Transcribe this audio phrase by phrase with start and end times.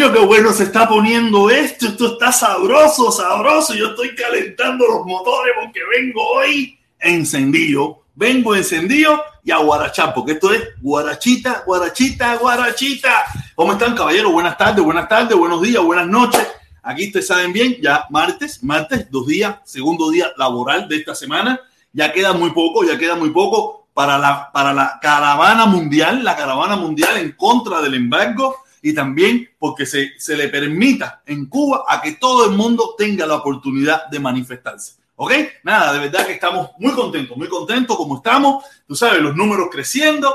[0.00, 1.88] Mío, qué bueno se está poniendo esto.
[1.88, 3.74] Esto está sabroso, sabroso.
[3.74, 8.04] Yo estoy calentando los motores porque vengo hoy encendido.
[8.14, 13.24] Vengo encendido y a guarachar, porque esto es guarachita, guarachita, guarachita.
[13.54, 14.32] ¿Cómo están, caballeros?
[14.32, 16.48] Buenas tardes, buenas tardes, buenos días, buenas noches.
[16.82, 21.60] Aquí ustedes saben bien, ya martes, martes, dos días, segundo día laboral de esta semana.
[21.92, 26.36] Ya queda muy poco, ya queda muy poco para la, para la caravana mundial, la
[26.36, 31.84] caravana mundial en contra del embargo y también porque se, se le permita en Cuba
[31.88, 35.00] a que todo el mundo tenga la oportunidad de manifestarse.
[35.16, 35.32] ¿Ok?
[35.64, 38.64] Nada, de verdad que estamos muy contentos, muy contentos como estamos.
[38.86, 40.34] Tú sabes, los números creciendo.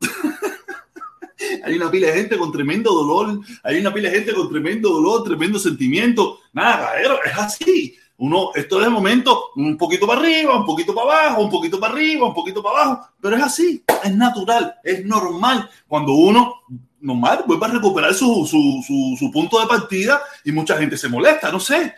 [1.64, 4.90] hay una pila de gente con tremendo dolor, hay una pila de gente con tremendo
[4.90, 6.40] dolor, tremendo sentimiento.
[6.52, 7.96] Nada, es así.
[8.16, 11.80] Uno, esto es de momento un poquito para arriba, un poquito para abajo, un poquito
[11.80, 15.68] para arriba, un poquito para abajo, pero es así, es natural, es normal.
[15.88, 16.62] Cuando uno
[17.04, 21.08] normal, vuelve a recuperar su, su, su, su, punto de partida y mucha gente se
[21.08, 21.94] molesta, no sé.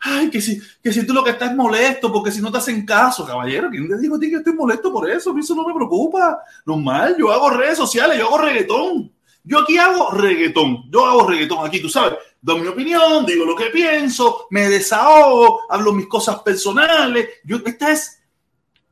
[0.00, 2.86] Ay, que si, que si tú lo que estás molesto, porque si no te hacen
[2.86, 5.30] caso, caballero, ¿quién te dijo a ti que estoy molesto por eso?
[5.30, 6.38] A mí eso no me preocupa.
[6.64, 9.12] Normal, yo hago redes sociales, yo hago reggaetón.
[9.44, 13.56] Yo aquí hago reggaetón, yo hago reggaetón aquí, tú sabes, doy mi opinión, digo lo
[13.56, 17.28] que pienso, me desahogo, hablo mis cosas personales.
[17.44, 18.22] Yo, este es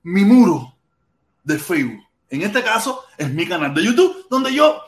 [0.03, 0.75] mi muro
[1.43, 2.03] de Facebook.
[2.31, 4.83] En este caso es mi canal de YouTube, donde yo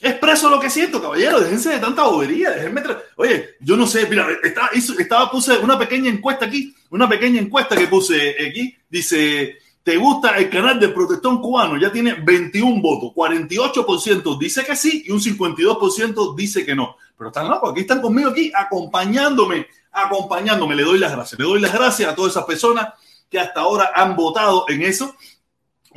[0.00, 1.40] expreso lo que siento, caballero.
[1.40, 2.50] Déjense de tanta bobería.
[2.50, 2.82] Déjenme
[3.16, 7.76] Oye, yo no sé, mira, estaba, estaba, puse una pequeña encuesta aquí, una pequeña encuesta
[7.76, 8.76] que puse aquí.
[8.88, 11.78] Dice, ¿te gusta el canal de Protestón Cubano?
[11.78, 16.96] Ya tiene 21 votos, 48% dice que sí y un 52% dice que no.
[17.16, 20.76] Pero están locos, aquí están conmigo, aquí acompañándome, acompañándome.
[20.76, 22.88] Le doy las gracias, le doy las gracias a todas esas personas
[23.30, 25.16] que hasta ahora han votado en eso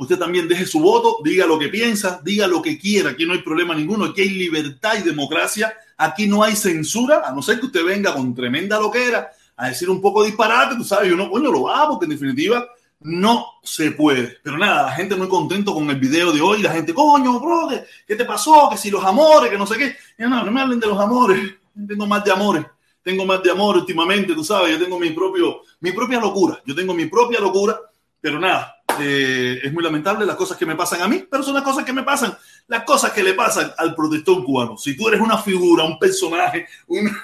[0.00, 3.34] usted también deje su voto, diga lo que piensa, diga lo que quiera, aquí no
[3.34, 7.60] hay problema ninguno, aquí hay libertad y democracia, aquí no hay censura, a no ser
[7.60, 11.52] que usted venga con tremenda loquera a decir un poco disparate, tú sabes, uno, coño,
[11.52, 12.66] lo va, porque en definitiva
[13.00, 14.38] no se puede.
[14.42, 17.68] Pero nada, la gente muy contento con el video de hoy, la gente, coño, bro,
[18.06, 18.68] ¿qué te pasó?
[18.70, 19.96] Que si los amores, que no sé qué.
[20.16, 21.56] No, no me hablen de los amores,
[21.86, 22.64] tengo más de amores,
[23.02, 26.74] tengo más de amor últimamente, tú sabes, yo tengo mi propio, mi propia locura, yo
[26.74, 27.78] tengo mi propia locura,
[28.18, 31.54] pero nada, eh, es muy lamentable las cosas que me pasan a mí, pero son
[31.54, 32.36] las cosas que me pasan,
[32.68, 34.76] las cosas que le pasan al protestón cubano.
[34.76, 37.10] Si tú eres una figura, un personaje, un...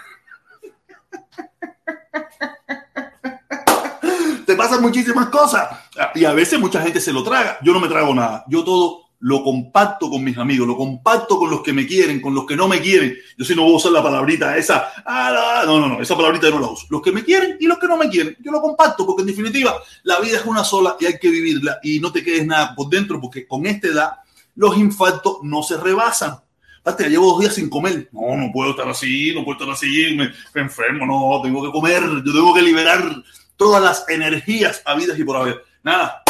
[4.47, 5.69] te pasan muchísimas cosas
[6.15, 7.59] y a veces mucha gente se lo traga.
[7.63, 8.45] Yo no me trago nada.
[8.49, 12.35] Yo todo lo compacto con mis amigos, lo compacto con los que me quieren, con
[12.35, 13.17] los que no me quieren.
[13.37, 14.93] Yo sí no voy a usar la palabrita esa.
[15.05, 16.87] Ah, no, no, no, esa palabrita no la uso.
[16.91, 18.37] Los que me quieren y los que no me quieren.
[18.41, 21.79] Yo lo compacto porque en definitiva la vida es una sola y hay que vivirla
[21.83, 24.11] y no te quedes nada por dentro porque con esta edad
[24.55, 26.39] los infartos no se rebasan.
[26.81, 28.09] Aparte, llevo dos días sin comer.
[28.13, 31.73] No, no puedo estar así, no puedo estar así, me, me enfermo, no, tengo que
[31.73, 33.03] comer, yo tengo que liberar
[33.57, 35.65] todas las energías habidas y por haber.
[35.83, 36.23] Nada.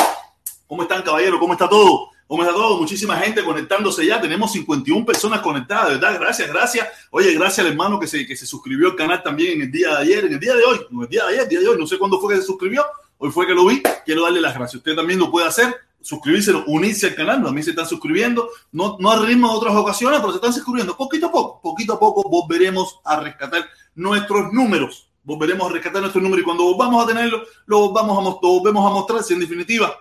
[0.66, 1.38] ¿Cómo están, caballero?
[1.38, 2.10] ¿Cómo está todo?
[2.28, 2.78] ¿Cómo está todo?
[2.80, 4.20] Muchísima gente conectándose ya.
[4.20, 6.18] Tenemos 51 personas conectadas, ¿verdad?
[6.18, 6.88] Gracias, gracias.
[7.10, 9.90] Oye, gracias al hermano que se, que se suscribió al canal también en el día
[9.90, 11.68] de ayer, en el día de hoy, no el día de ayer, el día de
[11.68, 11.78] hoy.
[11.78, 12.84] No sé cuándo fue que se suscribió.
[13.18, 13.80] Hoy fue que lo vi.
[14.04, 14.74] Quiero darle las gracias.
[14.74, 15.72] Usted también lo puede hacer.
[16.00, 17.44] Suscribirse, unirse al canal.
[17.44, 18.50] También se están suscribiendo.
[18.72, 20.96] No, no al ritmo de otras ocasiones, pero se están suscribiendo.
[20.96, 25.08] Poquito a poco, poquito a poco volveremos a rescatar nuestros números.
[25.22, 28.84] Volveremos a rescatar nuestros números y cuando volvamos a tenerlo, lo vamos a, lo volvemos
[28.84, 29.96] a mostrar si en definitiva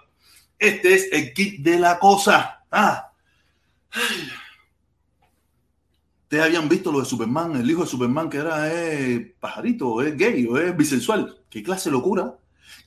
[0.60, 2.64] este es el kit de la cosa.
[2.72, 3.12] Ah.
[6.24, 10.18] Ustedes habían visto lo de Superman, el hijo de Superman que era eh, pajarito, es
[10.18, 11.38] gay o es bisexual.
[11.50, 12.36] ¿Qué clase de locura?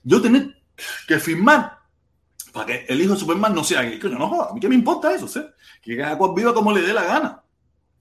[0.03, 0.61] Yo tener
[1.07, 1.79] que firmar
[2.53, 3.99] para que el hijo de Superman no sea gay.
[3.99, 5.29] Coño, no a mí qué me importa eso.
[5.81, 7.43] Que cada cual viva como le dé la gana.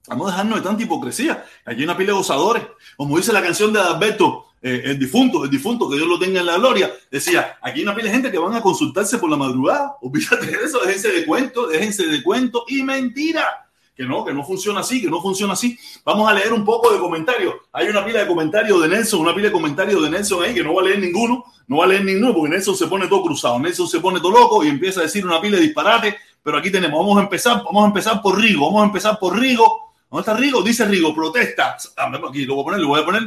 [0.08, 1.44] Vamos a dejarnos de tanta hipocresía.
[1.64, 2.64] Aquí hay una pila de gozadores.
[2.96, 6.40] Como dice la canción de Alberto, eh, el difunto, el difunto, que Dios lo tenga
[6.40, 9.30] en la gloria, decía, aquí hay una pila de gente que van a consultarse por
[9.30, 13.64] la madrugada, olvídate de eso, déjense de cuento, déjense de cuento y mentira.
[13.94, 15.76] Que no, que no funciona así, que no funciona así.
[16.04, 17.52] Vamos a leer un poco de comentarios.
[17.72, 20.62] Hay una pila de comentarios de Nelson, una pila de comentarios de Nelson ahí que
[20.62, 23.24] no va a leer ninguno, no va a leer ninguno porque Nelson se pone todo
[23.24, 26.16] cruzado, Nelson se pone todo loco y empieza a decir una pila de disparate.
[26.44, 29.36] Pero aquí tenemos, vamos a empezar, vamos a empezar por Rigo, vamos a empezar por
[29.36, 29.92] Rigo.
[30.08, 30.62] ¿Dónde está Rigo?
[30.62, 31.76] Dice Rigo, protesta.
[31.96, 33.22] Ah, aquí lo voy a poner, lo voy a poner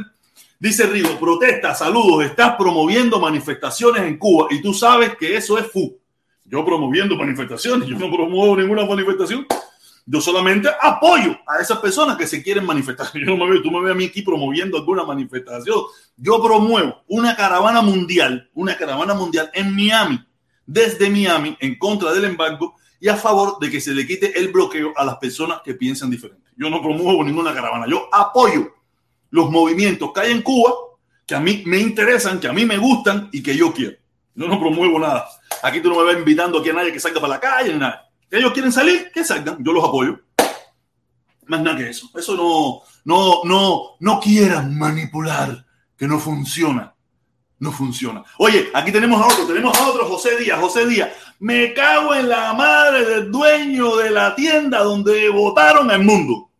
[0.62, 5.66] Dice Rigo, protesta, saludos, estás promoviendo manifestaciones en Cuba y tú sabes que eso es
[5.66, 5.98] FU.
[6.44, 9.44] Yo promoviendo manifestaciones, yo no promuevo ninguna manifestación.
[10.06, 13.08] Yo solamente apoyo a esas personas que se quieren manifestar.
[13.14, 15.80] Yo no me veo, tú me ves a mí aquí promoviendo alguna manifestación.
[16.16, 20.24] Yo promuevo una caravana mundial, una caravana mundial en Miami,
[20.64, 24.52] desde Miami, en contra del embargo y a favor de que se le quite el
[24.52, 26.50] bloqueo a las personas que piensan diferente.
[26.56, 27.86] Yo no promuevo ninguna caravana.
[27.88, 28.81] Yo apoyo
[29.32, 30.72] los movimientos que hay en Cuba
[31.26, 33.96] que a mí me interesan, que a mí me gustan y que yo quiero.
[34.34, 35.26] Yo no promuevo nada.
[35.62, 37.78] Aquí tú no me vas invitando aquí a nadie que salga para la calle ni
[37.78, 38.08] nada.
[38.30, 39.62] Ellos quieren salir, que salgan.
[39.64, 40.20] Yo los apoyo.
[41.46, 42.10] Más nada que eso.
[42.14, 45.64] Eso no, no, no, no quieran manipular,
[45.96, 46.94] que no funciona.
[47.58, 48.24] No funciona.
[48.38, 50.60] Oye, aquí tenemos a otro, tenemos a otro José Díaz.
[50.60, 56.02] José Díaz, me cago en la madre del dueño de la tienda donde votaron al
[56.02, 56.50] mundo.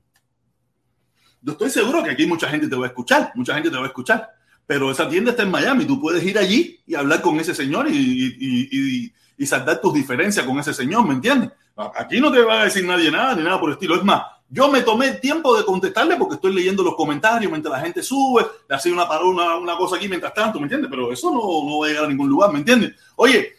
[1.42, 3.84] Yo estoy seguro que aquí mucha gente te va a escuchar, mucha gente te va
[3.84, 4.30] a escuchar
[4.66, 5.84] pero esa tienda está en Miami.
[5.84, 9.92] Tú puedes ir allí y hablar con ese señor y, y, y, y saldar tus
[9.94, 11.50] diferencias con ese señor, ¿me entiendes?
[11.96, 13.96] Aquí no te va a decir nadie nada ni nada por el estilo.
[13.96, 17.72] Es más, yo me tomé el tiempo de contestarle porque estoy leyendo los comentarios mientras
[17.72, 20.90] la gente sube, le hace una, una, una cosa aquí mientras tanto, ¿me entiendes?
[20.90, 22.92] Pero eso no, no va a llegar a ningún lugar, ¿me entiendes?
[23.16, 23.52] Oye,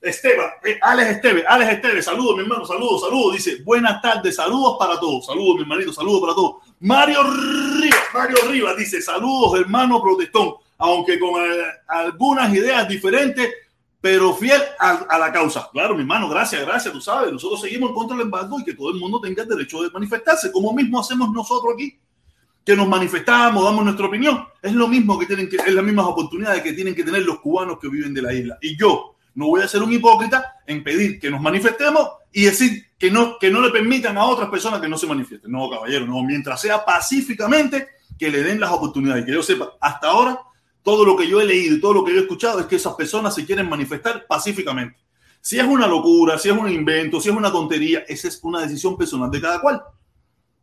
[0.00, 4.76] Esteban, eh, Alex Esteban, Alex Esteban, saludos mi hermano, saludos, saludos, dice, buenas tardes, saludos
[4.78, 6.56] para todos, saludos mi hermanito, saludos para todos.
[6.80, 13.50] Mario Rivas, Mario Rivas dice, saludos hermano protestón, aunque con eh, algunas ideas diferentes,
[14.00, 15.68] pero fiel a, a, la causa.
[15.72, 18.90] Claro, mi hermano, gracias, gracias, tú sabes, nosotros seguimos contra del embargo y que todo
[18.90, 21.98] el mundo tenga el derecho de manifestarse, como mismo hacemos nosotros aquí,
[22.66, 24.44] que nos manifestamos, damos nuestra opinión.
[24.60, 27.38] Es lo mismo que tienen que, es las mismas oportunidades que tienen que tener los
[27.38, 28.58] cubanos que viven de la isla.
[28.60, 32.86] Y yo, no voy a ser un hipócrita en pedir que nos manifestemos y decir
[32.98, 35.52] que no, que no le permitan a otras personas que no se manifiesten.
[35.52, 36.22] No, caballero, no.
[36.22, 37.86] Mientras sea pacíficamente,
[38.18, 39.24] que le den las oportunidades.
[39.24, 40.40] Que yo sepa, hasta ahora,
[40.82, 42.76] todo lo que yo he leído y todo lo que yo he escuchado es que
[42.76, 44.98] esas personas se quieren manifestar pacíficamente.
[45.40, 48.62] Si es una locura, si es un invento, si es una tontería, esa es una
[48.62, 49.82] decisión personal de cada cual.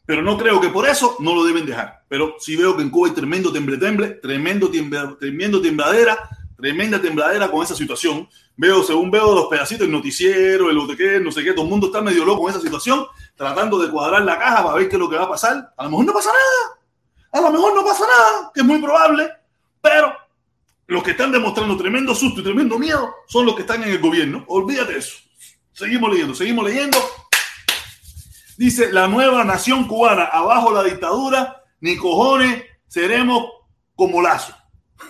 [0.05, 2.03] Pero no creo que por eso no lo deben dejar.
[2.09, 4.69] Pero sí veo que en Cuba hay tremendo temble temble, tremendo,
[5.19, 6.17] tremendo tembladera,
[6.57, 11.31] tremenda tembladera con esa situación veo, según veo los pedacitos, el noticiero, el OTQ, no
[11.31, 13.05] sé qué, todo el mundo está medio loco en esa situación,
[13.35, 15.73] tratando de cuadrar la caja para ver qué es lo que va a pasar.
[15.77, 16.79] A lo mejor no pasa nada,
[17.31, 19.29] a lo mejor no pasa nada, que es muy probable,
[19.81, 20.13] pero
[20.87, 23.99] los que están demostrando tremendo susto y tremendo miedo son los que están en el
[23.99, 24.45] gobierno.
[24.47, 25.17] Olvídate eso.
[25.71, 26.97] Seguimos leyendo, seguimos leyendo.
[28.57, 33.49] Dice la nueva nación cubana, abajo la dictadura, ni cojones, seremos
[33.95, 34.55] como lazo.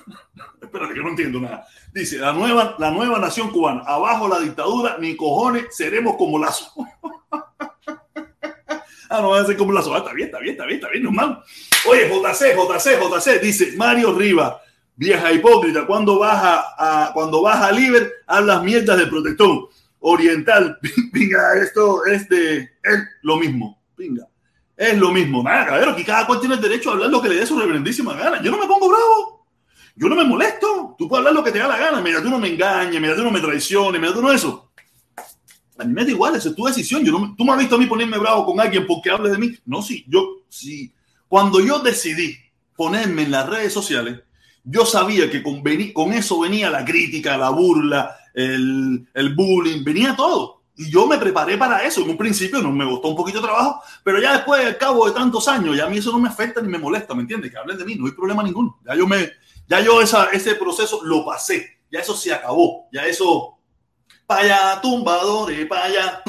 [0.62, 1.68] Espérate, que no entiendo nada.
[1.94, 6.74] Dice, la nueva, la nueva nación cubana, abajo la dictadura, ni cojones, seremos como lazo.
[9.10, 9.94] ah, no va a ser como lazo.
[9.94, 11.44] Ah, está bien, está bien, está bien, está bien, normal.
[11.88, 14.60] Oye, JC, JC, JC, dice Mario Riva,
[14.96, 18.12] vieja hipócrita, cuando baja a, cuando baja a Liber,
[18.64, 19.70] mierdas de protector
[20.00, 20.80] oriental.
[21.14, 23.80] Pinga, esto es de es lo mismo.
[23.96, 24.28] Pinga.
[24.76, 25.44] Es lo mismo.
[25.44, 27.60] Nada, cabrón, que cada cual tiene el derecho a hablar lo que le dé su
[27.60, 28.42] reverendísima gana.
[28.42, 29.33] Yo no me pongo bravo.
[29.96, 30.96] Yo no me molesto.
[30.98, 32.02] Tú puedes hablar lo que te da la gana.
[32.02, 34.72] Mira, tú no me engañes, mira, tú no me traiciones, mira, tú no eso.
[35.78, 37.04] A mí me da igual, eso es tu decisión.
[37.04, 39.38] Yo no, tú me has visto a mí ponerme bravo con alguien porque hables de
[39.38, 39.56] mí.
[39.66, 40.94] No, sí, yo, sí.
[41.28, 42.36] Cuando yo decidí
[42.76, 44.20] ponerme en las redes sociales,
[44.64, 45.62] yo sabía que con,
[45.94, 50.64] con eso venía la crítica, la burla, el, el bullying, venía todo.
[50.76, 52.02] Y yo me preparé para eso.
[52.02, 55.06] En un principio no me gustó un poquito de trabajo, pero ya después, al cabo
[55.06, 57.52] de tantos años, ya a mí eso no me afecta ni me molesta, ¿me entiendes?
[57.52, 58.80] Que hablen de mí, no hay problema ninguno.
[58.86, 59.30] Ya yo me,
[59.68, 61.80] ya yo esa, ese proceso lo pasé.
[61.92, 62.88] Ya eso se acabó.
[62.92, 63.58] Ya eso.
[64.26, 66.24] Paya tumbadores, paya,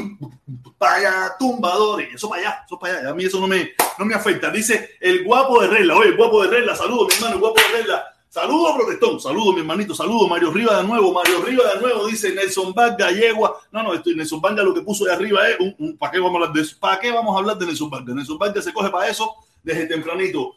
[0.78, 2.14] paya tumbadores.
[2.14, 3.10] Eso para allá, eso para allá.
[3.10, 4.50] A mí eso no me, no me afecta.
[4.50, 5.96] Dice el guapo de Regla.
[5.96, 6.76] Oye, el guapo de Regla.
[6.76, 8.04] Saludos, mi hermano, el guapo de Regla.
[8.28, 9.20] Saludos, protestón.
[9.20, 9.94] Saludos, mi hermanito.
[9.94, 11.12] Saludos, Mario Riva de nuevo.
[11.12, 12.06] Mario Riva de nuevo.
[12.08, 13.60] Dice Nelson Vargas, yegua.
[13.70, 16.42] No, no, estoy Nelson Vargas lo que puso de arriba es un, ¿para qué vamos
[16.42, 16.68] a hablar de?
[16.80, 18.14] ¿Para qué vamos a hablar de Nelson Vargas?
[18.14, 20.56] Nelson Vargas se coge para eso desde tempranito.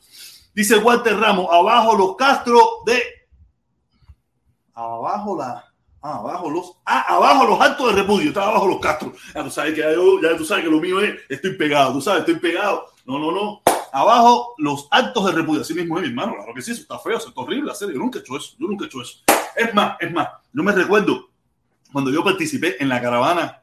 [0.58, 3.00] Dice Walter Ramos, abajo los Castro de.
[4.74, 5.64] Abajo la.
[6.02, 6.72] Ah, abajo los.
[6.84, 8.30] Ah, abajo los actos de repudio.
[8.30, 9.14] Está abajo los Castro.
[9.36, 11.14] Ya tú sabes que ya tú sabes que lo mío es.
[11.30, 11.94] Estoy pegado.
[11.94, 12.88] Tú sabes, estoy pegado.
[13.06, 13.62] No, no, no.
[13.94, 15.62] Abajo los actos de repudio.
[15.62, 16.34] Así mismo es mi hermano.
[16.34, 17.72] Claro que sí, eso está feo, eso está horrible.
[17.72, 17.94] Hacer.
[17.94, 18.56] Yo nunca he hecho eso.
[18.58, 19.20] Yo nunca he hecho eso.
[19.56, 20.28] Es más, es más.
[20.52, 21.30] Yo me recuerdo
[21.94, 23.62] cuando yo participé en la caravana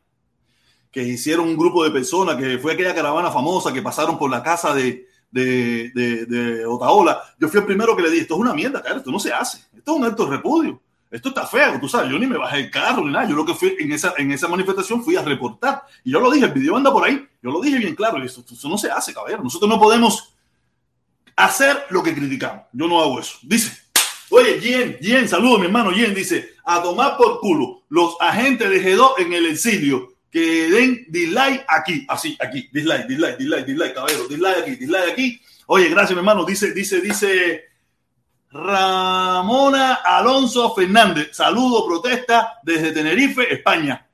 [0.92, 4.44] que hicieron un grupo de personas, que fue aquella caravana famosa que pasaron por la
[4.44, 8.40] casa de, de, de, de, Otaola, yo fui el primero que le dije, esto es
[8.40, 11.44] una mierda, cara, esto no se hace, esto es un acto de repudio, esto está
[11.44, 13.74] feo, tú sabes, yo ni me bajé el carro ni nada, yo lo que fui
[13.80, 16.92] en esa, en esa manifestación fui a reportar, y yo lo dije, el video anda
[16.92, 19.80] por ahí, yo lo dije bien claro, esto, esto no se hace, caballero, nosotros no
[19.80, 20.32] podemos
[21.34, 23.76] hacer lo que criticamos, yo no hago eso, dice,
[24.30, 28.82] Oye, Jen, Jen, saludo mi hermano Jen, dice, a tomar por culo los agentes de
[28.82, 34.26] G2 en el exilio que den dislike aquí, así, aquí, dislike, dislike, dislike, dislike, caballero,
[34.26, 35.40] dislike aquí, dislike aquí.
[35.68, 36.44] Oye, gracias, mi hermano.
[36.44, 37.62] Dice, dice, dice
[38.50, 41.36] Ramona Alonso Fernández.
[41.36, 44.08] Saludo, protesta desde Tenerife, España.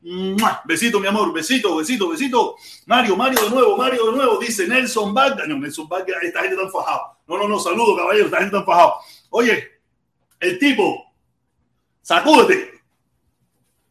[0.67, 2.57] Besito, mi amor, besito, besito, besito.
[2.85, 4.37] Mario, Mario de nuevo, Mario de nuevo.
[4.37, 5.49] Dice Nelson Vargas.
[5.49, 7.17] Nelson Vargas, esta gente está enfajado.
[7.29, 8.93] No, no, no, saludo, caballero, esta gente está enfajado.
[9.31, 9.71] Oye,
[10.39, 11.15] el tipo,
[12.03, 12.80] sacúdete.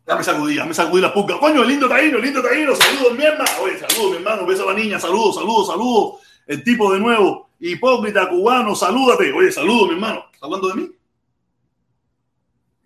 [0.09, 1.39] Dame sacudí, dame sacudí la puca.
[1.39, 2.75] Coño, el lindo taíno, el lindo taíno.
[2.75, 3.51] Saludos, mi hermano.
[3.61, 4.43] Oye, saludos, mi hermano.
[4.43, 4.99] Beso a la niña.
[4.99, 6.21] Saludos, saludos, saludos.
[6.47, 7.51] El tipo de nuevo.
[7.59, 9.31] Hipócrita cubano, salúdate.
[9.31, 10.23] Oye, saludos, mi hermano.
[10.33, 10.91] ¿Está hablando de mí?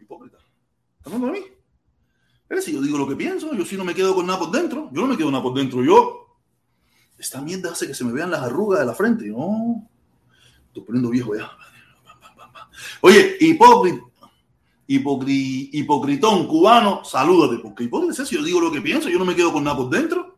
[0.01, 0.37] Hipócrita.
[0.97, 1.47] ¿Está hablando de mí?
[2.45, 4.51] Pero si yo digo lo que pienso, yo sí no me quedo con nada por
[4.51, 4.89] dentro.
[4.91, 5.81] Yo no me quedo nada por dentro.
[5.81, 6.27] Yo.
[7.17, 9.27] Esta mierda hace que se me vean las arrugas de la frente.
[9.27, 9.89] No.
[10.67, 11.49] Estoy poniendo viejo ya.
[12.99, 14.12] Oye, hipócrita
[14.95, 19.35] hipocri, hipocritón cubano, salúdate, porque hipócrita si yo digo lo que pienso, yo no me
[19.35, 20.37] quedo con nada por dentro.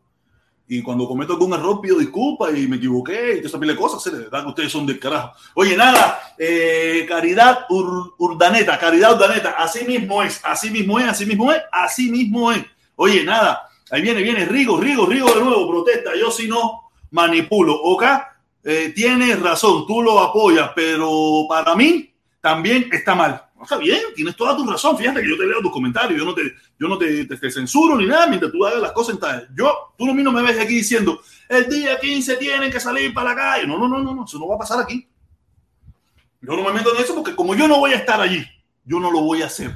[0.68, 4.12] Y cuando cometo algún error pido disculpas y me equivoqué y te esa de cosas,
[4.12, 5.32] de verdad que ustedes son del carajo.
[5.54, 11.52] Oye, nada, eh, Caridad Urdaneta, Caridad Urdaneta, así mismo es, así mismo es, así mismo
[11.52, 12.64] es, así mismo es.
[12.96, 17.80] Oye, nada, ahí viene, viene Rigo, Rigo, Rigo de nuevo, protesta, yo si no manipulo.
[17.80, 18.02] Ok,
[18.64, 24.36] eh, tienes razón, tú lo apoyas, pero para mí también está mal está bien, tienes
[24.36, 24.96] toda tu razón.
[24.98, 26.42] Fíjate que yo te leo tus comentarios, yo no te,
[26.78, 29.16] yo no te, censuro ni nada mientras tú hagas las cosas.
[29.20, 33.14] En yo, tú mí no me ves aquí diciendo, el día 15 tienen que salir
[33.14, 33.66] para la calle.
[33.66, 35.06] No, no, no, no, no, eso no va a pasar aquí.
[36.40, 38.44] Yo no me meto en eso porque como yo no voy a estar allí,
[38.84, 39.74] yo no lo voy a hacer.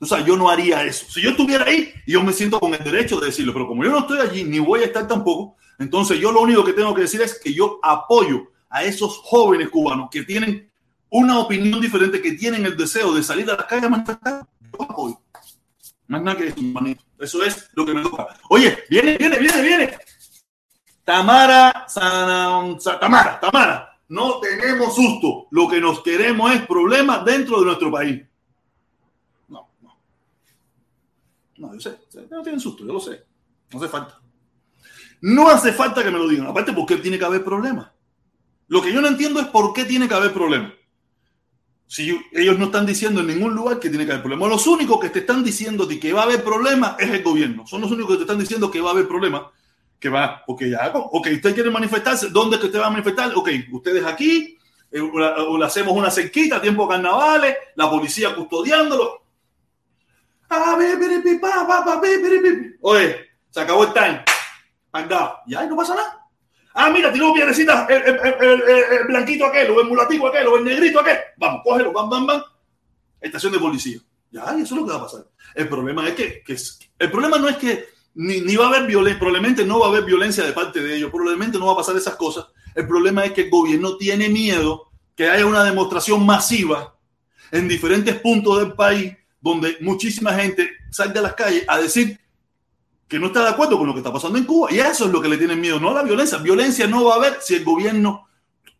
[0.00, 1.04] O sea, yo no haría eso.
[1.10, 3.90] Si yo estuviera ahí, yo me siento con el derecho de decirlo, pero como yo
[3.90, 7.02] no estoy allí, ni voy a estar tampoco, entonces yo lo único que tengo que
[7.02, 10.69] decir es que yo apoyo a esos jóvenes cubanos que tienen
[11.10, 14.82] una opinión diferente, que tienen el deseo de salir a la calle a manifestar, yo
[14.82, 15.20] apoyo.
[16.06, 17.04] Más nada que eso, manito.
[17.18, 18.26] Eso es lo que me toca.
[18.48, 19.98] Oye, viene, viene, viene, viene.
[21.04, 21.86] Tamara,
[23.00, 25.46] Tamara, Tamara, no tenemos susto.
[25.50, 28.22] Lo que nos queremos es problemas dentro de nuestro país.
[29.48, 30.00] No, no.
[31.58, 31.98] No, yo sé.
[32.30, 33.24] No tienen susto, yo lo sé.
[33.72, 34.20] No hace falta.
[35.20, 36.46] No hace falta que me lo digan.
[36.46, 37.88] Aparte, ¿por qué tiene que haber problemas?
[38.68, 40.72] Lo que yo no entiendo es por qué tiene que haber problemas.
[41.90, 44.48] Si ellos no están diciendo en ningún lugar que tiene que haber problemas.
[44.48, 47.66] Los únicos que te están diciendo de que va a haber problemas es el gobierno.
[47.66, 49.42] Son los únicos que te están diciendo que va a haber problemas.
[49.98, 53.32] Que va, porque ya, ok, usted quiere manifestarse, ¿dónde es que usted va a manifestar?
[53.34, 54.56] Ok, ustedes aquí,
[54.92, 59.24] eh, o le hacemos una cerquita, tiempo carnavales, la policía custodiándolo.
[62.82, 63.16] Oye,
[63.50, 64.24] se acabó el time.
[65.48, 66.19] Ya, no pasa nada.
[66.82, 70.64] Ah, mira, tiró piedrecita el, el, el, blanquito aquel, o el mulatico aquel, o el
[70.64, 71.18] negrito aquel.
[71.36, 72.42] Vamos, cógelo, bam, bam, bam.
[73.20, 73.98] Estación de policía.
[74.30, 75.26] Ya, eso es lo que va a pasar.
[75.54, 76.56] El problema es que, que
[76.98, 79.88] el problema no es que ni, ni va a haber violencia, probablemente no va a
[79.90, 82.46] haber violencia de parte de ellos, probablemente no va a pasar esas cosas.
[82.74, 86.96] El problema es que el gobierno tiene miedo que haya una demostración masiva
[87.52, 92.18] en diferentes puntos del país donde muchísima gente salga a las calles a decir
[93.10, 94.72] que no está de acuerdo con lo que está pasando en Cuba.
[94.72, 96.38] Y eso es lo que le tienen miedo, no la violencia.
[96.38, 98.28] Violencia no va a haber si el gobierno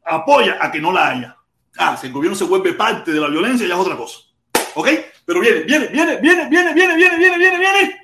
[0.04, 1.36] apoya a que no la haya.
[1.76, 4.20] Ah, si el gobierno se vuelve parte de la violencia, ya es otra cosa.
[4.76, 4.88] ¿Ok?
[5.24, 8.00] Pero viene, viene, viene, viene, viene, viene, viene, viene, viene, viene.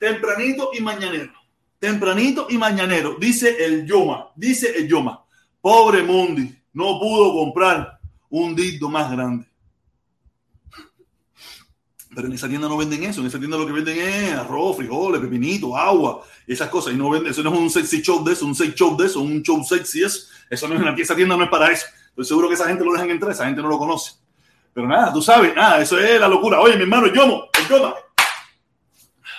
[0.00, 1.32] Tempranito y mañanero.
[1.78, 3.16] Tempranito y mañanero.
[3.20, 4.32] Dice el Yoma.
[4.34, 5.25] Dice el Yoma.
[5.60, 7.98] Pobre Mundi, no pudo comprar
[8.30, 9.46] un dildo más grande.
[12.14, 13.20] Pero en esa tienda no venden eso.
[13.20, 16.94] En esa tienda lo que venden es arroz, frijoles, pepinito, agua, esas cosas.
[16.94, 19.04] Y no venden, eso no es un sexy show de eso, un sexy show de
[19.04, 20.28] eso, un show sexy eso.
[20.48, 21.84] Eso no es esa tienda no es para eso.
[22.08, 24.12] Estoy seguro que esa gente lo dejan entrar, esa gente no lo conoce.
[24.72, 26.58] Pero nada, tú sabes, nada, eso es la locura.
[26.60, 27.94] Oye, mi hermano, Yomo, el Yoma.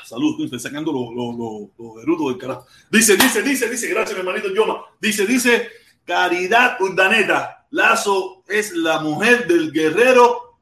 [0.06, 2.68] Salud, estoy sacando los lo, lo, del carajo.
[2.92, 4.82] Dice, dice, dice, dice, gracias, mi hermanito Yoma.
[5.02, 5.68] Dice, dice,
[6.08, 7.66] Caridad Urdaneta.
[7.72, 10.58] Lazo es la mujer del guerrero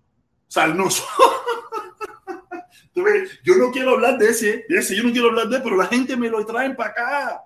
[0.47, 1.05] Sarnoso.
[3.43, 5.75] yo no quiero hablar de ese, de ese, yo no quiero hablar de él, pero
[5.75, 7.41] la gente me lo trae para acá.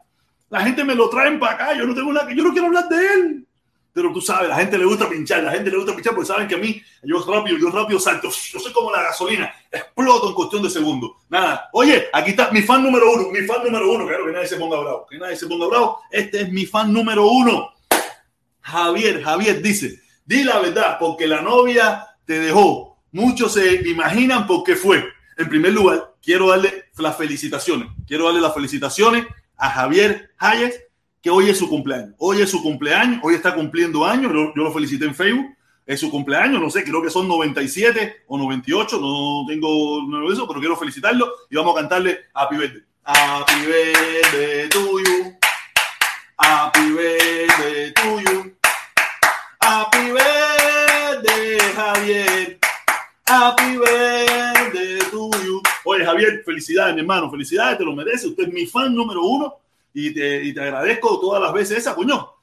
[0.50, 1.78] La gente me lo trae para acá.
[1.78, 3.48] Yo no tengo nada, yo no quiero hablar de él.
[3.92, 6.48] Pero tú sabes, la gente le gusta pinchar, la gente le gusta pinchar porque saben
[6.48, 8.30] que a mí, yo rápido, yo rápido salto.
[8.54, 11.12] Yo soy como la gasolina, exploto en cuestión de segundos.
[11.28, 14.08] Nada, oye, aquí está mi fan número uno, mi fan número uno.
[14.08, 16.00] Claro que nadie se ponga bravo, que nadie se ponga bravo.
[16.10, 17.79] Este es mi fan número uno.
[18.70, 22.98] Javier, Javier dice, di la verdad, porque la novia te dejó.
[23.12, 25.04] Muchos se imaginan por qué fue.
[25.38, 27.88] En primer lugar, quiero darle las felicitaciones.
[28.08, 29.26] Quiero darle las felicitaciones
[29.58, 30.84] a Javier Hayes,
[31.22, 32.14] que hoy es su cumpleaños.
[32.20, 34.32] Hoy es su cumpleaños, hoy está cumpliendo años.
[34.32, 35.56] Yo, lo felicité en Facebook.
[35.86, 40.48] Es su cumpleaños, no sé, creo que son 97 o 98, no tengo no eso,
[40.48, 42.84] pero quiero felicitarlo y vamos a cantarle Happy Birthday.
[43.04, 45.34] Happy birthday to you.
[46.38, 48.59] Happy birthday to you.
[49.62, 52.60] Happy birthday, Javier.
[53.28, 55.62] Happy birthday to you.
[55.84, 57.30] Oye, Javier, felicidades, mi hermano.
[57.30, 58.28] Felicidades, te lo merece.
[58.28, 59.58] Usted es mi fan número uno
[59.94, 62.36] y te, y te agradezco todas las veces esa, coño.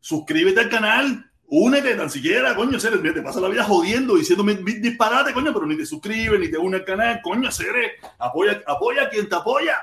[0.00, 5.32] Suscríbete al canal, únete tan siquiera, coño, Ceres, te pasa la vida jodiendo, diciéndome disparate,
[5.32, 9.08] coño, pero ni te suscribes, ni te une al canal, coño, Ceres, apoya, apoya a
[9.08, 9.76] quien te apoya.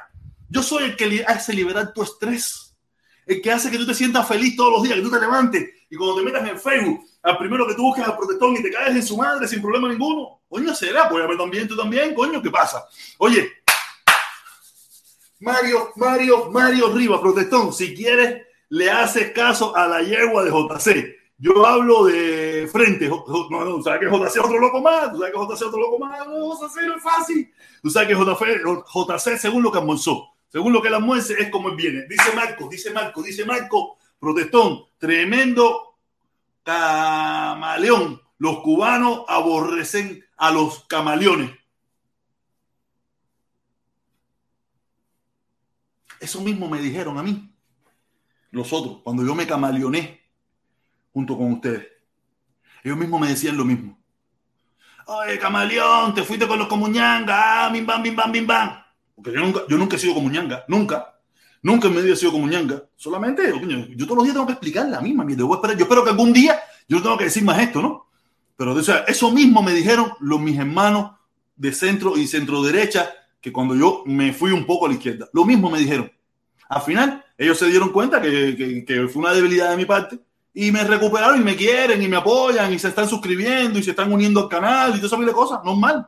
[0.50, 2.76] Yo soy el que hace liberar tu estrés,
[3.26, 5.70] el que hace que tú te sientas feliz todos los días, que tú te levantes
[5.94, 8.72] y cuando te metas en Facebook, al primero que tú busques al protestón y te
[8.72, 10.42] caes en su madre sin problema ninguno.
[10.50, 12.84] Coño, Ceres, apóyame también, tú también, coño, ¿qué pasa?
[13.20, 13.52] Oye,
[15.40, 21.24] Mario, Mario, Mario Riva, protestón, si quieres, le haces caso a la yegua de JC
[21.38, 23.08] yo hablo de frente.
[23.08, 25.12] No, no, ¿sabes que JC es otro loco más?
[25.12, 26.26] ¿Tú sabes que JC es otro loco más?
[26.26, 27.54] No, JC no fácil.
[27.82, 31.70] Tú sabes que JC, según lo que almorzó, según lo que él almuerce, es como
[31.70, 32.06] él viene.
[32.08, 35.98] Dice Marco, dice Marco, dice Marco, protestón, tremendo
[36.64, 38.22] camaleón.
[38.38, 41.52] Los cubanos aborrecen a los camaleones.
[46.22, 47.54] Eso mismo me dijeron a mí,
[48.52, 50.22] los otros, cuando yo me camaleoné
[51.12, 51.86] junto con ustedes.
[52.82, 54.00] Ellos mismos me decían lo mismo.
[55.06, 58.84] Oye, camaleón, te fuiste con los comuñanga, ah, bim bam, bim bam, bim bam.
[59.16, 61.13] Porque yo nunca, yo nunca he sido comuñanga, nunca.
[61.64, 62.84] Nunca vida he sido comuñanga.
[62.98, 63.42] Solamente,
[63.96, 65.26] yo todos los días tengo que explicar la misma.
[65.30, 68.06] Yo espero que algún día yo tengo que decir más esto, ¿no?
[68.58, 71.14] Pero eso mismo me dijeron los mis hermanos
[71.56, 75.30] de centro y centro derecha que cuando yo me fui un poco a la izquierda.
[75.32, 76.12] Lo mismo me dijeron.
[76.68, 80.20] Al final, ellos se dieron cuenta que, fue una debilidad de mi parte
[80.54, 83.92] y me recuperaron y me quieren y me apoyan y se están suscribiendo y se
[83.92, 85.62] están uniendo al canal y todo eso de cosas.
[85.64, 86.08] No es mal.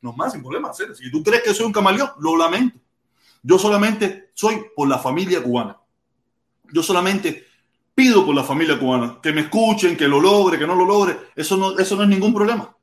[0.00, 0.72] No es mal, sin problema.
[0.72, 2.78] Si tú crees que soy un camaleón, lo lamento.
[3.42, 5.76] Yo solamente soy por la familia cubana.
[6.72, 7.46] Yo solamente
[7.94, 11.16] pido por la familia cubana que me escuchen, que lo logre, que no lo logre.
[11.34, 12.74] Eso no, eso no es ningún problema.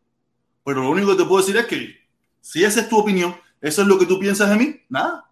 [0.64, 1.96] Pero lo único que te puedo decir es que
[2.42, 5.28] si esa es tu opinión, eso es lo que tú piensas de mí, nada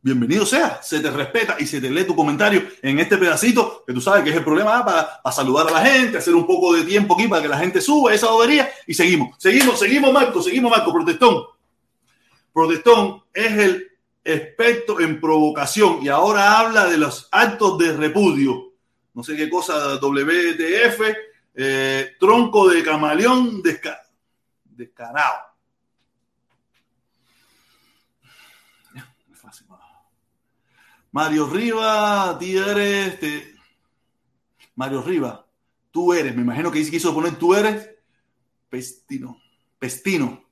[0.00, 3.92] bienvenido sea, se te respeta y se te lee tu comentario en este pedacito, que
[3.92, 6.84] tú sabes que es el problema para, saludar a la gente, hacer un poco de
[6.84, 10.70] tiempo aquí para que la gente suba esa bobería y seguimos, seguimos, seguimos Marco, seguimos
[10.70, 11.44] Marco, protestón.
[12.52, 13.87] Protestón es el
[14.24, 18.72] experto en provocación y ahora habla de los actos de repudio.
[19.14, 21.00] No sé qué cosa, WTF,
[21.54, 23.62] eh, tronco de camaleón
[24.64, 25.48] descarado.
[31.10, 33.14] Mario Riva, ti eres.
[33.14, 33.54] Este,
[34.74, 35.46] Mario Riva,
[35.90, 36.34] tú eres.
[36.34, 37.90] Me imagino que quiso poner tú eres.
[38.68, 39.40] Pestino.
[39.78, 40.47] Pestino.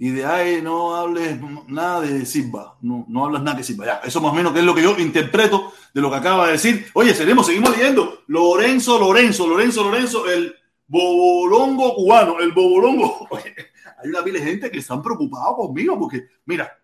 [0.00, 2.78] Y de ahí no hables nada de Silva.
[2.80, 3.84] No, no hablas nada de Silva.
[3.84, 6.46] Ya, eso más o menos que es lo que yo interpreto de lo que acaba
[6.46, 6.86] de decir.
[6.94, 8.22] Oye, seguimos, seguimos leyendo.
[8.28, 10.54] Lorenzo, Lorenzo, Lorenzo, Lorenzo, el
[10.86, 13.28] bobolongo cubano, el bobolongo.
[14.00, 16.78] Hay una pila de gente que están preocupados conmigo porque, mira,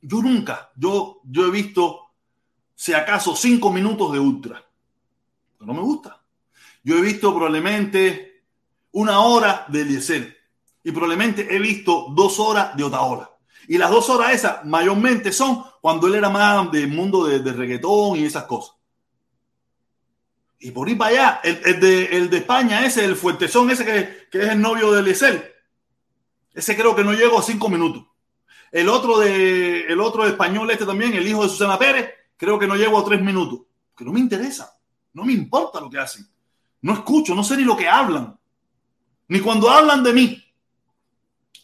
[0.00, 2.00] yo nunca, yo, yo he visto,
[2.74, 4.64] si acaso, cinco minutos de ultra.
[5.60, 6.22] No me gusta.
[6.82, 8.44] Yo he visto probablemente
[8.92, 10.41] una hora de Eliezer
[10.84, 13.30] y probablemente he visto dos horas de Otaola.
[13.68, 18.16] Y las dos horas esas mayormente son cuando él era más del mundo de, reggaetón
[18.16, 18.76] y esas cosas.
[20.58, 24.28] Y por ir para allá, el, de, el de, España, ese, el fuertezón ese que,
[24.30, 25.52] que es el novio de Eliezer,
[26.54, 28.04] ese creo que no llegó a cinco minutos.
[28.70, 32.66] El otro de el otro español este también, el hijo de Susana Pérez, creo que
[32.66, 33.60] no llego a tres minutos.
[33.96, 34.78] Que no me interesa.
[35.12, 36.26] No me importa lo que hacen.
[36.80, 38.38] No escucho, no sé ni lo que hablan.
[39.28, 40.41] Ni cuando hablan de mí.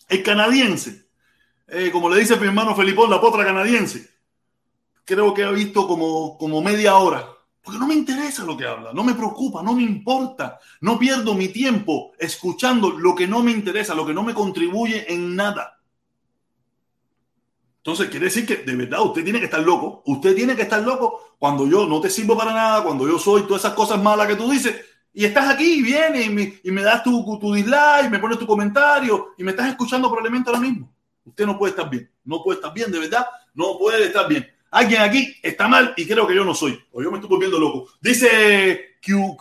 [0.08, 1.08] El canadiense,
[1.66, 4.08] eh, como le dice mi hermano Felipón, la potra canadiense,
[5.04, 7.26] creo que ha visto como, como media hora.
[7.62, 10.58] Porque no me interesa lo que habla, no me preocupa, no me importa.
[10.80, 15.12] No pierdo mi tiempo escuchando lo que no me interesa, lo que no me contribuye
[15.12, 15.78] en nada.
[17.78, 20.02] Entonces quiere decir que de verdad usted tiene que estar loco.
[20.06, 23.42] Usted tiene que estar loco cuando yo no te sirvo para nada, cuando yo soy
[23.42, 24.76] todas esas cosas malas que tú dices.
[25.12, 28.38] Y estás aquí y vienes y me, y me das tu, tu dislike, me pones
[28.38, 30.92] tu comentario y me estás escuchando probablemente ahora mismo.
[31.24, 32.10] Usted no puede estar bien.
[32.24, 33.26] No puede estar bien, de verdad.
[33.54, 34.46] No puede estar bien.
[34.70, 36.78] Alguien aquí está mal y creo que yo no soy.
[36.92, 37.88] O yo me estoy volviendo loco.
[38.00, 39.36] Dice Cuba,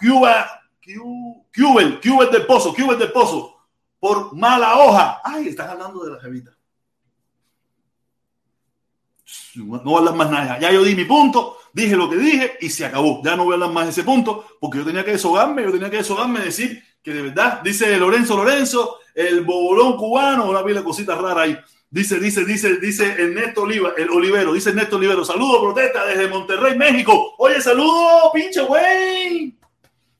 [1.53, 3.56] Cuba, del Pozo, Cuba del Pozo.
[3.99, 5.21] Por mala hoja.
[5.23, 6.58] Ay, están hablando de la jevita
[9.65, 10.60] no hablar más nada.
[10.60, 13.21] Ya yo di mi punto, dije lo que dije y se acabó.
[13.23, 15.71] Ya no voy a hablar más de ese punto porque yo tenía que deshogarme, yo
[15.71, 20.79] tenía que deshogarme, decir que de verdad, dice Lorenzo Lorenzo, el bobolón cubano, una pila
[20.79, 21.57] de cositas raras ahí.
[21.89, 26.75] Dice, dice, dice, dice Ernesto Oliva, el Olivero, dice Ernesto Olivero, saludo, protesta desde Monterrey,
[26.75, 27.35] México.
[27.37, 29.55] Oye, saludo, pinche güey.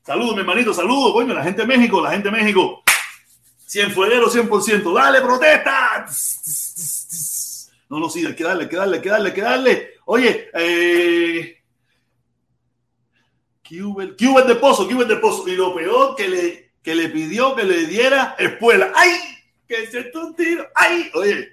[0.06, 2.82] Saludos, mi hermanito, saludos, coño, la gente de México, la gente de México.
[3.66, 4.94] 100 fueguero, 100%.
[4.94, 6.06] Dale, protesta.
[7.90, 9.97] No, no, sí, hay que darle, hay que darle, que darle, que darle.
[10.10, 11.58] Oye, eh,
[13.62, 15.46] Cubel, Cubel de Pozo, Cubel de Pozo.
[15.46, 18.90] Y lo peor que le, que le pidió que le diera espuela.
[18.96, 19.10] ¡Ay!
[19.68, 20.66] Que se un tiro.
[20.74, 21.10] ¡Ay!
[21.12, 21.50] Oye,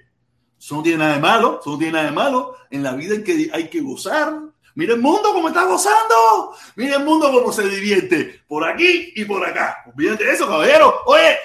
[0.58, 2.56] eso no tiene nada de malo, eso no tiene nada de malo.
[2.70, 4.32] En la vida en que hay que gozar.
[4.74, 6.56] Mira el mundo cómo está gozando.
[6.76, 8.40] Mira el mundo cómo se divierte.
[8.48, 9.82] Por aquí y por acá.
[9.86, 11.02] Olvídate eso, caballero.
[11.04, 11.36] Oye,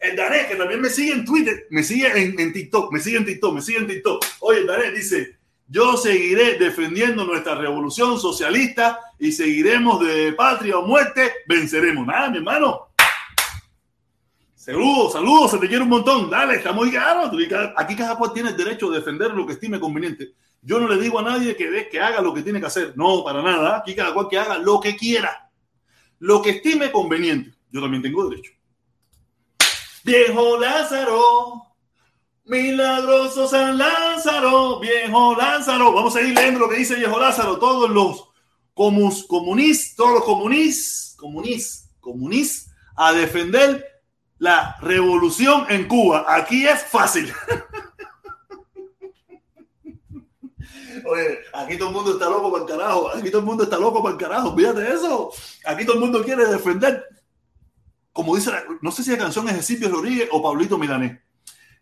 [0.00, 3.18] el Dané, que también me sigue en Twitter, me sigue en, en, TikTok, me sigue
[3.18, 4.24] en TikTok, me sigue en TikTok.
[4.40, 5.41] Oye, el Dané dice,
[5.72, 12.06] yo seguiré defendiendo nuestra revolución socialista y seguiremos de patria o muerte, venceremos.
[12.06, 12.88] Nada, mi hermano.
[14.54, 16.28] Saludos, saludos, se te quiere un montón.
[16.28, 16.92] Dale, está muy.
[17.74, 20.34] Aquí cada cual tiene el derecho de defender lo que estime conveniente.
[20.60, 22.92] Yo no le digo a nadie que, que haga lo que tiene que hacer.
[22.94, 23.78] No, para nada.
[23.78, 25.50] Aquí cada cual que haga lo que quiera.
[26.18, 27.56] Lo que estime conveniente.
[27.70, 28.52] Yo también tengo derecho.
[30.04, 31.71] Viejo Lázaro,
[32.52, 35.90] milagroso San Lázaro, viejo Lázaro.
[35.94, 37.58] Vamos a ir leyendo lo que dice viejo Lázaro.
[37.58, 38.28] Todos los
[38.74, 44.02] comunistas, comunis, todos los comunis, comunis, comunis, a defender
[44.36, 46.26] la revolución en Cuba.
[46.28, 47.32] Aquí es fácil.
[51.06, 53.08] Oye, aquí todo el mundo está loco para el carajo.
[53.16, 54.54] Aquí todo el mundo está loco para el carajo.
[54.54, 55.32] Fíjate eso.
[55.64, 57.02] Aquí todo el mundo quiere defender
[58.12, 58.50] como dice,
[58.82, 61.18] no sé si la canción es de Silvio Rodríguez o Pablito Milanés.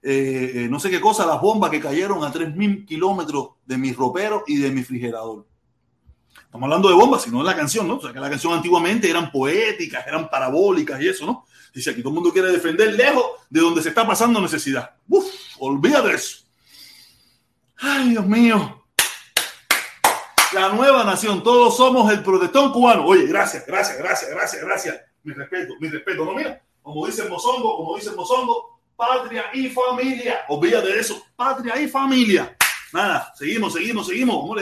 [0.03, 3.93] Eh, eh, no sé qué cosa, las bombas que cayeron a 3.000 kilómetros de mi
[3.93, 5.47] ropero y de mi refrigerador.
[6.43, 7.97] Estamos hablando de bombas, sino de la canción, ¿no?
[7.97, 11.47] O sea, que la canción antiguamente eran poéticas, eran parabólicas y eso, ¿no?
[11.73, 14.97] Dice, aquí todo el mundo quiere defender lejos de donde se está pasando necesidad.
[15.09, 15.27] Uf,
[15.59, 16.45] olvídate eso.
[17.79, 18.85] Ay, Dios mío.
[20.53, 23.07] La nueva nación, todos somos el protestón cubano.
[23.07, 26.25] Oye, gracias, gracias, gracias, gracias, gracias mi respeto, mi respeto.
[26.25, 30.41] No, mira, como dice Mozongo, como dice Mozongo, patria y familia.
[30.49, 32.55] Olvídate de eso, patria y familia.
[32.93, 34.57] Nada, seguimos, seguimos, seguimos.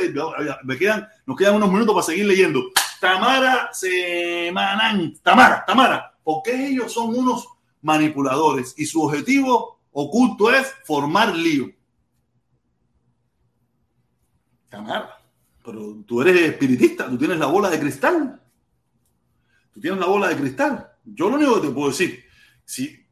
[0.62, 2.62] Me quedan, nos quedan unos minutos para seguir leyendo.
[3.00, 7.48] Tamara Semanán, Tamara, Tamara, porque ellos son unos
[7.82, 11.70] manipuladores y su objetivo oculto es formar lío.
[14.68, 15.18] Tamara,
[15.64, 18.40] pero tú eres espiritista, tú tienes la bola de cristal
[19.80, 20.92] tienes la bola de cristal.
[21.04, 22.24] Yo lo único que te puedo decir,
[22.64, 23.06] si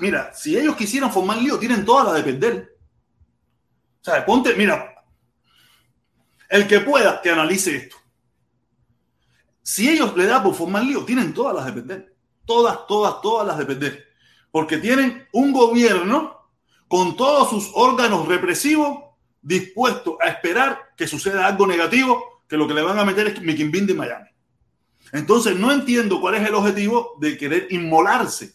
[0.00, 2.76] mira, si ellos quisieran formar lío, tienen toda la de perder.
[4.00, 4.94] O sea, ponte, mira,
[6.48, 7.96] el que pueda que analice esto.
[9.62, 12.16] Si ellos le da por formar lío, tienen todas las de perder.
[12.44, 14.08] Todas, todas, todas las de perder.
[14.50, 16.48] Porque tienen un gobierno
[16.88, 19.10] con todos sus órganos represivos
[19.42, 23.40] dispuestos a esperar que suceda algo negativo, que lo que le van a meter es
[23.40, 24.28] Mickey de Miami.
[25.12, 28.54] Entonces no entiendo cuál es el objetivo de querer inmolarse.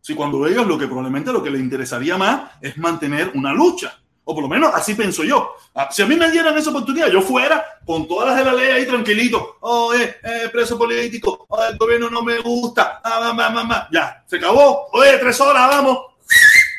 [0.00, 3.98] Si cuando ellos lo que probablemente lo que les interesaría más es mantener una lucha.
[4.24, 5.54] O por lo menos así pienso yo.
[5.74, 8.52] Ah, si a mí me dieran esa oportunidad, yo fuera con todas las de la
[8.52, 9.56] ley ahí tranquilito.
[9.60, 11.46] Oh, eh, eh, preso político.
[11.48, 13.00] Oh, el gobierno no me gusta.
[13.02, 13.88] Ah, mamá, mamá.
[13.90, 14.88] Ya, se acabó.
[14.92, 15.98] Oye, tres horas, vamos.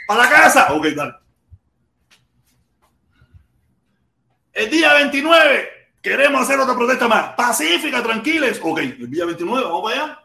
[0.08, 0.74] Para la casa.
[0.74, 1.14] Ok, dale.
[4.54, 7.34] El día 29 Queremos hacer otra protesta más.
[7.34, 8.60] Pacífica, tranquiles.
[8.64, 10.19] Ok, el día 29, vamos para allá.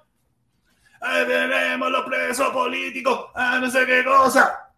[1.04, 3.26] Ahí veremos los presos políticos.
[3.34, 4.70] Ah, no sé qué cosa.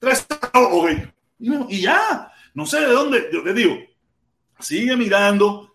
[0.00, 0.26] Tres.
[0.52, 0.90] Ok.
[1.38, 2.32] Y ya.
[2.54, 3.28] No sé de dónde.
[3.32, 3.76] Yo te digo.
[4.58, 5.74] Sigue mirando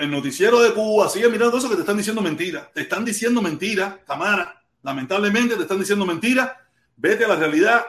[0.00, 1.10] el noticiero de Cuba.
[1.10, 2.72] Sigue mirando eso que te están diciendo mentiras.
[2.72, 4.62] Te están diciendo mentiras, Tamara.
[4.82, 6.50] Lamentablemente te están diciendo mentiras.
[6.96, 7.84] Vete a la realidad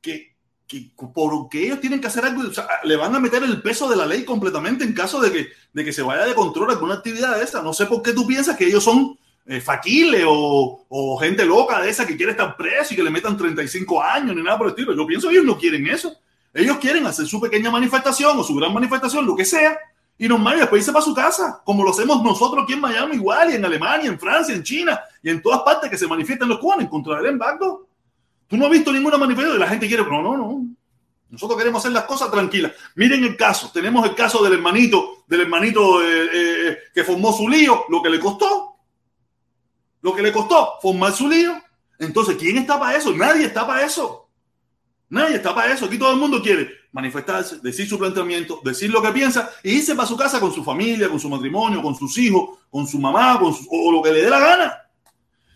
[0.00, 2.42] que que porque ellos tienen que hacer algo,
[2.84, 5.82] le van a meter el peso de la ley completamente en caso de que, de
[5.82, 7.62] que se vaya de control alguna actividad de esa.
[7.62, 12.06] No sé por qué tú piensas que ellos son eh, o, gente loca de esa
[12.06, 14.94] que quiere estar preso y que le metan 35 años ni nada por el estilo.
[14.94, 16.14] Yo pienso que ellos no quieren eso.
[16.52, 19.78] Ellos quieren hacer su pequeña manifestación o su gran manifestación, lo que sea,
[20.18, 23.16] y normal, y después irse para su casa, como lo hacemos nosotros aquí en Miami,
[23.16, 26.48] igual, y en Alemania, en Francia, en China, y en todas partes que se manifiestan
[26.48, 27.88] los cubanos contra del embargo.
[28.48, 30.66] Tú no has visto ninguna manifestación y la gente quiere, no, no, no.
[31.30, 32.72] Nosotros queremos hacer las cosas tranquilas.
[32.96, 37.48] Miren el caso, tenemos el caso del hermanito, del hermanito eh, eh, que formó su
[37.48, 38.77] lío, lo que le costó,
[40.00, 41.60] lo que le costó formar su lío.
[41.98, 43.12] Entonces, ¿quién está para eso?
[43.12, 44.28] Nadie está para eso.
[45.08, 45.86] Nadie está para eso.
[45.86, 49.94] Aquí todo el mundo quiere manifestarse, decir su planteamiento, decir lo que piensa y irse
[49.94, 53.38] para su casa con su familia, con su matrimonio, con sus hijos, con su mamá,
[53.38, 54.82] con o lo que le dé la gana.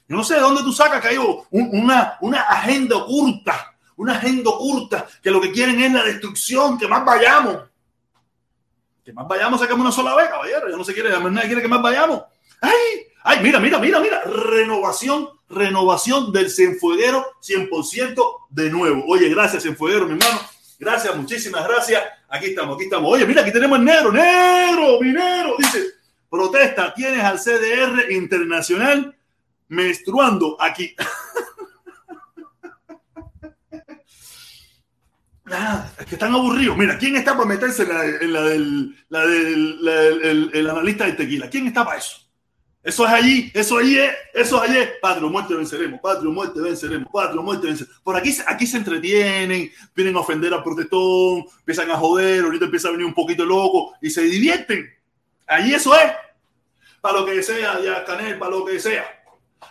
[0.09, 1.19] Yo no sé de dónde tú sacas que hay
[1.51, 6.89] una, una agenda oculta, una agenda oculta que lo que quieren es la destrucción, que
[6.89, 7.59] más vayamos.
[9.05, 10.69] Que más vayamos, sacamos una sola vez, caballero.
[10.71, 12.23] Ya no se quiere, nadie quiere que más vayamos.
[12.61, 13.12] ¡Ay!
[13.25, 13.41] ¡Ay!
[13.43, 14.23] Mira, mira, mira, mira.
[14.25, 19.05] Renovación, renovación del Cienfueguero 100% de nuevo.
[19.07, 20.41] Oye, gracias, Cienfueguero, mi hermano.
[20.79, 22.03] Gracias, muchísimas gracias.
[22.29, 23.13] Aquí estamos, aquí estamos.
[23.13, 25.55] Oye, mira, aquí tenemos el negro, negro, minero.
[25.59, 25.85] Dice,
[26.29, 29.17] protesta, tienes al CDR internacional
[29.69, 30.95] menstruando aquí.
[35.45, 36.77] Nada, es que están aburridos.
[36.77, 41.51] Mira, ¿quién está para meterse en la, del, la del el, analista de tequila?
[41.51, 42.22] ¿Quién está para eso?
[42.85, 44.79] Eso es allí, eso allí es, eso es allí.
[45.01, 46.01] Patrio, muerte, venceremos.
[46.01, 47.09] Patrio, muerte, venceremos.
[47.13, 48.01] Patrio, muerte, venceremos.
[48.03, 52.89] Por aquí, aquí se entretienen, vienen a ofender al protestón, empiezan a joder, ahorita empieza
[52.89, 54.91] a venir un poquito loco y se divierten.
[55.47, 56.13] Allí eso es.
[57.01, 59.05] Para lo que sea, ya Canel, para lo que sea.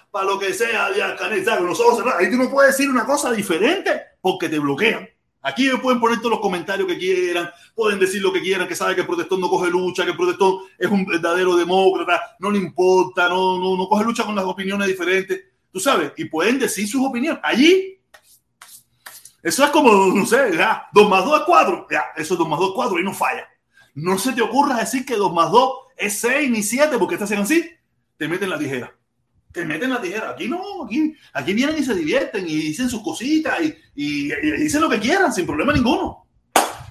[0.09, 3.91] Para lo que sea, ya Canel, Nosotros, ahí tú no puedes decir una cosa diferente
[4.21, 5.09] porque te bloquean.
[5.43, 8.93] Aquí pueden poner todos los comentarios que quieran, pueden decir lo que quieran, que sabe
[8.93, 12.59] que el protestón no coge lucha, que el protestón es un verdadero demócrata, no le
[12.59, 16.87] importa, no, no, no coge lucha con las opiniones diferentes, tú sabes, y pueden decir
[16.87, 17.41] sus opiniones.
[17.43, 17.99] Allí,
[19.41, 22.47] eso es como, no sé, ya, 2 más 2 es 4, ya, eso es 2
[22.47, 23.47] más 2 es 4 y no falla.
[23.95, 27.39] No se te ocurra decir que 2 más 2 es 6 ni 7 porque hacen
[27.39, 27.67] así,
[28.17, 28.95] te meten la tijera
[29.51, 30.31] te meten la tijera.
[30.31, 34.81] Aquí no, aquí, aquí vienen y se divierten y dicen sus cositas y, y, dicen
[34.81, 36.25] lo que quieran sin problema ninguno.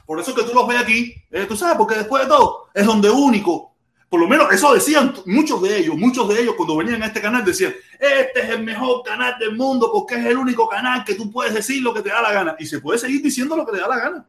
[0.07, 2.85] Por eso que tú los ves aquí, eh, tú sabes, porque después de todo es
[2.85, 3.70] donde único,
[4.09, 7.20] por lo menos eso decían muchos de ellos, muchos de ellos cuando venían a este
[7.20, 11.14] canal decían, este es el mejor canal del mundo porque es el único canal que
[11.14, 12.57] tú puedes decir lo que te da la gana.
[12.59, 14.27] Y se puede seguir diciendo lo que te da la gana.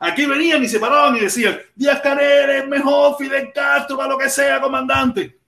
[0.00, 4.18] Aquí venían y se paraban y decían, Díaz Canel es mejor, Fidel Castro, para lo
[4.18, 5.38] que sea, comandante.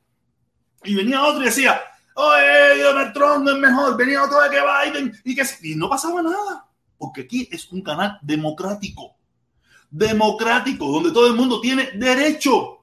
[0.85, 1.81] Y venía otro y decía,
[2.19, 6.23] oye, Donald Trump es mejor, venía otro de que Biden y que y no pasaba
[6.23, 9.17] nada, porque aquí es un canal democrático,
[9.91, 12.75] democrático, donde todo el mundo tiene derecho.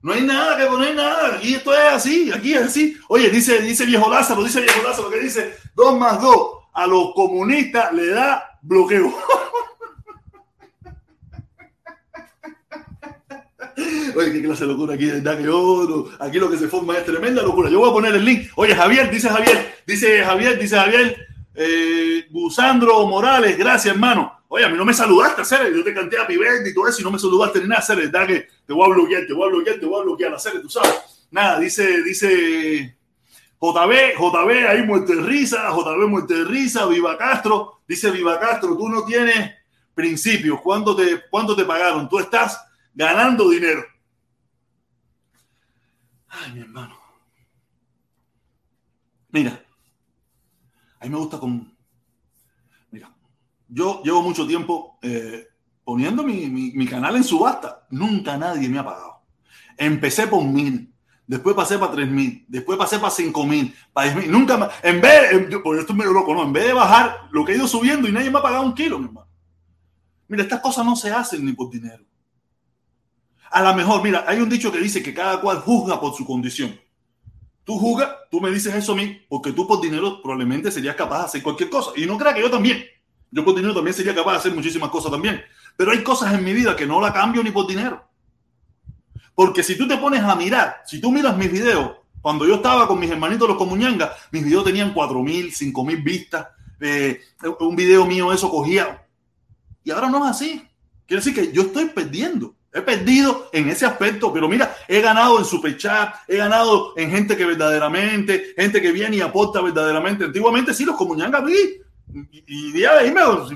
[0.00, 2.96] No hay nada que poner nada, aquí esto es así, aquí es así.
[3.08, 6.36] Oye, dice, dice viejo Lázaro, dice viejo Lázaro que dice 2 más 2
[6.74, 9.12] a los comunistas le da bloqueo.
[14.16, 15.38] Oye, qué clase de locura aquí, ¿verdad?
[15.38, 16.10] Que oro.
[16.18, 17.70] Aquí lo que se forma es tremenda locura.
[17.70, 18.50] Yo voy a poner el link.
[18.56, 24.32] Oye, Javier, dice Javier, dice Javier, dice Javier, eh, Gusandro Morales, gracias, hermano.
[24.48, 27.00] Oye, a mí no me saludaste, hacer Yo te canté a Pibet y todo eso
[27.00, 28.26] y no me saludaste ni nada, hacer ¿verdad?
[28.26, 30.70] Que te voy a bloquear, te voy a bloquear, te voy a bloquear, hacer tú
[30.70, 31.26] sabes.
[31.30, 32.96] Nada, dice, dice
[33.60, 38.76] JB, JB, ahí muerte de risa, JB muerte de risa, Viva Castro, dice Viva Castro,
[38.76, 39.52] tú no tienes
[39.94, 40.60] principios.
[40.60, 42.08] ¿Cuánto te, cuánto te pagaron?
[42.08, 42.58] Tú estás
[42.94, 43.84] ganando dinero.
[46.40, 46.94] Ay, mi hermano.
[49.30, 49.62] Mira,
[51.00, 51.76] a mí me gusta con...
[52.90, 53.14] Mira,
[53.68, 55.48] yo llevo mucho tiempo eh,
[55.84, 57.86] poniendo mi, canal en subasta.
[57.90, 59.22] Nunca nadie me ha pagado.
[59.76, 60.92] Empecé por mil,
[61.26, 64.32] después pasé para tres mil, después pasé para cinco mil, para diez mil.
[64.32, 64.72] Nunca más.
[64.82, 65.30] En vez,
[65.62, 66.42] por esto es medio loco, ¿no?
[66.42, 68.74] En vez de bajar lo que he ido subiendo y nadie me ha pagado un
[68.74, 69.28] kilo, mi hermano.
[70.26, 72.07] Mira, estas cosas no se hacen ni por dinero.
[73.50, 76.26] A lo mejor, mira, hay un dicho que dice que cada cual juzga por su
[76.26, 76.78] condición.
[77.64, 81.18] Tú juzgas, tú me dices eso a mí, porque tú por dinero probablemente serías capaz
[81.18, 81.90] de hacer cualquier cosa.
[81.96, 82.82] Y no crea que yo también.
[83.30, 85.42] Yo por dinero también sería capaz de hacer muchísimas cosas también.
[85.76, 88.04] Pero hay cosas en mi vida que no la cambio ni por dinero.
[89.34, 92.88] Porque si tú te pones a mirar, si tú miras mis videos, cuando yo estaba
[92.88, 96.48] con mis hermanitos los comuñangas, mis videos tenían 4.000, 5.000 vistas.
[96.80, 97.20] Eh,
[97.60, 99.06] un video mío eso cogía.
[99.84, 100.66] Y ahora no es así.
[101.06, 102.54] Quiere decir que yo estoy perdiendo.
[102.72, 107.10] He perdido en ese aspecto, pero mira, he ganado en super chat, he ganado en
[107.10, 110.24] gente que verdaderamente, gente que viene y aporta verdaderamente.
[110.24, 111.80] Antiguamente sí, los comuñangas vi
[112.46, 112.90] y, día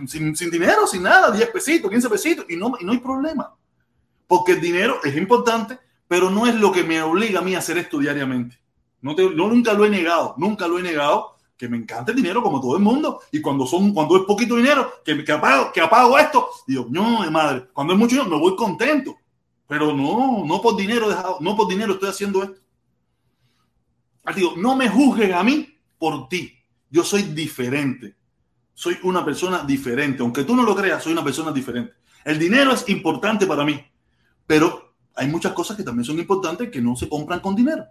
[0.07, 3.54] sin, dinero, sin nada, 10 pesitos, 15 pesitos, y no, y no hay problema.
[4.27, 7.58] Porque el dinero es importante, pero no es lo que me obliga a mí a
[7.58, 8.58] hacer esto diariamente.
[9.00, 11.32] No, no nunca lo he negado, nunca lo he negado,
[11.63, 13.21] que me encanta el dinero como todo el mundo.
[13.31, 17.31] Y cuando son, cuando es poquito dinero, que, que apago, que apago esto, digo, no,
[17.31, 19.17] madre, cuando es mucho dinero, me voy contento.
[19.69, 21.06] Pero no, no por dinero,
[21.38, 22.60] no por dinero estoy haciendo esto.
[24.35, 26.52] Digo, no me juzgues a mí por ti.
[26.90, 28.17] Yo soy diferente.
[28.75, 30.21] Soy una persona diferente.
[30.21, 31.92] Aunque tú no lo creas, soy una persona diferente.
[32.25, 33.81] El dinero es importante para mí,
[34.48, 37.85] pero hay muchas cosas que también son importantes que no se compran con dinero.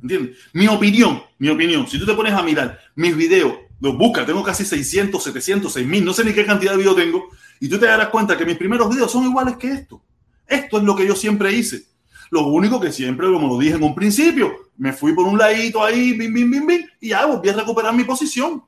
[0.00, 4.42] Mi opinión, mi opinión, si tú te pones a mirar mis videos, los buscas, tengo
[4.42, 7.28] casi 600, 700, 6000, no sé ni qué cantidad de videos tengo,
[7.60, 10.02] y tú te darás cuenta que mis primeros videos son iguales que esto.
[10.46, 11.84] Esto es lo que yo siempre hice.
[12.30, 15.82] Lo único que siempre, como lo dije en un principio, me fui por un ladito
[15.82, 18.62] ahí, bim, bim, bim, bim, y ya volví a recuperar mi posición.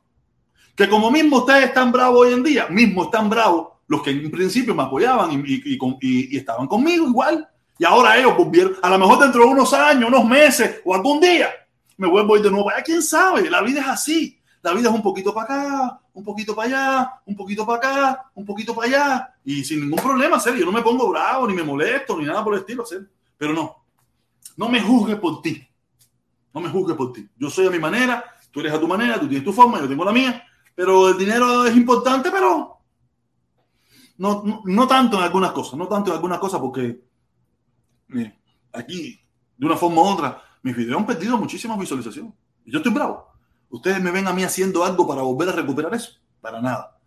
[0.74, 4.30] Que como mismo ustedes están bravos hoy en día, mismo están bravos los que en
[4.30, 7.48] principio me apoyaban y, estaban conmigo igual.
[7.78, 11.20] Y ahora ellos volvieron, a lo mejor dentro de unos años, unos meses o algún
[11.20, 11.50] día,
[11.96, 12.70] me vuelvo a ir de nuevo.
[12.70, 13.50] ¿A quién sabe?
[13.50, 14.38] La vida es así.
[14.62, 18.30] La vida es un poquito para acá, un poquito para allá, un poquito para acá,
[18.34, 19.34] un poquito para allá.
[19.44, 20.60] Y sin ningún problema, serio.
[20.60, 23.06] Yo no me pongo bravo, ni me molesto, ni nada por el estilo, serio.
[23.36, 23.84] Pero no,
[24.56, 25.64] no me juzgues por ti.
[26.52, 27.28] No me juzgues por ti.
[27.36, 29.88] Yo soy a mi manera, tú eres a tu manera, tú tienes tu forma, yo
[29.88, 30.42] tengo la mía.
[30.74, 32.78] Pero el dinero es importante, pero
[34.18, 37.00] no, no, tanto en algunas cosas, no tanto en algunas cosas, porque
[38.72, 39.20] aquí,
[39.56, 42.32] de una forma u otra, mis videos han perdido muchísimas visualizaciones.
[42.64, 43.32] Yo estoy bravo.
[43.70, 46.12] Ustedes me ven a mí haciendo algo para volver a recuperar eso.
[46.40, 46.98] Para nada.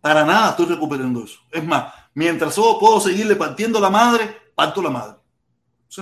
[0.00, 1.40] Para nada estoy recuperando eso.
[1.50, 5.16] Es más, mientras solo puedo seguirle partiendo la madre, parto la madre.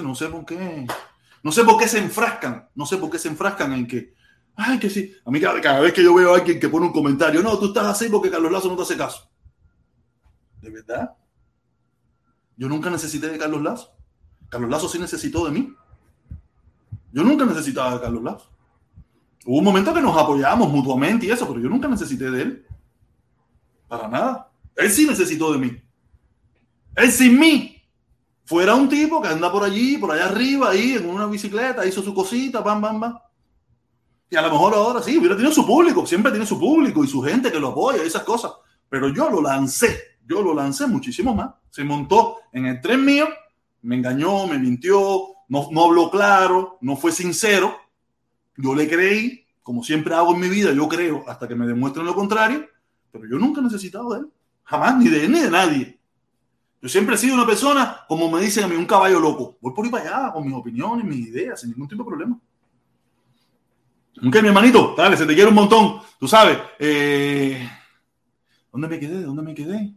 [0.03, 0.87] no sé por qué.
[1.43, 2.69] No sé por qué se enfrascan.
[2.75, 4.15] No sé por qué se enfrascan en que.
[4.57, 5.15] Ay, que sí.
[5.25, 7.67] A mí cada vez que yo veo a alguien que pone un comentario, no, tú
[7.67, 9.29] estás así porque Carlos Lazo no te hace caso.
[10.61, 11.15] ¿De verdad?
[12.57, 13.94] Yo nunca necesité de Carlos Lazo.
[14.55, 15.75] Carlos Lazo sí necesitó de mí.
[17.11, 18.51] Yo nunca necesitaba de Carlos Lazo.
[19.45, 22.67] Hubo un momento que nos apoyábamos mutuamente y eso, pero yo nunca necesité de él.
[23.89, 24.53] Para nada.
[24.77, 25.77] Él sí necesitó de mí.
[26.95, 27.83] Él sin mí.
[28.45, 32.01] Fuera un tipo que anda por allí, por allá arriba, ahí en una bicicleta, hizo
[32.01, 33.19] su cosita, pam, pam, pam.
[34.31, 37.09] Y a lo mejor ahora sí, hubiera tenido su público, siempre tiene su público y
[37.09, 38.53] su gente que lo apoya, esas cosas.
[38.89, 41.51] Pero yo lo lancé yo lo lancé muchísimo más.
[41.71, 43.29] Se montó en el tren mío,
[43.85, 47.77] me engañó, me mintió, no, no habló claro, no fue sincero.
[48.57, 52.07] Yo le creí, como siempre hago en mi vida, yo creo hasta que me demuestren
[52.07, 52.67] lo contrario,
[53.13, 54.27] pero yo nunca he necesitado de él,
[54.65, 55.99] jamás, ni de él ni de nadie.
[56.81, 59.57] Yo siempre he sido una persona, como me dicen a mí, un caballo loco.
[59.61, 62.39] Voy por ahí para allá con mis opiniones, mis ideas, sin ningún tipo de problema.
[64.23, 66.01] Aunque mi hermanito, dale, se te quiere un montón.
[66.19, 67.69] Tú sabes, eh,
[68.71, 69.23] ¿dónde me quedé?
[69.23, 69.95] ¿Dónde me quedé?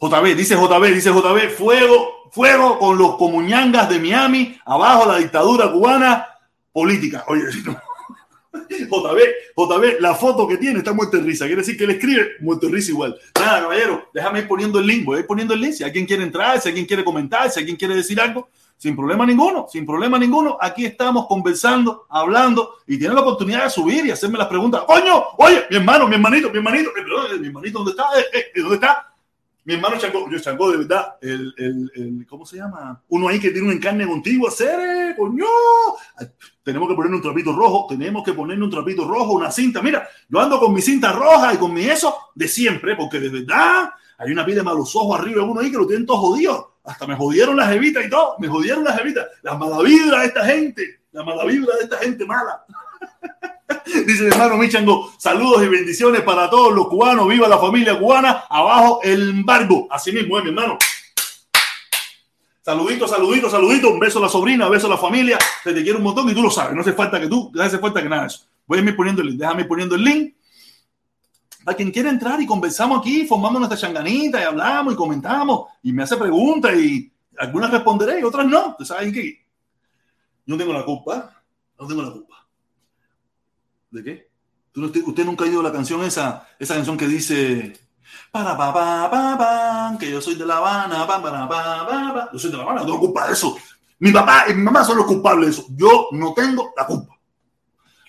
[0.00, 5.70] JB, dice JB, dice JB, fuego, fuego con los comuñangas de Miami, abajo la dictadura
[5.70, 6.26] cubana
[6.72, 7.24] política.
[7.28, 7.80] Oye, no.
[8.68, 9.18] JB,
[9.56, 11.46] JB, la foto que tiene está muerto de risa.
[11.46, 13.16] Quiere decir que él escribe muerto de risa igual.
[13.38, 15.04] Nada, caballero, déjame ir poniendo el link.
[15.04, 15.72] Voy a ir poniendo el link.
[15.72, 19.24] Si alguien quiere entrar, si alguien quiere comentar, si alguien quiere decir algo, sin problema
[19.24, 20.56] ninguno, sin problema ninguno.
[20.60, 24.82] Aquí estamos conversando, hablando y tiene la oportunidad de subir y hacerme las preguntas.
[24.86, 28.04] Coño, oye, mi hermano, mi hermanito, mi hermanito, mi hermanito, ¿dónde está?
[28.18, 29.13] Eh, eh, ¿Dónde está?
[29.66, 33.02] Mi hermano Chango, yo Chango, de verdad, el, el, el, ¿cómo se llama?
[33.08, 35.46] Uno ahí que tiene un encarne contigo, hacer, coño.
[36.62, 39.80] Tenemos que ponerle un trapito rojo, tenemos que ponerle un trapito rojo, una cinta.
[39.80, 43.30] Mira, yo ando con mi cinta roja y con mi eso de siempre, porque de
[43.30, 46.18] verdad hay una pila de malos ojos arriba de uno ahí que lo tienen todo
[46.18, 46.74] jodido.
[46.84, 49.26] Hasta me jodieron las evitas y todo, me jodieron las evitas.
[49.42, 52.64] La mala vibra de esta gente, la mala vibra de esta gente mala.
[54.06, 57.28] Dice mi hermano Michango, saludos y bendiciones para todos los cubanos.
[57.28, 58.44] Viva la familia cubana.
[58.48, 59.86] Abajo el embargo.
[59.90, 60.78] Así mismo es, mi hermano.
[62.62, 63.90] Saludito, saludito, saludito.
[63.90, 65.38] Un beso a la sobrina, un beso a la familia.
[65.62, 66.74] Se te quiere un montón y tú lo sabes.
[66.74, 68.46] No hace falta que tú, no hace falta que nada eso.
[68.66, 69.40] Voy a ir poniendo el link.
[69.40, 70.34] Déjame poniendo el link.
[71.64, 75.92] Para quien quiera entrar y conversamos aquí, formamos nuestra changanita y hablamos y comentamos y
[75.94, 78.68] me hace preguntas y algunas responderé y otras no.
[78.68, 79.32] Ustedes saben que
[80.46, 81.42] yo no tengo la culpa.
[81.78, 82.43] No tengo la culpa.
[83.94, 84.28] ¿De qué?
[84.74, 87.78] ¿Usted nunca ha oído la canción esa, esa canción que dice
[88.32, 92.14] para pa pa pa pa que yo soy de La Habana, pa para pa pa
[92.14, 92.28] pa.
[92.32, 93.56] Yo soy de La Habana, no tengo culpa de eso.
[94.00, 95.66] Mi papá y mi mamá son los culpables de eso.
[95.76, 97.14] Yo no tengo la culpa.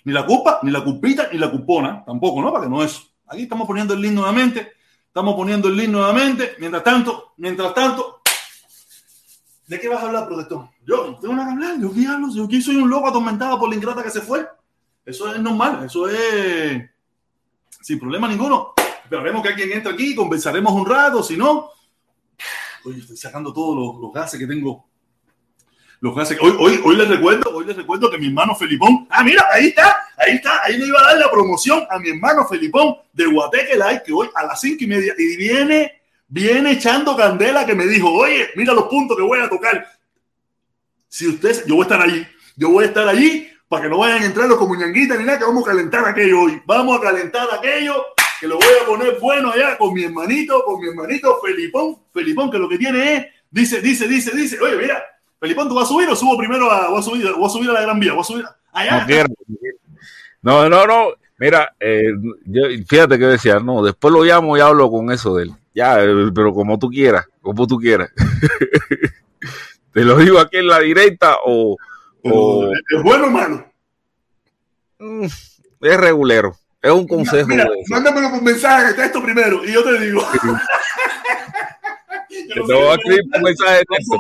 [0.06, 2.52] Ni la culpa, ni la culpita, ni la culpona, tampoco, ¿no?
[2.52, 3.04] Para que no eso.
[3.28, 4.72] Aquí estamos poniendo el link nuevamente.
[5.06, 6.56] Estamos poniendo el link nuevamente.
[6.58, 8.22] Mientras tanto, mientras tanto,
[9.68, 10.68] ¿de qué vas a hablar, protector?
[10.84, 11.80] Yo no tengo nada que hablar.
[11.80, 12.28] Yo aquí hablo.
[12.34, 14.48] Yo aquí soy un loco atormentado por la ingrata que se fue.
[15.06, 16.82] Eso es normal, eso es
[17.82, 18.74] sin problema ninguno.
[19.04, 21.70] Esperaremos que alguien entre aquí, conversaremos un rato, si no,
[22.84, 24.88] hoy estoy sacando todos los, gases que tengo.
[26.00, 26.40] Los gases.
[26.42, 29.68] Hoy, hoy, hoy les recuerdo, hoy les recuerdo que mi hermano Felipón, ah, mira, ahí
[29.68, 33.28] está, ahí está, ahí le iba a dar la promoción a mi hermano Felipón de
[33.28, 37.76] Guateque Live, que hoy a las cinco y media, y viene, viene echando candela que
[37.76, 39.86] me dijo, oye, mira los puntos que voy a tocar.
[41.08, 42.28] Si usted, yo voy a estar allí,
[42.58, 45.40] yo voy a estar allí para que no vayan a entrar los comuñanguitas ni nada,
[45.40, 46.62] que vamos a calentar aquello hoy.
[46.66, 48.06] Vamos a calentar aquello,
[48.40, 51.98] que lo voy a poner bueno allá con mi hermanito, con mi hermanito Felipón.
[52.14, 55.04] Felipón, que lo que tiene es, dice, dice, dice, dice, oye, mira,
[55.40, 57.74] Felipón, ¿tú vas a subir o subo primero a, a subir, voy a, subir a
[57.74, 58.14] la Gran Vía?
[58.14, 59.06] Voy a subir allá.
[60.42, 61.08] No, no, no.
[61.38, 62.14] Mira, eh,
[62.46, 65.52] yo, fíjate que decía, no, después lo llamo y hablo con eso de él.
[65.74, 68.12] Ya, eh, pero como tú quieras, como tú quieras.
[69.92, 71.95] Te lo digo aquí en la directa o ¿Es
[73.04, 73.66] bueno o malo?
[75.00, 76.56] Mm, es regulero.
[76.82, 77.48] Es un consejo.
[77.48, 80.22] Mira, mándamelo por mensaje de texto primero y yo te digo.
[82.30, 84.20] te voy a escribir por mensaje de texto.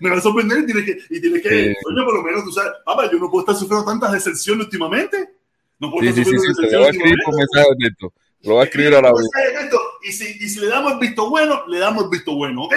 [0.00, 1.74] Me va a sorprender y tienes que, y tienes que sí.
[1.86, 5.30] oye, por lo menos tú sabes, papá, yo no puedo estar sufriendo tantas decepciones últimamente.
[5.78, 7.66] No puedo sí, estar sí, sufriendo sí, sí, te lo voy a escribir por mensaje
[7.70, 8.12] de texto.
[8.42, 9.30] Lo voy a escribir ahora mismo.
[10.02, 12.74] Y si, y si le damos el visto bueno, le damos el visto bueno, ¿ok?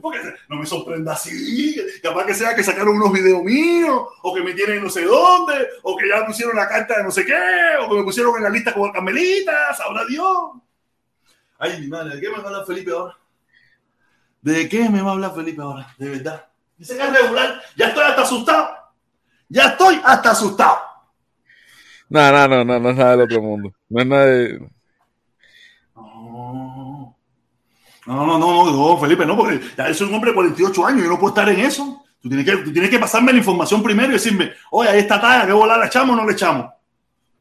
[0.00, 0.18] Porque
[0.48, 4.52] no me sorprenda así, capaz que sea que sacaron unos videos míos, o que me
[4.52, 7.34] tienen no sé dónde, o que ya pusieron la carta de no sé qué,
[7.80, 10.52] o que me pusieron en la lista como Carmelita, sabrá Dios.
[11.58, 13.16] Ay, mi madre, ¿de qué me va a hablar Felipe ahora?
[14.42, 15.94] ¿De qué me va a hablar Felipe ahora?
[15.98, 16.46] De verdad.
[16.76, 18.76] Dice que es regular, ya estoy hasta asustado.
[19.48, 20.78] Ya estoy hasta asustado.
[22.08, 23.72] No, no, no, no, no es nada del otro mundo.
[23.88, 24.70] No es nada de.
[25.94, 27.16] No.
[28.06, 31.08] No, no, no, no, Felipe, no, porque ya soy un hombre de 48 años, yo
[31.08, 32.04] no puedo estar en eso.
[32.20, 35.20] Tú tienes que, tú tienes que pasarme la información primero y decirme, oye, ahí está
[35.20, 36.66] talla, ¿qué bola la echamos o no le echamos?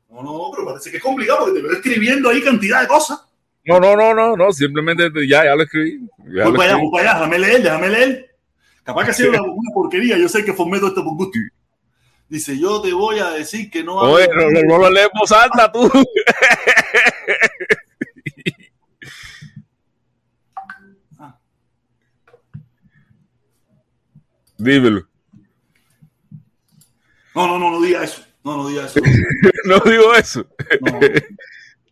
[0.09, 3.25] No, no, pero parece que es complicado porque te veo escribiendo ahí cantidad de cosas.
[3.63, 5.99] No, no, no, no, no, simplemente ya, ya lo escribí.
[6.19, 6.81] Ya voy lo para allá, escribí.
[6.81, 8.35] voy para allá, déjame leer, déjame leer.
[8.83, 11.39] Capaz que ha sido una, una porquería, yo sé que formé todo esto por gusto.
[12.27, 13.97] Dice, yo te voy a decir que no...
[13.97, 15.09] Oye, no, no, no lo lees
[15.73, 15.91] tú.
[24.57, 25.07] Dímelo.
[27.33, 28.21] No, no, no, no diga eso.
[28.43, 28.99] No, no diga eso.
[29.65, 30.45] No digo eso.
[30.81, 30.99] No.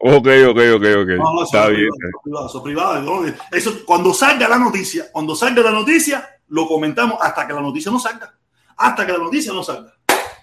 [0.06, 1.10] Ok, ok, ok, ok.
[1.16, 1.90] No, no, eso Está es bien.
[2.22, 3.26] privado, eso es privado.
[3.54, 7.90] Eso, cuando salga la noticia, cuando salga la noticia, lo comentamos hasta que la noticia
[7.90, 8.34] no salga.
[8.76, 9.94] Hasta que la noticia no salga.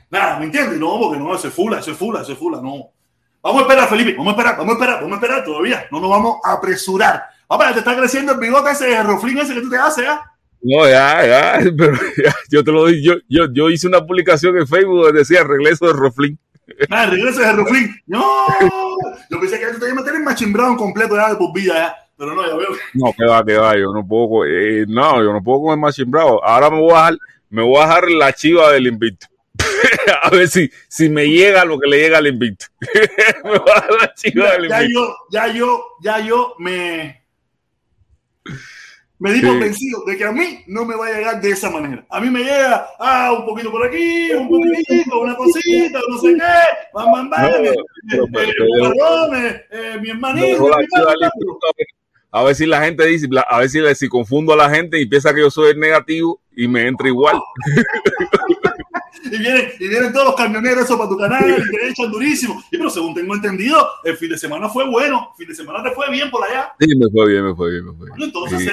[0.09, 0.79] Nada, ¿me entiendes?
[0.79, 2.87] No, porque no, eso es fula, eso es fula, eso es fula, no.
[3.43, 5.87] Vamos a esperar, Felipe, vamos a esperar, vamos a esperar, vamos a esperar todavía.
[5.91, 7.25] No nos vamos a apresurar.
[7.47, 10.25] Papá, te está creciendo el bigote ese roflín ese que tú te haces, ¿ah?
[10.63, 13.03] No, ya, ya, pero ya, yo te lo doy.
[13.03, 16.39] Yo, yo, yo hice una publicación en Facebook donde decía regreso de Roflin.
[16.89, 17.95] Ah, regreso de roflín.
[18.07, 18.47] No,
[19.31, 21.97] yo pensé que tú te ibas a meter en completo ya de por vida, ya.
[22.17, 22.69] Pero no, ya veo.
[22.95, 26.45] No, que va, que va, yo no puedo, eh, no, yo no puedo comer machimbrado.
[26.45, 29.27] Ahora me voy a dejar, me voy a dejar la chiva del invicto.
[30.23, 32.67] a ver si, si me llega lo que le llega al invicto.
[33.45, 35.01] me voy a dejar la chiva del Ya invicto.
[35.01, 37.25] yo, ya yo, ya yo me.
[39.21, 39.47] Me di Sí.
[39.59, 42.05] vencido de que a mí no me va a llegar de esa manera.
[42.09, 46.35] A mí me llega, ah, un poquito por aquí, un poquitito, una cosita, no sé
[46.35, 47.75] qué, bam, bam, bam, No, eh,
[48.09, 50.71] pero- eh, pero- eh, pero- eh, mi hermanito,
[52.33, 55.07] a ver- si la gente dice, a ver si, si confundo a la gente y
[55.07, 57.39] piensa que yo soy el negativo y me entra igual.
[59.25, 62.63] y vienen, y vienen todos los camioneros esos para tu canal y te echan durísimo.
[62.71, 65.83] Y pero según tengo entendido, el fin de semana fue bueno, el fin de semana
[65.83, 66.73] te fue bien por allá.
[66.81, 68.11] Sí, me fue bien, me fue bien, me fue bien.
[68.11, 68.71] Bueno, entonces, Sí.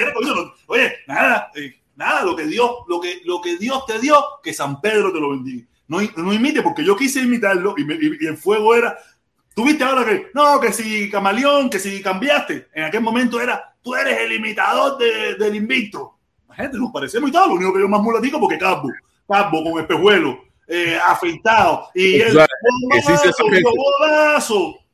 [0.66, 4.52] oye, nada, eh, nada, lo que Dios, lo que, lo que Dios te dio, que
[4.52, 5.66] San Pedro te lo bendiga.
[5.88, 8.96] No, no imite, porque yo quise imitarlo y, me- y- y el fuego era.
[9.58, 12.68] Tú viste ahora que, no, que si camaleón, que si cambiaste.
[12.72, 16.16] En aquel momento era, tú eres el imitador de- del invicto.
[16.48, 18.88] La gente nos parecemos y todo, lo único que yo más mulatico porque calvo,
[19.26, 20.38] calvo con espejuelo,
[20.68, 21.88] eh, afeitado.
[21.92, 22.54] Y él, Exacto,
[22.92, 23.32] que sí se.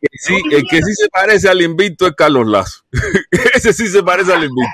[0.00, 2.84] Que sí, el que sí se parece al invicto es Carlos Lazo.
[3.54, 4.72] Ese sí se parece al invicto.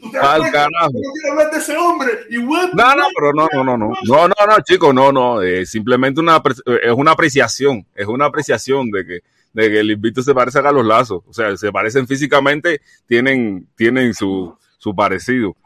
[0.00, 0.92] ¿Tú te das Al carajo.
[0.92, 2.10] No quiero hablar de ese hombre.
[2.30, 3.92] Y bueno, No, no, pero no, no, no, no.
[4.04, 5.42] No, no, no, chicos, no, no.
[5.42, 7.86] Es simplemente una, apre- es una apreciación.
[7.94, 9.20] Es una apreciación de que,
[9.52, 11.24] de que el invicto se parece a Carlos Lazo.
[11.26, 15.56] O sea, se parecen físicamente, tienen, tienen su, su parecido.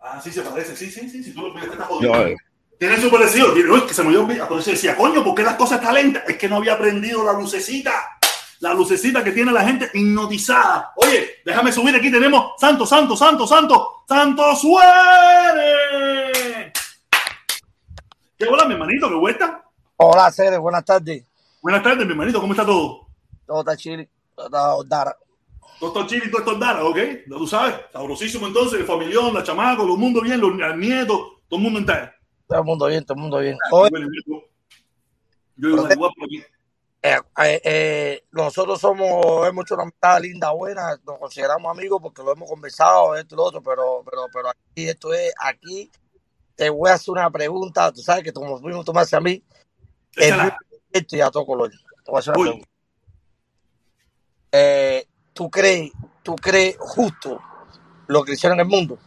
[0.00, 2.26] Ah, sí se parece, sí, sí, sí, sí, tú te estás No, jodiendo.
[2.26, 2.36] eh,
[2.78, 3.52] Tiene su parecido.
[3.54, 6.24] Tiene- uy, que se me dio eso decía, coño, ¿por qué las cosas están lentas?
[6.28, 8.13] Es que no había prendido la lucecita.
[8.64, 10.94] La lucecita que tiene la gente hipnotizada.
[10.96, 12.10] Oye, déjame subir aquí.
[12.10, 16.32] Tenemos Santo, Santo, Santo, Santo, Santo Suárez.
[18.38, 19.10] ¿Qué hola, mi hermanito?
[19.10, 19.62] ¿Qué vuelta?
[19.96, 21.26] Hola, Cere, buenas tardes.
[21.60, 22.40] Buenas tardes, mi hermanito.
[22.40, 23.06] ¿Cómo está todo?
[23.46, 24.08] Todo está chile.
[24.34, 24.46] Todo
[24.82, 25.14] está Dara.
[25.78, 26.96] Todo esto chile todo esto andara, ¿ok?
[26.96, 31.18] Ya tú sabes, sabrosísimo entonces, el familión, la chamaco, los mundos bien, los nietos,
[31.50, 32.10] todo el mundo entero.
[32.46, 33.58] Todo el mundo bien, todo el mundo bien.
[33.70, 34.42] Oye, Bueno, yo,
[35.56, 35.82] yo iba
[37.06, 42.22] eh, eh, eh, nosotros somos, hemos hecho una amistad linda, buena, nos consideramos amigos porque
[42.22, 45.90] lo hemos conversado, esto y lo otro, pero, pero, pero aquí, esto es, aquí
[46.56, 49.20] te voy a hacer una pregunta, tú sabes que como mismo tú me haces a
[49.20, 49.42] mí,
[50.16, 51.70] esto y a todo color.
[51.70, 52.64] Te voy a hacer una Uy.
[54.50, 55.10] pregunta.
[55.34, 55.92] ¿Tú crees,
[56.22, 57.38] tú crees justo
[58.06, 58.98] lo que hicieron en el mundo?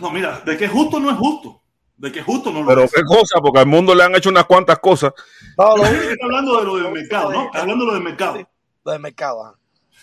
[0.00, 1.59] No, mira, de que justo no es justo.
[2.00, 4.30] De que es justo no lo pero qué cosa, porque al mundo le han hecho
[4.30, 5.12] unas cuantas cosas.
[5.58, 7.44] No, lo Está hablando de lo del mercado, ¿no?
[7.44, 8.48] Está hablando de lo del mercado.
[8.84, 9.44] lo del mercado.
[9.44, 9.58] ajá.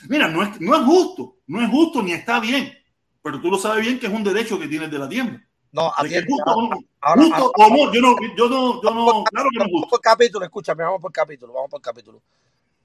[0.07, 2.71] Mira, no es, no es justo, no es justo ni está bien.
[3.23, 5.43] Pero tú lo sabes bien que es un derecho que tienes de la tienda.
[5.71, 6.27] No, ¿De qué atiende.
[6.29, 6.77] justo o no?
[7.01, 9.71] Ahora, Justo o no, yo no, yo no, yo no, claro que no es Vamos
[9.71, 9.87] justo.
[9.89, 12.21] por capítulo, escúchame, vamos por capítulo, vamos por capítulo.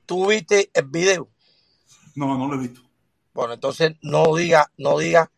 [0.06, 1.28] ¿Tú viste el video?
[2.14, 2.80] No, no lo he visto.
[3.34, 5.30] Bueno, entonces no diga, no diga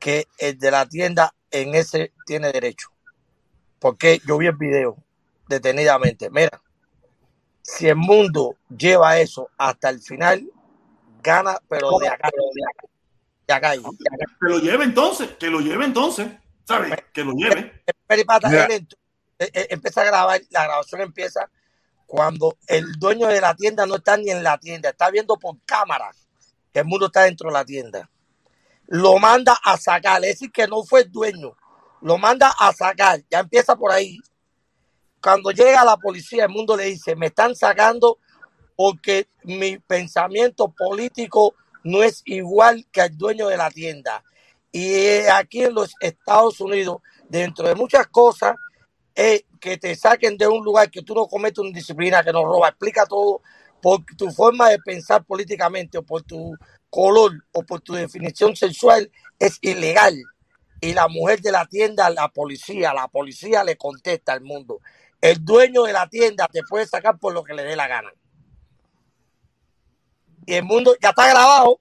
[0.00, 2.89] que el de la tienda en ese tiene derecho.
[3.80, 4.96] Porque yo vi el video
[5.48, 6.30] detenidamente.
[6.30, 6.60] Mira,
[7.62, 10.48] si el mundo lleva eso hasta el final,
[11.22, 12.86] gana, pero de acá, de acá,
[13.48, 13.92] de acá, de acá.
[14.40, 16.28] Que lo lleve entonces, que lo lleve entonces,
[16.64, 16.94] ¿sabes?
[17.12, 17.82] Que lo lleve.
[18.06, 18.66] Peripata, Mira.
[18.66, 18.94] él ent-
[19.38, 21.48] eh, eh, empieza a grabar, la grabación empieza
[22.06, 25.56] cuando el dueño de la tienda no está ni en la tienda, está viendo por
[25.64, 26.10] cámara
[26.72, 28.10] que el mundo está dentro de la tienda.
[28.88, 31.56] Lo manda a sacar, es decir, que no fue el dueño,
[32.02, 34.18] lo manda a sacar, ya empieza por ahí.
[35.22, 38.18] Cuando llega la policía, el mundo le dice, me están sacando
[38.76, 44.24] porque mi pensamiento político no es igual que el dueño de la tienda.
[44.72, 46.98] Y aquí en los Estados Unidos,
[47.28, 48.56] dentro de muchas cosas,
[49.14, 52.44] es que te saquen de un lugar que tú no cometes una disciplina, que no
[52.44, 53.42] roba, explica todo
[53.82, 56.54] por tu forma de pensar políticamente o por tu
[56.88, 60.16] color o por tu definición sexual, es ilegal.
[60.80, 64.80] Y la mujer de la tienda, la policía, la policía le contesta al mundo.
[65.20, 68.10] El dueño de la tienda te puede sacar por lo que le dé la gana.
[70.46, 71.80] Y el mundo ya está grabado.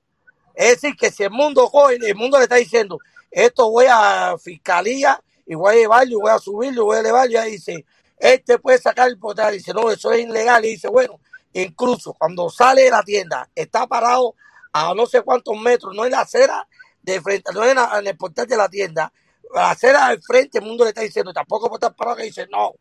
[0.54, 3.00] Es decir, que si el mundo coge, el mundo le está diciendo,
[3.32, 7.38] esto voy a fiscalía y voy a llevarlo, voy a subirlo, voy a elevarlo, y
[7.38, 7.86] ahí dice,
[8.18, 11.20] este puede sacar el portal, dice, no, eso es ilegal, y dice, bueno,
[11.54, 14.36] incluso cuando sale de la tienda, está parado
[14.74, 16.68] a no sé cuántos metros, no en la acera
[17.14, 19.12] de frente, no en, la- en el portal de la tienda,
[19.53, 22.47] la acera del frente, el mundo le está diciendo, tampoco puede estar parado, que dice,
[22.51, 22.74] no,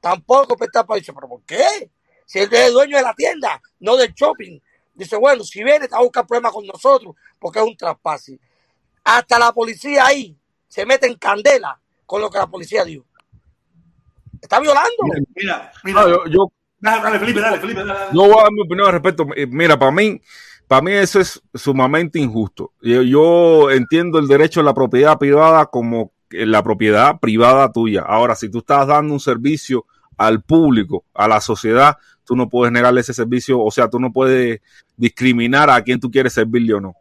[0.00, 1.90] tampoco puede estar parado, dice, pero ¿por qué?
[2.24, 4.58] Si él es el dueño de la tienda, no del shopping.
[4.94, 8.40] Dice, bueno, si viene, te va a buscar problemas con nosotros, porque es un traspase.
[9.04, 13.04] Hasta la policía ahí se mete en candela con lo que la policía dio.
[14.40, 14.90] Está violando.
[15.34, 16.02] Mira, mira.
[16.02, 17.92] No, yo, yo, Dale, dale, Felipe, dale, Felipe, dale.
[18.00, 18.10] dale.
[18.12, 19.26] yo voy a dar mi opinión al respecto.
[19.34, 20.20] Eh, Mira, para mí,
[20.68, 22.72] para mí eso es sumamente injusto.
[22.80, 28.02] Yo, entiendo el derecho a la propiedad privada como la propiedad privada tuya.
[28.02, 29.86] Ahora, si tú estás dando un servicio
[30.16, 34.12] al público, a la sociedad, tú no puedes negarle ese servicio, o sea, tú no
[34.12, 34.60] puedes
[34.96, 36.96] discriminar a quien tú quieres servirle o no.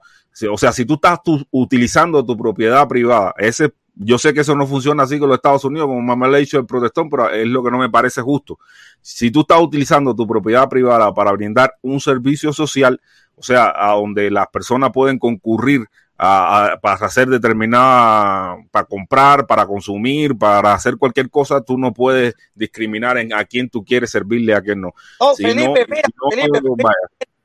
[0.52, 4.68] O sea, si tú estás utilizando tu propiedad privada, ese, yo sé que eso no
[4.68, 7.48] funciona así con los Estados Unidos, como mamá le ha dicho el protestón, pero es
[7.48, 8.60] lo que no me parece justo.
[9.02, 13.00] Si tú estás utilizando tu propiedad privada para brindar un servicio social,
[13.38, 15.86] o sea, a donde las personas pueden concurrir
[16.18, 21.94] a, a- para hacer determinada, para comprar, para consumir, para hacer cualquier cosa, tú no
[21.94, 24.94] puedes discriminar en a quién tú quieres servirle, a quién no.
[25.36, 26.84] Si Felipe, no- mira, si no, Felipe,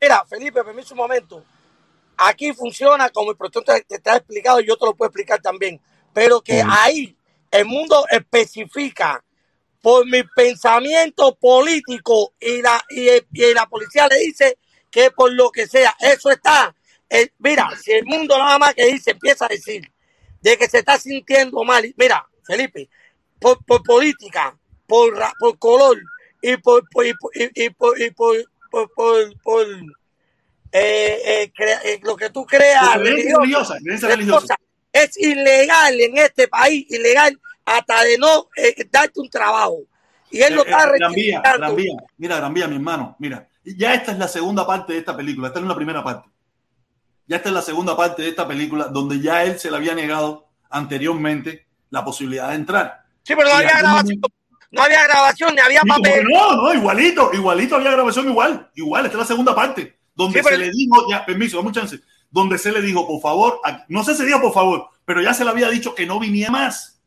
[0.00, 1.42] mira, Felipe, permiso un momento.
[2.16, 5.40] Aquí funciona como el protector te, te está explicado y yo te lo puedo explicar
[5.40, 5.80] también.
[6.12, 7.16] Pero que ahí
[7.50, 9.24] el mundo especifica
[9.80, 14.58] por mi pensamiento político y la, y la policía le dice
[14.90, 16.74] que por lo que sea, eso está.
[17.08, 19.90] eh, mira, si el mundo nada más que dice, empieza a decir
[20.40, 22.88] de que se está sintiendo mal, mira, Felipe,
[23.40, 25.98] por, por política, por, por color
[26.42, 29.66] y por, por- y por, y- por, y por,
[30.72, 31.52] eh, eh,
[31.84, 34.56] eh, lo que tú creas, religiosa, religiosa.
[34.92, 38.48] es ilegal en este país, ilegal hasta de no
[38.90, 39.80] darte un trabajo.
[40.30, 41.58] Y él lo está Gran Vía, rectificando.
[41.58, 41.94] Gran Vía.
[42.18, 43.16] Mira, Gran Vía, mi hermano.
[43.18, 45.48] Mira, ya esta es la segunda parte de esta película.
[45.48, 46.28] Esta no es la primera parte.
[47.26, 49.94] Ya esta es la segunda parte de esta película donde ya él se le había
[49.94, 53.04] negado anteriormente la posibilidad de entrar.
[53.22, 54.20] Sí, pero no había grabación,
[54.70, 56.24] no había grabación, ni había papel.
[56.28, 60.44] no, no, igualito, igualito había grabación igual, igual, esta es la segunda parte, donde Sí,
[60.44, 62.00] pero- se le dijo, ya, permiso, dame un chance,
[62.30, 65.44] donde se le dijo, por favor, no sé si dijo por favor, pero ya se
[65.44, 66.99] le había dicho que no viniera más.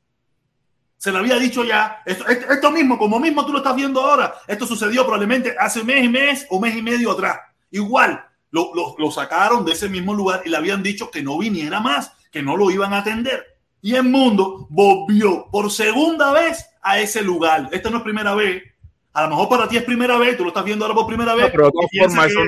[1.03, 3.99] Se le había dicho ya, esto, esto, esto mismo, como mismo tú lo estás viendo
[3.99, 7.39] ahora, esto sucedió probablemente hace un mes y mes o mes y medio atrás.
[7.71, 11.37] Igual, lo, lo, lo sacaron de ese mismo lugar y le habían dicho que no
[11.37, 13.45] viniera más, que no lo iban a atender.
[13.81, 17.67] Y el mundo volvió por segunda vez a ese lugar.
[17.73, 18.63] Esta no es primera vez.
[19.11, 21.35] A lo mejor para ti es primera vez, tú lo estás viendo ahora por primera
[21.35, 21.47] vez.
[21.47, 22.45] No, pero de todas formas, eso es-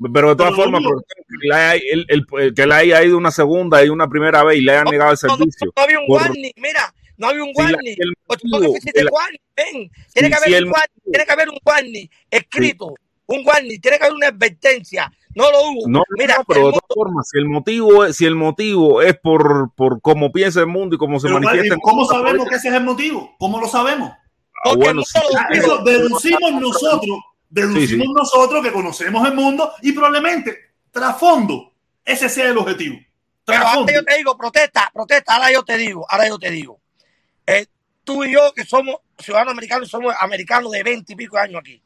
[0.00, 0.10] no.
[0.12, 3.84] Pero de todas formas, que, le haya, el- el- que le haya ido una segunda
[3.84, 5.72] y una primera vez y le hayan negado el No, no, servicio.
[5.76, 7.96] no había un Por- warning, mira, no había un warning.
[9.56, 9.90] ven.
[10.12, 12.94] Tiene que haber un warning, tiene que haber un warning escrito,
[13.26, 15.12] un warning, tiene que haber una advertencia.
[15.34, 15.88] No lo hubo.
[15.88, 19.18] No, Mira, no, pero de todas formas, si el motivo es, si el motivo es
[19.18, 21.74] por, por cómo piensa el mundo y cómo se Pero, manifiesta.
[21.74, 23.34] ¿y ¿Cómo sabemos que ese es el motivo?
[23.38, 24.10] ¿Cómo lo sabemos?
[24.10, 25.18] Ah, porque bueno, sí.
[25.50, 27.18] Eso deducimos nosotros,
[27.50, 28.12] deducimos Sí, sí.
[28.14, 30.56] nosotros que conocemos el mundo y probablemente,
[30.92, 31.72] trasfondo,
[32.04, 32.96] ese sea el objetivo.
[33.44, 36.80] Pero ahora yo te digo, protesta, protesta, ahora yo te digo, ahora yo te digo.
[37.46, 37.66] Eh,
[38.04, 41.80] tú y yo, que somos ciudadanos americanos, somos americanos de 20 y pico años aquí.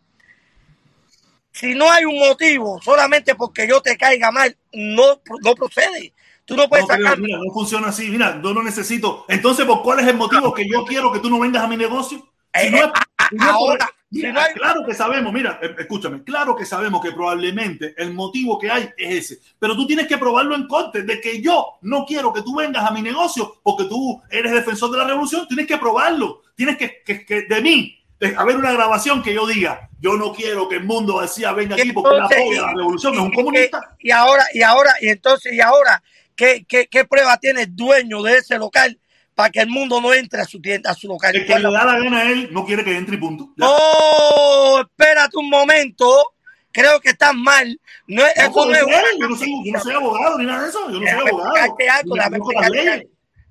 [1.52, 6.12] Si no hay un motivo, solamente porque yo te caiga mal, no, no procede.
[6.44, 7.18] Tú no puedes No, sacar.
[7.18, 8.08] mira, no funciona así.
[8.08, 9.24] Mira, yo no necesito.
[9.28, 11.76] Entonces, ¿por cuál es el motivo que yo quiero que tú no vengas a mi
[11.76, 12.26] negocio?
[12.54, 14.94] Si no es- a- si no es por- ahora, Mira, si no hay- claro que
[14.94, 19.38] sabemos, mira, eh, escúchame, claro que sabemos que probablemente el motivo que hay es ese,
[19.58, 22.84] pero tú tienes que probarlo en corte de que yo no quiero que tú vengas
[22.88, 27.02] a mi negocio porque tú eres defensor de la revolución, tienes que probarlo, tienes que,
[27.04, 30.76] que, que de mí, de haber una grabación que yo diga, yo no quiero que
[30.76, 33.96] el mundo García venga aquí porque Entonces, apoya la revolución, es un comunista.
[34.00, 36.02] Y ahora, y ahora, y entonces, y ahora,
[36.34, 38.98] ¿qué, qué, qué prueba tiene el dueño de ese local
[39.38, 41.32] para que el mundo no entre a su tienda, a su local?
[41.36, 43.50] El que le da la gana a él no quiere que entre y punto.
[43.56, 43.66] Ya.
[43.68, 46.34] Oh, espérate un momento.
[46.72, 47.80] Creo que estás mal.
[48.08, 48.80] No, es- No eso no es
[49.20, 51.30] yo, no soy, yo no soy abogado ni nada de eso, yo no soy Déjame
[51.30, 51.54] abogado.
[51.54, 51.76] algo,
[52.16, 52.48] déjame algo.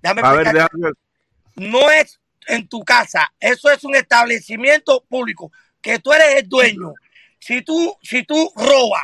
[0.01, 0.91] Déjame A ver, déjame.
[1.55, 6.93] no es en tu casa, eso es un establecimiento público, que tú eres el dueño.
[7.39, 9.03] Si tú, si tú robas,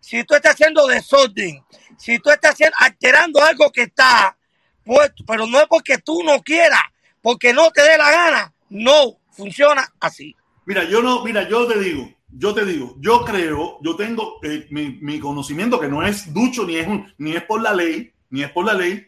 [0.00, 1.64] si tú estás haciendo desorden,
[1.96, 4.36] si tú estás haciendo, alterando algo que está
[4.84, 6.82] puesto, pero no es porque tú no quieras,
[7.22, 10.34] porque no te dé la gana, no funciona así.
[10.66, 14.66] Mira, yo no, mira, yo te digo, yo te digo, yo creo, yo tengo eh,
[14.70, 18.12] mi, mi conocimiento que no es ducho ni es un, ni es por la ley,
[18.30, 19.06] ni es por la ley,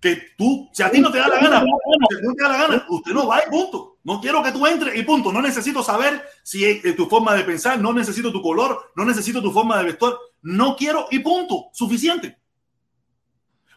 [0.00, 2.56] que tú, si a ti no te da la gana, si no te da la
[2.56, 3.98] gana, usted no va y punto.
[4.02, 5.30] No quiero que tú entres y punto.
[5.30, 9.04] No necesito saber si es eh, tu forma de pensar, no necesito tu color, no
[9.04, 10.08] necesito tu forma de vestir.
[10.42, 11.66] No quiero y punto.
[11.72, 12.38] Suficiente.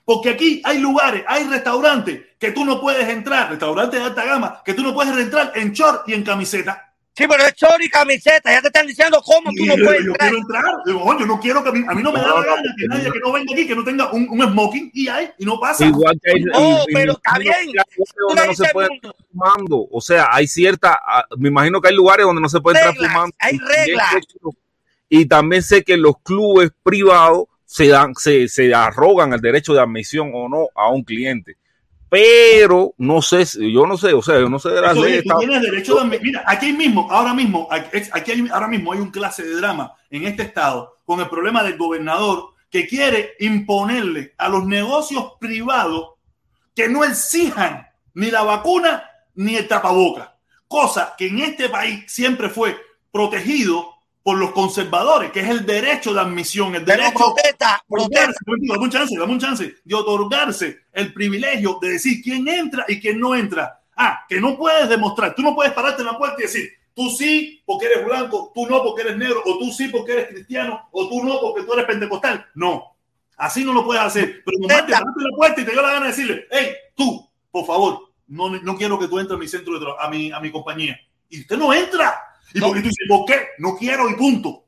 [0.05, 4.61] Porque aquí hay lugares, hay restaurantes que tú no puedes entrar, restaurantes de alta gama,
[4.65, 6.89] que tú no puedes entrar en short y en camiseta.
[7.15, 9.85] Sí, pero es chori y camiseta, ya te están diciendo cómo tú Y no yo,
[9.85, 10.29] puedes yo entrar.
[10.29, 10.65] quiero entrar.
[10.83, 12.61] Digo, "Oye, yo no quiero que a mí, a mí no me da la gana
[12.75, 13.13] que nadie no.
[13.13, 15.85] que no venga aquí, que no tenga un, un smoking y hay, y no pasa.
[15.85, 17.55] Igual que hay, No, y- y pero me está bien.
[18.27, 18.89] donde no se puede
[19.31, 19.87] fumando.
[19.91, 22.93] O sea, hay cierta, ah, me imagino que hay lugares donde no se puede entrar
[22.95, 23.35] Reglas, fumando.
[23.39, 24.15] hay Y reglas.
[25.07, 29.81] Y también sé que los clubes privados se dan, se, se arrogan el derecho de
[29.81, 31.57] admisión o no a un cliente.
[32.09, 35.23] Pero no sé, yo no sé, o sea, yo no sé de las leyes.
[35.23, 39.09] tú tienes derecho de mira aquí mismo ahora mismo aquí hay, ahora mismo hay un
[39.09, 44.47] clase de drama en este estado con el problema del gobernador que quiere imponerle a
[44.47, 46.09] los negocios privados
[46.75, 50.33] que no exijan ni la vacuna ni el tapaboca
[50.67, 52.75] cosa que en este país siempre fue
[53.11, 53.92] protegido
[54.23, 58.33] por los conservadores que es el derecho de admisión el derecho protesta, protesta.
[58.45, 62.99] dame un chance, dame un chance de otorgarse el privilegio de decir quién entra y
[62.99, 63.81] quién no entra.
[63.95, 67.09] Ah, que no puedes demostrar, tú no puedes pararte en la puerta y decir, tú
[67.09, 70.87] sí porque eres blanco, tú no porque eres negro, o tú sí porque eres cristiano,
[70.91, 72.47] o tú no porque tú eres pentecostal.
[72.55, 72.95] No,
[73.37, 74.41] así no lo puedes hacer.
[74.45, 76.71] Pero nomás te paraste en la puerta y te dio la gana de decirle, hey,
[76.95, 80.09] tú, por favor, no, no quiero que tú entres a mi centro de trabajo, a
[80.09, 80.97] mi, a mi compañía.
[81.29, 82.19] Y usted no entra.
[82.53, 82.67] Y No.
[82.67, 83.47] porque tú dices, ¿por qué?
[83.59, 84.65] No quiero y punto.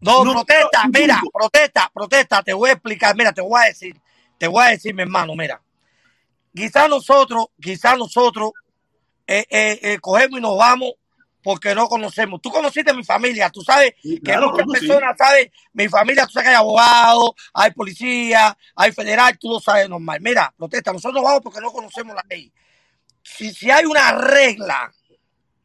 [0.00, 1.30] No, No, protesta, mira, punto.
[1.32, 3.98] protesta, protesta, te voy a explicar, mira, te voy a decir,
[4.38, 5.60] te voy a decir, mi hermano, mira,
[6.54, 8.52] quizás nosotros, quizás nosotros
[9.26, 10.92] eh, eh, eh, cogemos y nos vamos
[11.42, 12.42] porque no conocemos.
[12.42, 14.86] Tú conociste a mi familia, tú sabes que claro, muchas coño, sí.
[14.88, 19.60] personas saben, mi familia, tú sabes que hay abogados, hay policía, hay federal, tú lo
[19.60, 20.20] sabes normal.
[20.20, 22.52] Mira, protesta, nosotros nos vamos porque no conocemos la ley.
[23.22, 24.92] Si, si hay una regla,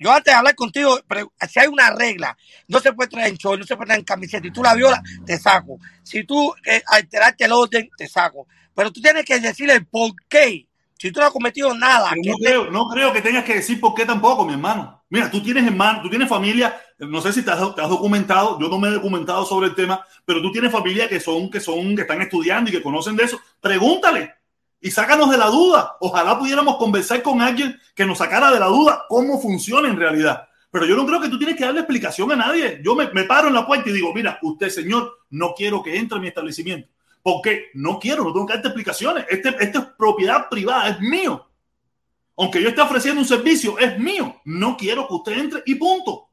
[0.01, 2.35] yo antes de hablar contigo, pero si hay una regla,
[2.67, 4.73] no se puede traer en short, no se puede traer en camiseta, y tú la
[4.73, 5.77] violas, te saco.
[6.03, 8.47] Si tú eh, alteraste el orden, te saco.
[8.73, 10.67] Pero tú tienes que decirle el por qué.
[10.97, 13.79] Si tú no has cometido nada, no, te- creo, no creo que tengas que decir
[13.79, 15.03] por qué tampoco, mi hermano.
[15.09, 18.59] Mira, tú tienes hermano, tú tienes familia, no sé si te has, te has documentado,
[18.59, 21.59] yo no me he documentado sobre el tema, pero tú tienes familia que son, que
[21.59, 23.39] son, que están estudiando y que conocen de eso.
[23.59, 24.35] Pregúntale
[24.81, 25.95] y sácanos de la duda.
[25.99, 30.47] Ojalá pudiéramos conversar con alguien que nos sacara de la duda cómo funciona en realidad.
[30.71, 32.81] Pero yo no creo que tú tienes que darle explicación a nadie.
[32.83, 36.17] Yo me, paro en la puerta y digo, mira, usted, señor, no quiero que entre
[36.17, 36.89] a mi establecimiento.
[37.21, 39.25] Porque no quiero, no tengo que darte explicaciones.
[39.29, 41.47] Este, esto es propiedad privada, es mío.
[42.37, 44.41] Aunque yo esté ofreciendo un servicio, es mío.
[44.45, 46.29] No quiero que usted entre y punto.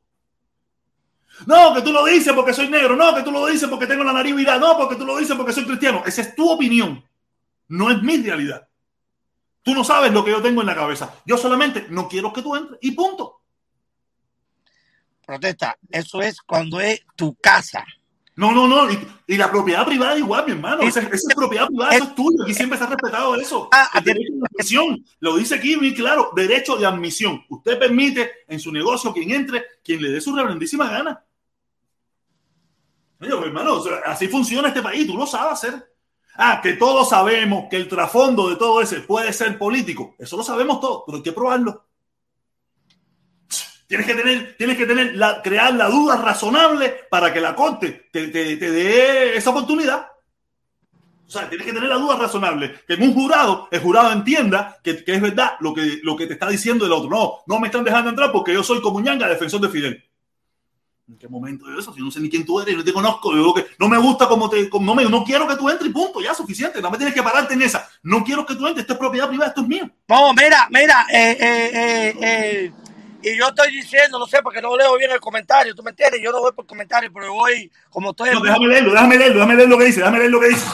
[1.46, 2.96] No, que tú lo dices porque soy negro.
[2.96, 4.58] No, que tú lo dices porque tengo la nariz virada.
[4.58, 6.02] No, porque tú lo dices porque soy cristiano.
[6.06, 7.04] Esa es tu opinión.
[7.68, 8.68] No es mi realidad.
[9.62, 11.14] Tú no sabes lo que yo tengo en la cabeza.
[11.26, 13.42] Yo solamente no quiero que tú entres y punto.
[15.26, 17.84] protesta, eso es cuando es tu casa.
[18.34, 18.88] No, no, no.
[18.90, 20.82] Y, y la propiedad privada igual, mi hermano.
[20.82, 22.44] Esa, es propiedad privada, eso es tuyo.
[22.44, 23.68] Aquí siempre se ha respetado eso.
[23.72, 25.04] Ah, El derecho de admisión.
[25.18, 26.30] Lo dice aquí muy claro.
[26.36, 27.44] Derecho de admisión.
[27.48, 31.24] Usted permite en su negocio quien entre, quien le dé su reverendísima gana.
[33.20, 35.04] Oye, mi hermano, así funciona este país.
[35.04, 35.87] Tú lo sabes hacer.
[36.40, 40.14] Ah, que todos sabemos que el trasfondo de todo ese puede ser político.
[40.20, 41.84] Eso lo sabemos todos, pero hay que probarlo.
[43.88, 48.28] Tienes que tener, tienes que tener crear la duda razonable para que la corte te,
[48.28, 50.06] te, te dé esa oportunidad.
[51.26, 52.82] O sea, tienes que tener la duda razonable.
[52.86, 56.28] Que en un jurado, el jurado entienda que, que, es verdad lo que, lo que
[56.28, 57.10] te está diciendo el otro.
[57.10, 60.07] No, no me están dejando entrar porque yo soy como ñanga, defensor de Fidel.
[61.08, 61.94] ¿En qué momento de eso?
[61.94, 64.28] Si no sé ni quién tú eres, no te conozco, yo que no me gusta
[64.28, 66.90] como te, como, no, me, no quiero que tú entres y punto, ya suficiente, no
[66.90, 67.88] me tienes que pararte en esa.
[68.02, 69.90] No quiero que tú entres, esto es propiedad privada, esto es mío.
[70.06, 72.72] No, mira, mira, eh, eh, eh, eh
[73.20, 76.20] y yo estoy diciendo, no sé, porque no leo bien el comentario, ¿tú me entiendes?
[76.22, 78.30] Yo no voy por comentario, pero voy como estoy...
[78.30, 80.66] No, déjame leerlo, déjame leerlo, déjame leer lo que dice, déjame leer lo que dice.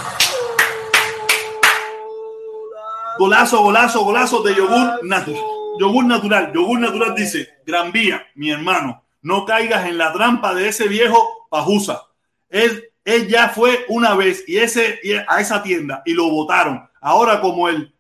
[3.18, 5.42] Golazo, golazo, golazo de yogur natural.
[5.78, 10.68] Yogur natural, yogur natural dice, Gran Vía, mi hermano, no caigas en la trampa de
[10.68, 12.02] ese viejo pajusa.
[12.48, 12.90] Él,
[13.28, 16.88] ya fue una vez y ese, a esa tienda y lo votaron.
[17.00, 17.92] Ahora como el,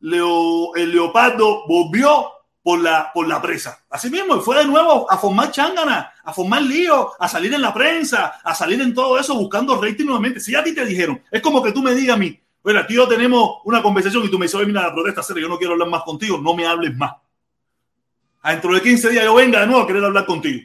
[0.00, 2.34] leo, el leopardo volvió,
[2.64, 3.84] por la, por la presa.
[3.90, 7.60] Así mismo, y fue de nuevo a formar chángana, a formar lío, a salir en
[7.60, 10.40] la prensa, a salir en todo eso buscando rating nuevamente.
[10.40, 12.40] Si a ti te dijeron, es como que tú me digas a mí,
[12.80, 15.48] aquí yo tenemos una conversación y tú me dices, oye, mira, la protesta seria, yo
[15.48, 17.12] no quiero hablar más contigo, no me hables más.
[18.44, 20.62] Dentro de 15 días yo venga de nuevo a querer hablar contigo.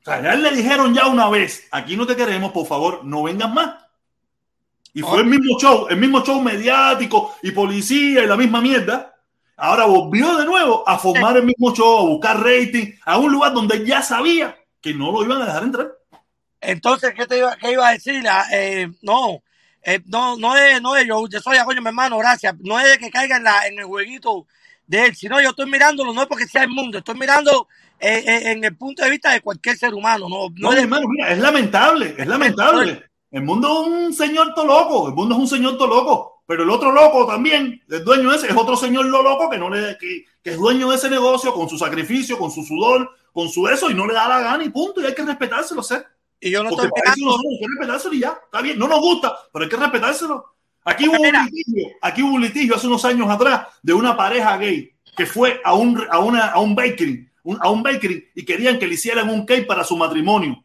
[0.00, 3.24] O sea, ya le dijeron ya una vez, aquí no te queremos, por favor, no
[3.24, 3.74] vengas más.
[4.92, 9.16] Y fue el mismo show, el mismo show mediático y policía y la misma mierda
[9.56, 13.54] Ahora volvió de nuevo a formar el mismo show, a buscar rating, a un lugar
[13.54, 15.92] donde ya sabía que no lo iban a dejar entrar.
[16.60, 18.22] Entonces, ¿qué, te iba, qué iba a decir?
[18.28, 19.42] Ah, eh, no,
[19.82, 22.54] eh, no, no es, no es yo, yo soy coño, mi hermano, gracias.
[22.60, 24.46] No es de que caiga en, la, en el jueguito
[24.86, 27.68] de él, sino yo estoy mirándolo, no es porque sea el mundo, estoy mirando
[27.98, 30.28] eh, eh en el punto de vista de cualquier ser humano.
[30.28, 33.02] No, no, hermano, mira, es lamentable, es lamentable.
[33.30, 36.36] El mundo es un señor todo loco, el mundo es un señor todo loco.
[36.46, 39.68] Pero el otro loco también, el dueño ese, es otro señor lo loco que no
[39.68, 43.48] le que, que, es dueño de ese negocio con su sacrificio, con su sudor, con
[43.48, 45.00] su eso, y no le da la gana y punto.
[45.00, 46.04] Y hay que respetárselo, sé.
[46.38, 48.38] Y yo no estoy hay que respetárselo y ya.
[48.44, 50.55] Está bien, no nos gusta, pero hay que respetárselo.
[50.88, 54.56] Aquí hubo, un litigio, aquí hubo un litigio hace unos años atrás de una pareja
[54.56, 58.44] gay que fue a un, a una, a un bakery, un, a un bakery y
[58.44, 60.62] querían que le hicieran un cake para su matrimonio.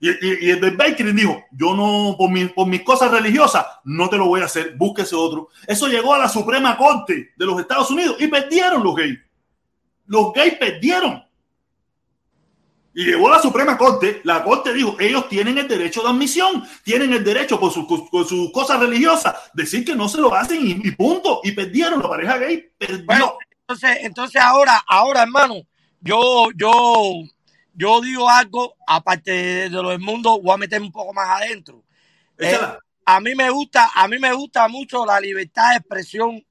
[0.00, 3.64] Y, y, y, el del Bakery dijo, yo no, por, mi, por mis cosas religiosas,
[3.84, 5.48] no te lo voy a hacer, búsquese otro.
[5.66, 9.18] Eso llegó a la Suprema Corte de los Estados Unidos y perdieron los gays.
[10.06, 11.23] Los gays perdieron.
[12.94, 17.12] Y llegó la Suprema Corte, la Corte dijo, ellos tienen el derecho de admisión, tienen
[17.12, 20.88] el derecho por, su, por sus cosas religiosas, decir que no se lo hacen y,
[20.88, 21.40] y punto.
[21.42, 23.04] Y perdieron, la pareja gay perdió.
[23.04, 25.62] Bueno, entonces, entonces ahora, ahora hermano,
[26.00, 27.22] yo, yo,
[27.72, 31.82] yo digo algo, aparte de, lo del mundo, voy a meterme un poco más adentro.
[32.38, 32.58] Eh,
[33.06, 36.44] a mí me gusta, a mí me gusta mucho la libertad de expresión,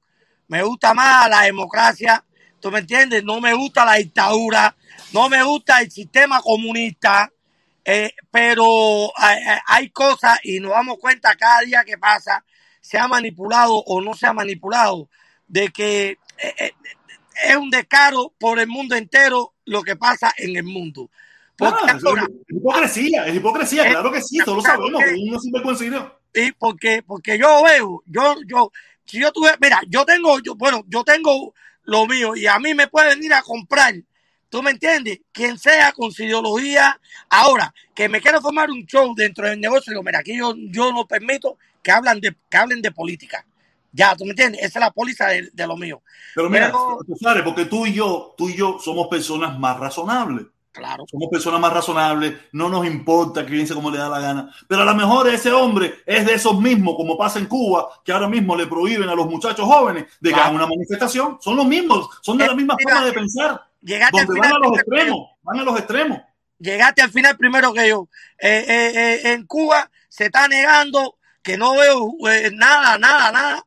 [0.48, 2.24] me gusta más la democracia,
[2.60, 3.22] ¿tú me entiendes?
[3.22, 4.76] No me gusta la dictadura,
[5.14, 7.30] no me gusta el sistema comunista,
[7.84, 12.44] eh, pero hay, hay, cosas y nos damos cuenta cada día que pasa,
[12.80, 15.08] se ha manipulado o no se ha manipulado,
[15.46, 16.72] de que eh,
[17.44, 21.08] es un descaro por el mundo entero lo que pasa en el mundo.
[21.56, 25.02] Porque ah, ahora, es hipocresía, es hipocresía, claro que sí, todos lo sabemos,
[26.34, 28.72] Sí, porque, porque yo veo, yo, yo,
[29.04, 31.54] si yo tuve, mira, yo tengo, yo, bueno, yo tengo
[31.84, 33.94] lo mío y a mí me puede venir a comprar,
[34.54, 35.18] ¿tú me entiendes?
[35.32, 37.00] Quien sea con su ideología.
[37.28, 40.92] Ahora, que me quiero formar un show dentro del negocio, digo, mira, aquí yo, yo
[40.92, 43.44] no permito que, hablan de, que hablen de política.
[43.90, 44.60] Ya, ¿tú me entiendes?
[44.60, 46.02] Esa es la póliza de, de lo mío.
[46.36, 49.76] Pero mira, Pero, tú sabes, porque tú y yo, tú y yo somos personas más
[49.76, 50.46] razonables.
[50.74, 51.04] Claro.
[51.08, 54.52] Somos personas más razonables, no nos importa que piense como le da la gana.
[54.66, 58.10] Pero a lo mejor ese hombre es de esos mismos, como pasa en Cuba, que
[58.10, 61.38] ahora mismo le prohíben a los muchachos jóvenes de que hagan una manifestación.
[61.40, 63.62] Son los mismos, son de la misma Mira, forma de pensar.
[63.82, 66.18] Llegaste donde van a los extremos, van a los extremos.
[66.58, 68.08] Llegaste al final primero que yo.
[68.36, 73.64] Eh, eh, eh, en Cuba se está negando que no veo eh, nada, nada, nada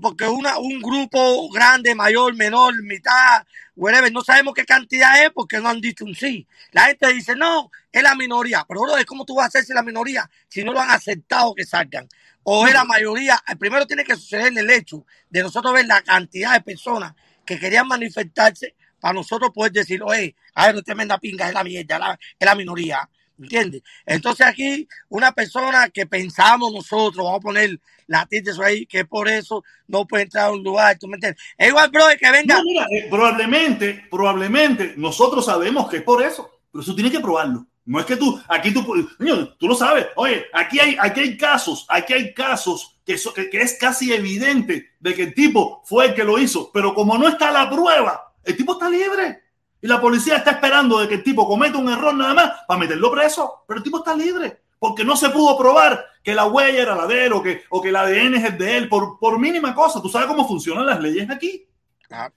[0.00, 3.44] porque una, un grupo grande, mayor, menor, mitad,
[3.76, 6.46] whatever, no sabemos qué cantidad es porque no han dicho un sí.
[6.72, 8.64] La gente dice, no, es la minoría.
[8.66, 11.64] Pero, bro, ¿cómo tú vas a hacerse la minoría si no lo han aceptado que
[11.64, 12.08] salgan?
[12.42, 13.42] O es la mayoría.
[13.58, 17.14] Primero tiene que suceder el hecho de nosotros ver la cantidad de personas
[17.44, 22.18] que querían manifestarse para nosotros poder decir, oye, a ver, tremenda pinga, es la mierda,
[22.38, 23.08] es la minoría.
[23.38, 23.82] ¿Entiendes?
[24.06, 29.28] Entonces aquí una persona que pensamos nosotros, vamos a poner la tilde ahí, que por
[29.28, 31.42] eso no puede entrar a un lugar, ¿tú me entiendes?
[31.58, 32.58] Es igual, bro, que venga.
[32.90, 37.66] Eh, probablemente, probablemente nosotros sabemos que es por eso, pero eso tiene que probarlo.
[37.84, 38.84] No es que tú, aquí tú,
[39.20, 40.06] niño, tú lo sabes.
[40.16, 44.12] Oye, aquí hay, aquí hay casos, aquí hay casos que, eso, que, que, es casi
[44.12, 47.70] evidente de que el tipo fue el que lo hizo, pero como no está la
[47.70, 49.45] prueba, el tipo está libre.
[49.86, 52.80] Y la policía está esperando de que el tipo cometa un error nada más para
[52.80, 56.82] meterlo preso, pero el tipo está libre porque no se pudo probar que la huella
[56.82, 59.16] era la de él o que, o que el ADN es el de él por,
[59.20, 60.02] por mínima cosa.
[60.02, 61.66] Tú sabes cómo funcionan las leyes aquí.
[62.10, 62.32] Ah.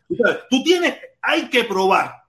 [0.47, 2.23] Tú tienes, hay que probar,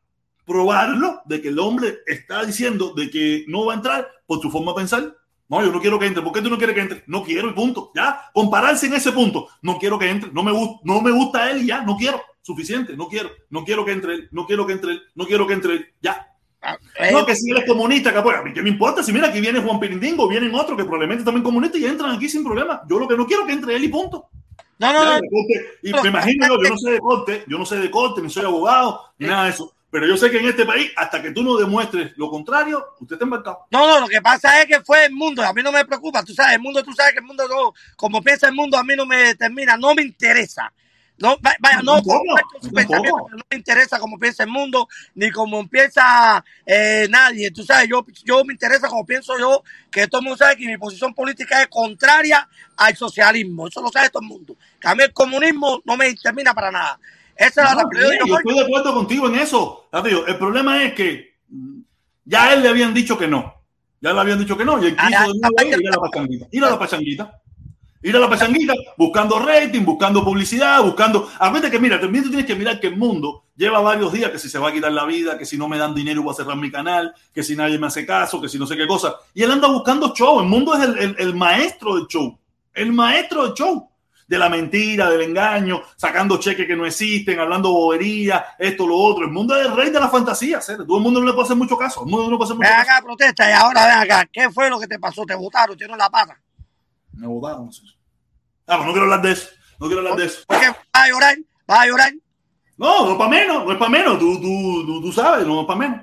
[0.46, 4.50] probarlo de que el hombre está diciendo de que no va a entrar por tu
[4.50, 5.16] forma de pensar.
[5.50, 6.22] No, yo no quiero que entre.
[6.22, 7.04] ¿Por qué tú no quieres que entre?
[7.08, 7.90] No quiero y punto.
[7.94, 9.48] Ya, compararse en ese punto.
[9.60, 10.32] No quiero que entre.
[10.32, 12.22] No me, no me gusta él y ya, no quiero.
[12.42, 13.30] Suficiente, no quiero.
[13.50, 14.28] No quiero que entre él.
[14.32, 15.02] No quiero que entre él.
[15.14, 15.86] No quiero que entre él.
[16.00, 16.26] Ya.
[16.62, 16.76] Ah,
[17.10, 19.02] no, que si él es comunista, que a mí qué me importa.
[19.02, 22.28] Si mira, aquí viene Juan Pirindingo, vienen otros que probablemente también comunistas y entran aquí
[22.28, 22.82] sin problema.
[22.88, 24.28] Yo lo que no quiero que entre él y punto.
[24.78, 25.20] No, no, no.
[25.82, 28.30] Y me imagino yo, yo no sé de corte, yo no sé de corte, ni
[28.30, 29.74] soy abogado, ni nada de eso.
[29.90, 33.14] Pero yo sé que en este país, hasta que tú no demuestres lo contrario, usted
[33.14, 33.66] está embarcado.
[33.70, 35.42] No, no, lo que pasa es que fue el mundo.
[35.42, 36.22] A mí no me preocupa.
[36.22, 38.84] Tú sabes, el mundo, tú sabes que el mundo no, como piensa el mundo, a
[38.84, 40.72] mí no me determina, no me interesa.
[41.20, 47.50] No, vaya, no, no, me interesa cómo piensa el mundo, ni cómo piensa eh, nadie.
[47.50, 50.66] Tú sabes, yo, yo me interesa como pienso yo, que todo el mundo sabe que
[50.66, 52.48] mi posición política es contraria
[52.78, 53.68] al socialismo.
[53.68, 54.56] Eso lo sabe todo el mundo.
[54.80, 56.98] Que a mí el comunismo no me determina para nada.
[57.36, 59.88] Esa es la yo, yo estoy de acuerdo contigo en eso.
[60.26, 61.36] El problema es que
[62.24, 63.54] ya a él le habían dicho que no.
[64.00, 64.82] Ya le habían dicho que no.
[64.82, 66.46] Y él quiso ir a la pachanguita.
[66.50, 67.39] Ir a la pachanguita.
[68.02, 71.30] Ir a la pachanguita buscando rating, buscando publicidad, buscando.
[71.38, 74.38] Acuérdate que, mira, también tú tienes que mirar que el mundo lleva varios días que
[74.38, 76.36] si se va a quitar la vida, que si no me dan dinero voy a
[76.36, 79.16] cerrar mi canal, que si nadie me hace caso, que si no sé qué cosa.
[79.34, 80.40] Y él anda buscando show.
[80.40, 82.38] El mundo es el, el, maestro del show.
[82.72, 83.86] El maestro del show.
[84.26, 89.24] De la mentira, del engaño, sacando cheques que no existen, hablando bobería, esto, lo otro.
[89.24, 90.60] El mundo es el rey de la fantasía.
[90.62, 90.72] ¿sí?
[90.76, 92.04] Todo el mundo no le puede hacer mucho caso.
[92.04, 94.28] El mundo no le puede hacer mucho ven acá, protesta, y ahora ven acá.
[94.32, 95.26] ¿Qué fue lo que te pasó?
[95.26, 95.76] ¿Te votaron?
[95.76, 96.40] ¿Tienes la pata?
[97.20, 97.68] Me votaron.
[98.66, 99.48] Ah, pues no quiero hablar de eso.
[99.78, 100.40] No quiero hablar de eso.
[100.46, 100.68] ¿Por qué?
[100.68, 101.36] ¿Vas a llorar?
[101.66, 102.12] ¿Vas a llorar?
[102.78, 103.64] No, no es para menos.
[103.66, 104.18] No es para menos.
[104.18, 106.00] Tú, tú, tú, tú sabes, no es para menos.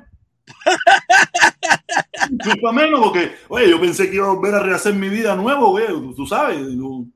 [2.30, 5.10] no es para menos porque, oye, yo pensé que iba a volver a rehacer mi
[5.10, 5.88] vida nuevo, güey.
[5.88, 6.60] Tú, tú sabes.
[6.60, 7.08] No.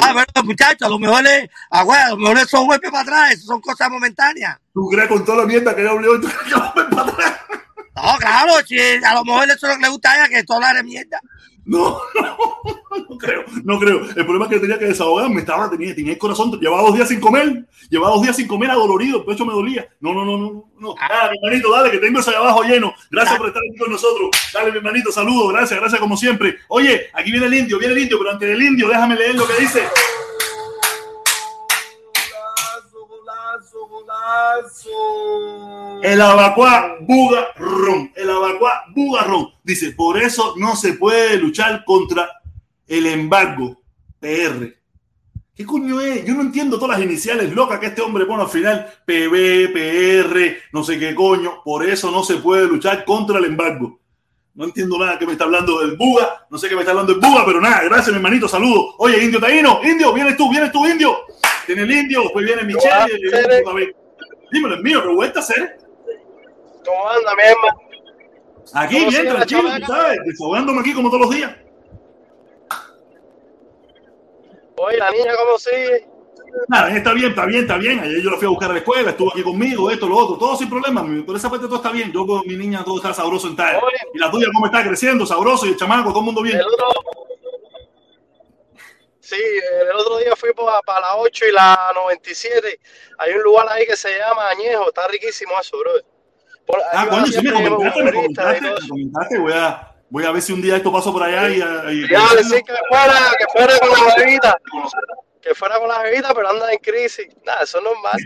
[0.00, 3.02] Ah, bueno, muchachos, a lo mejor es, ah, bueno, a lo mejor son golpes para
[3.02, 4.58] atrás, eso son cosas momentáneas.
[4.72, 7.40] ¿Tú crees con toda la mierda que yo hablé hoy, tú crees que para atrás?
[7.96, 10.44] No, claro, si a lo mejor eso es lo que le gusta a ella, que
[10.44, 11.20] todo de mierda.
[11.64, 12.36] No, no,
[13.08, 14.04] no creo, no creo.
[14.04, 17.08] El problema es que tenía que desahogarme, estaba, tenía, tenía el corazón, llevaba dos días
[17.08, 19.88] sin comer, llevaba dos días sin comer adolorido, el pecho me dolía.
[20.00, 20.94] No, no, no, no, no.
[20.98, 22.92] Ah, mi hermanito, dale, que tengo ese de abajo lleno.
[23.10, 24.30] Gracias por estar aquí con nosotros.
[24.52, 26.56] Dale, mi hermanito, saludos, gracias, gracias como siempre.
[26.68, 29.46] Oye, aquí viene el indio, viene el indio, pero antes del indio, déjame leer lo
[29.46, 29.82] que dice.
[36.02, 38.12] El abacuá bugarrón.
[38.16, 39.48] El abacuá bugarrón.
[39.62, 42.28] Dice, por eso no se puede luchar contra
[42.86, 43.80] el embargo
[44.18, 44.76] PR.
[45.54, 46.24] ¿Qué coño es?
[46.24, 48.86] Yo no entiendo todas las iniciales locas que este hombre pone al final.
[49.04, 51.62] PB, PR, no sé qué coño.
[51.62, 54.00] Por eso no se puede luchar contra el embargo.
[54.54, 56.46] No entiendo nada que me está hablando del Buga.
[56.50, 57.82] No sé qué me está hablando el Buga, pero nada.
[57.84, 58.48] Gracias, mi hermanito.
[58.48, 58.94] Saludos.
[58.98, 59.80] Oye, Indio Taíno.
[59.82, 61.16] Indio, vienes tú, vienes tú, Indio.
[61.66, 64.01] Tiene el Indio, después viene Michelle.
[64.52, 65.78] Dímelo, es mío, ¿qué vuelta a hacer?
[66.84, 67.80] ¿Cómo anda, mi hermano?
[68.74, 70.18] Aquí, bien, tranquilo, ¿sabes?
[70.26, 71.56] Desahogándome aquí como todos los días.
[74.76, 76.06] Oye, la niña, ¿cómo sigue?
[76.68, 78.00] Nada, está bien, está bien, está bien.
[78.00, 80.36] Ayer yo la fui a buscar a la escuela, estuvo aquí conmigo, esto, lo otro,
[80.36, 81.06] todo sin problema.
[81.24, 82.12] Por esa parte todo está bien.
[82.12, 83.80] Yo con mi niña todo está sabroso en tal.
[84.12, 85.24] Y la tuya, ¿cómo está creciendo?
[85.24, 86.58] Sabroso y el chamaco, todo el mundo bien.
[86.58, 86.88] El otro...
[89.32, 89.42] Sí,
[89.80, 92.78] el otro día fui para, la 8 y la 97.
[93.16, 95.92] Hay un lugar ahí que se llama Añejo, está riquísimo eso, bro.
[96.92, 100.52] ah, coño, sí me comentaste, me comentaste, me comentaste, voy a Voy a ver si
[100.52, 101.54] un día esto paso por allá y.
[101.54, 104.60] y ya, decir que fuera, que fuera con la bebida.
[105.40, 107.28] Que fuera con la bebida, pero anda en crisis.
[107.46, 108.18] Nada, eso es normal.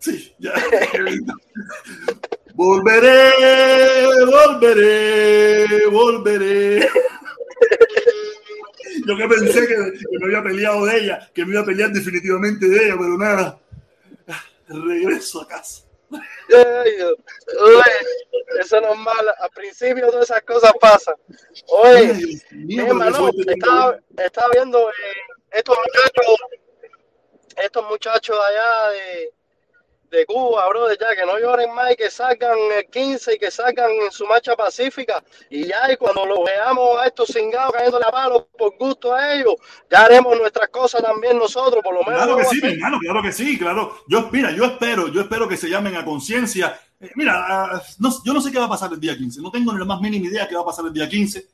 [0.00, 0.52] Sí, ya.
[2.54, 3.30] volveré,
[4.26, 6.90] volveré, volveré.
[9.06, 11.90] Yo que pensé que, que, me había peleado de ella, que me iba a pelear
[11.90, 13.60] definitivamente de ella, pero nada.
[14.68, 15.84] Regreso a casa.
[18.60, 19.32] Eso no es malo.
[19.38, 21.14] Al principio todas esas cosas pasan.
[21.68, 22.40] Oye,
[22.78, 24.92] hermano, estaba, estaba, viendo eh,
[25.52, 26.36] estos muchachos,
[27.56, 29.32] estos muchachos allá de,
[30.16, 33.50] de Cuba, bro, ya que no lloren más y que salgan el 15 y que
[33.50, 35.22] salgan en su marcha pacífica.
[35.50, 39.34] Y ya, y cuando lo veamos a estos cingados cayendo la palo por gusto a
[39.34, 39.54] ellos,
[39.90, 42.24] ya haremos nuestras cosas también nosotros, por lo menos.
[42.24, 43.98] Claro que sí, hermano, claro que sí, claro.
[44.08, 46.80] Yo, mira, yo espero, yo espero que se llamen a conciencia.
[46.98, 49.50] Eh, mira, uh, no, yo no sé qué va a pasar el día 15, no
[49.50, 51.46] tengo ni la más mínima idea qué va a pasar el día 15.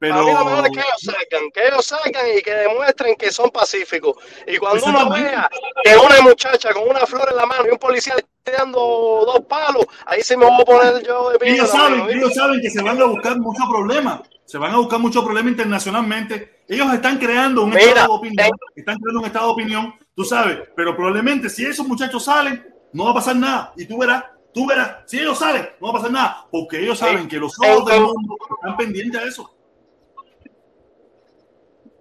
[0.00, 0.14] Pero...
[0.14, 3.30] Para mí lo mejor es que ellos salgan, que ellos salgan y que demuestren que
[3.30, 4.16] son pacíficos.
[4.46, 5.50] Y cuando uno vea
[5.82, 8.78] que una muchacha con una flor en la mano y un policía le esté dando
[8.80, 12.70] dos palos, ahí sí me voy a poner yo de ellos saben, ellos saben que
[12.70, 14.20] se van a buscar muchos problemas.
[14.44, 16.62] Se van a buscar muchos problemas internacionalmente.
[16.68, 18.46] Ellos están creando un Mira, estado de opinión.
[18.46, 18.50] eh.
[18.76, 20.58] Están creando un estado de opinión, tú sabes.
[20.76, 23.72] Pero probablemente si esos muchachos salen, no va a pasar nada.
[23.76, 24.98] Y tú verás, tú verás.
[25.06, 26.46] Si ellos salen, no va a pasar nada.
[26.50, 29.54] Porque ellos saben que los ojos del mundo están pendientes a eso.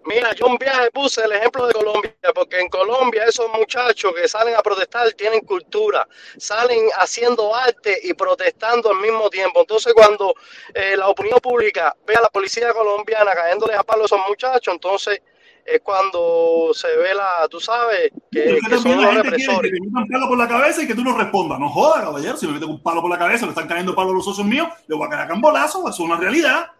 [0.06, 4.28] Mira, yo un viaje puse el ejemplo de Colombia, porque en Colombia esos muchachos que
[4.28, 9.62] salen a protestar tienen cultura, salen haciendo arte y protestando al mismo tiempo.
[9.62, 10.34] Entonces, cuando
[10.74, 14.74] eh, la opinión pública ve a la policía colombiana cayéndoles a palo a esos muchachos,
[14.74, 15.22] entonces
[15.64, 19.62] es cuando se ve la, tú sabes, que, que son también la los gente quiere
[19.62, 19.72] que represores.
[19.72, 21.60] te metan palo por la cabeza y que tú no respondas.
[21.60, 22.38] No jodas, caballero.
[22.38, 24.48] Si me meten un palo por la cabeza, le están cayendo palo a los socios
[24.48, 25.82] míos, le voy a caer a cambolazo.
[25.82, 26.72] Eso es una realidad.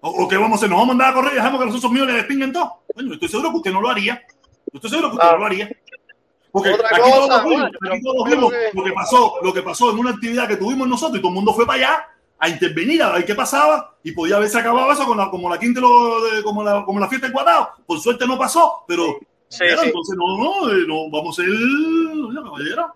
[0.00, 0.70] ¿O, o qué vamos a hacer?
[0.70, 2.82] ¿Nos vamos a mandar a correr y dejamos que los socios míos le despinguen todo?
[2.94, 4.22] Bueno, estoy seguro que usted no lo haría.
[4.72, 5.32] Yo estoy seguro que usted Ah.
[5.32, 5.70] no lo haría.
[6.50, 8.92] Porque Otra aquí cosa, todos vimos, bueno, aquí yo todos creo vimos que- lo que
[8.92, 11.66] pasó, lo que pasó en una actividad que tuvimos nosotros y todo el mundo fue
[11.66, 15.28] para allá a intervenir a ver qué pasaba y podía haberse acabado eso con la,
[15.30, 17.68] como la quinta de lo- de- como la, como la fiesta del cuadrado.
[17.86, 19.04] Por suerte no pasó, pero
[19.48, 19.64] Sí, sí.
[19.84, 21.50] entonces no, no, eh, no, vamos a ser
[22.44, 22.94] caballero.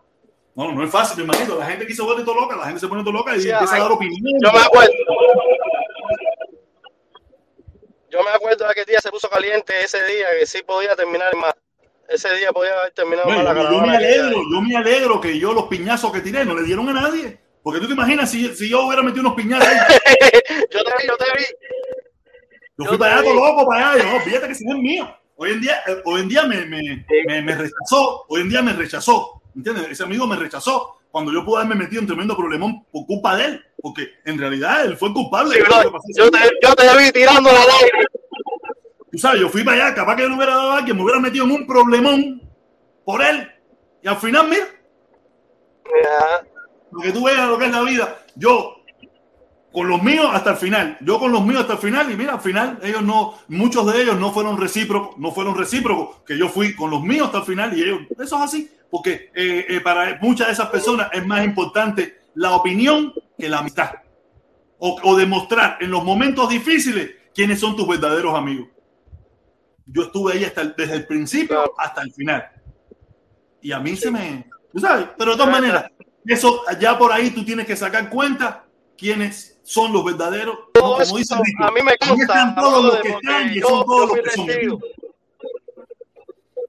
[0.54, 1.58] No, no es fácil, mi hermanito.
[1.58, 3.50] La gente aquí se vuelve todo loca, la gente se pone todo loca y Sí,
[3.50, 4.20] empieza a dar opinión.
[4.44, 4.92] Yo me acuerdo.
[8.12, 11.34] Yo me acuerdo de aquel día se puso caliente ese día que sí podía terminar
[11.34, 11.54] mal.
[12.06, 15.54] Ese día podía haber terminado Bueno, la yo, me alegro, yo me alegro que yo
[15.54, 17.40] los piñazos que tiré no le dieron a nadie.
[17.62, 19.76] Porque tú te imaginas si, si yo hubiera metido unos piñazos ahí,
[20.70, 21.44] yo te vi, yo te vi.
[22.76, 24.04] Yo Yo fui para allá todo loco, para allá.
[24.04, 25.16] Yo, no, fíjate que ese no es mío.
[25.36, 28.26] Hoy en día, eh, hoy en día me, me, me, me rechazó.
[28.28, 29.42] Hoy en día me rechazó.
[29.56, 29.88] ¿Entiendes?
[29.90, 33.44] Ese amigo me rechazó cuando yo pude haberme metido en tremendo problemón por culpa de
[33.44, 33.64] él.
[33.80, 35.54] Porque en realidad él fue el culpable.
[35.54, 38.06] Sí, lo bro, yo, te, yo te vi tirando la aire.
[39.12, 41.02] Tú sabes, yo fui para allá, capaz que yo no hubiera dado a alguien, me
[41.02, 42.42] hubiera metido en un problemón
[43.04, 43.46] por él.
[44.02, 44.66] Y al final, mira,
[46.90, 48.18] para que tú veas lo que es la vida.
[48.36, 48.81] Yo,
[49.72, 52.34] con los míos hasta el final, yo con los míos hasta el final, y mira,
[52.34, 56.48] al final, ellos no, muchos de ellos no fueron recíprocos, no fueron recíprocos, que yo
[56.48, 59.80] fui con los míos hasta el final, y ellos, eso es así, porque eh, eh,
[59.80, 63.90] para muchas de esas personas es más importante la opinión que la amistad.
[64.78, 68.68] O, o demostrar en los momentos difíciles quiénes son tus verdaderos amigos.
[69.86, 72.44] Yo estuve ahí hasta el- desde el principio hasta el final.
[73.60, 74.44] Y a mí se me.
[74.72, 75.06] ¿Tú sabes?
[75.16, 75.84] Pero de todas maneras,
[76.26, 78.64] eso ya por ahí tú tienes que sacar cuenta
[78.98, 80.56] quiénes son los verdaderos.
[80.74, 84.18] No, como dice a mí me consta, todos los que están y son todos los
[84.18, 84.46] que son.
[84.46, 84.80] testigo.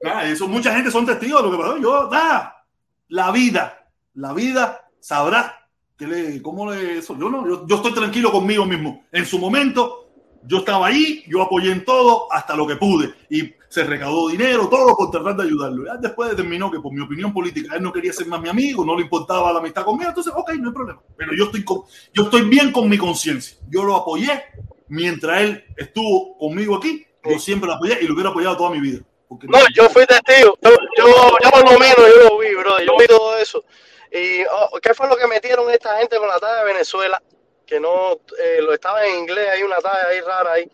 [0.04, 1.78] Ah, eso, mucha gente son testigos de lo que pasó.
[1.78, 2.64] Yo, nada,
[3.08, 7.16] la vida, la vida sabrá que le, cómo le, eso.
[7.18, 9.04] Yo no, yo, yo estoy tranquilo conmigo mismo.
[9.12, 10.08] En su momento,
[10.42, 14.68] yo estaba ahí, yo apoyé en todo hasta lo que pude y se recaudó dinero,
[14.68, 15.84] todo por tratar de ayudarlo.
[15.84, 18.84] Ya después determinó que por mi opinión política él no quería ser más mi amigo,
[18.84, 21.02] no le importaba la amistad conmigo, entonces, ok, no hay problema.
[21.16, 23.58] Pero yo estoy, con, yo estoy bien con mi conciencia.
[23.68, 24.44] Yo lo apoyé
[24.86, 27.04] mientras él estuvo conmigo aquí.
[27.24, 29.00] Yo siempre lo apoyé y lo hubiera apoyado toda mi vida.
[29.26, 30.56] Porque No, yo fui testigo.
[30.62, 31.06] Yo, yo,
[31.42, 32.78] yo por lo menos yo lo vi, bro.
[32.78, 33.64] Yo vi todo eso.
[34.12, 37.20] ¿Y oh, qué fue lo que metieron esta gente con la talla de Venezuela?
[37.66, 40.70] Que no, eh, lo estaba en inglés, hay una talla ahí rara ahí.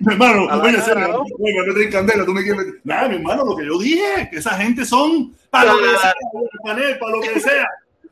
[0.00, 1.24] Mi hermano, A oye, cara, ¿no?
[1.90, 2.80] candela, tú me quieres meter.
[2.84, 6.14] Nada, mi hermano, lo que yo dije, que esa gente son para lo que sea,
[6.64, 7.68] panel, para lo que sea,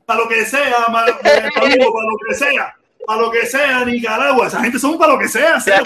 [0.07, 2.77] para lo que sea, para lo que sea,
[3.07, 5.61] para lo que sea, Nicaragua, esa gente son para lo que sea.
[5.61, 5.83] sea,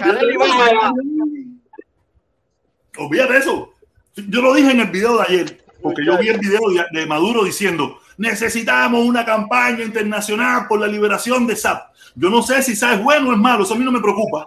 [2.96, 3.72] olvídate, eso.
[4.16, 7.06] Yo lo dije en el video de ayer, porque yo vi el video de, de
[7.06, 11.92] Maduro diciendo, necesitamos una campaña internacional por la liberación de SAP.
[12.14, 14.00] Yo no sé si SAP es bueno o es malo, eso a mí no me
[14.00, 14.46] preocupa.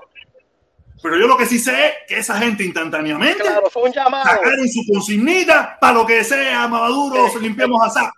[1.02, 4.26] Pero yo lo que sí sé es que esa gente instantáneamente Claro, fue un llamado.
[4.26, 8.11] sacaron su consignita para lo que sea Maduro, se limpiamos a SAP.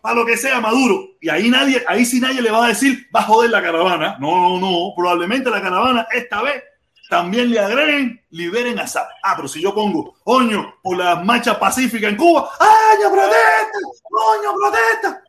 [0.00, 1.08] Para lo que sea Maduro.
[1.20, 4.16] Y ahí nadie, ahí sí nadie le va a decir, va a joder la caravana.
[4.18, 4.94] No, no, no.
[4.96, 6.62] Probablemente la caravana esta vez
[7.08, 9.08] también le agreguen, liberen a SAP.
[9.22, 13.78] Ah, pero si yo pongo, oño, por las marchas pacíficas en Cuba, ¡año, protesta!
[14.10, 15.22] ¡Oño, protesta!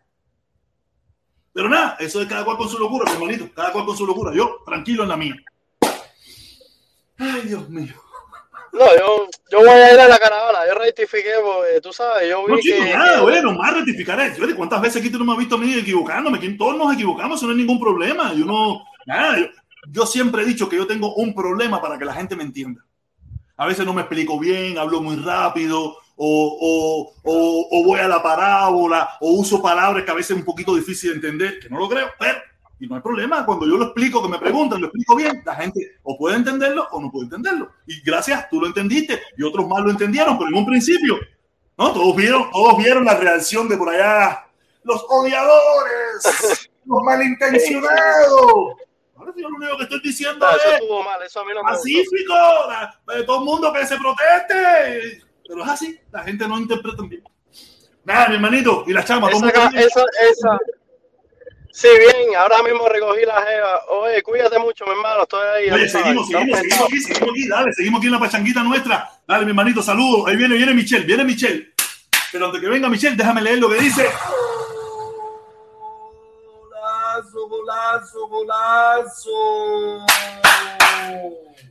[1.53, 3.49] Pero nada, eso es cada cual con su locura, mi hermanito.
[3.55, 4.31] Cada cual con su locura.
[4.33, 5.35] Yo, tranquilo en la mía.
[7.17, 7.95] Ay, Dios mío.
[8.73, 10.59] No, yo, yo voy a ir a la caravana.
[10.67, 12.93] Yo rectifiqué, porque tú sabes, yo vi No, chico, que.
[12.93, 14.43] nada, bueno, más rectificar eso.
[14.43, 16.37] Oye, ¿Cuántas veces aquí tú no me has visto a mí equivocándome?
[16.37, 18.33] Aquí todos nos equivocamos, eso no hay ningún problema.
[18.35, 19.45] Yo no, nada, yo,
[19.91, 22.83] yo siempre he dicho que yo tengo un problema para que la gente me entienda.
[23.55, 28.07] A veces no me explico bien, hablo muy rápido, o, o, o, o voy a
[28.07, 31.69] la parábola, o uso palabras que a veces es un poquito difícil de entender, que
[31.69, 32.39] no lo creo, pero
[32.79, 35.55] Y no hay problema, cuando yo lo explico, que me preguntan, lo explico bien, la
[35.55, 37.71] gente o puede entenderlo o no puede entenderlo.
[37.87, 41.17] Y gracias, tú lo entendiste y otros más lo entendieron, pero en un principio,
[41.77, 41.93] ¿no?
[41.93, 44.45] Todos vieron, todos vieron la reacción de por allá,
[44.83, 48.86] los odiadores, los malintencionados.
[49.17, 51.51] Ahora yo lo único que estoy diciendo No, eso es estuvo mal, eso a mí
[51.53, 51.83] no me gustó.
[51.83, 52.33] pacífico,
[52.69, 55.23] la- todo el mundo que se proteste.
[55.47, 57.23] Pero es así, la gente no interpreta bien.
[58.03, 60.59] Nada, mi hermanito, y la chama, Esa, esa, esa.
[61.71, 63.81] Sí, bien, ahora mismo recogí la jeva.
[63.89, 65.69] Oye, cuídate mucho, mi hermano, estoy ahí.
[65.69, 69.09] Oye, seguimos, seguimos, seguimos aquí, seguimos aquí, dale, seguimos aquí en la pachanguita nuestra.
[69.27, 70.27] Dale, mi hermanito, saludos.
[70.27, 71.73] Ahí viene, viene Michelle, viene Michelle.
[72.31, 74.09] Pero antes que venga Michelle, déjame leer lo que dice.
[77.87, 80.05] Golazo, golazo.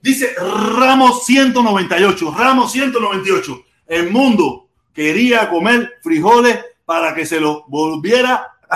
[0.00, 3.64] Dice Ramos 198, Ramos 198.
[3.86, 8.50] El mundo quería comer frijoles para que se los volviera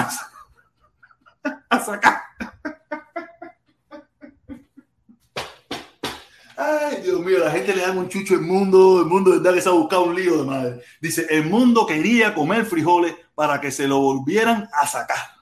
[1.71, 2.21] a, sacar.
[6.59, 9.55] Ay, Dios mío, la gente le da un chucho al mundo, el mundo de verdad
[9.55, 10.83] que se ha buscado un lío de madre.
[11.01, 15.40] Dice, el mundo quería comer frijoles para que se lo volvieran a sacar.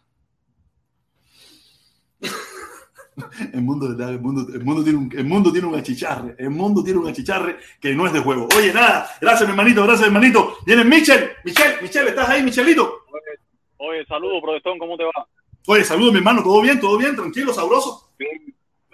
[3.53, 6.85] El mundo, el mundo, el mundo tiene un, el mundo tiene un achicharre, el mundo
[6.85, 8.47] tiene un achicharre que no es de juego.
[8.57, 10.57] Oye, nada, gracias mi hermanito, gracias hermanito.
[10.65, 13.03] Viene Michel, Michel, Michel, ¿estás ahí, Michelito?
[13.79, 15.27] Oye, saludos, protestón, ¿cómo te va?
[15.67, 18.09] Oye, saludos mi hermano, todo bien, todo bien, tranquilo, sabroso.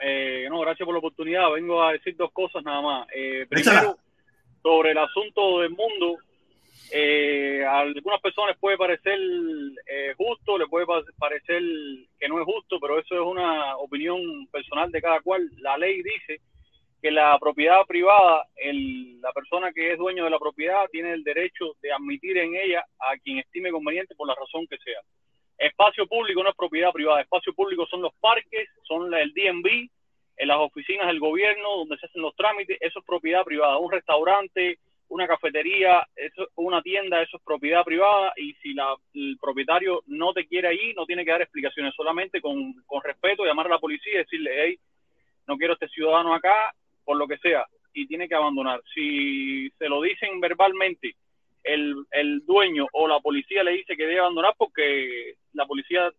[0.02, 1.50] Eh, no, gracias por la oportunidad.
[1.52, 3.08] Vengo a decir dos cosas nada más.
[3.14, 3.80] Eh, Échala.
[3.80, 3.98] primero,
[4.62, 6.16] sobre el asunto del mundo,
[6.92, 9.18] eh, a algunas personas les puede parecer
[9.86, 11.62] eh, justo, le puede pa- parecer
[12.24, 15.46] que no es justo, pero eso es una opinión personal de cada cual.
[15.58, 16.40] La ley dice
[17.02, 21.22] que la propiedad privada, el- la persona que es dueño de la propiedad tiene el
[21.22, 25.00] derecho de admitir en ella a quien estime conveniente por la razón que sea.
[25.58, 29.90] Espacio público no es propiedad privada, espacio público son los parques, son la- el DMV,
[30.38, 33.76] en las oficinas del gobierno donde se hacen los trámites, eso es propiedad privada.
[33.76, 34.78] Un restaurante,
[35.14, 40.32] una cafetería, eso, una tienda, eso es propiedad privada y si la, el propietario no
[40.32, 43.78] te quiere ahí, no tiene que dar explicaciones, solamente con, con respeto llamar a la
[43.78, 44.78] policía y decirle, hey,
[45.46, 46.74] no quiero este ciudadano acá,
[47.04, 48.82] por lo que sea, y tiene que abandonar.
[48.92, 51.14] Si se lo dicen verbalmente,
[51.62, 56.10] el, el dueño o la policía le dice que debe abandonar porque la policía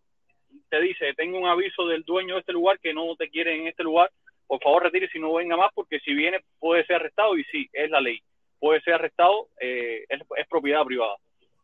[0.70, 3.68] te dice, tengo un aviso del dueño de este lugar que no te quiere en
[3.68, 4.10] este lugar,
[4.48, 7.68] por favor retire si no venga más porque si viene puede ser arrestado y sí,
[7.74, 8.22] es la ley.
[8.60, 11.16] Puede ser arrestado, eh, es, propiedad privada,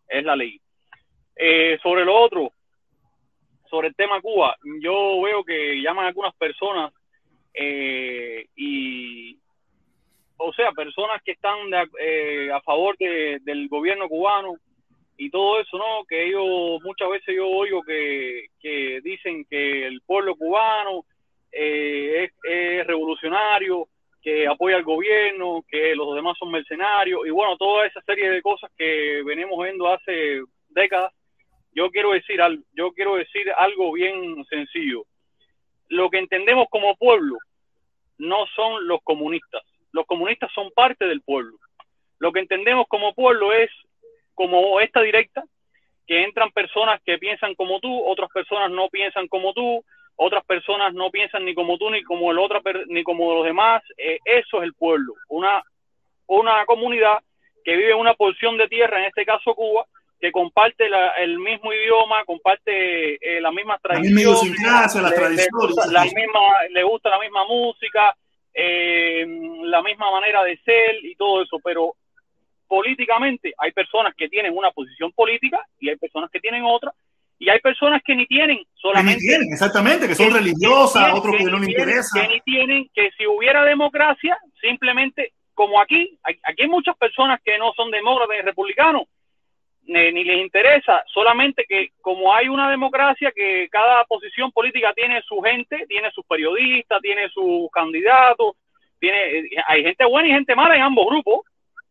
[0.08, 0.60] es la ley.
[1.36, 2.52] Eh, sobre lo otro,
[3.70, 6.94] sobre el tema Cuba, yo veo que llaman algunas personas
[7.54, 9.38] eh, y,
[10.38, 14.54] o sea, personas que están de eh, a favor de- del gobierno cubano
[15.18, 16.04] y todo eso, ¿no?
[16.08, 21.06] Que ellos, muchas veces yo oigo que, que dicen que el pueblo cubano
[21.52, 23.88] eh, es, es revolucionario,
[24.22, 28.42] que apoya al gobierno, que los demás son mercenarios, y bueno, toda esa serie de
[28.42, 31.12] cosas que venimos viendo hace décadas.
[31.74, 35.06] Yo quiero decir algo, yo quiero decir algo bien sencillo.
[35.88, 37.38] Lo que entendemos como pueblo
[38.18, 39.64] no son los comunistas.
[39.92, 41.58] Los comunistas son parte del pueblo.
[42.20, 43.72] Lo que entendemos como pueblo es
[44.36, 45.44] como esta directa,
[46.06, 49.84] que entran personas que piensan como tú, otras personas no piensan como tú,
[50.24, 53.44] otras personas no piensan ni como tú ni como el otra per- ni como los
[53.46, 53.82] demás.
[53.98, 55.64] Eh, eso es el pueblo, una
[56.28, 57.18] una comunidad
[57.66, 59.86] que vive en una porción de tierra, en este caso Cuba,
[60.20, 65.12] que comparte la- el mismo idioma, comparte eh, las mismas La misma tradiciones, idiosincrasia, las
[65.12, 66.40] le- le gusta la misma,
[66.70, 68.16] le gusta la misma música,
[68.54, 69.26] eh,
[69.64, 71.96] la misma manera de ser y todo eso, pero
[72.68, 76.94] políticamente hay personas que tienen una posición política y hay personas que tienen otra
[77.44, 81.12] y hay personas que ni tienen Que ni solamente tienen, exactamente, que son que- religiosas,
[81.12, 82.22] que- otros que que no les tienen- interesa.
[82.22, 87.58] que ni tienen, que si hubiera democracia, simplemente como aquí, aquí hay muchas personas que
[87.58, 89.04] no son demócratas ni republicanos,
[89.84, 95.22] ni, ni les interesa, solamente que como hay una democracia que cada posición política tiene
[95.24, 98.54] su gente, tiene sus periodistas, tiene sus candidatos,
[99.00, 101.42] tiene, eh, hay gente buena y gente mala en ambos grupos.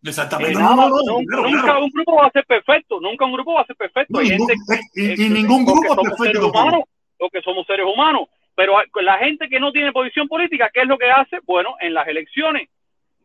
[0.03, 0.53] Exactamente.
[0.59, 1.85] Eh, No, no, no, nun- claro, nunca claro.
[1.85, 4.19] un grupo va a ser perfecto, nunca un grupo va a ser perfecto.
[4.19, 6.83] Hay ningún- gente y, y eh, ningún grupo es somos perfecto seres humanos,
[7.19, 8.29] porque somos seres humanos.
[8.55, 11.39] Pero la gente que no tiene posición política, ¿qué es lo que hace?
[11.45, 12.69] Bueno, en las elecciones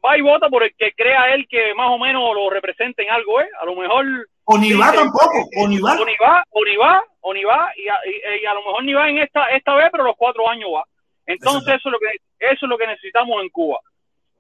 [0.06, 3.10] va y vota por el que crea él que más o menos lo represente en
[3.12, 3.50] algo, ¿eh?
[3.60, 4.06] A lo mejor
[4.44, 5.94] O ni va dice, tampoco, o ni va.
[5.94, 7.96] o ni va, o ni va, o ni va, y a,
[8.42, 10.84] y a lo mejor ni va en esta, esta vez, pero los cuatro años va.
[11.26, 12.08] Entonces eso es lo que
[12.40, 13.80] eso es lo que necesitamos en Cuba.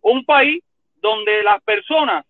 [0.02, 0.62] Un país
[1.02, 2.26] donde las personas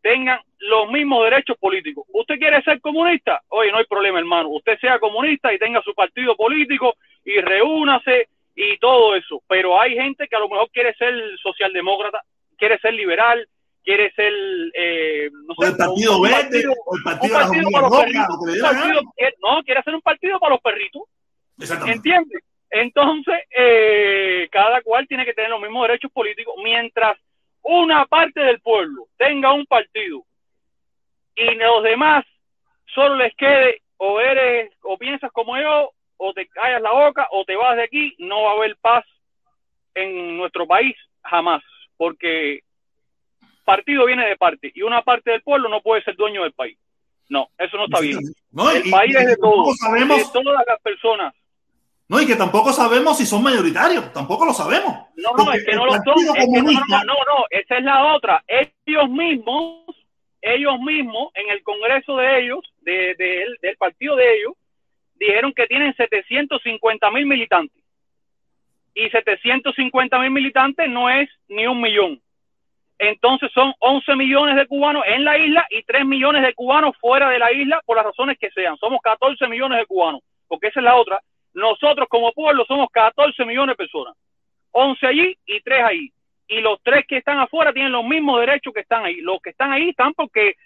[0.00, 2.04] tengan los mismos derechos políticos.
[2.12, 3.42] ¿Usted quiere ser comunista?
[3.48, 4.50] Oye, no hay problema, hermano.
[4.50, 6.94] Usted sea comunista y tenga su partido político
[7.24, 9.42] y reúnase y todo eso.
[9.48, 12.22] Pero hay gente que a lo mejor quiere ser socialdemócrata,
[12.56, 13.48] quiere ser liberal,
[13.82, 14.32] quiere ser,
[14.74, 17.38] eh, no sé, el Partido Verde, o el Partido,
[19.42, 21.02] No, quiere hacer un partido para los perritos.
[21.86, 22.42] ¿Entiendes?
[22.70, 27.16] Entonces, eh, cada cual tiene que tener los mismos derechos políticos, mientras
[27.64, 30.24] una parte del pueblo tenga un partido
[31.34, 32.24] y los demás
[32.86, 37.44] solo les quede o eres o piensas como yo o te callas la boca o
[37.44, 39.04] te vas de aquí, no va a haber paz
[39.94, 41.62] en nuestro país jamás,
[41.96, 42.60] porque
[43.64, 46.78] partido viene de parte y una parte del pueblo no puede ser dueño del país.
[47.30, 48.18] No, eso no está bien.
[48.18, 51.34] el país es de todos, sabemos, de todas las personas.
[52.08, 55.06] No, y que tampoco sabemos si son mayoritarios, tampoco lo sabemos.
[55.16, 56.04] No, no, es que no lo son.
[56.04, 58.44] no, no, no, esa es la otra.
[58.46, 59.84] Ellos mismos,
[60.42, 63.14] ellos mismos, en el congreso de ellos, de,
[63.60, 64.52] del partido de ellos,
[65.14, 67.82] dijeron que tienen 750 mil militantes.
[68.94, 72.20] Y 750 mil militantes no es ni un millón
[72.98, 77.28] entonces son 11 millones de cubanos en la isla y 3 millones de cubanos fuera
[77.28, 78.76] de la isla por las razones que sean.
[78.78, 81.20] Somos 14 millones de cubanos, porque esa es la otra.
[81.54, 84.14] Nosotros como pueblo somos 14 millones de personas.
[84.72, 86.12] 11 allí y 3 ahí.
[86.48, 89.20] Y los 3 que están afuera tienen los mismos derechos que están ahí.
[89.20, 90.56] Los que están ahí están porque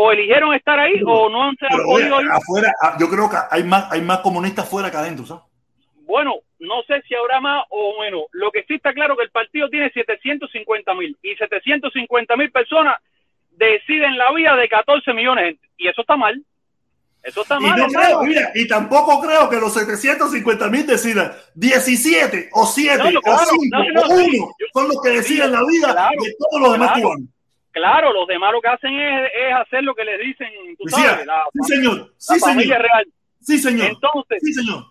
[0.00, 2.28] o eligieron estar ahí o no han podido ir.
[2.30, 5.42] Afuera, ah, yo creo que hay más, hay más comunistas fuera que adentro, ¿sabes?
[6.02, 8.22] Bueno, no sé si habrá más o menos.
[8.30, 12.96] Lo que sí está claro que el partido tiene 750 mil y 750 mil personas
[13.50, 15.68] deciden la vida de 14 millones de gente.
[15.76, 16.40] Y eso está mal.
[17.28, 17.78] Eso está mal.
[18.54, 24.54] Y, tampoco creo que los 750 mil decidan 17 o 7 o 5 o 1
[24.72, 27.28] son los que deciden la vida de todos los demás cubanos.
[27.70, 30.48] Claro, los demás lo que hacen es, hacer lo que les dicen.
[30.78, 32.12] Tú sabes, sí, señor.
[32.16, 32.82] Sí, señor.
[32.82, 33.06] Real.
[33.40, 33.86] Sí, señor.
[33.88, 34.84] Entonces, sí, señor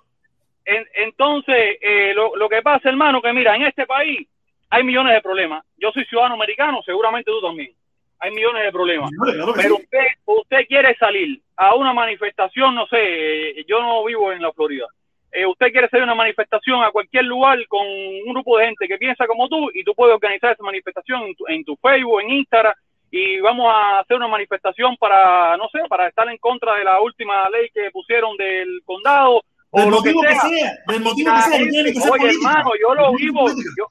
[0.67, 4.27] entonces, eh, lo, lo, que pasa, hermano, que mira, en este país
[4.69, 5.63] hay millones de problemas.
[5.77, 7.71] Yo soy ciudadano americano, seguramente tú también.
[8.19, 9.09] Hay millones de problemas.
[9.55, 14.41] Pero usted, usted quiere salir a una manifestación, no sé, eh, yo no vivo en
[14.41, 14.85] la Florida.
[15.31, 18.97] Eh, usted quiere hacer una manifestación a cualquier lugar con un grupo de gente que
[18.97, 22.29] piensa como tú y tú puedes organizar esa manifestación en tu, en tu Facebook, en
[22.29, 22.73] Instagram
[23.11, 27.01] y vamos a hacer una manifestación para, no sé, para estar en contra de la
[27.01, 29.41] última ley que pusieron del condado
[29.73, 30.77] del motivo que sea.
[30.87, 33.47] del motivo que sea, tiene que ser Oye, hermano, yo lo vivo,
[33.77, 33.87] yo,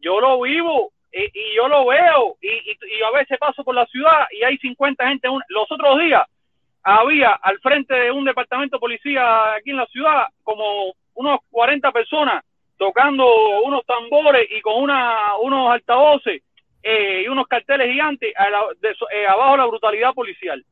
[0.00, 3.86] yo lo vivo y, y yo lo veo y, y, a veces paso por la
[3.86, 5.28] ciudad y hay 50 gente.
[5.48, 6.26] los otros días
[6.96, 11.92] había al frente de un departamento de policía aquí en la ciudad como unos 40
[11.92, 12.42] personas
[12.78, 13.26] tocando
[13.64, 16.42] unos tambores y con una, unos altavoces
[16.82, 18.44] eh, y unos carteles gigantes a
[18.80, 20.64] de, eh, abajo la brutalidad policial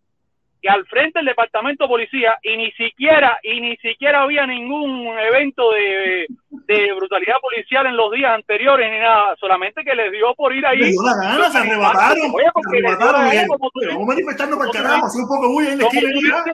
[0.66, 5.70] al frente del departamento de policía y ni siquiera y ni siquiera había ningún evento
[5.72, 10.54] de, de brutalidad policial en los días anteriores ni nada, solamente que les dio por
[10.54, 10.78] ir ahí.
[10.78, 12.32] Les dio la gana, se arrebataron.
[12.34, 13.48] Oye, se arrebataron.
[13.88, 16.44] Vamos manifestando para el carajo, así un poco muy en la esquina.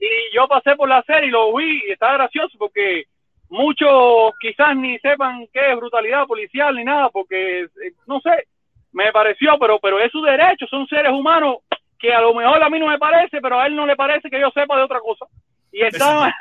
[0.00, 3.06] Y yo pasé por la serie y lo vi y estaba gracioso porque
[3.48, 8.46] muchos quizás ni sepan qué es brutalidad policial ni nada porque eh, no sé,
[8.92, 11.56] me pareció, pero pero es su derecho, son seres humanos
[11.98, 14.30] que a lo mejor a mí no me parece, pero a él no le parece
[14.30, 15.26] que yo sepa de otra cosa.
[15.72, 16.32] Y estaban,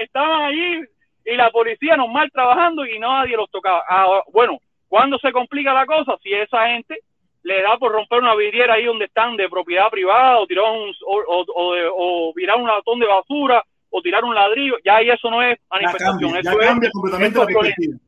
[0.00, 0.84] estaban, allí
[1.24, 3.84] y la policía normal trabajando y nadie los tocaba.
[3.88, 4.58] Ah, bueno,
[4.88, 7.00] cuando se complica la cosa, si esa gente
[7.42, 10.92] le da por romper una vidriera ahí donde están de propiedad privada o tirar un,
[11.06, 15.42] o, o, virar un latón de basura o tirar un ladrillo, ya ahí eso no
[15.42, 16.36] es manifestación.
[16.36, 17.98] eso cambia completamente la perspectiva.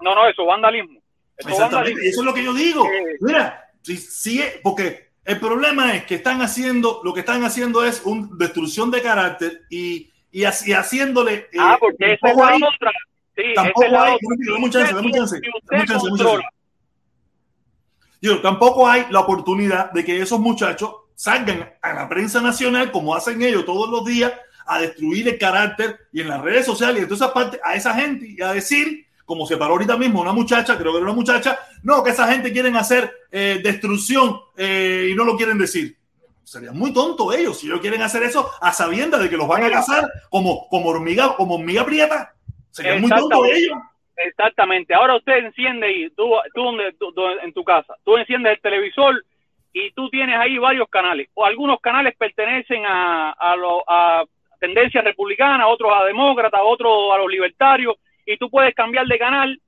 [0.00, 1.00] No, no, eso vandalismo.
[1.36, 2.00] Eso, Exactamente.
[2.08, 2.84] eso es lo que yo digo.
[3.20, 8.00] Mira, si, si, porque el problema es que están haciendo, lo que están haciendo es
[8.06, 11.48] una destrucción de carácter y, y, así, haciéndole.
[11.52, 12.92] Eh, ah, porque esa es la otra.
[13.36, 14.16] Sí, tampoco hay.
[18.22, 23.14] Yo, tampoco hay la oportunidad de que esos muchachos salgan a la prensa nacional, como
[23.14, 24.32] hacen ellos todos los días,
[24.64, 27.74] a destruir el carácter y en las redes sociales y en todas esas partes a
[27.74, 31.04] esa gente y a decir como se paró ahorita mismo una muchacha, creo que era
[31.04, 35.58] una muchacha, no, que esa gente quieren hacer eh, destrucción eh, y no lo quieren
[35.58, 35.94] decir.
[36.42, 39.64] Sería muy tonto ellos si ellos quieren hacer eso a sabiendas de que los van
[39.64, 42.32] a cazar como, como hormiga, como hormiga prieta.
[42.70, 43.76] Sería muy tonto ellos.
[44.16, 44.94] Exactamente.
[44.94, 46.70] Ahora usted enciende y tú, tú,
[47.44, 49.22] en tu casa, tú enciendes el televisor
[49.74, 51.28] y tú tienes ahí varios canales.
[51.34, 53.54] O algunos canales pertenecen a, a,
[53.88, 54.24] a
[54.58, 57.96] tendencia republicana, otros a demócratas, otros a los libertarios
[58.28, 59.58] y tú puedes cambiar de canal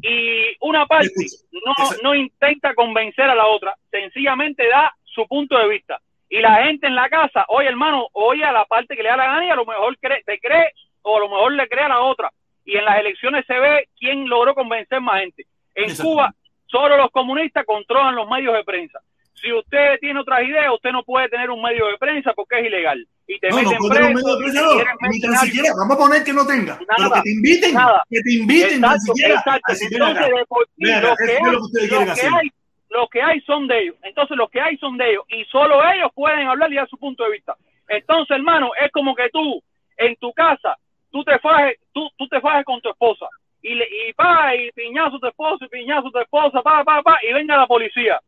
[0.00, 1.12] y una parte
[1.52, 6.00] no, no intenta convencer a la otra, sencillamente da su punto de vista.
[6.30, 9.16] Y la gente en la casa, oye hermano, oye a la parte que le da
[9.18, 10.72] la gana y a lo mejor cree, te cree
[11.02, 12.30] o a lo mejor le cree a la otra.
[12.64, 15.46] y en las elecciones se ve quién logró convencer más gente.
[15.74, 15.94] En.
[15.94, 16.34] Cuba,
[16.66, 19.00] solo los comunistas controlan los medios de prensa.
[19.40, 22.66] Si usted tiene otras ideas, usted no puede tener un medio de prensa porque es
[22.66, 23.06] ilegal.
[23.26, 25.36] Y te No, no meten puede tener un preso, medio de prensa, no, ni tan
[25.36, 28.02] siquiera, vamos a poner que no tenga, pero que te inviten, nada.
[28.10, 29.72] que te inviten Exacto, siquiera exacto.
[29.90, 32.50] Entonces, de por sí, lo que es hay- lo que lo hay-
[32.90, 33.96] lo que hay son de ellos.
[34.02, 35.24] Entonces, los que hay son de ellos.
[35.28, 37.54] Y solo ellos pueden hablar y dar su punto de vista.
[37.86, 39.62] Entonces, hermano, es como que tú,
[39.98, 40.76] en tu casa,
[41.12, 43.26] tú te fajes, tú, tú te fajes con tu esposa.
[43.62, 46.82] Y, le, y pa, y piñazo a tu esposo, y piñazo a tu esposa, pa,
[46.84, 48.18] pa, pa, y venga la policía.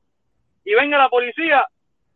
[0.64, 1.66] Y venga la policía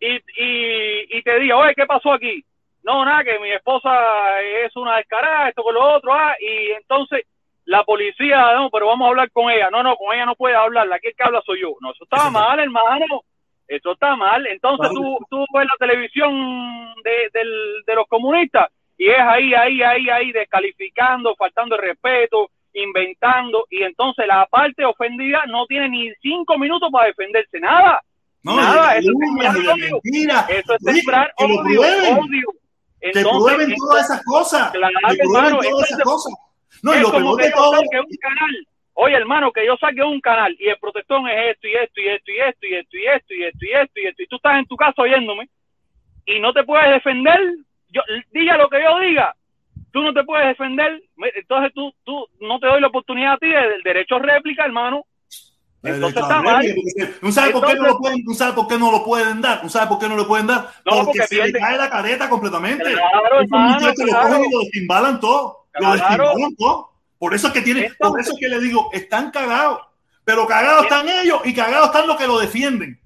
[0.01, 2.45] y, y, y te diga, oye, ¿qué pasó aquí?
[2.83, 7.23] No, nada, que mi esposa es una descarada, esto con lo otro, ah, y entonces
[7.65, 9.71] la policía, no, pero vamos a hablar con ella.
[9.71, 11.75] No, no, con ella no puedes hablar, la que habla soy yo.
[11.81, 13.23] No, eso está- mal, hermano.
[13.67, 14.47] Eso está mal.
[14.47, 18.69] Entonces tú, tú ves la televisión de, del- de los comunistas
[18.99, 24.85] y es ahí, ahí, ahí, ahí, descalificando, faltando el respeto, inventando, y entonces la parte
[24.85, 28.03] ofendida no tiene ni cinco minutos para defenderse, nada.
[28.45, 30.01] No, Nada, eso es de odio.
[30.05, 30.51] mentiras.
[30.51, 32.47] Eso es sembrar que odio, odio.
[33.01, 36.33] que Entonces, prueben entonces, todas esas cosas, Claro, que hermano, todas esas cosas.
[36.83, 38.67] No, y es lo como que yo todo, saque un canal.
[38.97, 42.09] Oye, hermano, que yo saque un canal y el protestón es esto y esto y
[42.09, 44.37] esto y esto y esto y esto y esto y esto y esto y tú
[44.37, 45.49] estás en tu casa oyéndome
[46.27, 47.41] y no te puedes defender,
[47.89, 48.03] yo
[48.33, 49.35] diga lo que yo diga,
[49.93, 51.03] tú no te puedes defender,
[51.35, 55.07] entonces tú tú no te doy la oportunidad a ti del derecho a réplica, hermano.
[55.85, 57.11] Entonces.
[57.21, 59.63] ¿No sabe por qué no lo pueden, no sabe por qué no lo pueden dar?
[59.63, 60.71] ¿No sabe por qué no lo pueden dar?
[60.85, 62.85] No, porque, porque se le cae la careta completamente.
[62.85, 64.29] Claro, hermano, muchachos lo claro.
[64.29, 65.67] cogen y lo destimbalan todo.
[65.75, 65.95] Lo Claro.
[66.25, 66.91] destimbalan todo.
[67.19, 69.81] Por eso es que tienen, Entonces- por eso es que le digo, están cagados.
[70.25, 72.99] Pero cagados están ellos y cagados están los que lo defienden.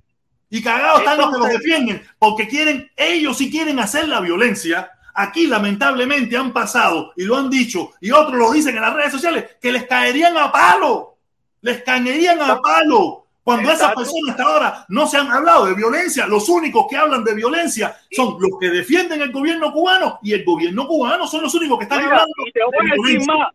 [0.51, 2.03] Y cagados están los que Entonces- defienden.
[2.19, 4.91] Porque quieren, ellos sí quieren hacer la violencia.
[5.15, 9.11] Aquí lamentablemente han pasado y lo han dicho y otros lo dicen en las redes
[9.11, 11.18] sociales que les caerían a palo.
[11.62, 13.24] Les caerían a palo.
[13.43, 17.24] Cuando esas personas hasta ahora no se han hablado de violencia, los únicos que hablan
[17.24, 21.55] de violencia son los que defienden el gobierno cubano y el gobierno cubano son los
[21.55, 23.48] únicos que están hablando y te voy de a decir más,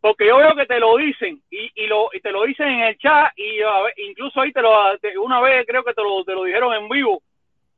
[0.00, 2.80] porque yo veo que te lo dicen y, y, lo, y te lo dicen en
[2.84, 6.02] el chat y a ver, incluso ahí te lo, te- una vez creo que te
[6.02, 7.22] lo, te lo dijeron en vivo.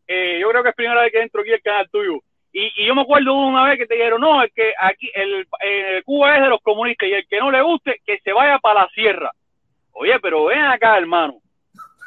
[0.06, 2.20] Eh, yo creo que es primera vez que entro aquí al canal tuyo.
[2.52, 5.48] Y, y yo me acuerdo una vez que te dijeron, no, es que aquí el,
[6.04, 8.82] Cuba es de los comunistas y el que no le guste, que se vaya para
[8.82, 9.32] la sierra.
[9.98, 11.40] Oye, pero ven acá, hermano.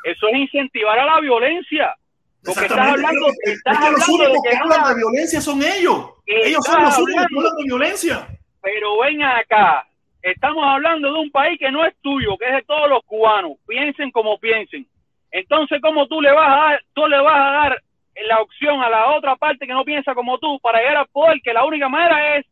[0.03, 1.95] Eso es incentivar a la violencia.
[2.43, 5.61] Porque estás hablando, estás es que los hablando únicos que que hablan de violencia son
[5.61, 6.11] ellos.
[6.25, 8.27] Ellos son los únicos que hablan de violencia.
[8.61, 9.87] Pero ven acá,
[10.21, 13.53] estamos hablando de un país que no es tuyo, que es de todos los cubanos.
[13.67, 14.87] Piensen como piensen.
[15.31, 17.83] Entonces, ¿cómo tú le vas a dar, tú le vas a dar
[18.27, 21.41] la opción a la otra parte que no piensa como tú para llegar al poder?
[21.43, 22.45] Que la única manera es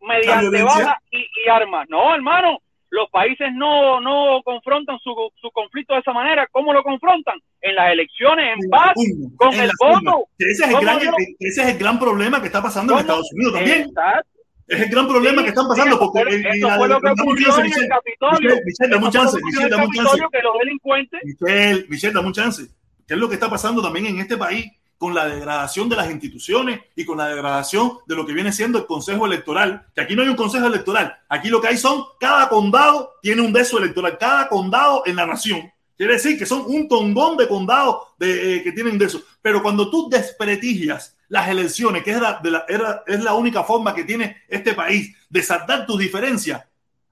[0.00, 1.88] mediante balas y, y armas.
[1.88, 2.60] No, hermano,
[2.94, 6.46] los países no, no confrontan su, su conflicto de esa manera.
[6.52, 7.34] ¿Cómo lo confrontan?
[7.60, 8.92] En las elecciones, en paz,
[9.36, 10.28] con en el voto.
[10.38, 11.12] Ese es, el ¿Cómo gran, no?
[11.40, 13.00] ese es el gran problema que está pasando en.
[13.00, 13.80] Estados Unidos también.
[13.82, 14.30] Exacto.
[14.66, 16.42] Es el gran problema Sí, que están pasando porque el-
[16.78, 17.88] fue lo que ocurrió en el.
[17.88, 18.56] Capitolio.
[18.64, 20.18] Michelle, dame un chance, Michelle, dame un chance.
[20.32, 22.62] Que los delincuentes Michelle, Michelle, dame un chance.
[23.06, 24.66] ¿Qué es lo que está pasando también en este país
[24.98, 28.78] con la degradación de las instituciones y con la degradación de lo que viene siendo
[28.78, 29.86] el Consejo Electoral?
[29.94, 31.16] Que aquí no hay un Consejo Electoral.
[31.28, 35.26] Aquí lo que hay son, cada condado tiene un beso electoral, cada condado en la
[35.26, 35.70] nación.
[35.96, 39.22] Quiere decir que son un tongón de condados de, eh, que tienen de eso.
[39.40, 43.62] Pero cuando tú desprestigias las elecciones, que es la, de la- era- es la única
[43.64, 46.62] forma que tiene este país de saltar tus diferencias,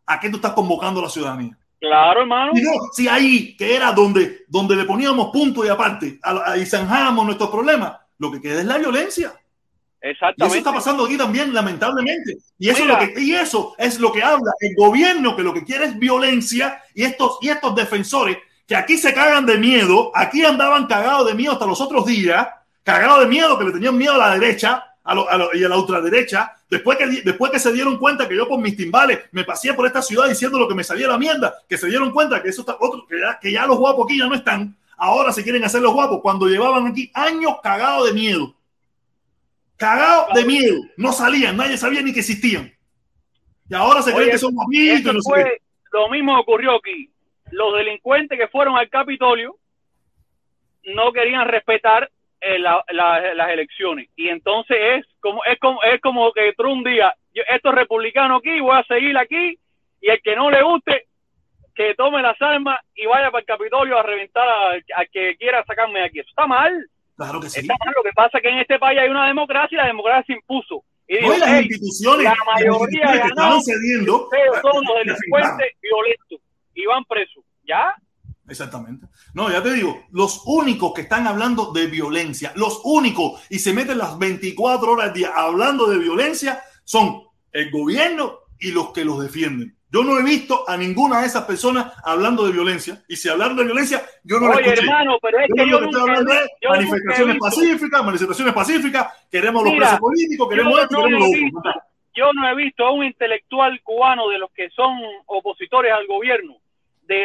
[0.07, 1.57] ¿a qué tú estás convocando a la ciudadanía?
[1.83, 2.53] Claro, hermano.
[2.55, 6.65] No, si ahí, que era donde, donde le poníamos punto y aparte a- a- y
[6.65, 9.33] zanjábamos nuestros problemas, lo que queda es la violencia.
[9.35, 10.59] Y eso Exactamente.
[10.59, 12.37] está pasando aquí también, lamentablemente.
[12.57, 13.03] Y eso, Mira.
[13.03, 15.87] es lo que, y eso es lo que habla el gobierno, que lo que quiere
[15.87, 20.87] es violencia, y estos, y estos defensores que aquí se cagan de miedo, aquí andaban
[20.87, 22.47] cagados de miedo hasta los otros días,
[22.85, 25.65] cagados de miedo, que le tenían miedo a la derecha a lo- a lo- y
[25.65, 29.21] a la ultraderecha, después que, después que se dieron cuenta que yo con mis timbales
[29.33, 32.11] me pasé por esta ciudad diciendo lo que me salía la mierda, que se dieron
[32.13, 34.77] cuenta que eso está otro, que ya, que ya los guapos aquí ya no están,
[34.97, 38.55] ahora se quieren hacer los guapos, cuando llevaban aquí años cagados de miedo
[39.77, 42.73] cagados de miedo, no salían, nadie sabía ni que existían.
[43.69, 45.61] Y ahora se creen que son guapitos no sé
[45.93, 47.11] lo mismo ocurrió aquí.
[47.51, 49.57] Los delincuentes que fueron al Capitolio
[50.85, 52.11] no querían respetar
[52.43, 56.69] eh, la- la- las elecciones y entonces es como es como es como que tú
[56.71, 59.59] un día yo, esto es republicano aquí voy a seguir aquí
[60.01, 61.07] y el que no le guste
[61.75, 65.65] que tome las armas y vaya para el Capitolio a reventar al al que quiera
[65.65, 66.73] sacarme de aquí eso está mal
[67.15, 67.61] Claro que sí.
[67.61, 67.93] Está mal.
[67.95, 70.33] Lo que pasa es que en este país hay una democracia y la democracia se
[70.33, 70.83] impuso.
[71.07, 75.73] Y digo, las "Hey, instituciones, la las mayoría instituciones que cediendo, ustedes son los delincuentes
[75.83, 76.41] violentos
[76.75, 77.45] y van presos.
[77.65, 77.95] ¿Ya?
[78.49, 79.07] Exactamente.
[79.35, 83.73] No, ya te digo, los únicos que están hablando de violencia, los únicos, y se
[83.73, 87.23] meten las 24 horas al día hablando de violencia, son
[87.53, 89.75] el gobierno y los que los defienden.
[89.91, 93.57] Yo no he visto a ninguna de esas personas hablando de violencia, y si hablaron
[93.57, 94.87] de violencia, yo no la Oye, escuché.
[94.87, 99.65] hermano, pero es Yo que yo nunca, hablando yo he manifestaciones pacíficas, manifestaciones pacíficas, queremos
[99.65, 101.73] los presos políticos, queremos esto, no queremos lo otro.
[102.15, 106.57] yo no he visto a un intelectual cubano de los que son opositores al gobierno,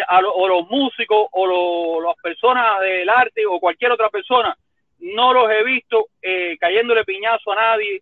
[0.08, 4.56] a o los músicos o lo- las personas del arte o cualquier otra persona,
[5.00, 8.02] no los he visto eh, cayéndole piñazo a nadie,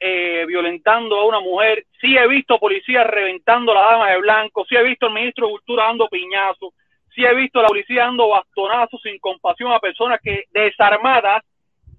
[0.00, 1.84] eh, violentando a una mujer.
[2.00, 5.46] Sí he visto policías reventando a la dama de blanco, sí he visto al ministro
[5.46, 6.74] de Cultura dando piñazos,
[7.14, 11.42] sí he visto la policía dando bastonazos sin compasión a personas que desarmadas,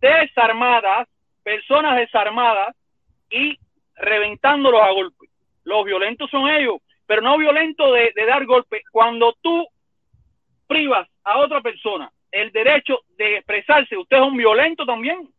[0.01, 1.07] desarmadas,
[1.43, 2.75] personas desarmadas
[3.29, 3.57] y
[3.95, 5.27] reventándolos a golpe.
[5.63, 6.77] Los violentos son ellos,
[7.13, 8.81] pero no violentos de, de dar golpe.
[8.91, 9.67] Cuando tú
[10.65, 15.29] privas a otra persona el derecho de expresarse, usted es un violento también.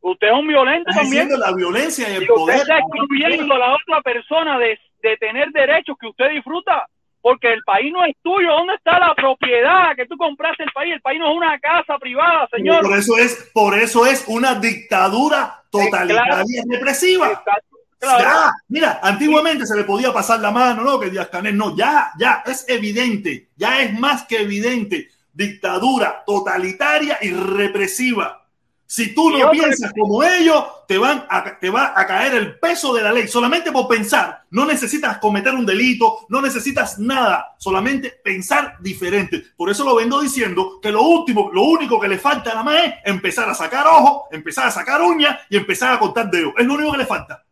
[0.00, 1.28] Usted es un violento Estás también.
[1.38, 2.56] la violencia y el Y usted poder.
[2.56, 6.86] está excluyendo a la otra persona de, de tener derechos que usted disfruta.
[7.20, 8.50] Porque el país no es tuyo.
[8.52, 10.94] ¿Dónde está la propiedad que tú compraste el país?
[10.94, 12.80] El país no es una casa privada, señor.
[12.82, 17.26] Por eso es, por eso es una dictadura totalitaria y represiva.
[17.28, 17.73] Exacto.
[18.04, 18.24] Claro.
[18.24, 21.00] Ya, mira, antiguamente se le podía pasar la mano, ¿no?
[21.00, 25.08] Que Díaz Canel, no, ya, ya, es evidente, ya es más que evidente.
[25.32, 28.44] Dictadura totalitaria y represiva.
[28.86, 32.94] Si tú no piensas como ellos, te, van a, te va a caer el peso
[32.94, 33.26] de la ley.
[33.26, 39.42] Solamente por pensar, no necesitas cometer un delito, no necesitas nada, solamente pensar diferente.
[39.56, 42.84] Por eso lo vengo diciendo que lo último, lo único que le falta nada más
[42.84, 46.54] es empezar a sacar ojos, empezar a sacar uñas y empezar a cortar dedos.
[46.56, 47.43] Es lo único que le falta.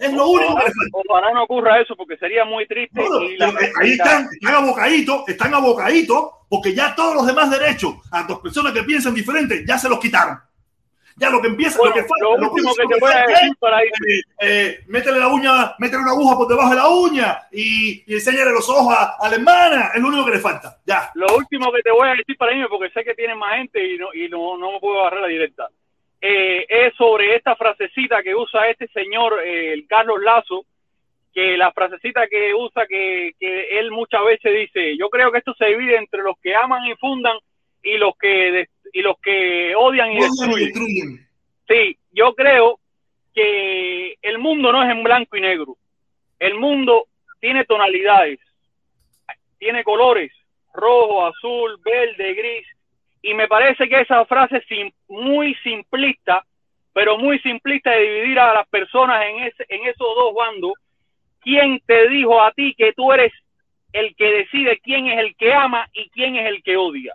[0.00, 0.98] Es lo único que le falta.
[1.08, 3.00] Ojalá no ocurra eso porque sería muy triste.
[3.00, 7.50] No, y la- eh, ahí están, están abocaditos, están abocaditos, porque ya todos los demás
[7.50, 10.38] derechos a las personas que piensan diferente ya se los quitaron.
[11.16, 13.12] Ya lo que empieza, Bueno, lo que falta, lo lo último que último te voy
[13.12, 13.90] a decir para ir.
[13.90, 18.14] eh, eh, métele la uña, métele una aguja por debajo de la uña y, y
[18.14, 20.78] enséñale los ojos a, a la hermana, es lo único que le falta.
[20.86, 21.10] Ya.
[21.14, 23.86] Lo último que te voy a decir para irme, porque sé que tiene más gente
[23.86, 25.68] y no, y no, no me puedo agarrar la directa,
[26.20, 30.64] eh, es sobre esta frasecita que usa este señor, eh, el Carlos Lazo,
[31.32, 35.54] que la frasecita que usa, que, que él muchas veces dice, yo creo que esto
[35.54, 37.36] se divide entre los que aman y fundan
[37.82, 40.66] y los que, y los que odian y Odian y destruyen.
[40.68, 41.28] destruyen.
[41.68, 42.80] Sí, yo creo
[43.32, 45.76] que el mundo no es en blanco y negro.
[46.38, 47.06] El mundo
[47.38, 48.40] tiene tonalidades,
[49.58, 50.32] tiene colores,
[50.74, 52.66] rojo, azul, verde, gris.
[53.22, 56.44] Y me parece que esa frase es sim- muy simplista,
[56.92, 60.72] pero muy simplista de dividir a las personas en, ese, en esos dos bandos.
[61.40, 63.32] ¿Quién te dijo a ti que tú eres
[63.92, 67.14] el que decide quién es el que ama y quién es el que odia?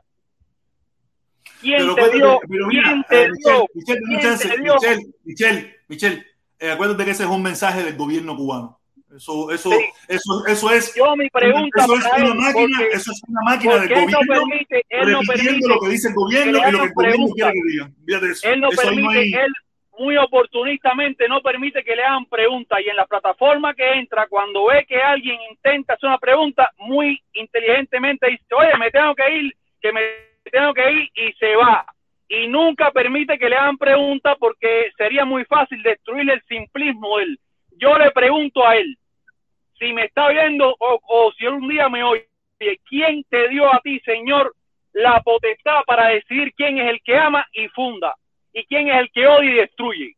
[1.61, 2.39] ¿Quién Pero te dio?
[2.49, 3.67] pero mira, ¿Quién te eh, dio?
[3.73, 4.73] Michelle, Michelle, ¿Quién te dio?
[4.75, 6.25] Michelle, Michelle, Michelle,
[6.59, 8.79] eh, acuérdate que ese es un mensaje del gobierno cubano.
[9.15, 9.77] Eso, eso, Sí.
[10.09, 13.73] eso, eso es Yo mi pregunta eso es una máquina, porque- eso es una máquina
[13.75, 16.71] del porque él no gobierno permite, él no permite, lo que dice el gobierno y
[16.71, 17.95] lo que el gobierno quiere que digan.
[18.05, 18.47] Fíjate eso.
[18.49, 19.53] él no Eso permite, no hay- él
[19.97, 24.65] muy oportunistamente no permite que le hagan preguntas y en la plataforma que entra, cuando
[24.65, 29.53] ve que alguien intenta hacer una pregunta, muy inteligentemente dice, oye, me tengo que ir,
[29.81, 30.01] que me
[30.51, 31.85] tengo que ir y se va.
[32.27, 37.23] Y nunca permite que le hagan preguntas porque sería muy fácil destruirle el simplismo de
[37.23, 37.39] él.
[37.77, 38.97] Yo le pregunto a él,
[39.77, 42.27] si me está viendo o, o si un día me oye,
[42.87, 44.53] ¿quién te dio a ti, Señor,
[44.93, 48.15] la potestad para decidir quién es el que ama y funda
[48.53, 50.15] y quién es el que odia y destruye?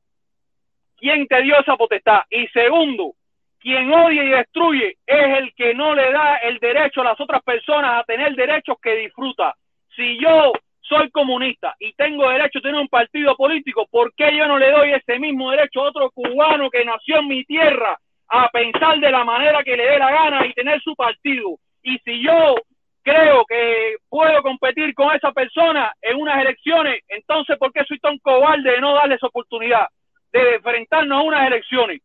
[0.97, 2.21] ¿Quién te dio esa potestad?
[2.29, 3.13] Y segundo,
[3.59, 7.41] quien odia y destruye es el que no le da el derecho a las otras
[7.43, 9.55] personas a tener derechos que disfruta.
[9.95, 14.47] Si yo soy comunista y tengo derecho a tener un partido político, ¿por qué yo
[14.47, 18.49] no le doy ese mismo derecho a otro cubano que nació en mi tierra a
[18.49, 21.57] pensar de la manera que le dé la gana y tener su partido?
[21.83, 22.55] Y si yo
[23.03, 28.17] creo que puedo competir con esa persona en unas elecciones, entonces ¿por qué soy tan
[28.19, 29.87] cobarde de no darles oportunidad
[30.33, 32.01] de enfrentarnos a unas elecciones?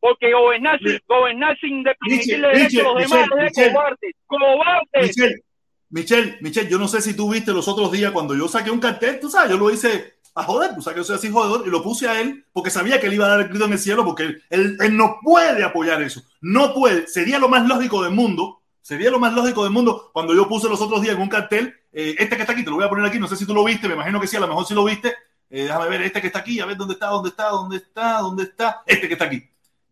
[0.00, 3.72] Porque gobernar sin, gobernar sin Michel, permitirle derechos a los Michel, demás es Michel.
[3.72, 4.14] cobarde.
[4.26, 5.02] ¡Cobarde!
[5.02, 5.34] Michelle,
[5.90, 8.80] Michelle, Michelle, yo no sé si tú viste los otros días cuando yo saqué un
[8.80, 11.66] cartel, tú sabes, yo lo hice a joder, tú sabes que yo soy así jodedor
[11.66, 13.72] y lo puse a él porque sabía que él iba a dar el grito en
[13.72, 17.66] el cielo porque él, él- él no puede apoyar eso, no puede, sería lo más
[17.66, 21.14] lógico del mundo, sería lo más lógico del mundo cuando yo puse los otros días
[21.16, 23.26] en un cartel, eh, este que está aquí, te lo voy a poner aquí, no
[23.28, 25.08] sé si tú lo viste, me imagino que sí, a lo mejor sí lo viste,
[25.50, 28.18] eh, déjame ver, este que está aquí, a ver dónde está, dónde está, dónde está,
[28.20, 29.42] dónde está, este que está aquí.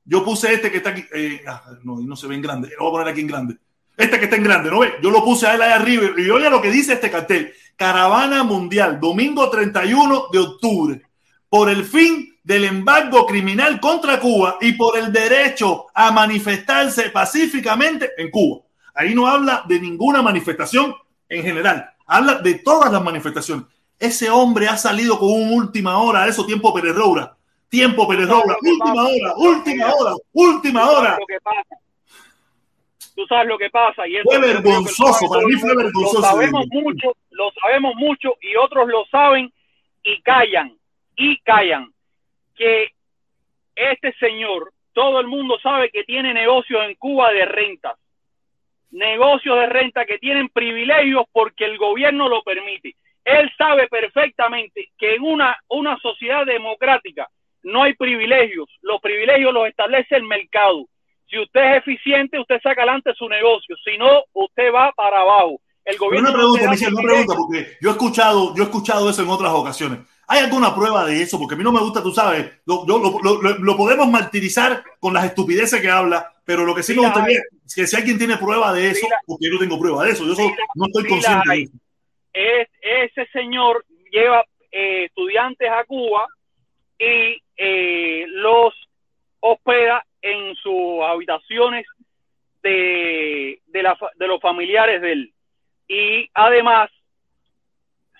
[0.04, 2.84] Yo puse este que está aquí, eh, ah, no, no se ve en grande, lo
[2.84, 3.56] voy a poner aquí en grande.
[3.96, 4.92] Este que está en grande, ¿no ve?
[5.02, 7.52] Yo lo puse a él ahí arriba y oye lo que dice este cartel.
[7.76, 11.02] Caravana Mundial, domingo 31 de octubre,
[11.48, 18.12] por el fin del embargo criminal contra Cuba y por el derecho a manifestarse pacíficamente
[18.16, 18.62] en Cuba.
[18.94, 20.94] Ahí no habla de ninguna manifestación
[21.28, 23.66] en general, habla de todas las manifestaciones.
[23.98, 27.36] Ese hombre ha salido con un última hora, eso tiempo Pérez Roura.
[27.68, 31.18] Tiempo Pérez Roura, última hora, última hora, última hora.
[33.16, 34.06] Tú sabes lo que pasa.
[34.06, 36.20] Y fue vergonzoso, para mí fue vergonzoso.
[36.20, 39.52] Lo sabemos mucho, lo sabemos mucho y otros lo saben
[40.04, 40.76] y callan,
[41.16, 41.92] y callan.
[42.54, 42.92] Que
[43.74, 47.98] este señor, todo el mundo sabe que tiene negocios en Cuba de rentas.
[48.92, 52.94] Negocios de renta que tienen privilegios porque el gobierno lo permite
[53.26, 57.28] él sabe perfectamente que en una, una sociedad democrática
[57.64, 58.68] no hay privilegios.
[58.82, 60.86] Los privilegios los establece el mercado.
[61.36, 63.76] Si usted es eficiente, usted saca adelante su negocio.
[63.84, 65.60] Si no, usted va para abajo.
[65.84, 69.22] El gobierno una pregunta, Michelle, una pregunta, porque yo he escuchado, yo he escuchado eso
[69.22, 70.00] en otras ocasiones.
[70.26, 71.38] ¿Hay alguna prueba de eso?
[71.38, 72.98] Porque a mí no me gusta, tú sabes, lo, lo,
[73.58, 77.74] lo, podemos martirizar con las estupideces que habla, pero lo que sí me gustaría es
[77.74, 80.34] que si alguien tiene prueba de eso, porque yo no tengo prueba de eso, yo
[80.74, 81.72] no estoy consciente de eso
[82.36, 86.26] es, ese señor lleva eh, estudiantes a Cuba
[86.98, 88.74] y eh, los
[89.40, 91.86] hospeda en sus habitaciones
[92.62, 95.32] de, de, la, de los familiares de él.
[95.88, 96.90] Y además,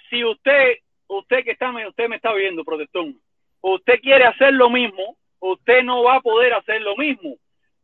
[0.09, 0.79] si usted,
[1.09, 3.19] usted que está, usted me está viendo, protestón,
[3.61, 7.37] usted quiere hacer lo mismo, usted no va a poder hacer lo mismo,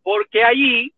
[0.03, 0.93] porque allí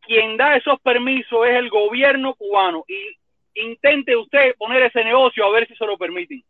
[0.00, 3.16] quien da esos permisos es el gobierno cubano y
[3.62, 6.42] intente usted poner ese negocio a ver si se lo permiten.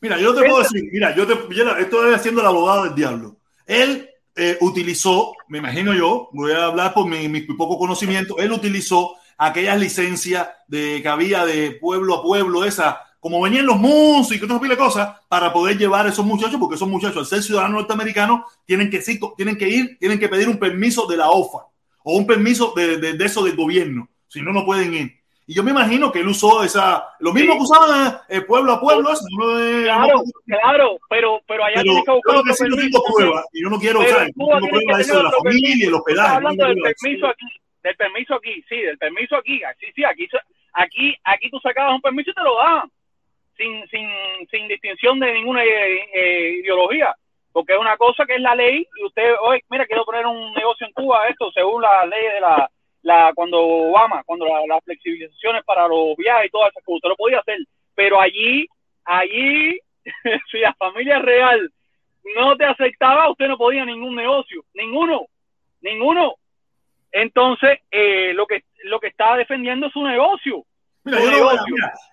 [0.00, 1.34] Mira, yo te puedo decir, mira, yo te
[1.82, 3.36] estoy haciendo el abogado del diablo.
[3.66, 9.14] Él eh, utilizó, me imagino yo, voy a hablar por mi, poco conocimiento, él utilizó
[9.36, 14.68] aquellas licencias de, que había de pueblo a pueblo, esa, como venían los músicos, y
[14.68, 18.42] de cosas, para poder llevar a esos muchachos, porque esos muchachos, al ser ciudadanos norteamericanos,
[18.64, 19.00] tienen que,
[19.36, 21.66] tienen que ir, tienen que pedir un permiso de la OFA
[22.04, 25.21] o un permiso de, de, de eso del gobierno, si no, no pueden ir.
[25.46, 28.80] Y yo me imagino que él usó esa, lo mismo que usaban eh, pueblo a
[28.80, 29.12] pueblo.
[29.12, 29.24] Eso,
[29.84, 32.36] claro, claro, pero, pero allá tiene que buscar.
[32.36, 35.16] Yo que sí no tengo prueba y yo no quiero, usar no tengo de eso
[35.16, 36.36] de la familia, el hospedaje.
[36.36, 37.46] hablando del permiso aquí,
[37.82, 40.28] del permiso aquí, sí, del permiso aquí, sí, sí, aquí,
[40.74, 42.88] aquí, aquí tú sacabas un permiso y te lo daban,
[43.56, 44.08] sin, sin,
[44.48, 47.14] sin distinción de ninguna eh, eh, ideología
[47.52, 50.52] porque es una cosa que es la ley y usted, hoy, mira, quiero poner un
[50.54, 52.70] negocio en Cuba, esto según la ley de la
[53.02, 57.16] la cuando Obama, cuando las flexibilizaciones para los viajes y todas esas cosas, usted lo
[57.16, 57.58] podía hacer,
[57.94, 58.66] pero allí,
[59.04, 59.78] allí,
[60.50, 61.72] si la familia real
[62.36, 65.26] no te aceptaba, usted no podía ningún negocio, ninguno,
[65.80, 66.34] ninguno.
[67.10, 70.64] Entonces, eh, lo que lo que está defendiendo es su negocio.
[71.04, 71.18] Mira,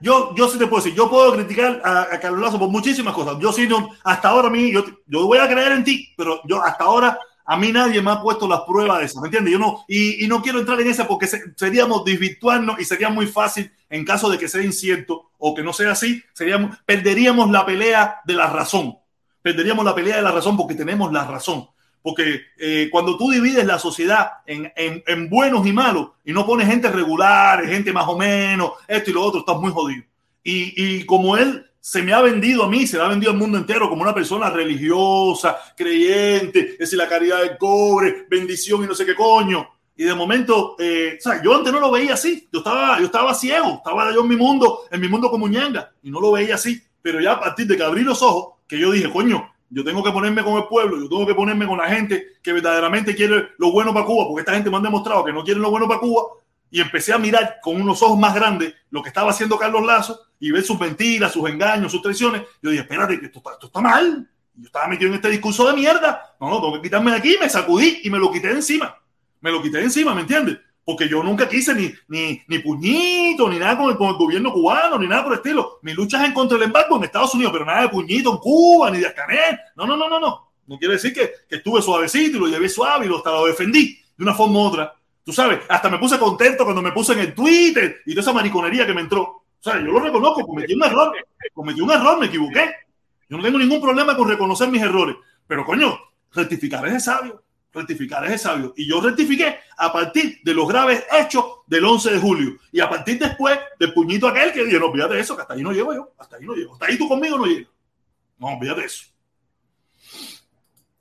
[0.02, 3.38] yo, yo, sí te puedo decir, yo puedo criticar a, Carlos Lazo por muchísimas cosas.
[3.40, 6.42] Yo sí, no, hasta ahora a mí, yo, yo voy a creer en ti, pero
[6.46, 7.20] yo hasta ahora
[7.52, 9.52] a mí nadie me ha puesto las pruebas de eso, ¿me entiendes?
[9.52, 13.72] Yo no, y, no quiero entrar en esa porque seríamos desvirtuarnos y sería muy fácil
[13.90, 18.22] en caso de que sea incierto o que no sea así, seríamos, perderíamos la pelea
[18.24, 19.00] de la razón.
[19.42, 21.68] Perderíamos la pelea de la razón porque tenemos la razón.
[22.04, 26.68] Porque eh, cuando tú divides la sociedad en, en, buenos y malos y no pones
[26.68, 30.04] gente regular, gente más o menos, esto y lo otro, estás muy jodido.
[30.44, 33.38] Y, y como él se me ha vendido a mí, se le ha vendido al
[33.38, 38.88] mundo entero como una persona religiosa, creyente, es decir, la caridad del cobre, bendición y
[38.88, 39.68] no sé qué coño.
[39.96, 43.06] Y de momento, eh, o sea, yo antes no lo veía así, yo estaba, yo
[43.06, 46.32] estaba ciego, estaba yo en mi mundo, en mi mundo como ñanga, y no lo
[46.32, 46.82] veía así.
[47.02, 50.04] Pero ya a partir de que abrí los ojos, que yo dije, coño, yo tengo
[50.04, 53.50] que ponerme con el pueblo, yo tengo que ponerme con la gente que verdaderamente quiere
[53.58, 55.88] lo bueno para Cuba, porque esta gente me ha demostrado que no quieren lo bueno
[55.88, 56.24] para Cuba,
[56.72, 60.20] y empecé a mirar con unos ojos más grandes lo que estaba haciendo Carlos Lazo
[60.40, 62.44] y ver sus mentiras, sus engaños, sus traiciones.
[62.62, 64.30] Yo dije, espérate, esto, está mal.
[64.56, 66.36] Yo estaba metido en este discurso de mierda.
[66.40, 67.38] No, no, tengo que quitarme de aquí.
[67.40, 68.96] Me sacudí y me lo quité de encima.
[69.42, 70.58] Me lo quité de encima, ¿me entiendes?
[70.84, 74.52] Porque yo nunca quise ni, ni, ni puñito, ni nada con el, con el, gobierno
[74.52, 75.80] cubano, ni nada por el estilo.
[75.84, 78.38] Mi lucha es en contra del embargo en Estados Unidos, pero nada de puñito en
[78.38, 79.58] Cuba, ni de escaneo.
[79.76, 80.52] No, no, no, no, no.
[80.66, 83.46] No quiere decir que, que estuve suavecito y lo llevé suave y lo, hasta lo
[83.46, 84.94] defendí de una forma u otra.
[85.24, 88.34] Tú sabes, hasta me puse contento cuando me puse en el Twitter y toda esa
[88.34, 89.22] mariconería que me entró.
[89.22, 91.14] O sea, yo lo reconozco, cometí un error,
[91.54, 92.72] cometí un error, me equivoqué.
[93.28, 95.18] Yo no tengo ningún problema con reconocer mis errores.
[95.46, 96.00] Pero coño,
[96.34, 97.44] rectificar es sabio,
[97.74, 98.74] rectificar es sabio.
[98.78, 102.58] Y yo rectifiqué a partir de los graves hechos del 11 de julio.
[102.72, 105.62] Y a partir después del puñito aquel que dije, no, fíjate eso, que hasta ahí
[105.62, 106.74] no llego yo, hasta ahí no llego.
[106.74, 107.72] Hasta ahí tú conmigo no llegas.
[108.38, 109.06] No, olvídate de eso.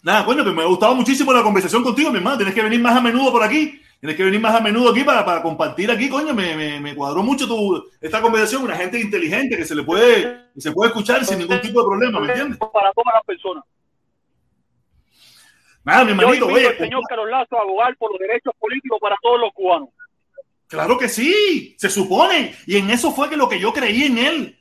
[0.02, 2.36] Nada, coño, me ha gustado muchísimo la conversación contigo, mi hermano.
[2.36, 3.77] Tienes que venir más a menudo por aquí.
[4.00, 6.32] Tienes que venir más a menudo aquí para, para compartir aquí, coño.
[6.32, 8.62] Me, me, me, cuadró mucho tu, esta conversación.
[8.62, 12.20] Una gente inteligente que se le puede, se puede escuchar sin ningún tipo de problema,
[12.20, 12.58] ¿me entiendes?
[12.58, 13.64] Para todas las personas.
[15.82, 18.98] Nada, mi hermanito, Yo invito al señor Carlos Lazo a abogar por los derechos políticos
[19.00, 19.88] para todos los cubanos.
[20.68, 22.54] Claro que sí, se supone.
[22.66, 24.57] Y en eso fue que lo que yo creí en él.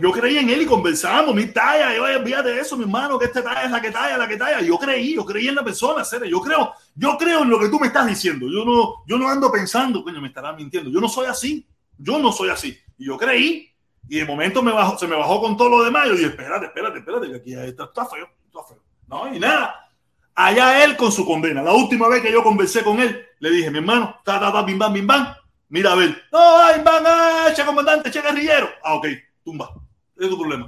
[0.00, 3.26] Yo creí en él y conversamos, mi talla, yo olvídate de eso, mi hermano, que
[3.26, 4.62] esta talla es la que talla, la que talla.
[4.62, 6.26] Yo creí, yo creí en la persona, serio.
[6.26, 8.46] Yo creo, yo creo en lo que tú me estás diciendo.
[8.50, 10.90] Yo no, yo no ando pensando, coño, me estará mintiendo.
[10.90, 11.66] Yo no soy así.
[11.98, 12.78] Yo no soy así.
[12.96, 13.70] Y yo creí.
[14.08, 16.06] Y de momento me bajó, se me bajó con todo lo demás.
[16.08, 18.82] Yo dije, espérate, espérate, espérate, que aquí está, está feo, está feo.
[19.08, 19.90] No, y nada.
[20.34, 21.62] Allá él con su condena.
[21.62, 24.62] La última vez que yo conversé con él, le dije, mi hermano, ta, ta, ta,
[24.62, 25.34] bim, bam, bim, bam.
[25.68, 26.22] Mira a ver.
[26.32, 28.68] No, ay, van, ah, che comandante, che guerrillero.
[28.82, 29.06] Ah, ok,
[29.46, 29.70] tumba.
[30.18, 30.66] Es tu problema.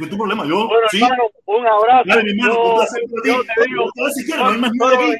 [0.00, 0.44] es tu problema.
[0.46, 0.98] Yo, bueno, sí.
[1.02, 2.04] hermano, un abrazo.
[2.06, 3.28] Dale, mi hermano, Yo- un placer para ti.
[3.30, 3.84] yo te digo,
[4.14, 5.14] si quieres, no hay más nada aquí.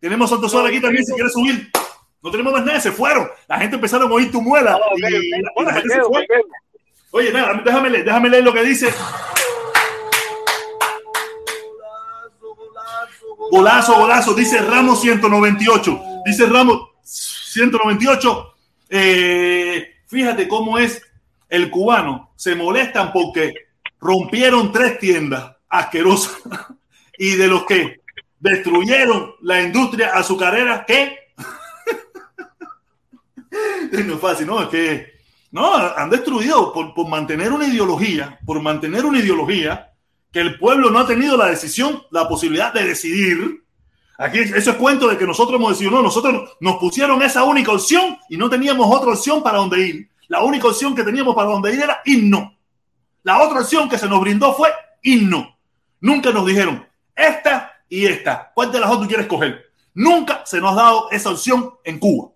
[0.00, 1.70] Tenemos Santo Sol aquí también si quieres subir.
[2.22, 3.28] No tenemos más nada, se fueron.
[3.48, 4.78] La gente empezaron a oír tu muela.
[4.96, 6.26] Y, y la gente se fue.
[7.12, 8.92] Oye, nada, déjame leer, déjame leer lo que dice.
[13.50, 16.00] Golazo, golazo, dice Ramos 198.
[16.26, 18.54] Dice Ramos 198.
[18.90, 21.00] Eh, fíjate cómo es
[21.48, 22.32] el cubano.
[22.36, 23.54] Se molestan porque
[24.00, 26.36] rompieron tres tiendas asquerosas
[27.18, 28.00] y de los que
[28.40, 31.16] destruyeron la industria azucarera, ¿qué?
[33.92, 35.12] no es fácil, no, es que
[35.52, 39.92] no, han destruido por, por mantener una ideología, por mantener una ideología
[40.32, 43.64] que el pueblo no ha tenido la decisión, la posibilidad de decidir.
[44.20, 47.72] Aquí eso es cuento de que nosotros hemos decidido, no, nosotros nos pusieron esa única
[47.72, 50.10] opción y no teníamos otra opción para dónde ir.
[50.28, 52.52] La única opción que teníamos para dónde ir era irnos.
[53.22, 54.68] La otra opción que se nos brindó fue
[55.02, 55.46] irnos.
[56.00, 56.86] Nunca nos dijeron
[57.16, 58.52] esta y esta.
[58.54, 59.72] ¿Cuál de las dos tú quieres coger?
[59.94, 62.29] Nunca se nos ha dado esa opción en Cuba.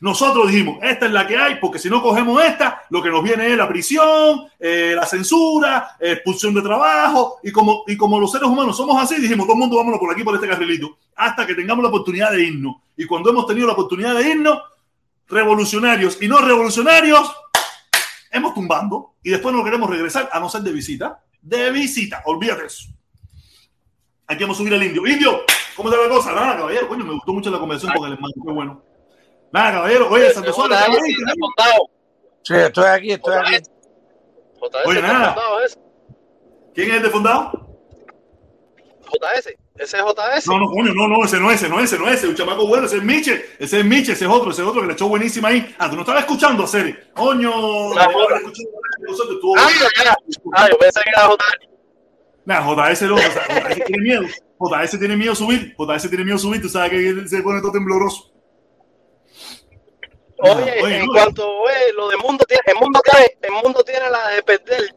[0.00, 3.22] Nosotros dijimos, esta es la que hay, porque si no cogemos esta, lo que nos
[3.22, 8.30] viene es la prisión, eh, la censura, expulsión de trabajo, y como, y como los
[8.30, 11.46] seres humanos somos así, dijimos, todo el mundo vámonos por aquí, por este carrilito, hasta
[11.46, 12.76] que tengamos la oportunidad de irnos.
[12.96, 14.60] Y cuando hemos tenido la oportunidad de irnos,
[15.28, 17.34] revolucionarios y no revolucionarios,
[18.30, 21.22] hemos tumbando, y después no queremos regresar, a no ser de visita.
[21.40, 22.88] De visita, olvídate eso.
[24.26, 25.06] Aquí vamos a subir al indio.
[25.06, 25.42] Indio,
[25.76, 26.32] ¿cómo está la cosa?
[26.32, 28.82] Nada, caballero, coño, me gustó mucho la conversación con el hermano, qué bueno.
[29.56, 30.78] Nada, caballero, oye, Santo Suárez.
[32.42, 33.56] Sí, estoy aquí, estoy aquí.
[34.84, 35.34] Oye, nada.
[36.74, 37.66] ¿Quién es el de fundado?
[39.06, 39.46] JS,
[39.76, 40.46] ese es JS.
[40.48, 42.24] No, no, coño, no, no, ese no es, ese no es, ese no es, ese
[42.26, 44.68] es un chamaco bueno, ese es Miche, ese es Miche, ese es otro, ese es
[44.68, 45.74] otro que le echó buenísima ahí.
[45.78, 47.10] Ah, tú no estabas escuchando a Cere.
[47.14, 47.50] Coño,
[47.98, 48.10] Ah,
[50.52, 51.68] Ah, yo pensé que era JS.
[52.44, 54.22] Nah, JS no, o sea, JS tiene miedo.
[54.60, 57.72] JS tiene miedo subir, JS tiene miedo subir, tú sabes que él se pone todo
[57.72, 58.35] tembloroso.
[60.38, 61.12] Oye, Oye, en no.
[61.12, 64.94] cuanto oye, lo de mundo tiene, el mundo tiene, el mundo tiene la de perder.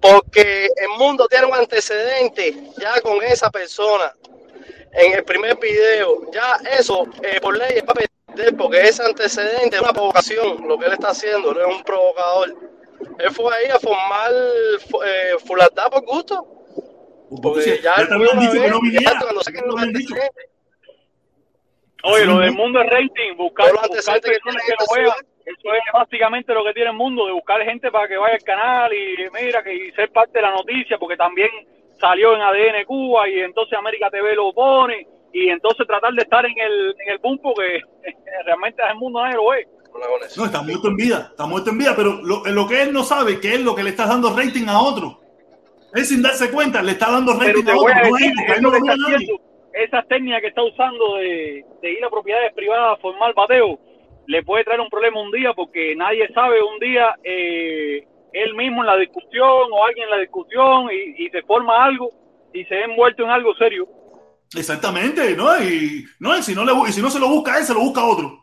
[0.00, 4.12] Porque el mundo tiene un antecedente ya con esa persona
[4.92, 6.30] en el primer video.
[6.32, 10.78] Ya eso eh, por ley es para perder, porque ese antecedente es una provocación, lo
[10.78, 12.54] que él está haciendo, él es un provocador.
[13.18, 16.46] Él fue ahí a formar eh, fulardad por gusto.
[17.42, 19.20] Porque Sí, ya te habían que no viniera.
[22.04, 25.16] Oye, lo del mundo es rating, buscar, buscar que personas que lo vean.
[25.44, 28.42] Eso es básicamente lo que tiene el mundo, de buscar gente para que vaya al
[28.42, 31.50] canal y mira, que y ser parte de la noticia, porque también
[32.00, 36.44] salió en ADN Cuba y entonces América TV lo pone y entonces tratar de estar
[36.46, 37.80] en el, en el boom porque
[38.46, 39.66] realmente el mundo nadie lo ve.
[39.94, 40.40] Hola con eso.
[40.40, 43.02] No, está muerto en vida, está muerto en vida, pero lo, lo que él no
[43.02, 45.20] sabe que es lo que le está dando rating a otro.
[45.94, 47.88] Él sin darse cuenta le está dando rating a otro.
[47.88, 49.16] a No a decir, él, porque a él eso no que lo mira está nadie.
[49.16, 49.42] haciendo,
[49.74, 53.78] esa técnica que está usando de, ir a propiedades privadas a formar bateo,
[54.26, 58.82] le puede traer un problema un día porque nadie sabe un día eh, él mismo
[58.82, 62.10] en la discusión o alguien en la discusión y, se forma algo
[62.52, 63.88] y se ve envuelto en algo serio.
[64.54, 65.62] Exactamente, ¿no?
[65.62, 67.74] Y, no, y si no le, y si no se lo busca a él, se
[67.74, 68.38] lo busca a otro.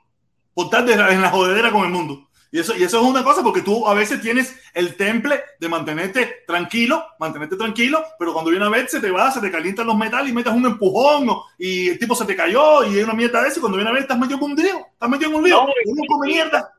[0.54, 2.29] Por estar en la jodedera con el mundo.
[2.52, 5.70] Y eso, y eso es una cosa porque tú a veces tienes el temple de
[5.70, 9.86] mantenerte tranquilo, mantenerte tranquilo, pero cuando viene a ver se te va, se te calientan
[9.86, 11.28] los metales y metes un empujón
[11.60, 13.92] y el tipo se te cayó y hay una mierda de eso y cuando viene
[13.92, 16.02] a ver estás metido en un lío, estás metido en un lío, No, y- uno
[16.08, 16.74] come y- mierda.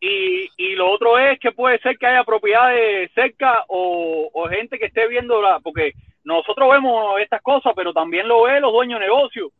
[0.00, 4.78] Y, y lo otro es que puede ser que haya propiedades cerca o, o gente
[4.78, 5.92] que esté viendo la, porque
[6.24, 9.50] nosotros vemos estas cosas, pero también lo ven los dueños de negocios.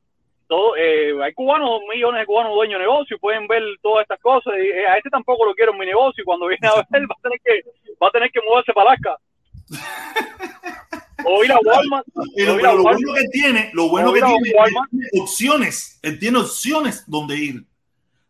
[0.49, 4.53] Todo, eh, hay cubanos, millones de cubanos dueños de negocio, pueden ver todas estas cosas.
[4.59, 6.23] Y, eh, a este tampoco lo quiero en mi negocio.
[6.23, 7.63] Y cuando viene a ver, va a tener que,
[8.03, 9.17] va a tener que moverse para Alaska.
[11.25, 12.07] o ir a Walmart.
[12.37, 13.01] Pero, o ir a lo Walmart.
[13.03, 14.53] bueno que tiene, lo bueno que tiene,
[15.21, 15.99] opciones.
[16.03, 17.65] Él tiene opciones donde ir.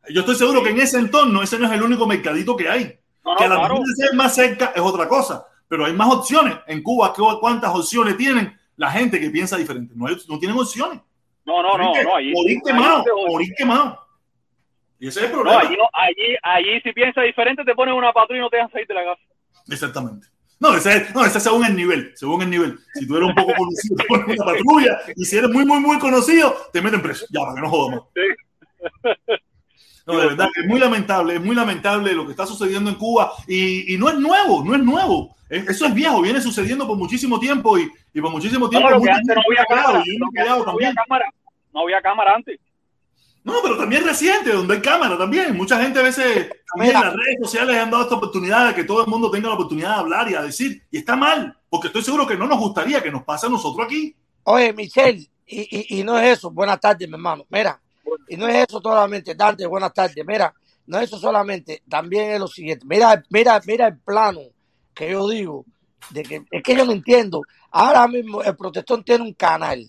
[0.08, 2.98] Yo estoy seguro que en ese entorno ese no es el único mercadito que hay.
[3.24, 3.82] No, no, que a la claro.
[3.96, 6.54] ser más cerca es otra cosa, pero hay más opciones.
[6.68, 9.92] En Cuba, ¿qué- ¿cuántas opciones tienen la gente que piensa diferente?
[9.96, 11.00] No, hay- no tienen opciones.
[11.46, 12.32] No, no, no, no, allí.
[12.32, 14.00] morir allí quemado, morir quemado.
[14.98, 15.60] Y ese es el No, problema.
[15.60, 18.70] allí, no, allí, allí si piensas diferente te ponen una patrulla y no te dejan
[18.72, 19.22] salir de la casa.
[19.70, 20.26] Exactamente.
[20.58, 22.78] No, ese es, no, ese es según el nivel, según el nivel.
[22.94, 25.80] Si tú eres un poco conocido, te ponen una patrulla, y si eres muy, muy,
[25.80, 27.26] muy conocido, te meten preso.
[27.30, 29.16] Ya, para que no jodas más.
[30.06, 33.32] No, de verdad, es muy lamentable, es muy lamentable lo que está sucediendo en Cuba
[33.48, 35.34] y, y no es nuevo, no es nuevo.
[35.50, 38.88] Es- Eso es viejo, viene sucediendo por muchísimo tiempo y, y por muchísimo tiempo.
[38.88, 41.26] No, lo que mucha antes no había cámara, lo que no cámara,
[41.76, 42.58] no había cámara antes.
[43.44, 45.56] No, pero también reciente, donde hay cámara también.
[45.56, 48.82] Mucha gente a veces también en las redes sociales han dado esta oportunidad de que
[48.82, 50.82] todo el mundo tenga la oportunidad de hablar y a decir.
[50.90, 53.86] Y está mal, porque estoy seguro que no nos gustaría que nos pase a nosotros
[53.86, 54.16] aquí.
[54.44, 56.50] Oye, Michelle, y, y, y no es eso.
[56.50, 57.44] Buenas tardes, mi hermano.
[57.50, 57.78] Mira,
[58.26, 59.34] y no es eso solamente.
[59.36, 60.24] Dante, buenas tardes.
[60.26, 60.52] Mira,
[60.86, 61.82] no es eso solamente.
[61.88, 62.84] También es lo siguiente.
[62.88, 64.40] Mira, mira, mira el plano
[64.92, 65.64] que yo digo.
[66.10, 67.42] De que, es que yo no entiendo.
[67.70, 69.88] Ahora mismo el protestón tiene un canal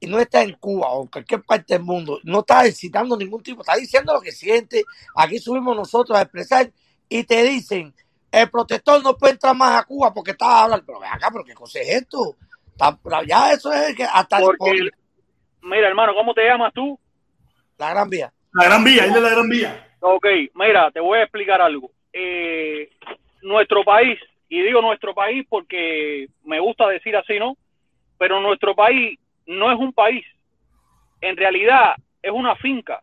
[0.00, 2.18] y no está en Cuba o en cualquier parte del mundo.
[2.24, 3.60] No está excitando ningún tipo.
[3.60, 4.82] Está diciendo lo que siente.
[5.14, 6.70] Aquí subimos nosotros a expresar
[7.08, 7.94] y te dicen.
[8.32, 10.86] El protector no puede entrar más a Cuba porque está hablando.
[10.86, 12.36] Pero ven acá, pero ¿qué cosa es esto?
[12.70, 12.96] Está-
[13.26, 14.88] Ya eso es que hasta Porque,
[15.62, 16.98] mira, hermano, ¿cómo te llamas tú?
[17.76, 18.32] la gran vía.
[18.52, 19.88] La Gran Vía, ahí de la Gran Vía.
[20.00, 21.92] Ok, mira, te voy a explicar algo.
[22.12, 22.90] Eh,
[23.42, 24.18] nuestro país,
[24.48, 27.56] y digo nuestro país porque me gusta decir así, ¿no?
[28.18, 29.19] Pero nuestro país
[29.50, 30.24] no es un país.
[31.20, 33.02] En realidad es una finca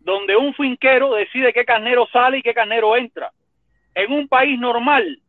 [0.00, 3.32] donde un finquero decide qué carnero sale y qué carnero entra.
[3.94, 5.20] En un país normal,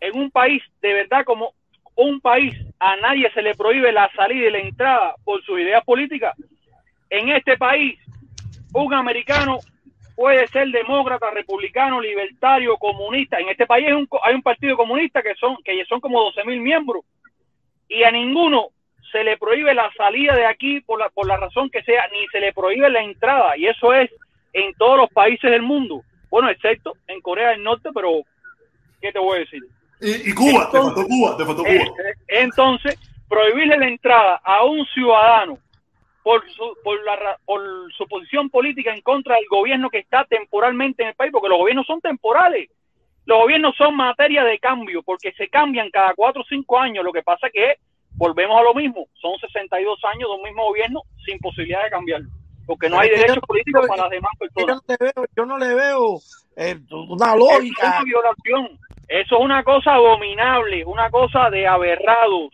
[0.00, 1.54] en un país de verdad como
[1.96, 5.84] un país, a nadie se le prohíbe la salida y la entrada por sus ideas
[5.84, 6.36] políticas.
[7.08, 7.98] En este país,
[8.72, 9.58] un americano
[10.16, 13.38] puede ser demócrata, republicano, libertario, comunista.
[13.38, 16.44] En este país hay un, hay un partido comunista que son, que son como 12
[16.44, 17.04] mil miembros
[17.88, 18.70] y a ninguno
[19.14, 22.26] se le prohíbe la salida de aquí por la, por la razón que sea, ni
[22.32, 23.56] se le prohíbe la entrada.
[23.56, 24.10] Y eso es
[24.52, 26.02] en todos los países del mundo.
[26.30, 28.22] Bueno, excepto en Corea del Norte, pero
[29.00, 29.62] ¿qué te voy a decir?
[30.00, 31.72] Y, y Cuba, te faltó Cuba, te faltó Cuba.
[31.72, 31.86] Eh,
[32.26, 35.58] Entonces, prohibirle la entrada a un ciudadano
[36.24, 37.62] por su, por, la, por
[37.96, 41.58] su posición política en contra del gobierno que está temporalmente en el país, porque los
[41.58, 42.68] gobiernos son temporales.
[43.26, 47.04] Los gobiernos son materia de cambio, porque se cambian cada cuatro o cinco años.
[47.04, 47.76] Lo que pasa que
[48.16, 49.06] volvemos a lo mismo.
[49.20, 52.28] Son 62 años de un mismo gobierno sin posibilidad de cambiarlo,
[52.66, 54.76] porque no hay derechos políticos para las demás Yo personas.
[54.76, 56.20] no le veo, yo no le veo
[56.56, 57.86] eh, una Eso es lógica.
[57.88, 58.78] una violación.
[59.08, 62.50] Eso es una cosa abominable, una cosa de aberrados,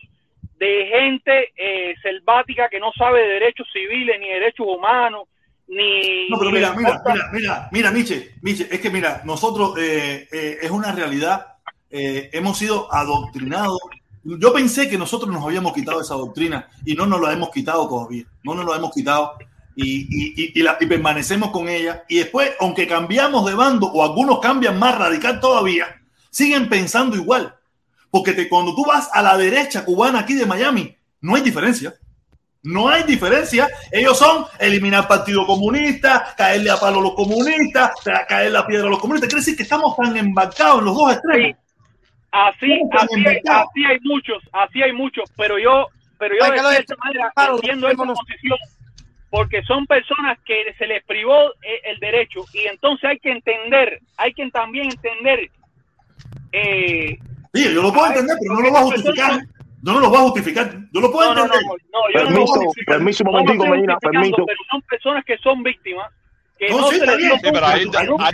[0.57, 5.23] de gente eh, selvática que no sabe de derechos civiles ni derechos humanos,
[5.67, 6.27] ni.
[6.29, 10.57] No, pero mira, mira, mira, mira, mira, Miche, Miche, es que mira, nosotros eh, eh,
[10.61, 11.53] es una realidad,
[11.89, 13.79] eh, hemos sido adoctrinados.
[14.23, 17.87] Yo pensé que nosotros nos habíamos quitado esa doctrina y no nos la hemos quitado
[17.87, 19.33] todavía, no nos la hemos quitado
[19.75, 22.03] y, la- y permanecemos con ella.
[22.07, 25.85] Y después, aunque cambiamos de bando o algunos cambian más radical todavía,
[26.29, 27.55] siguen pensando igual.
[28.11, 31.93] Porque te- cuando tú vas a la derecha cubana aquí de Miami, no hay diferencia.
[32.63, 33.69] No hay diferencia.
[33.91, 38.85] Ellos son eliminar Partido Comunista, caerle a palo a los comunistas, ca- caerle a piedra
[38.85, 39.29] a los comunistas.
[39.29, 41.57] Quiere decir que estamos tan embarcados en los dos extremos.
[42.31, 45.87] Así, ¿Cómo están así, así hay muchos, así hay muchos, pero yo,
[46.17, 48.57] pero yo de cierta manera claro, entiendo esa posición,
[49.29, 53.99] porque son personas que se les privó eh, el derecho y entonces hay que entender,
[54.17, 55.49] hay que también entender
[56.53, 57.17] eh,
[57.53, 59.41] Sí, yo lo puedo entender, pero no lo voy a justificar.
[59.83, 60.71] Yo no lo voy a justificar.
[60.93, 61.77] Yo lo puedo No, no, no, entender.
[61.91, 62.95] no, yo no lo Permiso, voy a justificar.
[62.95, 64.45] permiso un momentico, Medina, permiso.
[64.45, 66.11] Pero son personas que son víctimas,
[66.61, 67.33] que No, no, sí, se les dio.
[67.35, 67.85] Sí, pero hay, hay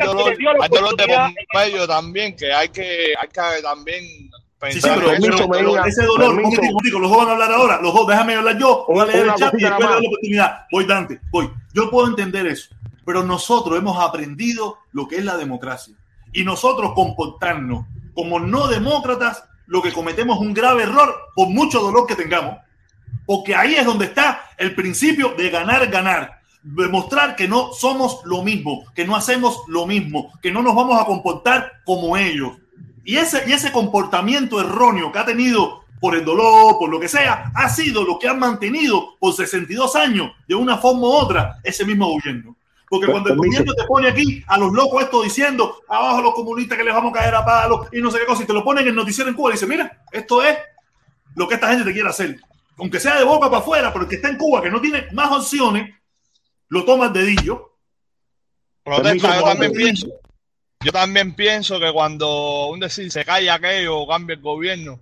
[0.06, 4.04] dolor, hay dolor de medio también, que hay que, hay que también
[4.60, 7.52] Sí, sí, pensar pero, pero Medina, ese dolor, un momentico, los dos van a hablar
[7.52, 10.66] ahora, los dos, déjame hablar yo, voy a leer el chat y después la oportunidad.
[10.72, 11.52] Voy, Dante, voy.
[11.76, 12.76] Yo puedo entender eso,
[13.06, 15.94] pero nosotros hemos aprendido lo que es la democracia.
[16.34, 17.86] Y nosotros comportarnos
[18.16, 22.58] como no demócratas, lo que cometemos es un grave error por mucho dolor que tengamos.
[23.28, 26.37] Porque ahí es donde está el principio de ganar, ganar.
[26.64, 31.00] Demostrar que no somos lo mismo, que no hacemos lo mismo, que no nos vamos
[31.00, 32.54] a comportar como ellos.
[33.04, 37.08] Y ese, y ese comportamiento erróneo que ha tenido por el dolor, por lo que
[37.08, 41.60] sea, ha sido lo que han mantenido por 62 años, de una forma u otra,
[41.64, 42.56] ese mismo gobierno.
[42.90, 46.78] Porque cuando el gobierno te pone aquí a los locos esto diciendo, abajo los comunistas
[46.78, 48.64] que les vamos a caer a palos y no sé qué cosa, y te lo
[48.64, 50.58] ponen en el noticiero en Cuba y dice, mira, esto es
[51.36, 52.40] lo que esta gente te quiere hacer.
[52.78, 55.08] Aunque sea de boca para afuera, pero el que está en Cuba, que no tiene
[55.12, 55.96] más opciones,
[56.69, 57.73] lo toma el dedillo.
[58.84, 60.07] Protesta, yo también pienso.
[60.84, 64.99] Yo también pienso que cuando un decir se cae aquello o cambia el gobierno,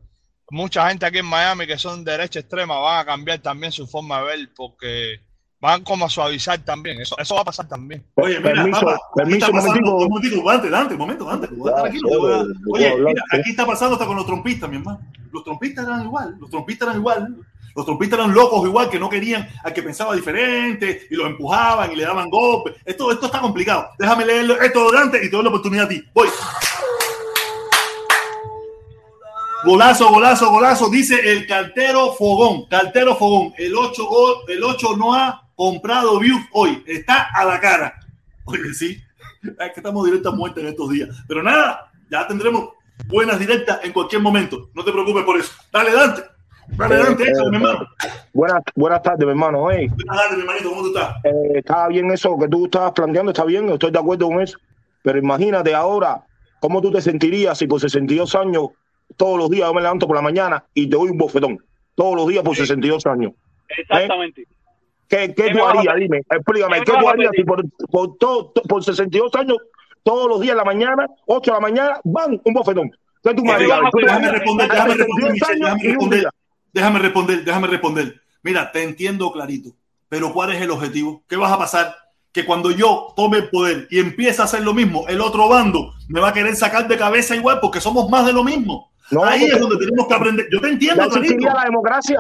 [0.50, 3.86] mucha gente aquí en Miami que son de derecha extrema van a cambiar también su
[3.86, 5.20] forma de ver porque
[5.60, 7.02] van como a suavizar también.
[7.02, 8.06] Eso, eso va a pasar también.
[8.16, 10.44] Oye, mira, Permiso, papá, aquí permiso, está pasando, un momentico, un
[10.98, 13.24] momento, Dante, tú vas a estar aquí, no te voy a- puedo- puedo Oye, mira,
[13.32, 15.00] aquí está pasando hasta con los trompistas, mi hermano.
[15.32, 17.36] Los trompistas eran igual, los trompistas eran igual.
[17.76, 21.92] Los trompistas eran locos igual, que no querían al que pensaba diferente y los empujaban
[21.92, 22.76] y le daban golpes.
[22.86, 23.90] Esto, esto está complicado.
[24.00, 26.02] Déjame leer esto Dante y te doy la oportunidad a ti.
[26.14, 26.30] Voy.
[29.66, 32.66] Golazo, golazo, golazo, dice el cartero Fogón.
[32.70, 33.54] Cartero Fogón.
[33.58, 36.82] El 8, gol, el 8 no ha comprado views hoy.
[36.88, 38.00] Está a la cara.
[38.46, 39.02] Oye, sí.
[39.44, 41.10] Es que estamos directas muertas en estos días.
[41.28, 42.70] Pero nada, ya tendremos
[43.08, 44.70] buenas directas en cualquier momento.
[44.74, 45.52] No te preocupes por eso.
[45.74, 46.35] Dale, Dante.
[46.72, 47.88] Eh, eh, mi hermano.
[48.34, 49.62] Buenas, buenas tardes, mi hermano.
[49.64, 50.70] Oye, Buenas tardes, mi hermanito.
[50.70, 51.16] ¿Cómo tú estás?
[51.24, 54.58] eh, está bien eso que tú estabas planteando, está bien, estoy de acuerdo con eso.
[55.04, 56.24] Pero imagínate ahora,
[56.60, 58.70] ¿cómo tú te sentirías si por 62 años,
[59.18, 61.60] todos los días yo me levanto por la mañana y te doy un bofetón?
[61.94, 63.32] Todos los días por 62 años.
[63.70, 64.44] Exactamente.
[65.08, 65.96] ¿Qué, qué ¿Qué tú harías?
[65.96, 69.58] Dime, explícame, ¿Qué ¿qué me tú harías si por, por, todo- to- por 62 años,
[70.04, 72.92] todos los días en la mañana, 8 de la mañana, van un bofetón?
[73.24, 73.80] ¿Qué tú me ¿Qué me harías?
[73.94, 76.30] Déjame responder, déjame responder, 62 Michelle, años déjame responder.
[76.76, 78.22] Déjame responder, déjame responder.
[78.44, 79.70] Mira, te entiendo clarito,
[80.10, 81.24] pero ¿cuál es el objetivo?
[81.26, 81.96] ¿Qué vas a pasar?
[82.34, 85.94] Que cuando yo tome el poder y empiece a hacer lo mismo, el otro bando
[86.10, 88.92] me va a querer sacar de cabeza igual porque somos más de lo mismo.
[89.10, 90.48] No, ahí es donde tenemos que aprender.
[90.52, 91.58] Yo te entiendo, ¿Ya existiría clarito.
[91.58, 92.20] la democracia?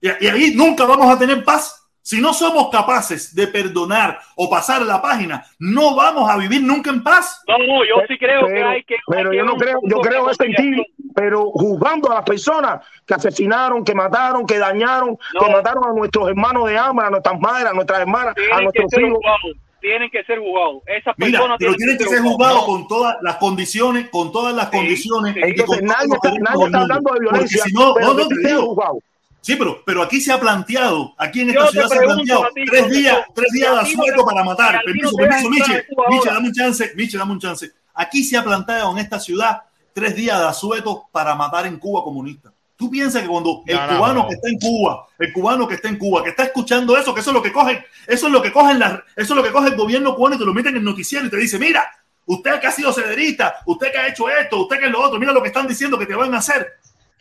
[0.00, 1.80] Y, y ahí nunca vamos a tener paz.
[2.02, 6.90] Si no somos capaces de perdonar o pasar la página, no vamos a vivir nunca
[6.90, 7.40] en paz.
[7.46, 8.96] No, no, yo sí creo que hay que.
[9.06, 10.82] pero hay que yo no creo, yo creo eso en ti.
[11.14, 15.40] Pero juzgando a las personas que asesinaron, que mataron, que dañaron, No.
[15.40, 18.62] que mataron a nuestros hermanos de hambre, a nuestras madres, a nuestras hermanas, a Tienen
[18.64, 19.14] nuestros ser hijos.
[19.18, 19.56] juzgados.
[19.80, 20.82] Tienen que ser juzgados.
[20.86, 22.36] Esas Mira, personas pero tienen que ser juzgados.
[22.36, 25.34] juzgados con todas las condiciones, con todas las Sí, condiciones.
[25.34, 25.40] sí.
[25.44, 28.98] Entonces nadie está, nadie hablando de violencia, si no, pero no, no.
[29.42, 32.64] Sí, pero, pero aquí se ha planteado, aquí en esta ciudad se ha planteado ti,
[32.64, 34.80] tres días, tres días de no asueto para matar.
[34.82, 35.86] Permiso, no permiso, Miche.
[36.08, 37.70] Miche, dame un chance, Miche, dame un chance.
[37.92, 39.62] Aquí se ha planteado en esta ciudad
[39.94, 42.52] tres días de asueto para matar en Cuba comunista.
[42.76, 44.28] ¿Tú piensas que cuando el No, no, cubano no.
[44.28, 47.20] que está en Cuba, el cubano que está en Cuba, que está escuchando eso, que
[47.20, 49.52] eso es lo que cogen, eso es lo que cogen las, eso es lo que
[49.52, 51.88] coge el gobierno cubano y te lo meten en el noticiero y te dice, mira,
[52.26, 55.20] usted que ha sido cederista, usted que ha hecho esto, usted que es lo otro,
[55.20, 56.66] mira lo que están diciendo que te van a hacer.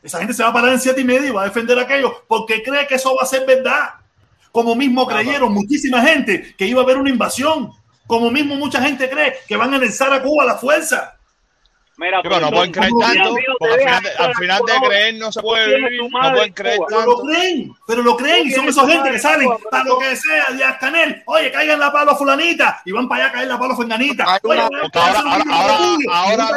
[0.01, 2.23] Esa gente se va a parar en siete y medio y va a defender aquello
[2.27, 3.89] porque cree que eso va a ser verdad.
[4.51, 7.71] Como mismo creyeron muchísima gente que iba a haber una invasión.
[8.05, 11.17] Como mismo mucha gente cree que van a anexar a Cuba a la fuerza.
[11.95, 15.31] Mira, pero no profesor, pueden creer tanto, porque al final, de, al final creer no
[15.31, 16.87] se puede vivir, no pueden en creer Cuba.
[16.89, 17.11] Pero tanto.
[17.11, 20.15] lo creen, pero lo creen y son esos gente que en salen para lo que
[20.15, 21.23] sea, de Canel.
[21.27, 24.39] Oye, caigan la palo a fulanita y van para allá a caer la palo fulanita.
[24.41, 26.49] Oye, ahora- ahora- ahora-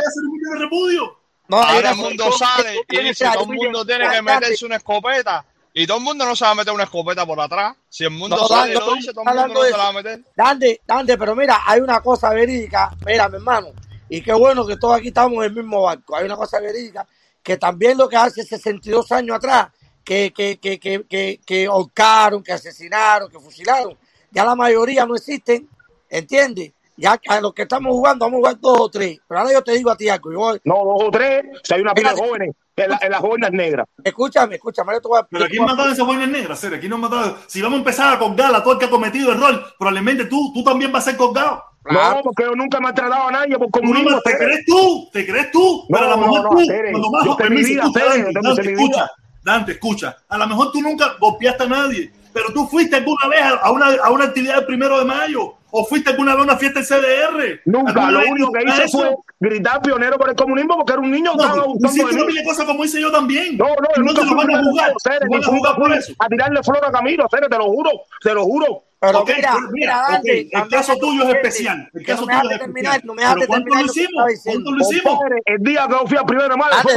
[0.59, 1.19] repudio.
[1.49, 5.45] No, Ahora el mundo sale y dice, todo el mundo tiene que meterse una escopeta.
[5.73, 7.77] Y todo el mundo no se va a meter una escopeta por atrás.
[7.89, 9.89] Si el mundo No, sale y lo dice, todo el mundo no se la va
[9.89, 10.21] a meter.
[10.35, 13.69] Dante, Dante, pero mira, hay una cosa verídica, mira, mi hermano,
[14.09, 16.17] y qué bueno que todos aquí estamos en el mismo barco.
[16.17, 17.07] Hay una cosa verídica
[17.43, 19.69] que también lo que hace 62 años atrás,
[20.05, 23.97] que, que, que, que, que, que ahorcaron, que asesinaron, que fusilaron,
[24.31, 25.69] ya la mayoría no existen,
[26.09, 26.73] ¿entiendes?
[26.97, 29.19] Ya a los que estamos jugando, vamos a jugar dos o tres.
[29.29, 31.81] Pero ahora yo te digo a ti algo, yo- No, dos o tres, si hay
[31.83, 33.87] una pila de jóvenes, en, la- en las jóvenes negras.
[34.03, 36.97] escúchame, escúchame, yo te voy a- Pero aquí a- mataron esas boinas negras, aquí no
[36.99, 37.37] mataron.
[37.49, 40.53] Si vamos a empezar a colgar a todo el que ha cometido error, probablemente tú,
[40.55, 41.63] tú también vas a ser colgado.
[41.89, 42.17] Claro.
[42.17, 44.17] No, porque yo nunca me he tratado a nadie por Tú no comunismo.
[44.17, 46.67] me- te crees tú, te crees tú, No, pero a lo no, mejor no, tú,
[46.67, 49.11] Tere, cuando más yo permiso, vida, escucha, Tere, Dante, escucha.
[49.43, 53.41] Dante, escucha, a lo mejor tú nunca golpeaste a nadie, pero tú fuiste alguna vez
[53.63, 56.57] a una, a una actividad del primero de mayo, o fuiste alguna vez a una
[56.57, 57.61] fiesta del CDR.
[57.67, 58.99] Nunca, ¿Alguna lo único que hice eso?
[58.99, 62.31] fue gritar pionero por el comunismo porque era un niño que estaba No, tú buscando
[62.31, 63.57] hiciste una como hice yo también.
[63.59, 64.93] No, no, no nunca te lo van a jugar,
[65.29, 66.13] ni van a jugar por eso.
[66.19, 67.91] a tirarle flor a Camilo, Cere, te lo juro,
[68.23, 68.85] te lo juro.
[68.99, 71.91] Pero mira, mira, mira, Dante, el caso tuyo es especial.
[71.93, 73.07] El caso no me tuyo es terminar, especial.
[73.07, 74.25] no me Pero ¿cuánto terminar lo hicimos?
[74.45, 75.21] ¿Cuánto lo hicimos?
[75.45, 76.23] El día que yo fui a
[76.57, 76.95] mayo, Antes, fue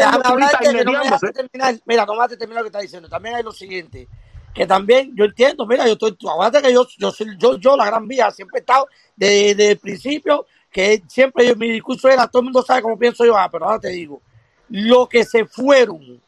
[0.85, 1.75] no me dejaste terminar.
[1.85, 3.09] Mira, no me dejaste terminar lo que está diciendo.
[3.09, 4.07] También hay lo siguiente,
[4.53, 7.85] que también yo entiendo, mira, yo estoy, acuérdate que yo, yo soy, yo, yo, la
[7.85, 12.27] gran vía, siempre he estado desde, desde el principio, que siempre yo- mi discurso era,
[12.27, 14.21] todo el mundo sabe cómo pienso yo, ah, pero ahora te digo,
[14.69, 16.21] lo que se fueron,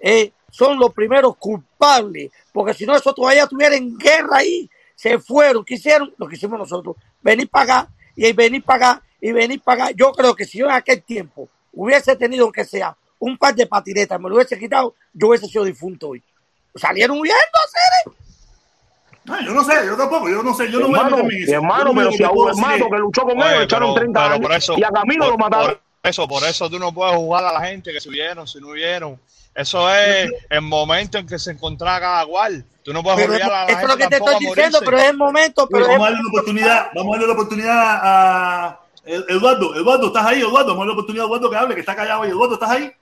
[0.00, 4.68] eh, son los primeros culpables, porque si no, eso todavía estuviera en guerra ahí.
[4.98, 6.12] Se fueron, ¿qué hicieron?
[6.18, 9.92] Lo que hicimos nosotros, venir para acá y venir para acá y venir para acá.
[9.96, 13.68] Yo creo que si yo en aquel tiempo hubiese tenido, aunque sea, un par de
[13.68, 16.22] patinetas, me lo hubiese quitado, yo hubiese sido difunto hoy.
[16.74, 17.36] Salieron huyendo,
[17.70, 18.16] Cere.
[19.24, 21.52] No, yo no sé, yo tampoco, yo no sé, yo no hermano, en mi eso.
[21.52, 24.52] hermano, pero si a un hermano que luchó con Oye, ellos, echaron pero- 30 pero
[24.54, 25.78] años y a Camilo por- lo mataron.
[26.02, 28.68] Eso, por eso tú no puedes jugar a la gente que si huyeron, si no
[28.68, 29.20] huyeron.
[29.54, 32.64] Eso es el momento en que se encontraba cada cual.
[32.84, 34.78] Tú no puedes Pero obligar a la eso es gente lo que te estoy diciendo,
[34.84, 35.68] pero es el momento.
[35.68, 39.74] Pero Vamos a darle la oportunidad, vamos a darle la oportunidad a Ed- Eduardo.
[39.74, 40.68] Eduardo, ¿estás ahí, Eduardo?
[40.68, 42.30] Vamos a darle la oportunidad a Eduardo que hable, que está callado ahí.
[42.30, 42.92] Eduardo, ¿estás ahí?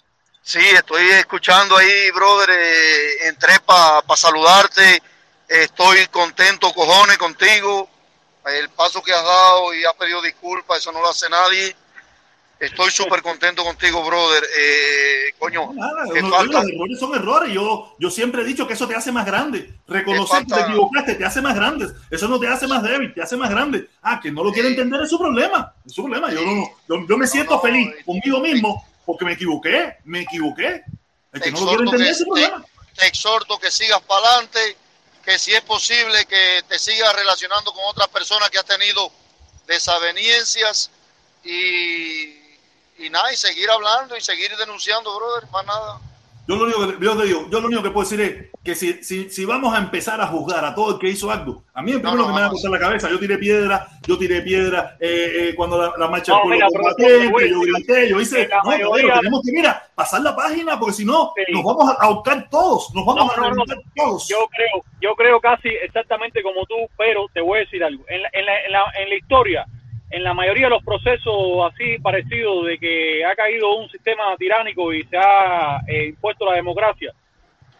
[0.42, 2.48] Sí, estoy escuchando ahí, brother.
[2.52, 5.02] eh, entré para saludarte.
[5.48, 7.88] Estoy contento, cojones, contigo.
[8.46, 11.76] El paso que has dado y has pedido disculpas, eso no lo hace nadie.
[12.58, 14.42] Estoy súper contento contigo, brother.
[14.58, 17.52] Eh, coño, Nada, que no, falta, los errores son errores.
[17.52, 19.74] Yo, yo siempre he dicho que eso te hace más grande.
[19.86, 21.86] Reconocer que te equivocaste te hace más grande.
[22.10, 23.90] Eso no te hace más débil, te hace más grande.
[24.02, 25.74] Ah, que no lo quiere entender es su problema.
[25.84, 26.32] Es su problema.
[26.32, 29.96] Yo, no, yo, yo me siento no, feliz conmigo mismo porque me equivoqué.
[30.04, 30.82] Me equivoqué.
[31.32, 32.64] El que no lo quiere entender es su problema.
[32.94, 34.76] te- te exhorto que sigas para adelante,
[35.22, 39.12] que si es posible que te sigas relacionando con otras personas que has tenido
[39.66, 40.90] desavenencias
[41.44, 42.34] y,
[42.98, 45.98] y nada, y seguir hablando y seguir denunciando, brother, más nada.
[46.48, 48.76] Yo lo único que, yo te digo, yo lo único que puedo decir es que
[48.76, 51.82] si, si, si vamos a empezar a juzgar a todo el que hizo algo, a
[51.82, 54.16] mí el primero no, que me va a cortar la cabeza, yo tiré piedra, yo
[54.16, 58.46] tiré piedra eh, eh, cuando la, la marcha No, del pueblo yo grité, yo hice,
[58.48, 61.52] no, mayoría- caballero, tenemos que, mira, pasar la página, porque si no, Sí.
[61.52, 63.64] nos vamos a ahorcar todos, nos vamos No, a no, no.
[63.64, 64.28] reventar todos.
[64.28, 68.04] Yo creo, yo creo casi exactamente como tú, pero te voy a decir algo.
[68.06, 69.66] En la, en la, en la, en la historia,
[70.10, 74.92] en la mayoría de los procesos así parecidos de que ha caído un sistema tiránico
[74.92, 77.12] y se ha eh, impuesto la democracia,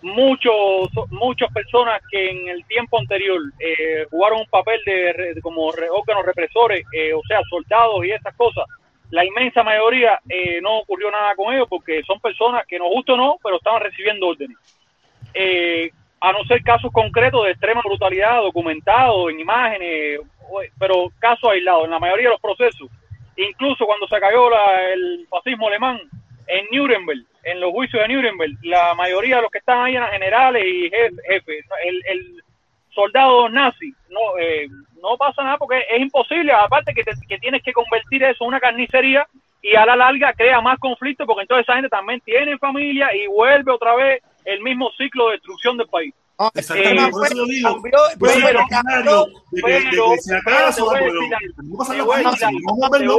[0.03, 5.89] muchos muchas personas que en el tiempo anterior eh, jugaron un papel de, como re-
[5.90, 8.65] órganos represores, eh, o sea, soldados y esas cosas,
[9.11, 13.12] la inmensa mayoría eh, no ocurrió nada con ellos porque son personas que nos gusta
[13.12, 14.57] o no, pero estaban recibiendo órdenes.
[16.20, 20.20] A no ser casos concretos de extrema brutalidad documentados en imágenes,
[20.78, 21.84] pero casos aislados.
[21.84, 22.88] En la mayoría de los procesos,
[23.36, 26.01] incluso cuando se cayó la- el fascismo alemán
[26.47, 30.10] en Nuremberg, en los juicios de Nuremberg, la mayoría de los que estaban ahí eran
[30.10, 31.64] generales y jef- jefes.
[31.84, 32.43] El, el
[32.94, 34.68] soldado nazi, no, eh,
[35.02, 38.48] no pasa nada porque es imposible, aparte que, te- que tienes que convertir eso en
[38.48, 39.26] una carnicería
[39.60, 43.26] y a la larga crea más conflicto porque entonces esa gente también tiene familia y
[43.26, 46.14] vuelve otra vez el mismo ciclo de destrucción del país.
[46.39, 48.32] El Exactamente, problema por eso que digo, cambió, Pero- pero-
[50.20, 50.56] si pero
[50.93, 50.98] que
[53.05, 53.16] no.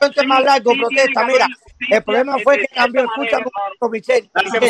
[0.00, 1.46] Este es más largo, protesta, mira.
[1.90, 3.88] El problema fue que cambió, escucha, hermano.
[3.90, 4.30] Michelle.
[4.34, 4.66] Ah, Michelle,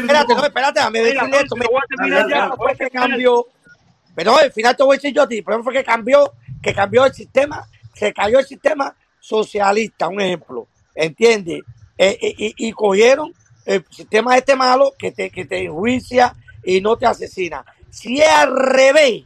[0.00, 0.44] espérate, no.
[0.44, 1.54] espérate, déjame Mira, decirle esto.
[1.56, 1.62] El
[2.08, 3.46] problema fue que cambió,
[4.14, 6.32] pero al final te voy a decir yo a ti, el problema fue que cambió,
[6.62, 11.62] que cambió el sistema, se cayó el sistema socialista, un ejemplo, ¿entiendes?
[11.96, 13.32] Eh, eh, y, y cogieron
[13.68, 16.34] el sistema este malo que te, que te enjuicia
[16.64, 17.64] y no te asesina.
[17.90, 19.24] Si es al revés,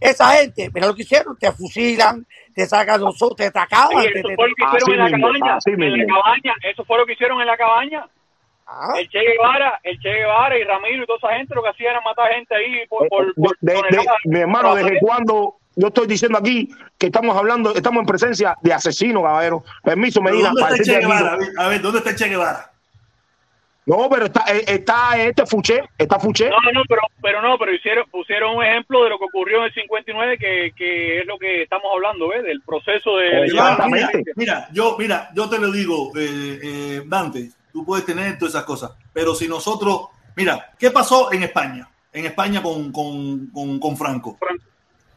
[0.00, 2.24] esa gente, mira lo que hicieron, te fusilan,
[2.54, 5.10] te sacan los ojos, te acaban, Oye, te, eso te- fue lo que hicieron en
[5.12, 5.58] la cabaña.
[5.66, 8.06] En la cabaña, eso fue lo que hicieron en la cabaña.
[8.70, 11.70] Ah, El Che Guevara, el Che Guevara y Ramiro y toda esa gente lo que
[11.70, 14.18] hacían era matar gente ahí por, por, De- por de- de- toneladas.
[14.24, 16.68] mi hermano, ¿desde cuándo yo estoy diciendo aquí
[16.98, 19.64] que estamos hablando, estamos en presencia de asesinos, caballero?
[19.82, 20.98] Permiso, Medina, ¿Dónde está el Che.
[21.00, 21.32] Guevara?
[21.32, 22.72] A ver, A ver, ¿dónde está el Che Guevara?
[23.88, 26.50] No, pero está, eh, está este Fuché, está Fuché.
[26.50, 29.64] No, no, pero, pero no, pero hicieron, pusieron un ejemplo de lo que ocurrió en
[29.64, 32.42] el 59, que, que es lo que estamos hablando, ¿ves?
[32.42, 33.46] Del proceso de...
[33.46, 34.18] Exactamente.
[34.18, 38.52] Mira, mira, yo, mira, yo te lo digo, eh, eh, Dante, tú puedes tener todas
[38.52, 41.88] esas cosas, pero si nosotros, mira, ¿qué pasó en España?
[42.12, 44.36] En España con, con, con, con Franco.
[44.38, 44.64] Franco.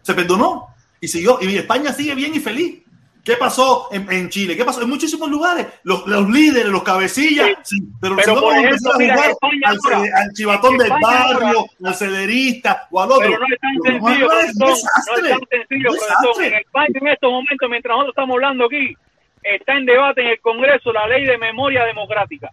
[0.02, 2.84] Se perdonó y siguió, y España sigue bien y feliz.
[3.24, 4.58] ¿Qué pasó en, en Chile?
[4.58, 5.68] ¿Qué pasó en muchísimos lugares?
[5.84, 9.34] Los, los líderes, los cabecillas, sí, pero, Pero, si por vamos a ejemplo, empezar a
[9.34, 11.08] jugar al, cede- al chivatón del ahora-
[11.40, 13.28] barrio, al cederista o al otro.
[13.30, 15.24] Pero no es tan No, sencillo, no, es profesor.
[15.24, 16.44] No tan sencillo, profesor.
[16.46, 18.96] En España, en estos momentos, mientras nosotros estamos hablando aquí,
[19.44, 22.50] está en debate en el Congreso la ley de memoria democrática,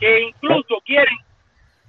[0.00, 1.16] que incluso quieren,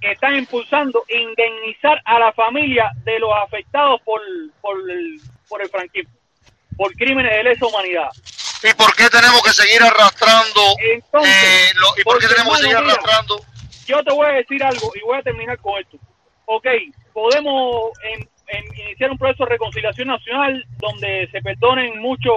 [0.00, 4.20] que están impulsando indemnizar a la familia de los afectados por,
[4.60, 6.12] por, el, por el franquismo,
[6.76, 8.08] por crímenes de lesa humanidad.
[8.62, 10.60] ¿Y por qué tenemos que seguir arrastrando?
[10.78, 13.40] Entonces, eh, lo- ¿Y por qué tenemos que seguir mira, arrastrando?
[13.86, 15.98] yo te voy a decir algo y voy a terminar con esto.
[16.46, 16.66] Ok,
[17.12, 22.34] podemos en- en iniciar un proceso de reconciliación nacional donde se perdonen muchos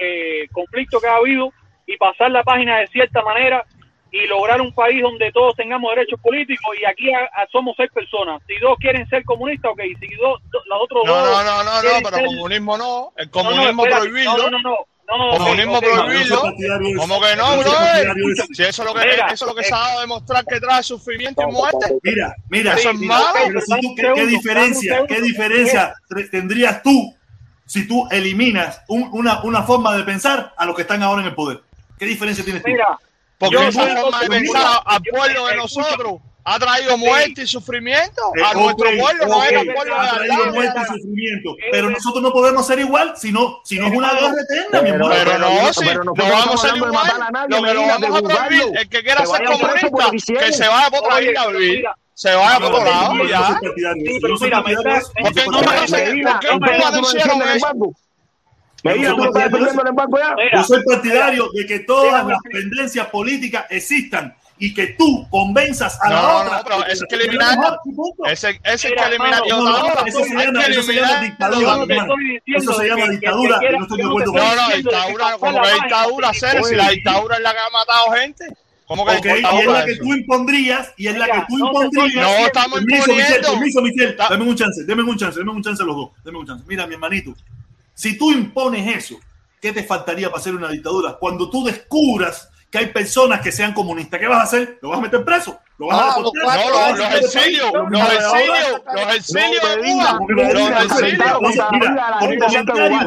[0.00, 1.52] eh, conflictos que ha habido
[1.86, 3.64] y pasar la página de cierta manera,
[4.12, 7.90] y lograr un país donde todos tengamos derechos políticos y aquí a- a- somos seis
[7.92, 8.42] personas.
[8.46, 11.64] Si dos quieren ser comunistas, ok, si dos, do- los otros No, dos no, no,
[11.64, 13.12] no, no, pero ser- comunismo no.
[13.16, 14.36] El No, no, comunismo prohibirlo.
[14.36, 14.76] No, no, no,
[15.08, 16.22] no, Comunismo ok, prohibirlo.
[16.22, 17.00] Yo soy partidario de eso.
[17.00, 17.70] ¿Cómo que no, bro?
[18.52, 20.44] Si eso es lo que, Mira, eso es lo que se ha dado a demostrar
[20.44, 21.98] que trae sufrimiento y muerte.
[22.02, 23.38] Mira, mira, Eso es mira, malo.
[23.46, 25.94] pero si tú, ¿qué, diferencia, qué diferencia
[26.30, 27.14] tendrías tú
[27.66, 31.28] si tú eliminas un- una, una forma de pensar a los que están ahora en
[31.28, 31.60] el poder?
[31.98, 32.70] ¿Qué diferencia tienes tú?
[32.70, 32.98] Mira,
[33.42, 36.14] Porque Yo soy- forma de yo- pensar al pueblo de nosotros
[36.44, 40.02] ha traído muerte y sufrimiento a nuestro pueblo, no ok, es al pueblo de ha
[40.10, 40.52] al traído lado.
[40.54, 41.56] muerte y sufrimiento.
[41.70, 44.90] Pero nosotros no podemos ser igual si no, si no es una guerra eterna, mi
[44.92, 45.14] Pero- hermano.
[45.24, 46.94] Pero no, si no vamos a ser igual.
[46.96, 50.16] a Lo que lo Medina, vamos a prohibir, el que quiera ser lo comunista, que
[50.16, 50.52] hicieron.
[50.52, 51.84] se vaya por otra isla a vivir.
[52.14, 53.48] Se vaya No, por otro lado, ya.
[53.48, 55.60] Sí, pero mira, ¿por qué no
[56.92, 57.92] defiendes el eso?
[58.82, 60.34] Tú no estás partidario de defendiendo el embargo ya.
[60.36, 65.98] Mira, Yo soy partidario de que todas las tendencias políticas existan y que tú convenzas
[66.02, 66.76] a la No, otra.
[66.78, 67.58] no, que es que eliminar-
[68.26, 68.44] es.
[68.44, 71.84] Ese, Mira, que eliminar no, no, eso se llama- que eso se llama dictadura,
[72.46, 74.40] Eso se de llama que- que- dictadura, que quiera- yo no estoy de acuerdo con
[74.40, 77.58] estoy No, no, que dictadura, como la que dictadura, si la dictadura es la que
[77.58, 78.46] ha matado gente.
[78.86, 80.02] ¿Cómo que Ok, y es la que eso?
[80.02, 82.14] tú impondrías, y es la Mira, que tú impondrías.
[82.14, 83.48] No, estamos Permiso, imponiendo.
[83.52, 84.12] permiso, Michelle.
[84.12, 86.10] Ta- Dame un chance, dame un chance, dame un chance los dos.
[86.22, 86.64] Dame un chance.
[86.68, 87.34] Mira, mi hermanito,
[87.94, 89.16] si tú impones eso,
[89.60, 91.16] ¿qué te faltaría para hacer una dictadura?
[91.18, 94.78] Cuando tú descubras que hay personas que sean comunistas, ¿qué vas a hacer?
[94.80, 95.58] ¿Lo vas a meter preso?
[95.78, 96.42] ¿Lo vas a Ah, deportar?
[96.42, 100.84] los No, ¿Lo vas a los, exilios, Lo los exilios, los exilios de Cuba, los
[100.84, 101.32] exilios.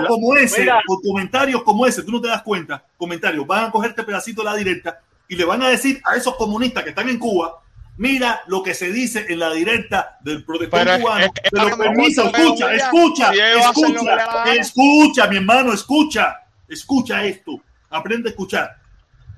[0.07, 3.91] como ese, por comentarios como ese, tú no te das cuenta, comentarios, van a coger
[3.91, 7.09] este pedacito de la directa y le van a decir a esos comunistas que están
[7.09, 7.59] en Cuba,
[7.97, 11.27] mira lo que se dice en la directa del protector cubano.
[11.51, 16.35] Pero permiso, escucha, escucha, escucha, escucha, mi hermano, escucha,
[16.67, 18.77] escucha esto, aprende a escuchar.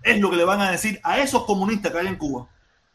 [0.03, 2.47] Es lo que le van a decir a esos comunistas que hay en Cuba,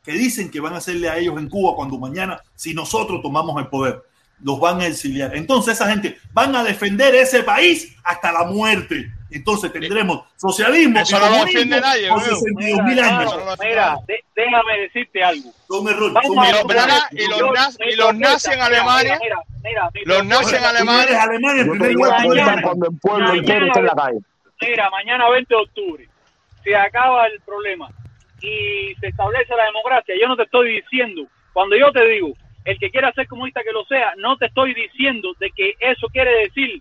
[0.03, 3.61] que dicen que van a hacerle a ellos en Cuba cuando mañana, si nosotros tomamos
[3.61, 4.03] el poder,
[4.43, 5.37] los van a exiliar.
[5.37, 9.13] Entonces esa gente van a defender ese país hasta la muerte.
[9.33, 12.37] Entonces tendremos socialismo Eso no lo comunismo defiende nadie, por veo.
[12.37, 13.37] 62 mil años.
[13.37, 15.51] No Mira, de- déjame decirte algo.
[15.69, 16.15] Son errores.
[16.23, 19.91] Son Y los, acá, y los, naz- y los nazis en mira, Alemania, mira, mira,
[19.95, 22.63] mi los nazis propuesta- en Alemania, Alemania primer lugar.
[22.63, 24.19] cuando el pueblo Mañana- entero en la calle.
[24.61, 26.09] Mira, mañana 20 de octubre
[26.63, 27.89] se acaba el problema
[28.41, 30.15] y se establece la democracia.
[30.21, 31.23] Yo no te estoy diciendo,
[31.53, 32.29] cuando yo te digo,
[32.65, 36.07] el que quiera ser comunista que lo sea, no te estoy diciendo de que eso
[36.13, 36.81] quiere decir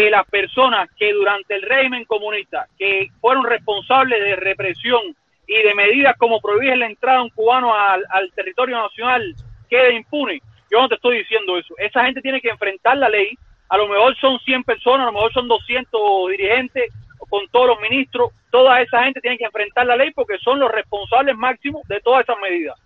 [0.00, 5.14] que las personas que durante el régimen comunista, que fueron responsables de represión
[5.46, 9.34] y de medidas como prohibir la entrada de un cubano al, territorio nacional,
[9.68, 10.40] quede impune.
[10.70, 11.74] Yo no te estoy diciendo eso.
[11.76, 13.36] Esa gente tiene que enfrentar la ley.
[13.68, 16.90] A lo mejor son 100 personas, a lo mejor son 200 dirigentes,
[17.28, 18.30] con todos los ministros.
[18.50, 22.22] Toda esa gente tiene que enfrentar la ley porque son los responsables máximos de todas
[22.22, 22.78] esas medidas.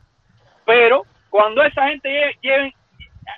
[0.66, 2.72] Pero cuando esa gente lle- lleven,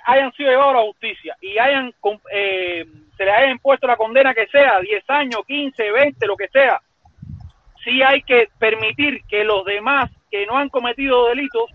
[0.05, 1.93] hayan sido llevados a la justicia y hayan
[2.31, 2.85] eh,
[3.17, 6.81] se les haya impuesto la condena que sea, 10 años, 15, 20, lo que sea,
[7.83, 11.69] sí hay que permitir que los demás que no han cometido delitos,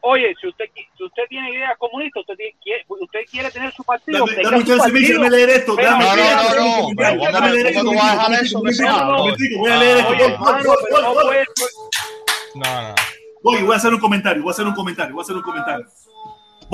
[0.00, 3.72] oye, si usted qui- si usted tiene ideas comunistas, usted tiene- quiere, usted quiere tener
[3.72, 4.26] su partido,
[7.00, 7.80] Dame, dame leer esto.
[7.94, 8.04] Pero-
[8.92, 9.24] No, no,
[9.98, 10.16] esto, no,
[10.92, 11.64] pero Voy a leer esto.
[12.56, 12.94] No no, no.
[13.42, 15.42] Voy, voy a hacer un comentario, voy a hacer un comentario, voy a hacer un
[15.42, 15.86] comentario.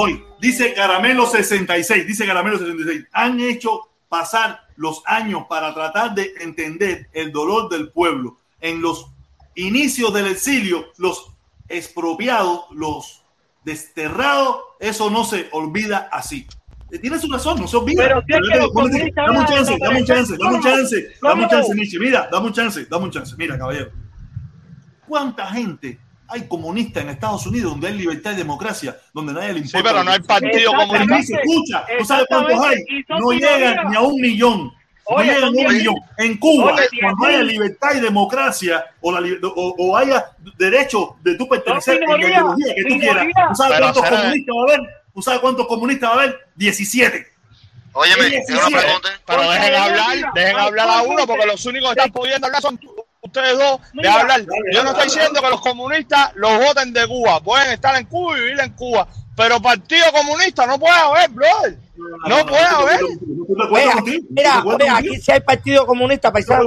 [0.01, 6.33] Voy, dice Caramelo 66, dice Caramelo 66, han hecho pasar los años para tratar de
[6.41, 8.39] entender el dolor del pueblo.
[8.63, 9.11] En los
[9.57, 11.31] inicios del exilio, los
[11.69, 13.23] expropiados, los
[13.63, 16.47] desterrados, eso no se olvida así.
[16.91, 18.05] Eh, Tiene su razón, no se olvida.
[18.05, 20.07] Pero si es que los Dame un comunistas dame un van a chance, dame un
[20.07, 21.99] chance, dame un chance, dame un chance.
[21.99, 23.35] Mira, dame un chance, dame un chance.
[23.37, 23.91] Mira, caballero.
[25.07, 25.99] ¿Cuánta gente
[26.31, 29.79] hay comunista en Estados Unidos donde hay libertad y democracia, donde nadie le importa?
[29.79, 31.07] Sí, pero no hay partido comunista.
[31.07, 32.85] Permiso, escucha, ¿tú sabes cuántos hay?
[33.09, 34.65] No llegan ni a un millón.
[35.11, 35.95] No Oye, llegan a son un millón.
[36.19, 40.27] En Cuba, Oye, cuando haya libertad y democracia o, la, o, o haya
[40.57, 43.23] derecho de tú pertenecer en la ideología que tú minoría.
[43.25, 44.91] quieras, ¿tú sabes Pero cuántos será- comunistas va a haber?
[45.13, 46.39] ¿Tú sabes cuántos comunistas va a haber?
[46.55, 47.27] 17.
[47.93, 49.09] Óyeme, una pregunta.
[49.27, 52.79] Pero dejen hablar, dejen hablar a uno, porque los únicos que están pudiendo hablar son
[52.79, 54.29] tú- ustedes dos de Mira, hablar.
[54.47, 57.41] dale, Yo no estoy diciendo que los comunistas los voten de Cuba.
[57.41, 59.07] Pueden estar en Cuba y vivir en Cuba.
[59.37, 61.79] Pero partido comunista no puede haber, brother.
[62.29, 63.01] No puede haber.
[64.31, 66.67] Mira, mira, aquí sí hay partido comunista, paisano.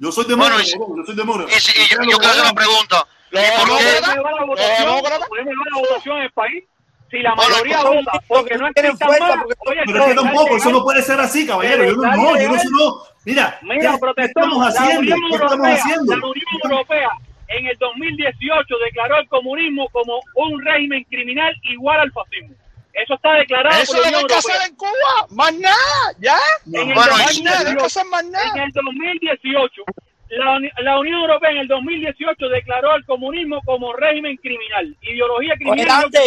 [0.00, 1.56] Yo soy demócrata, Bueno, si- yo soy demócrata.
[1.56, 3.06] Y, si- y yo, yo quiero hacer una pregunta.
[3.30, 3.84] Los ¿Y por qué?
[3.84, 6.64] los demócratas, podemos llevar la votación en el país.
[7.10, 10.14] Si la mayoría porque- vota, porque no tienen fuerza, más, porque- oye, Pero es que
[10.14, 11.84] tampoco, eso no puede ser así, caballero.
[11.84, 12.94] Yo no, no, yo no sé, no.
[13.24, 15.00] Mira, Mira, ¿qué, estamos la haciendo?
[15.00, 16.16] Unión ¿Qué estamos Europea, haciendo?
[16.16, 17.08] la Unión Europea
[17.48, 22.54] en el 2018 declaró el comunismo como un régimen criminal igual al fascismo.
[22.92, 24.54] Eso está declarado Eso la Unión que hay que Europea.
[24.56, 25.26] hacer en Cuba.
[25.30, 25.76] Más nada,
[26.18, 26.36] ya.
[26.66, 27.06] En el Bueno, Más
[27.42, 29.82] nada, no hay que 2018, hacer más en el 2018,
[30.30, 35.54] la, Uni- la Unión Europea en el 2018 declaró el comunismo como régimen criminal, ideología
[35.54, 36.02] Oye, criminal.
[36.02, 36.18] Dante,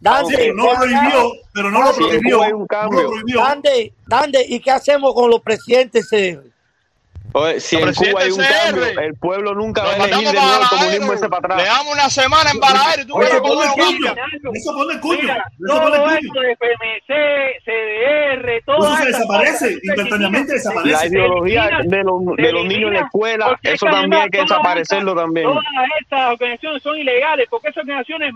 [0.00, 2.40] Dante, Sí, no lo prohibió, pero no lo prohibió.
[2.40, 3.02] Un No cambio.
[3.02, 3.40] lo prohibió.
[3.40, 6.42] Dante, Dante, ¿y qué hacemos con los presidentes CR?
[7.34, 10.62] Oye, si en Cuba hay un cambio, el pueblo nunca va a elegir de nuevo
[10.62, 11.76] el comunismo ese para Le atrás.
[11.78, 14.14] damos una semana en Baradero y tú ves pone lo cuño.
[14.14, 14.24] cambia.
[14.54, 15.18] Eso pone cuño.
[15.22, 16.18] Mira, Eso pone todo cuño.
[16.18, 20.90] esto de PMC, CDR, todo Eso se desaparece, instantáneamente desaparece.
[20.96, 25.14] La ideología de los, de los niños en la escuela, eso también hay que desaparecerlo
[25.14, 25.46] también.
[25.46, 25.64] Todas
[26.00, 28.32] estas organizaciones son ilegales porque esas organizaciones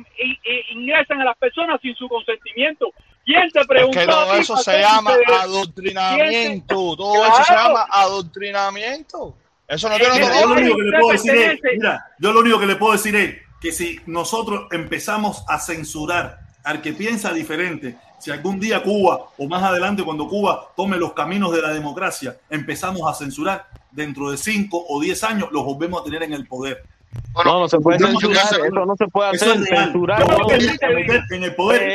[0.71, 2.89] ingresan a las personas sin su consentimiento.
[3.25, 3.99] ¿Quién te Es preguntó?
[3.99, 5.35] que a todo ti eso se llama CDR?
[5.43, 6.97] adoctrinamiento.
[6.97, 7.69] Todo eso se Claro.
[7.69, 9.35] llama adoctrinamiento.
[9.69, 12.07] Eso no Eh, tiene Mira, otro yo lo único que le puedo decir es, mira,
[12.19, 16.83] yo lo único que le puedo decir es que si nosotros empezamos a censurar al
[16.83, 21.53] que piensa diferente, si algún día Cuba o más adelante cuando Cuba tome los caminos
[21.53, 26.05] de la democracia, empezamos a censurar, dentro de 5 o 10 años los volvemos a
[26.05, 26.83] tener en el poder.
[27.45, 30.21] No, no se puede censurar, eso no se puede hacer, es censurar.
[30.29, 30.51] No.
[30.51, 31.83] en el poder.
[31.91, 31.95] Eh,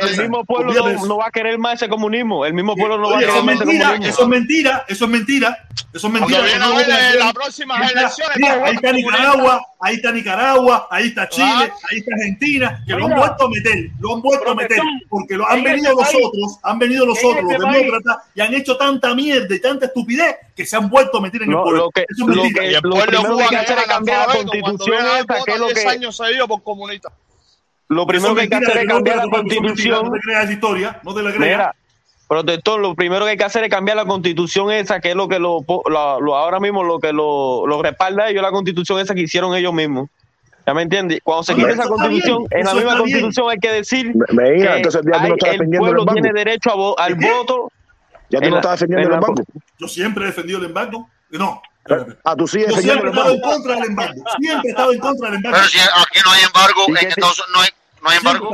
[0.00, 0.72] el mismo pueblo
[1.06, 3.44] no, va a querer más ese comunismo, el mismo pueblo no va a querer es
[3.44, 4.12] más ese mentira, comunismo.
[4.12, 5.58] eso es mentira, eso es mentira,
[5.92, 6.40] eso es mentira.
[6.40, 7.18] Viene eso a no ver lo en hacen.
[7.18, 8.92] las próximas Mira, elecciones, mira, todos ahí está.
[8.92, 11.74] Nicaragua, ahí está Nicaragua, ahí está Chile, Claro.
[11.90, 14.78] ahí está Argentina, que lo han vuelto a meter, lo han vuelto a meter,
[15.08, 17.66] porque lo han en venido este los país- otros, han venido los otros, los este
[17.66, 21.42] demócratas, y han hecho tanta mierda y tanta estupidez que se han vuelto a meter
[21.42, 23.22] en el No, lo que- Eso es lo que- Y el lo pueblo que hay
[23.22, 25.82] que cubano hacer es cambiar la constitución viene a esa, votar que es lo 10
[25.82, 27.12] que- años seguidos por comunista.
[27.88, 30.04] Lo primero que hay que hacer es no, cambiar la constitución.
[30.06, 31.40] No te creas esa historia, no te la creas.
[31.58, 31.74] Mira,
[32.28, 35.28] protector, lo primero que hay que hacer es cambiar la constitución esa, que es lo
[35.28, 39.14] que lo, lo- lo- ahora mismo lo que lo, lo respalda ellos, la constitución esa
[39.14, 40.08] que hicieron ellos mismos.
[40.66, 41.20] ¿Ya me entiendes?
[41.22, 42.98] Cuando se eso esa constitución, bien, en la misma bien.
[43.02, 46.06] constitución hay que decir Me- Medina, que entonces ya tú no hay- estás el pueblo
[46.06, 47.70] tiene derecho a vo- al voto.
[48.34, 49.42] Ya tú no estás defendiendo en el banco.
[49.78, 51.08] Yo siempre he defendido el embargo.
[51.30, 52.18] No, espérate.
[52.24, 54.24] Ah, tú sigues yo defendiendo siempre he estado en contra del embargo.
[54.40, 55.56] Siempre he estado en contra del embargo.
[55.58, 57.70] Pero si aquí no hay embargo, ¿Y en qué te- Estados Unidos no hay,
[58.02, 58.50] no hay embargo.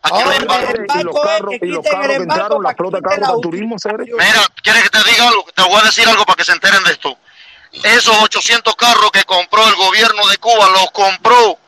[0.00, 0.72] Aquí no hay Ahora, embargo.
[0.98, 3.78] Y los carros, que y los carros que embargo entraron, la flota de carros turismo,
[3.78, 4.06] ¿sabes?
[4.08, 5.44] Mira, ¿quieres que te diga algo?
[5.54, 7.16] Te voy a decir algo para que se enteren de esto.
[7.84, 11.58] Esos 800 carros que compró el gobierno de Cuba, los compró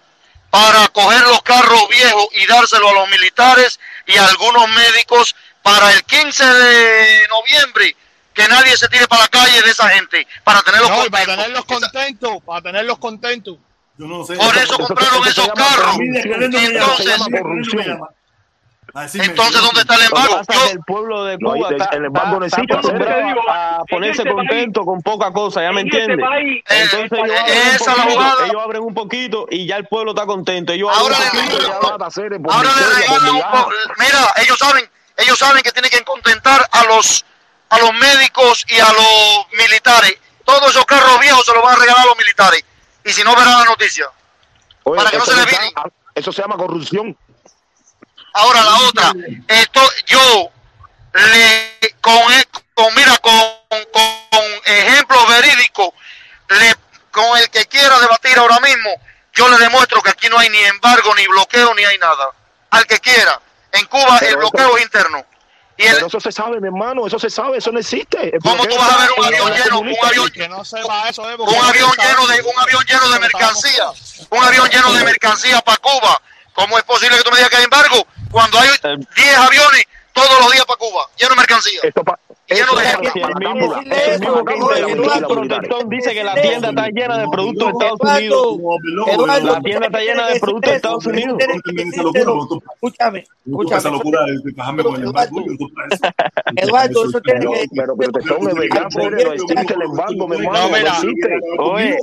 [0.50, 5.92] para coger los carros viejos y dárselos a los militares y a algunos médicos para
[5.92, 7.96] el 15 de noviembre.
[8.32, 11.24] Que nadie se tire para la calle de esa gente, para tenerlos No, y para
[11.26, 11.36] contentos.
[11.36, 13.56] tenerlos contentos, para tenerlos contentos.
[13.98, 14.36] Yo no sé.
[14.36, 15.96] Por eso compraron eso esos carros.
[16.00, 17.40] Entonces-
[19.28, 20.40] Entonces, ¿dónde está el embargo?
[20.52, 22.90] Yo- el pueblo de Cuba el- está, el embargo está- necesita está
[23.48, 26.26] a En ponerse este contento con poca cosa, ¿ya me este entiendes?
[26.68, 30.10] Entonces ellos eh, abren, esa la poquito, ellos abren un poquito y ya el pueblo
[30.10, 30.72] está contento.
[30.72, 31.80] Ellos abren Ahora un le poquito, regalan-
[32.50, 32.80] Ahora le
[33.28, 33.64] un migaja.
[33.64, 34.90] po- Mira, ellos saben,
[35.20, 37.24] ellos saben que tienen que contentar a los
[37.68, 40.16] a los médicos y a los militares.
[40.44, 42.64] Todos esos carros viejos se los van a regalar a los militares.
[43.04, 44.06] Y si no verán la noticia.
[44.82, 45.72] Oye, para que no eso se le se viren.
[45.74, 47.16] llama- Eso se llama corrupción.
[48.32, 49.12] Ahora la otra,
[49.48, 50.50] esto yo
[51.14, 53.32] le con, e- con mira con,
[53.92, 55.90] con ejemplos verídicos
[56.48, 56.74] le
[57.10, 58.90] con el que quiera debatir ahora mismo,
[59.32, 62.30] yo le demuestro que aquí no hay ni embargo ni bloqueo ni hay nada.
[62.70, 63.40] Al que quiera.
[63.72, 65.24] En Cuba Pero el eso- bloqueo es interno.
[65.76, 68.34] Y el, Pero eso se sabe, mi hermano, eso se sabe, eso no existe.
[68.36, 71.30] El ¿Cómo tú vas a ver un avión lleno, un avión, Que no sepa eso,
[71.30, 73.86] eh, un avión lleno de un avión lleno de mercancía,
[74.28, 76.20] un avión lleno de mercancía para Cuba?
[76.52, 78.68] ¿Cómo es posible que tú me digas que hay embargo cuando hay
[79.16, 81.80] 10 aviones todos los días para Cuba, lleno de mercancía?
[81.82, 82.18] Esto pa-
[82.50, 83.20] Lleno eso de es gente.
[83.20, 83.78] para la Si el cámpula.
[83.80, 85.58] mismo- Eso es el mismo para la que cámpula de la el policía Eduardo militar.
[85.60, 88.58] Protector dice que la tienda está llena de productos de Estados Unidos.
[89.44, 91.38] La tienda está llena de productos de Estados Unidos.
[91.40, 93.90] Escúchame, escúchame.
[93.96, 95.40] locura de bajarme con el embargo.
[96.56, 97.20] Eduardo, eso.
[97.20, 100.90] Tiene que Pero protección es verdad, no existe el embargo, mi hermano, No, no mira.
[100.90, 101.28] existe.
[101.58, 101.98] Oye,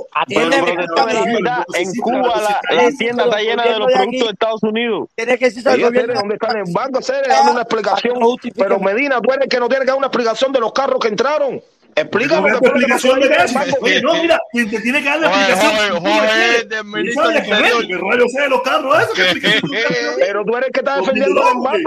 [1.74, 5.08] en Cuba la, tienda está llena de los productos de Estados Unidos.
[5.14, 6.14] Tienes que decirse al gobierno.
[6.14, 7.00] ¿dónde está el embargo?
[7.28, 8.18] Dame una explicación.
[8.18, 8.34] No.
[8.56, 11.08] Pero Medina, tú eres que no tiene que dar una explicación de los carros que
[11.08, 11.60] entraron.
[11.94, 13.76] Explícame pasó explicación de.
[13.80, 16.00] Oye, no, mira, quien te tiene que dar la explicación.
[16.00, 17.86] Jorge, del ministro del Interior.
[17.86, 19.12] que rayo de los carros, eso.
[19.14, 19.70] ¿Qué explicación?
[20.18, 21.42] Pero tú eres el que está defendiendo
[21.74, 21.82] el.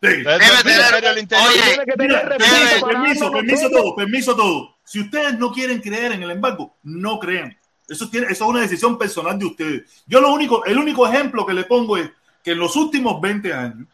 [0.00, 0.08] Sí.
[0.08, 1.48] Debe tener- Interior.
[1.48, 4.76] Oye, que tener Mira, permiso, permiso, permiso todo, permiso todo.
[4.84, 7.56] Si ustedes no quieren creer en el embargo, no crean.
[7.88, 10.02] Eso, tiene, eso es una decisión personal de ustedes.
[10.06, 12.10] Yo lo único, el único ejemplo que le pongo es
[12.44, 13.88] que en los últimos 20 años,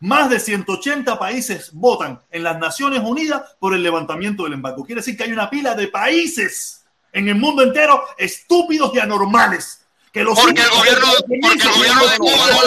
[0.00, 4.82] Más de 180 países votan en las Naciones Unidas por el levantamiento del embargo.
[4.82, 9.79] Quiere decir que hay una pila de países en el mundo entero estúpidos y anormales
[10.12, 11.06] que los Porque el gobierno,
[11.40, 12.60] porque el gobierno de Cuba no.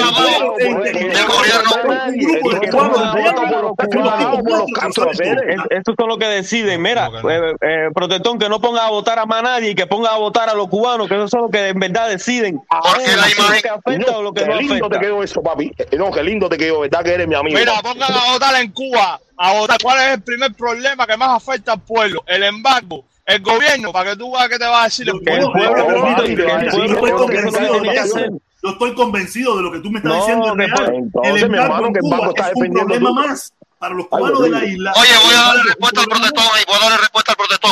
[5.70, 6.82] Estos son los que deciden.
[6.82, 10.10] Mira, eh, eh, protestón, que no ponga a votar a más nadie y que ponga
[10.11, 12.61] a votar a los cubanos, que esos son los que en verdad deciden.
[12.70, 13.61] Porque la imagen.
[13.61, 14.99] que afecta o lo que Qué no lindo te afecta.
[14.99, 15.72] quedó eso, papi.
[15.78, 17.57] Eh, No, qué lindo te quedó, ¿verdad que eres mi amigo?
[17.60, 19.20] Mira, pongan a votar en Cuba.
[19.38, 19.78] A votar.
[19.82, 22.24] ¿Cuál es el primer problema que más afecta al pueblo?
[22.28, 23.03] El embargo.
[23.26, 25.54] El gobierno, para que tú veas qué te va a decir el Que pueblo.
[25.54, 25.62] que-
[28.62, 30.45] yo estoy convencido de lo que tú me estás No, diciendo.
[30.45, 30.64] que El mi
[31.44, 33.14] embargo hermano, en que el Cuba banco está es un problema tú.
[33.16, 34.94] más para los Ay, cubanos de la isla.
[34.95, 36.64] Oye, voy a darle respuesta al protestón ahí.
[36.68, 37.72] Voy a darle respuesta al protestón.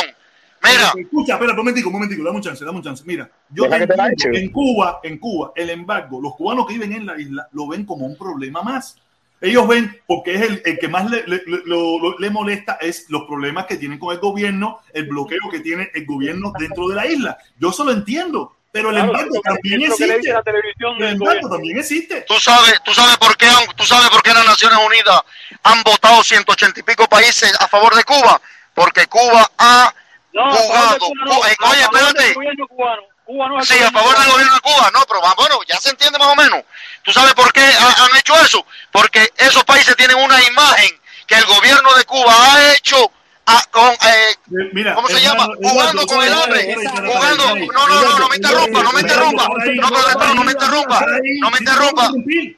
[0.64, 3.02] Mira, Escucha, espera, un momentico, un momentico, dame un chance, dame un chance.
[3.04, 6.92] Mira, yo te que te en Cuba, en Cuba, el embargo, los cubanos que viven
[6.92, 8.96] en la isla lo ven como un problema más.
[9.42, 13.06] Ellos ven, porque es el, el que más le, le- le- lo- le molesta, es
[13.10, 16.94] los problemas que tienen con el gobierno, el bloqueo que tiene el gobierno dentro de
[16.94, 17.36] la isla.
[17.58, 20.32] Yo eso lo entiendo, pero el Claro, embargo también existe.
[20.32, 21.48] la televisión El del embargo gobierno.
[21.50, 22.20] también existe.
[22.22, 25.20] tú sabes, tú sabes por qué, tú sabes por qué las Naciones Unidas
[25.64, 28.40] han votado 180 y pico países a favor de Cuba.
[28.74, 29.92] Porque Cuba ha
[30.32, 30.98] No, jugado.
[31.26, 32.32] no, eh, Oye, espérate.
[32.32, 33.02] gobierno cubano.
[33.24, 34.90] Cuba no es Sí, a favor del gobierno de Cuba.
[34.94, 36.62] No, pero va- bueno, ya se entiende más o menos.
[37.04, 38.64] ¿Tú sabes por qué ha- han hecho eso?
[38.90, 40.90] Porque esos países tienen una imagen
[41.26, 43.10] que el gobierno de Cuba ha hecho
[43.46, 43.96] a- con, eh,
[44.32, 45.48] Eh, Mira, ¿cómo se llama?
[45.62, 46.76] Jugando con el hambre.
[46.76, 47.56] Jugando.
[47.56, 49.48] No, no, no, no me interrumpa, no me interrumpa.
[49.48, 50.34] No, me interrumpa.
[50.34, 52.08] No me interrumpa.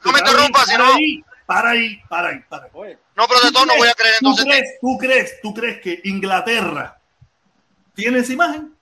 [0.03, 0.93] No me interrumpa, si para no.
[0.95, 2.97] ahí, Para ahí, para ahí, para ahí.
[3.15, 4.45] No, protestón, no voy a creer ¿Tú entonces.
[4.45, 6.97] crees, tú crees, tú crees que Inglaterra
[7.95, 8.75] tiene esa imagen?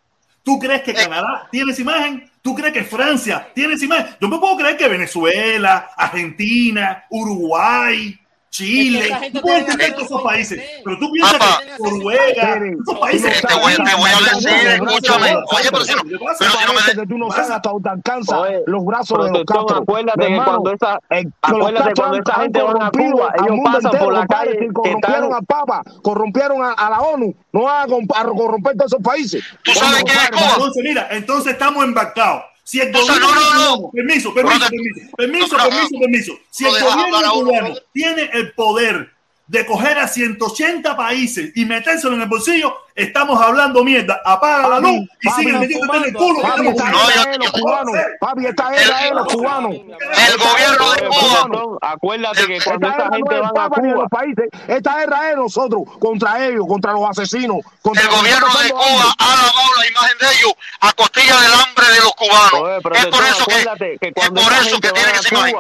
[0.44, 2.32] ¿Tú crees que Canadá tiene esa imagen?
[2.44, 4.18] ¿Tú crees que Francia tiene esa?
[4.20, 8.20] Yo me puedo creer que Venezuela, Argentina, Uruguay,
[8.54, 11.60] Chile, tú puedes que todos esos países, pero tú piensas Papá.
[11.60, 15.36] que Noruega, esos países te voy- te voy a decir, escúchame.
[15.36, 17.90] Oye, pero si no- ¿Qué pero si no me que tú no sabes hasta dónde
[17.90, 19.78] alcanza Oye, los brazos de los Castro.
[19.78, 23.92] acuérdate que cuando esa, eh, acuérdate cuando esa gente van a Cuba, ellos mundo pasan
[24.00, 28.24] por la calle corrompieron al Papa, corrompieron a, a la ONU, no van a, a
[28.26, 29.44] corromper todos esos países.
[29.64, 30.52] ¿Tú sabes quién es Cuba?
[30.58, 32.44] Entonces, mira, entonces estamos embarcados.
[32.64, 33.76] Si el gobierno no, no, no.
[33.78, 36.34] cubano- permiso, permiso, Brother, permiso, permiso, no, no, permiso, permiso.
[36.50, 39.12] Si no el dejas gobierno cubano tiene el poder
[39.48, 44.22] de coger a 180 países y metérselo en el bolsillo, estamos hablando mierda.
[44.26, 46.42] Apaga la luz y Papi, siguen metiéndote en el culo.
[46.42, 47.96] Papi, esta No, era de los cubanos.
[48.20, 49.74] Papi, esta era de los cubanos.
[49.74, 51.78] El gobierno de Cuba.
[51.82, 54.50] Acuérdate que cuando Esta gente van a Cuba, los países.
[54.68, 57.58] Esta guerra es de nosotros, contra ellos, contra los asesinos.
[57.82, 61.86] Contra El gobierno de Cuba ha lavado la imagen de ellos a costilla del hambre
[61.88, 62.54] de los cubanos.
[62.54, 65.56] Oye, Es por eso que, que es por eso que tienen esa imagen.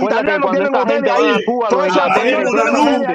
[0.00, 1.44] Italianos cuando tienen hoteles gente ahí.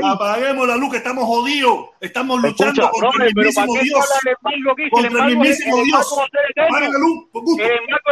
[0.01, 1.89] va Apaguemos la luz, que estamos jodidos.
[1.99, 2.89] Estamos luchando Escucha,
[3.23, 4.91] contra el pero ¿para mismísimo Dios.
[4.91, 6.15] Contra el mismísimo Dios.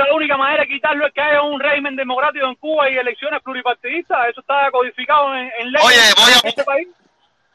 [0.07, 3.41] la única manera de quitarlo es que haya un régimen democrático en Cuba y elecciones
[3.43, 4.27] pluripartidistas.
[4.29, 6.87] Eso está codificado en, en ley Oye, voy a- en este país.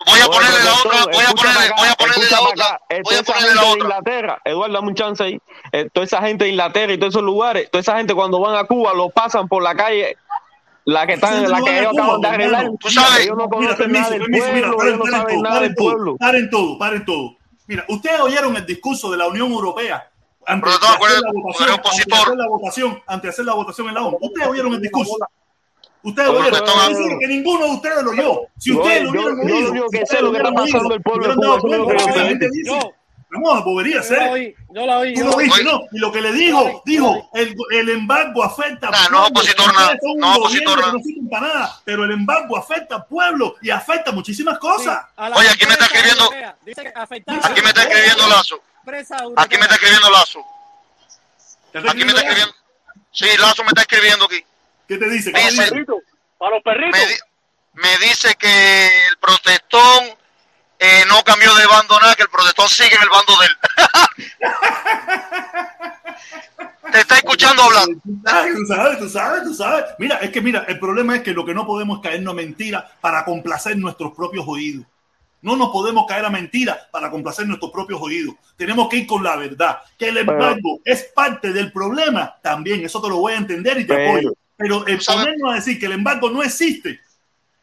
[0.07, 2.67] Voy a ponerle la otra, voy a ponerle, para voy a ponerle la para otra,
[2.67, 2.81] acá.
[3.05, 3.79] Voy a ponerle la otra.
[3.85, 5.39] Inglaterra, Eduardo, dame un chance ahí.
[5.73, 8.55] Eh, toda esa gente de Inglaterra y todos esos lugares, toda esa gente cuando van
[8.57, 10.19] a Cuba lo pasan por la calle,
[10.85, 12.67] la que están, la que ellos acaban de arreglar.
[12.79, 15.11] Tú sabes, ellos no Mira, conocen permiso, nada del permiso, mira, pueblo, paren, ellos no
[15.17, 16.17] saben todo, nada del pueblo.
[16.19, 17.37] paren todo, paren todo.
[17.67, 20.11] Mira, ustedes oyeron el discurso de la Unión Europea
[20.47, 22.19] de no, hacer la votación, opositor.
[22.19, 24.19] hacer la votación, antes de hacer la votación en la ONU.
[24.21, 25.17] Ustedes oyeron el discurso.
[26.03, 26.49] Ustedes oyeron.
[26.51, 28.41] protestón, Estoy seguro que ninguno de ustedes lo oyó.
[28.59, 30.37] Si Yo- ustedes lo yo- hubieran yo oído, lo único que si sé lo que
[30.39, 31.59] está pasando el pueblo de Cuba,
[33.43, 34.31] Vamos, bobería, Yo la ¿eh?
[34.31, 35.15] oí, yo la oí.
[35.15, 35.81] Tú yo lo viste, ¿no?
[35.93, 39.97] Y lo que le dijo, dijo, el, el embargo afecta Nah, al no opositor nada,
[40.17, 40.93] no opositor nada.
[40.93, 45.05] no sirven para nada, pero el embargo afecta al pueblo y afecta muchísimas cosas.
[45.17, 46.31] A Oye, aquí me está escribiendo-
[47.43, 48.63] Aquí me está escribiendo Lazo.
[49.37, 50.45] Aquí me está escribiendo Lazo.
[51.73, 52.55] ¿Te está Aquí me está escribiendo?
[53.11, 54.45] Sí, Lazo me está escribiendo aquí.
[54.87, 55.33] ¿Qué te dice?
[55.33, 55.97] ¿Qué Para los Dice- perritos.
[56.39, 57.01] Para los perritos.
[57.01, 57.21] Me, di-
[57.99, 60.05] me dice que el protestón
[60.79, 63.57] eh, no cambió de bando nada, que el protestón sigue en el bando de él.
[66.93, 67.87] Te está escuchando hablar.
[68.05, 69.85] Tú sabes, tú sabes, tú sabes.
[69.99, 72.37] Mira, es que mira, el problema es que lo que no podemos es caernos a
[72.37, 74.87] mentira para complacer nuestros propios oídos.
[75.43, 78.35] No nos podemos caer a mentira para complacer nuestros propios oídos.
[78.57, 79.79] Tenemos que ir con la verdad.
[79.99, 82.85] Que el embargo es parte del problema también.
[82.85, 84.33] Eso te lo voy a entender y te Pero- apoyo.
[84.57, 87.01] Pero el ponernos a decir que el embargo no existe.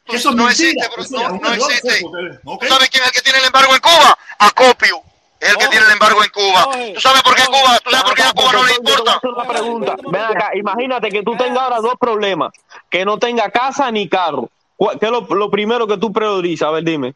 [0.06, 0.70] Pues Eso es no mentira.
[0.70, 2.00] existe, pero Eso no- no existe.
[2.02, 4.18] ¿Tú sabes quién es el que tiene el embargo en Cuba?
[4.40, 5.02] Acopio.
[5.40, 6.68] Es el que tiene el embargo en Cuba.
[6.68, 6.94] Oye.
[6.94, 7.44] ¿Tú sabes por qué.
[7.46, 7.80] Cuba?
[7.84, 9.20] ¿Tú sabes por qué a Cuba no le importa?
[9.24, 9.96] una pregunta.
[10.12, 12.52] Ven acá, imagínate que tú tengas ahora dos problemas,
[12.90, 14.50] que no tenga casa ni carro.
[14.76, 16.68] ¿cuál- ¿qué es lo, lo primero que tú priorizas?
[16.68, 17.14] A ver, dime.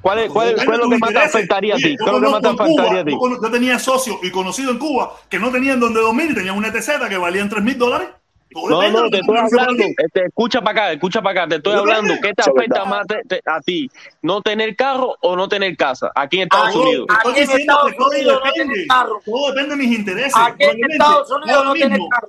[0.00, 1.96] ¿Cuál es, cuál es, Depende cuál es lo que más te afectaría a ti?
[1.98, 3.12] yo ¿Qué es lo que más te afectaría a ti?
[3.42, 6.70] yo tenía socios y conocido en Cuba que no tenían donde dormir y tenían una
[6.72, 8.08] TZ que valían 3 mil dólares.
[8.54, 12.14] No, no, te estoy hablando, este, escucha para acá, escucha para acá, te estoy hablando,
[12.22, 13.90] ¿qué te afecta más te- te- a ti?
[14.22, 16.12] ¿No tener carro o no tener casa?
[16.14, 17.06] Aquí en Estados Unidos.
[17.10, 18.74] Aquí en Estados Unidos no depende.
[18.74, 19.20] tiene carro.
[19.24, 20.32] Todo depende de mis intereses.
[20.36, 22.28] Aquí en Estados Unidos ahora no tiene mismo, carro.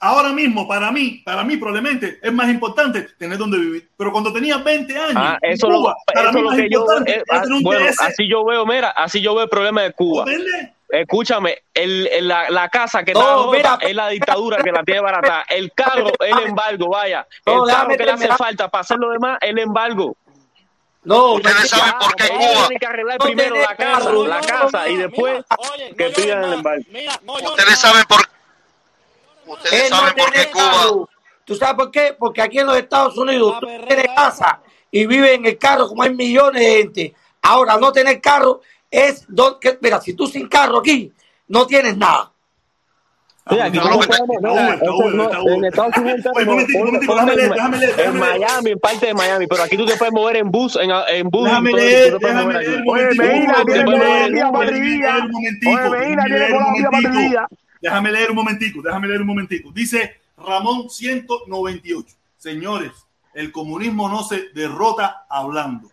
[0.00, 3.88] Ahora mismo, para mí, para mí probablemente es más importante tener donde vivir.
[3.96, 6.68] Pero cuando tenía 20 años, Ah, eso, Cuba, lo, para eso mí lo más que
[6.70, 9.50] yo importante eh, ah, tener un bueno, así yo veo, mira, así yo veo el
[9.50, 10.24] problema de Cuba.
[10.24, 10.72] ¿Depende?
[10.88, 15.00] Escúchame, el, el- la, la casa que No, está es la dictadura que la tiene
[15.00, 15.44] barata.
[15.48, 17.26] El carro, el embargo, vaya.
[17.44, 20.16] No, El carro que le hace falta para hacer lo demás, el embargo.
[21.04, 22.38] No, Ustedes saben por qué Cuba.
[22.38, 24.26] tienen que arreglar No primero la casa, carro.
[24.26, 26.84] la casa y después Oye, que no pidan el embargo.
[27.44, 28.20] Ustedes saben por
[29.46, 31.06] Ustedes saben por qué Cuba.
[31.44, 32.14] ¿Tú sabes por qué?
[32.18, 34.60] Porque aquí en los Estados Unidos tú tienes casa
[34.90, 37.14] y vives en el carro como hay millones de gente.
[37.42, 38.60] Ahora, no tener carro
[38.90, 39.24] es...
[39.28, 41.12] don- que- Mira, si tú sin carro aquí,
[41.48, 42.32] no tienes nada.
[43.50, 45.64] Sí, aquí no en.
[45.64, 47.56] Estados Unidos.
[48.12, 51.28] Miami, en parte de Miami, pero aquí tú te puedes mover en bus, en, en
[51.30, 53.04] bus, Déjame leer, déjame leer Oye.
[53.16, 57.12] Medina Déjame leer, Colombia un momentico, Oye, Medina déjame leer un Colombia momentico.
[57.18, 57.48] Trivia.
[57.80, 59.70] Déjame leer un momentico, déjame leer un momentico.
[59.72, 62.14] Dice Ramón 198.
[62.36, 62.92] Señores,
[63.34, 65.88] el comunismo no se derrota hablando.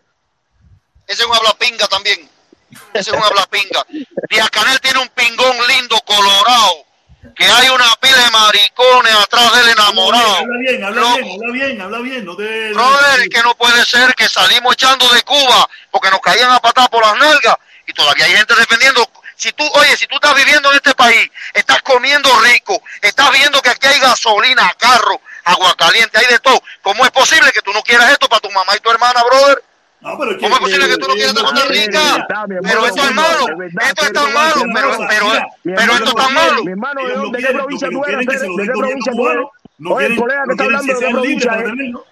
[1.06, 2.28] Ese es un hablapinga también.
[2.94, 3.86] Ese es un hablapinga.
[4.28, 6.86] Díaz Canel tiene un pingón lindo, colorado.
[7.34, 10.36] Que hay una pila de maricones atrás del enamorado.
[10.36, 12.24] Habla bien, habla bien, habla bien, habla bien.
[12.24, 12.72] No te.
[12.72, 16.88] Brother, que no puede ser que salimos echando de Cuba porque nos caían a patar
[16.88, 19.08] por las nalgas y todavía hay gente defendiendo.
[19.34, 23.60] Si tú, oye, si tú estás viviendo en este país, estás comiendo rico, estás viendo
[23.60, 26.62] que aquí hay gasolina, carro, agua caliente, hay de todo.
[26.80, 29.62] ¿Cómo es posible que tú no quieras esto para tu mamá y tu hermana, brother?
[30.00, 32.26] No, pero ¿Cómo es posible que tú no quieras esta cosa rica?
[32.62, 33.46] Pero esto es malo,
[33.80, 36.64] esto es tan malo, pero, esto es tan malo.
[36.64, 38.26] Mi hermano, ¿de Ellos no dónde- ¿de qué provincia lo que tú no eres?
[38.56, 39.46] ¿De qué provincia tú eres?
[39.78, 42.06] No Oye, el quieren, colega que no está hablando de qué provincia tenerlo.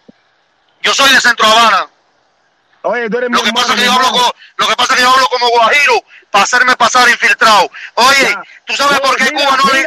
[0.82, 1.86] Yo soy de Centro Habana.
[2.82, 4.24] Oye, tú eres mi Lo que hermano, pasa es que yo hablo, hermano.
[4.24, 5.94] co- lo que pasa es que yo hablo como guajiro
[6.30, 7.70] para hacerme pasar infiltrado.
[7.94, 8.42] Oye, Ya.
[8.66, 9.86] ¿tú sabes por qué Cuba no le...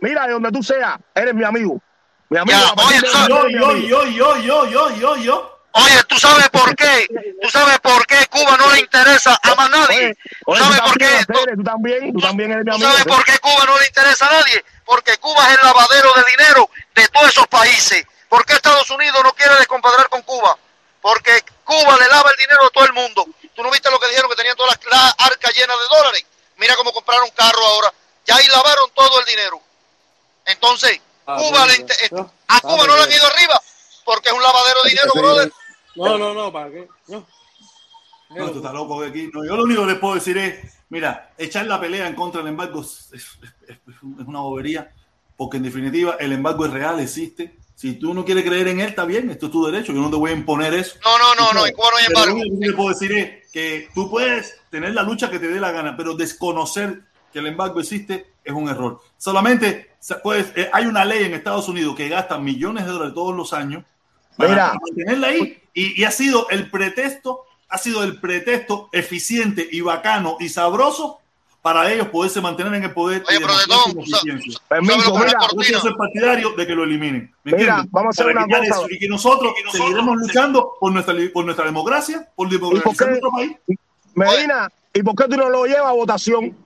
[0.00, 1.80] mira, de donde tú seas, eres mi amigo.
[2.28, 2.58] Mi amigo.
[2.58, 5.59] A Yo, yo, yo, yo, yo, yo, yo, yo.
[5.72, 7.06] Oye, ¿tú sabes por qué?
[7.40, 10.16] ¿Tú sabes por qué Cuba no le interesa a más nadie?
[10.44, 11.24] ¿Tú sabes por qué?
[11.32, 12.90] Tú- también, tú también eres mi ¿Tú amigo.
[12.90, 14.64] sabes por qué Cuba no le interesa a nadie?
[14.84, 18.04] Porque Cuba es el lavadero de dinero de todos esos países.
[18.28, 20.56] ¿Por qué Estados Unidos no quiere descompadrar con Cuba?
[21.00, 23.26] Porque Cuba le lava el dinero a todo el mundo.
[23.54, 26.24] ¿Tú no viste lo que dijeron que tenían todas las la arcas llenas de dólares?
[26.56, 27.92] Mira cómo compraron carro ahora.
[28.26, 29.60] Ya ahí lavaron todo el dinero.
[30.46, 32.10] Entonces, Ah, Cuba le inter-
[32.48, 33.62] a Cuba no le han ido arriba
[34.04, 35.52] porque es un lavadero de dinero, brother.
[35.96, 36.88] No, no, no, ¿para qué?
[37.08, 37.26] No.
[38.30, 39.28] No, tú estás loco aquí.
[39.32, 42.40] No, yo lo único que les puedo decir es, mira, echar la pelea en contra
[42.40, 43.38] del embargo es, es-
[43.68, 44.92] es- una bobería,
[45.36, 47.56] porque en definitiva el embargo es real, existe.
[47.74, 50.10] Si tú no quieres creer en él, está bien, esto es tu derecho, yo no
[50.10, 50.96] te voy a imponer eso.
[51.02, 52.40] No, no, no, no, en Cuba no hay Pero lo embargo.
[52.42, 55.58] único que te puedo decir es que tú puedes tener la lucha que te dé
[55.58, 57.02] la gana, pero desconocer
[57.32, 59.00] que el embargo existe es un error.
[59.16, 59.92] Solamente
[60.22, 63.82] pues, hay una ley en Estados Unidos que gasta millones de dólares todos los años
[64.36, 64.74] para, Mira.
[64.80, 70.36] mantenerla ahí y, y ha sido el pretexto, ha sido el pretexto eficiente y bacano
[70.40, 71.18] y sabroso
[71.62, 74.06] para ellos poderse mantener en el poder Oye, y pero de demostrar todo, su tú
[74.06, 74.52] sabes- eficiencia.
[74.52, 75.64] ¿Sabes Permiso, lo que es mira, la Yo cortina?
[75.66, 77.34] quiero ser partidario de que lo eliminen.
[77.44, 77.92] ¿me Mira, entiendes?
[77.92, 78.80] vamos a hacer Para una quitar cosa.
[78.80, 83.06] eso y que nosotros, seguiremos luchando por nuestra, por nuestra democracia, por ¿Y por democratizar
[83.06, 83.10] qué?
[83.10, 83.52] nuestro país.
[84.14, 86.56] Medina, ¿y por qué tú no lo llevas a votación?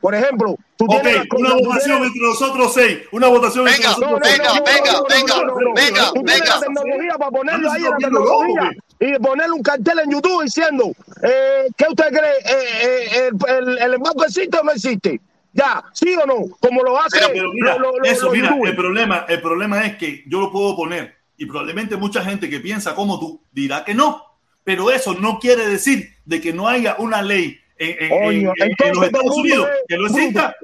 [0.00, 2.98] Por ejemplo, tú Ok, tienes la- una votación tienes- entre nosotros seis.
[3.10, 4.38] Una votación entre Venga, nosotros No, no, seis.
[4.38, 5.74] venga, no, no, venga, no, no, venga, no, no, no.
[5.74, 6.54] venga, venga.
[6.54, 8.70] la tecnología para ponerlo ahí en la loco, tecnología
[9.00, 10.92] y ponerle un cartel en YouTube diciendo
[11.22, 12.38] eh, ¿qué usted cree?
[12.44, 15.20] Eh, eh, el, el, el embargo existe o no existe?
[15.52, 16.56] Ya, ¿sí o no?
[16.60, 18.70] Como lo hace Pero, pero mira, lo- lo- lo- eso, los mira, youtubers.
[18.70, 22.60] el problema, el problema es que yo lo puedo poner y probablemente mucha gente que
[22.60, 24.22] piensa como tú dirá que no,
[24.62, 28.52] pero eso no quiere decir de que no haya una ley en, en- en- Coño,
[28.56, 30.56] en- en los Estados Unidos es que no exista.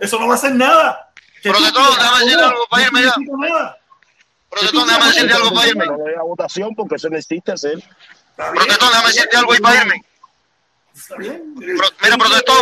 [0.00, 1.12] Eso no va a hacer nada.
[1.42, 3.76] Que Pero tú de todo, quieras déjame decirle algo para irme ya.
[4.50, 5.86] Protestón, déjame decirte algo para irme.
[5.86, 7.82] No lo llevas a votación porque eso existe hacer.
[8.36, 10.04] Protestón, déjame decirte algo ahí para irme.
[10.94, 11.54] Está bien.
[11.56, 12.56] Mira, protestón.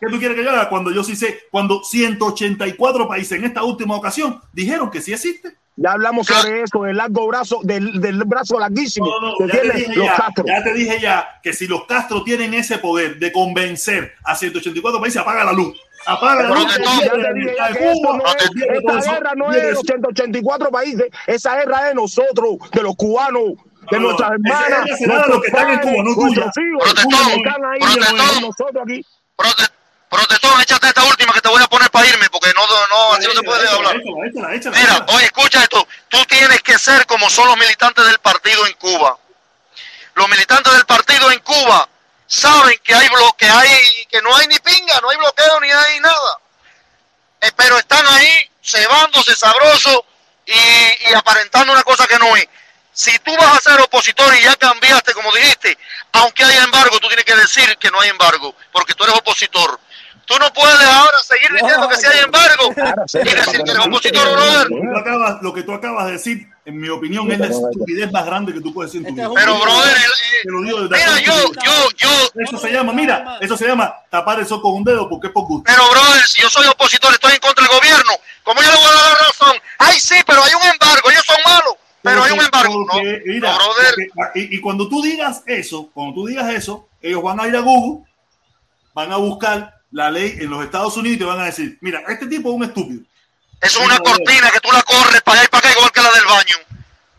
[0.00, 3.62] ¿Qué tú quieres que yo haga cuando yo sí sé, cuando 184 países en esta
[3.62, 5.56] última ocasión dijeron que sí existe?
[5.82, 9.62] Ya hablamos sobre eso, del largo brazo, del, del brazo larguísimo No, no, que ya
[9.62, 10.44] te los ya, Castro.
[10.46, 15.00] ya te dije ya que si los Castro tienen ese poder de convencer a 184
[15.00, 15.80] países, apaga la luz.
[16.06, 16.66] Apaga la luz.
[18.68, 22.94] Esta guerra no es de los 184 países, esa guerra es de nosotros, de los
[22.96, 23.52] cubanos,
[23.90, 26.68] de No, nuestras hermanas, de los que están en padres, Cuba, no nuestros tuya.
[26.68, 28.42] hijos, Protestón, que están ahí protestón.
[28.42, 29.06] nosotros aquí.
[30.10, 33.12] Prote- protestón, échate esta última que te voy a poner para irme, porque no, no,
[33.14, 33.96] así no se puede hablar.
[33.96, 35.86] Échala, échala, échala, Mira, oye, escucha esto.
[36.08, 39.16] Tú tienes que ser como son los militantes del partido en Cuba.
[40.14, 41.88] Los militantes del partido en Cuba
[42.26, 46.00] saben que hay bloque, hay, que no hay ni pinga, no hay bloqueo ni hay
[46.00, 46.38] nada.
[47.42, 50.04] Eh, pero están ahí cebándose sabroso
[50.44, 52.46] y, y aparentando una cosa que no es.
[52.92, 55.78] Si tú vas a ser opositor y ya cambiaste, como dijiste,
[56.12, 59.78] aunque haya embargo, tú tienes que decir que no hay embargo, porque tú eres opositor.
[60.30, 64.30] Tú no puedes ahora seguir diciendo que si hay embargo y decir que eres opositor,
[64.32, 64.70] brother.
[64.70, 67.46] Lo que tú acabas, lo que tú acabas de decir, en mi opinión, es la
[67.46, 69.40] estupidez más grande que tú puedes decir en tu Este vida.
[69.44, 73.38] Pero, brother, el- Te lo digo desde mira, yo, yo, yo, Eso se llama, mira,
[73.40, 75.64] eso se llama tapar el sol con un dedo porque es por gusto.
[75.66, 78.12] pero, brother, si yo soy opositor, estoy en contra del gobierno,
[78.44, 79.56] ¿cómo yo le voy a dar la razón?
[79.78, 82.86] Ay, sí, pero hay un embargo, ellos son malos, pero hay un embargo.
[82.86, 83.94] No, mira, no, brother.
[84.14, 87.56] porque- y, y cuando tú digas eso, cuando tú digas eso, ellos van a ir
[87.56, 88.06] a Google,
[88.94, 92.02] van a buscar la ley en los Estados Unidos y te van a decir, mira,
[92.08, 93.02] este tipo es un estúpido.
[93.60, 96.00] Eso es una cortina que tú la corres para allá y para acá, igual que
[96.02, 96.56] la del baño.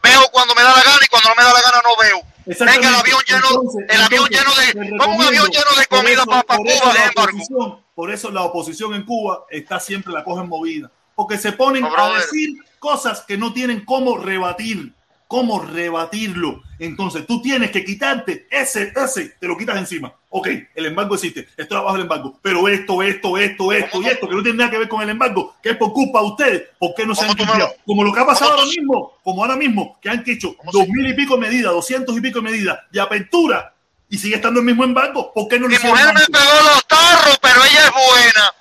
[0.03, 2.21] Veo cuando me da la gana y cuando no me da la gana no veo.
[2.65, 5.85] Venga, el avión lleno, Entonces- el avión entonces, lleno de, como un avión lleno de
[5.85, 7.83] comida eso- para, eso Cuba, sin embargo.
[7.93, 10.89] Por eso la oposición en Cuba está siempre la cogen movida.
[11.13, 14.91] Porque se ponen No, a decir cosas que no tienen cómo rebatir.
[15.31, 16.61] Cómo rebatirlo.
[16.77, 20.13] Entonces tú tienes que quitarte ese, ese, te lo quitas encima.
[20.29, 22.37] Ok, el embargo existe, estoy abajo del embargo.
[22.41, 25.09] Pero esto, esto, esto, esto y esto, que no tiene nada que ver con el
[25.09, 28.11] embargo, que es por culpa de ustedes, ¿por qué no se han lo- Como lo
[28.11, 31.13] que ha pasado ahora mismo, como ahora mismo, que han hecho ¿Cómo dos mil y
[31.13, 33.73] pico medidas, doscientos y pico medidas de apertura
[34.09, 35.31] y sigue estando el mismo embargo.
[35.33, 38.53] ¿Por qué no lo Mi mujer me pegó los tarros, pero ella es buena.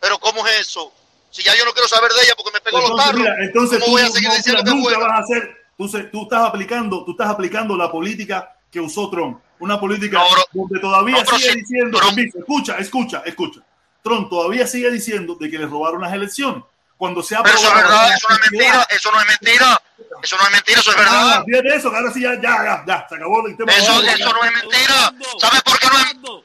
[0.00, 0.92] Pero ¿cómo es eso?
[1.30, 3.78] Si ya yo no quiero saber de ella porque me pegó los tarros, mira, entonces
[3.78, 4.98] ¿cómo tú, voy a seguir no, diciendo mira, que es buena?
[4.98, 9.10] vas a hacer, tú, se- tú estás aplicando, tú estás aplicando la política que usó
[9.10, 10.42] Trump, una política No, bro.
[10.52, 13.60] donde todavía No, sigue sí, diciendo, permiso, escucha, escucha, escucha,
[14.02, 16.62] Trump todavía sigue diciendo de que le robaron las elecciones.
[16.96, 19.82] Cuando se ha Pero eso es verdad, eso no es mentira, eso no es mentira,
[20.22, 21.74] eso no es mentira, eso es Ah, verdad.
[21.76, 23.72] eso, ahora sí ya, ya, ya, ya, se acabó el tema.
[23.72, 25.12] Eso, eso no es mentira.
[25.38, 26.42] ¿Sabes por qué no es?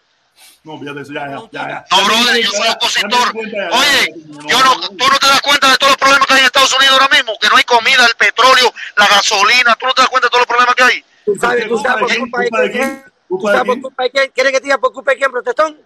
[0.68, 1.70] No, fíjate eso, ya, ya, ya.
[1.70, 1.86] ya.
[1.92, 3.32] No, brother, yo soy opositor.
[3.38, 4.14] Oye,
[4.50, 6.74] yo no, tú no te das cuenta de todos los problemas que hay en Estados
[6.74, 10.10] Unidos ahora mismo, que no hay comida, el petróleo, la gasolina, tú no te das
[10.10, 11.06] cuenta de todos los problemas que hay.
[11.24, 12.84] Tú sabes, tú sabes por culpa de ¿Culpa de quién.
[12.90, 13.04] quién?
[13.30, 13.82] ¿Tú ¿Culpa de sabes por quién?
[13.82, 14.32] culpa de quién?
[14.36, 15.80] ¿Quieres que te diga por culpa de quién, protestón?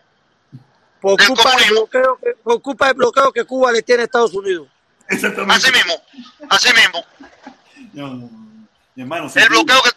[1.00, 4.34] Por culpa del bloqueo, que, por culpa del bloqueo que Cuba le tiene a Estados
[4.34, 4.68] Unidos.
[5.10, 5.54] Exactamente.
[5.54, 5.94] Así mismo,
[6.50, 7.06] así mismo.
[7.94, 8.30] No, no, no.
[8.96, 9.90] Mi hermano, El bloqueo que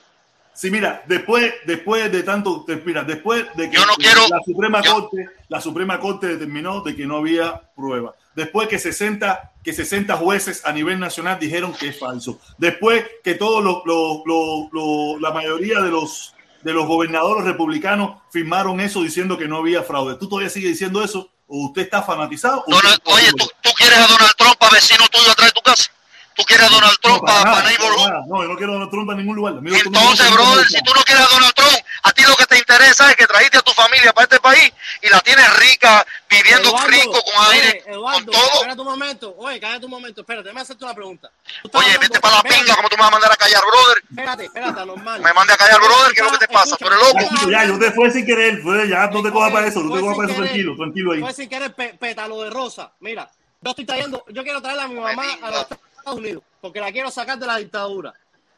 [0.54, 4.82] Sí, mira, después, después de tanto, mira, después de que Yo no quiero- la Suprema
[4.82, 8.14] yo- Corte, la Suprema Corte determinó de que no había prueba.
[8.36, 12.40] Después que 60, que 60 jueces a nivel nacional dijeron que es falso.
[12.58, 16.30] Después que todos los, los- los- los- la mayoría de los
[16.62, 20.16] de los gobernadores republicanos firmaron eso diciendo que no había fraude.
[20.18, 21.28] ¿Tú todavía sigues diciendo eso?
[21.46, 22.64] ¿O usted está fanatizado?
[22.66, 25.52] o Donald- usted- oye, ¿tú, tú quieres a Donald Trump para vecino tuyo atrás de
[25.52, 25.90] tu casa.
[26.34, 28.24] Tú quieres a Donald No, Trump para para, nada, para para nada.
[28.26, 29.54] No, yo no quiero a Donald Trump a ningún lugar.
[29.58, 32.46] Amigo, no Entonces, brother, si tú no quieres a Donald Trump, a ti lo que
[32.46, 34.72] te interesa es que trajiste a tu familia para este país
[35.02, 38.54] y la tienes rica, viviendo Eduardo, rico, con aire, oye, Eduardo, con todo.
[38.54, 41.30] Espérate un momento, oye, cállate un momento, espérate, déjame hacerte una pregunta.
[41.62, 43.62] Oye, hablando- vete para la espérate, pinga, como tú me vas a mandar a callar,
[43.70, 44.02] brother.
[44.10, 45.20] Espérate, espérate, normal.
[45.22, 46.76] Me mande a callar, brother, ¿qué es lo que te pasa?
[46.76, 47.50] Tú eres loco.
[47.50, 50.00] Ya, yo te fue sin querer, fue, ya no te cojas para eso, no te
[50.00, 50.50] cojas para eso, querer.
[50.50, 51.20] tranquilo, tranquilo ahí.
[51.20, 52.90] Fue sin querer pétalo de rosa.
[53.00, 53.30] Mira,
[53.62, 55.66] yo estoy trayendo, yo quiero traerle a mi mamá a los
[56.04, 58.12] Estados Unidos porque la quiero sacar de la dictadura.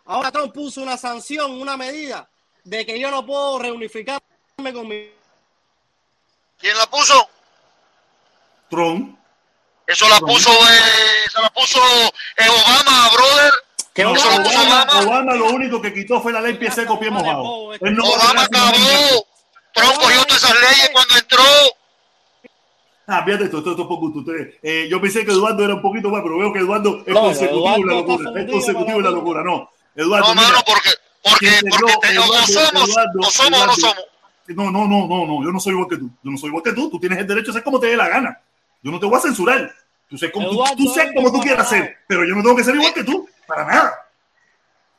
[0.04, 2.28] Ahora Trump puso una sanción, una medida
[2.64, 5.10] de que yo no puedo reunificarme con mi
[6.58, 7.28] ¿Quién la puso?
[8.68, 9.16] Trump.
[9.86, 11.78] Eso la puso, eh, eso la puso
[12.36, 13.52] eh, Obama, brother.
[13.94, 15.34] que Eso puso Obama, Obama.
[15.34, 17.74] Lo único que quitó fue la ley pie seco, pie mojado.
[17.74, 19.26] Él no Obama acabó.
[19.72, 21.42] Trump cogió todas esas leyes cuando entró.
[23.08, 24.18] Ah, fíjate esto, esto, esto es gusto.
[24.20, 27.14] Ustedes, eh, yo pensé que Eduardo era un poquito más, pero veo que Eduardo es
[27.14, 28.42] No, consecutivo la Eduardo está locura.
[28.42, 29.70] Es consecutivo la la locura, no.
[29.94, 30.90] Eduardo, No, mira, mano, porque,
[31.22, 34.04] porque, porque logró- te- o Eduardo, somos, Eduardo, o somos o no somos.
[34.48, 36.10] No, no, no, no, no, yo no soy igual que tú.
[36.22, 36.88] Yo no soy igual que tú.
[36.90, 38.40] Tú tienes el derecho a hacer como te dé la gana.
[38.82, 39.72] Yo no te voy a censurar.
[40.08, 41.86] Tú sé como, tú, Eduardo, tú sé como tú quieras preparado.
[41.94, 43.28] ser, pero yo no tengo que ser igual que tú.
[43.46, 43.94] Para nada.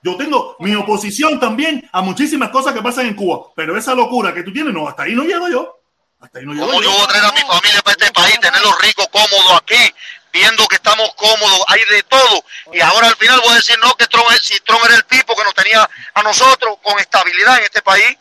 [0.04, 4.34] Yo tengo mi oposición también a muchísimas cosas que pasan en Cuba, pero esa locura
[4.34, 5.77] que tú tienes, no, hasta ahí no llego yo.
[6.20, 8.40] Hasta ahí no llego ¿Cómo yo voy a traer a mi familia para este país,
[8.40, 9.96] tenerlos ricos, cómodos aquí,
[10.34, 12.44] viendo que estamos cómodos, hay de todo?
[12.74, 15.36] Y ahora al final voy a decir, no, que Trump, si Trump era el tipo
[15.36, 18.18] que nos tenía a nosotros con estabilidad en este país,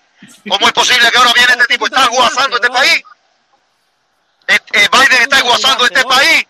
[0.49, 3.03] ¿cómo es posible que ahora viene este tipo y está guasando este país?
[4.49, 6.47] Eh, eh, Biden está guasando este país.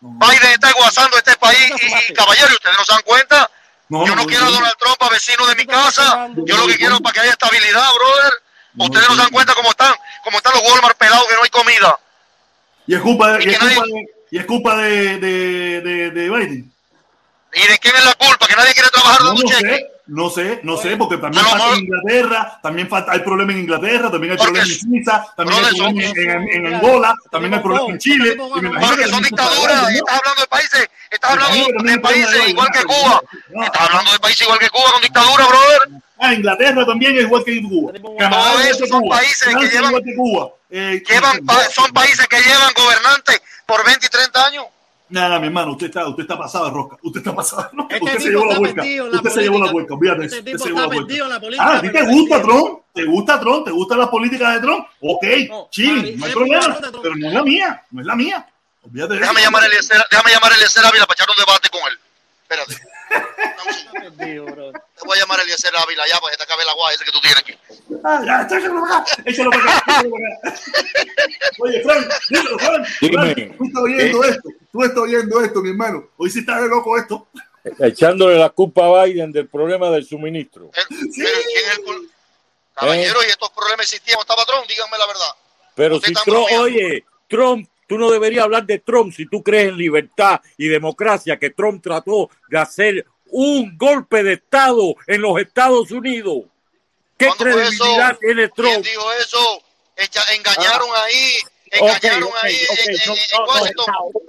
[0.00, 3.50] Biden está guasando este país y, y caballero, ustedes no se dan cuenta.
[3.88, 6.28] Yo no quiero a Donald Trump a vecino de mi casa.
[6.36, 8.43] Yo lo que quiero es para que haya estabilidad, brother.
[8.76, 9.94] Ustedes no se dan cuenta cómo están,
[10.24, 11.98] cómo están los Walmart pelados que no hay comida.
[12.86, 15.80] Y es culpa de, Y y es nadie- culpa de, y es culpa de, de,
[15.80, 16.72] de, de Biden.
[17.54, 18.46] ¿Y de quién es la culpa?
[18.48, 19.48] Que nadie quiere trabajar No, dando no.
[20.06, 24.10] No sé, no sé, porque también falta en Inglaterra, también falta, hay problema en Inglaterra,
[24.10, 27.88] también hay problema en Suiza, también hay problema en, en- en Angola, también hay problema
[27.90, 28.36] en Chile.
[28.36, 29.90] y me imagino Porque que son dictaduras.
[29.90, 33.22] Estás hablando de países, estás hablando de países igual que Cuba.
[33.64, 35.80] Estás hablando de países igual que Cuba con dictadura, brother.
[36.18, 37.92] Ah, Inglaterra también es igual que Cuba.
[38.18, 39.16] Canadá Todos es son Cuba.
[39.16, 40.48] países que Francia llevan- igual que Cuba.
[40.70, 44.64] Eh, Llevan pa- son países que llevan gobernantes por 20 y 30 años.
[45.10, 46.96] Nada, mi hermano, usted está, usted está pasado de rosca.
[47.02, 47.94] Usted está pasado de rosca.
[47.94, 48.82] Este usted se llevó la vuelta.
[48.82, 49.72] metido en la Usted se llevó la política.
[49.72, 49.94] vuelta.
[49.94, 51.06] Olvídate, Este usted tipo se llevó está la vuelta.
[51.08, 51.64] metido en la política.
[51.68, 52.42] Ah, ¿a ti te gusta.
[52.42, 52.78] Trump?
[52.94, 53.64] ¿Te gusta Trump?
[53.66, 54.86] ¿Te gustan las políticas de Trump?
[55.00, 55.68] Ok, No,
[56.16, 56.78] no hay problema.
[57.02, 58.46] Pero no es la mía, no es la mía.
[58.82, 59.46] Olvídate de Déjame eso.
[59.48, 61.98] llamar a Eliezer, déjame llamar a Eliezer Ávila para echar un debate con él.
[62.42, 62.74] Espérate.
[63.56, 64.10] Está.
[64.24, 67.12] Te voy a llamar Eliezer Ávila ya para que te acabe la guay ese que
[67.12, 67.54] tú tienes aquí.
[68.04, 70.58] Ah, ya, échalo para acá, échalo para acá, échalo para acá.
[71.60, 72.86] Oye, Frank, dímelo, Frank.
[73.00, 73.34] Dime.
[73.34, 76.08] Frank, tú estás oyendo esto, tú estás oyendo esto, mi hermano.
[76.16, 77.28] Hoy sí está de loco esto.
[77.78, 80.66] Echándole la culpa a Biden del problema del suministro.
[80.66, 82.10] Eh, Pero ¿quién es el
[82.74, 85.30] Caballero, y estos problemas existían estaba Trump, díganme la verdad.
[85.76, 89.68] Pero si está Trump, oye, Trump, tú no deberías hablar de Trump si tú crees
[89.68, 95.40] en libertad y democracia, que Trump trató de hacer un golpe de Estado en los
[95.40, 96.44] Estados Unidos.
[97.16, 98.18] ¿Qué ¿Cuándo fue credibilidad eso?
[98.20, 98.84] tiene ¿Quién Trump?
[98.86, 99.62] dijo eso?
[99.96, 101.36] Echa- engañaron ahí,
[101.80, 102.56] Ok, engañaron ahí
[103.06, 103.46] no,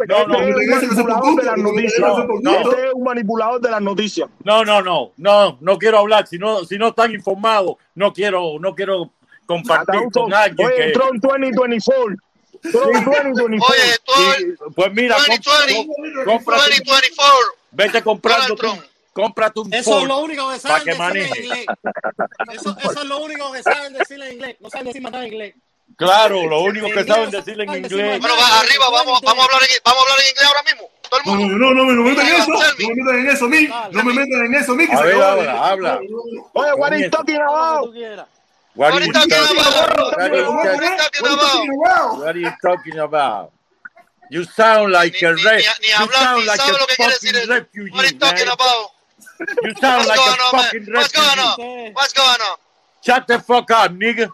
[0.08, 0.27] no, no.
[0.27, 2.00] No, no, Este es un manipulador de las noticias.
[2.00, 2.51] No, no.
[2.72, 4.30] Este es un manipulador de las noticias.
[4.43, 6.27] No, no, no, no, no quiero hablar.
[6.27, 9.11] Si no, si no están informados, no quiero, no quiero
[9.45, 10.92] compartir Hasta con alguien Oye, que.
[10.93, 12.16] Trump 2024.
[12.72, 13.75] Trump 2024.
[13.75, 17.35] Oye, tú, Sí, pues mira, com- 2020, com- cómprate, 2024.
[17.72, 18.82] vete comprando, Trump.
[19.16, 21.66] Cómprate un Eso es Ford lo único que para saben que decir en inglés.
[22.53, 24.58] Eso, eso es lo único que saben decir en inglés.
[24.60, 25.56] No saben decir más nada en inglés.
[25.98, 28.19] Claro, lo único que saben decir en inglés.
[28.19, 30.90] Bueno, va arriba, vamos, vamos, a hablar en, vamos a hablar en inglés ahora mismo.
[31.10, 31.58] Todo el No, mundo.
[31.58, 32.52] no, no, no, no me metan en eso.
[32.52, 33.69] No me metan en eso mí.
[33.92, 34.85] No me metan en eso mí.
[34.88, 35.32] Que A se ver, acabó.
[35.42, 36.00] habla, habla.
[36.53, 37.94] Oye, what are you talking about?
[38.76, 39.56] What are you talking- about?
[42.19, 43.52] what are you talking about?
[44.30, 46.76] You sound like Ni- a ni- re- ni- ni you hablar, sound ni like sabe
[46.76, 48.53] a lo que quiere fucking refugee, What are you talking man.
[48.60, 48.92] about?
[49.40, 50.96] You sound What's like going a on, man?
[50.96, 51.94] What's going on?
[51.94, 52.58] What's going on?
[53.06, 54.30] Shut the fuck up, nigga.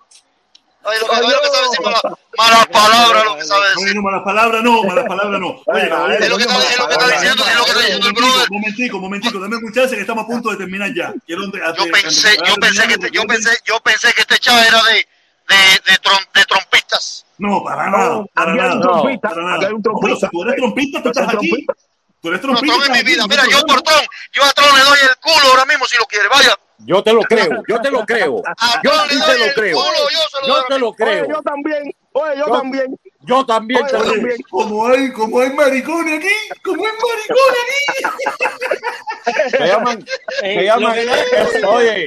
[0.83, 2.01] Oye, lo que, oye, lo que sabe decir malas
[2.37, 3.95] malas palabras, lo que sabe Oye, decir.
[3.95, 5.47] no, malas palabras no, malas palabras no.
[5.67, 7.81] Oye, caballero, Es lo que está, es lo que está diciendo, es lo que está
[7.81, 8.47] diciendo el brother.
[8.49, 11.13] Momentico, momentico, dame un chance que estamos a punto de terminar ya.
[11.27, 14.81] Quiero Yo pensé, yo pensé que este, yo pensé, yo pensé que este chat era
[14.85, 17.25] de, de, de, trom- de trompistas.
[17.37, 18.81] No, para nada, No, para nada.
[18.81, 19.57] trompista, para nada.
[19.57, 20.27] un No, pero trompista.
[20.27, 21.49] si tú eres trompista, tú estás aquí.
[21.49, 21.73] trompista.
[22.21, 22.85] Tú eres No, trompista.
[22.85, 23.21] En mi vida.
[23.23, 23.73] no Mira, yo problema.
[23.73, 26.27] por Tron, yo a Tron le doy el culo ahora mismo si lo quiere.
[26.29, 26.55] Vaya.
[26.83, 28.41] Yo te lo creo, yo te lo creo.
[28.83, 29.77] Yo sí doy te lo el creo.
[29.77, 31.05] culo, yo se lo doy Yo ahora te lo mismo.
[31.05, 31.41] Oye, yo creo.
[31.43, 31.95] también.
[32.13, 32.99] Oye, yo Yo- también.
[33.23, 34.13] Yo también te lo Oye, creo.
[34.15, 34.41] también.
[34.49, 39.49] Como hay, como hay maricones aquí, como hay maricones aquí.
[39.51, 40.05] Se llaman,
[40.39, 42.05] se Eh, llaman, no es- oye,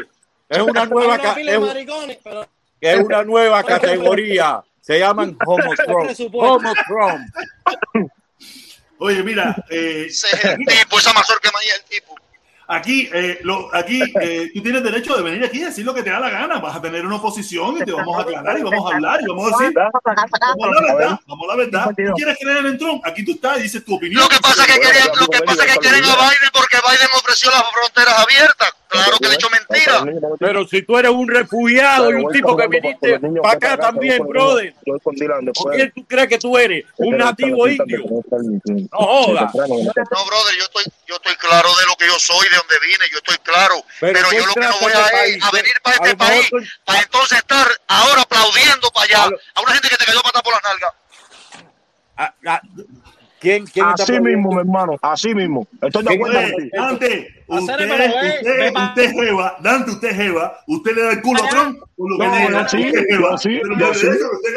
[0.49, 1.47] es una nueva, es,
[2.81, 4.63] es una nueva categoría.
[4.81, 6.07] Se llaman homotron.
[6.07, 6.55] Presupuesto.
[6.55, 7.27] Homotron.
[9.05, 12.17] Oye, mira, eh, Ese es el tipo, esa mazorca es el tipo.
[12.69, 16.03] Aquí, eh, lo, aquí eh, tú tienes derecho de venir aquí y decir lo que
[16.03, 16.59] te da la gana.
[16.59, 19.27] Vas a tener una oposición y te vamos a aclarar y vamos a hablar y
[19.27, 21.87] vamos a decir, vamos a la verdad, vamos a la verdad.
[21.89, 23.03] ¿Tú quieres creer en Trump?
[23.05, 24.23] Aquí tú estás y dices tu opinión.
[24.23, 26.77] Lo que pasa es que querían, lo que pasa es que quieren a Biden porque
[26.77, 28.73] Biden ofreció las fronteras abiertas.
[28.95, 30.05] Claro que le echó mentira.
[30.39, 34.75] Pero si tú eres un refugiado y un tipo que viniste para acá también, brother.
[35.03, 36.85] ¿Por quién tú crees que tú eres?
[36.99, 38.05] ¿Un nativo indio?
[38.05, 39.53] No jodas.
[39.55, 43.05] No, brother, yo estoy, yo estoy claro de lo que yo soy, de dónde vine,
[43.11, 43.85] yo estoy claro.
[44.01, 45.97] Pero yo lo que no voy a a, este es país, a venir para a
[45.97, 49.89] este país, tú- para entonces estar ahora aplaudiendo para allá A lo- a una gente
[49.89, 50.93] que te cayó patada por las nalgas.
[53.45, 54.97] ¿Quién, quién está Así mismo, mi hermano.
[55.03, 55.69] Así mismo.
[55.83, 56.41] Estoy de acuerdo.
[56.73, 61.49] Dante, usted, eh, usted, usted jeva, Dante, usted jeva, usted le da el culo a
[61.51, 63.37] Trump por lo que No, le sí, jeva.
[63.39, 64.09] sí, yo sí,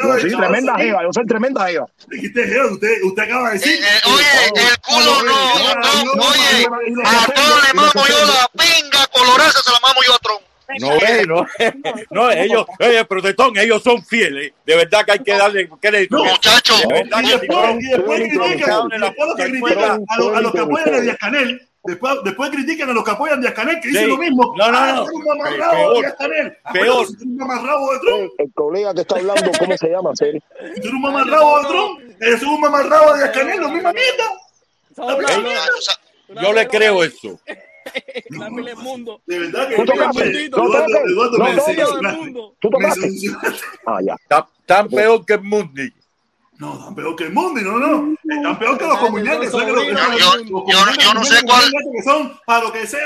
[0.04, 1.86] yo sí, tremenda jeva, yo soy tremenda jeva.
[2.08, 3.80] Dijiste jeva, usted, usted acaba de Eh, decir.
[3.84, 6.66] eh, oye, el culo no, Trump, oye,
[7.04, 10.42] a Trump le mamo yo la pinga colorada, se la mamo yo a Trump.
[10.80, 11.74] No es, no es.
[12.10, 14.52] No, ellos, oye, protestón, ellos son fieles.
[14.66, 16.18] De verdad que hay que darle crédito.
[16.18, 20.18] No, muchachos, De verdad Y que después, y después sí, critican, después que critican a
[20.18, 23.40] los, a los que apoyan a Díaz Canel, Después, después critican a los que apoyan
[23.40, 24.10] de Canel, que dicen Sí.
[24.10, 24.54] lo mismo.
[24.58, 25.06] No, no, Ah, no.
[25.06, 26.16] Peor.
[26.66, 27.08] Ah, Peor.
[27.24, 28.32] un mamarrabo de Trump.
[28.40, 30.12] El colega que está hablando, ¿cómo se llama?
[30.16, 30.42] Seri?
[30.82, 34.26] Tú un mamarrabo de Trump, eres un mamarrabo de Díaz-Canel, lo misma mierda.
[36.42, 37.40] Yo le creo eso.
[38.68, 39.22] El mundo.
[39.26, 39.76] De verdad que
[42.60, 42.70] Tú.
[43.86, 44.00] Ah.
[44.28, 45.94] Tan, tan peor que Mundi.
[46.60, 48.16] No, tan peor que el mundo, no, no.
[48.42, 49.52] Tan peor que los comuneantes.
[49.52, 50.18] ¿sabes que los- Yo- los
[50.48, 53.00] yo- comuneantes yo no sé cuál- Que son para lo que sea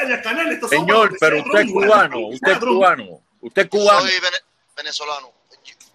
[0.69, 3.99] Señor, pero usted es cubano, usted es cubano, usted es cubano.
[4.01, 4.37] Soy vene-
[4.77, 5.31] venezolano.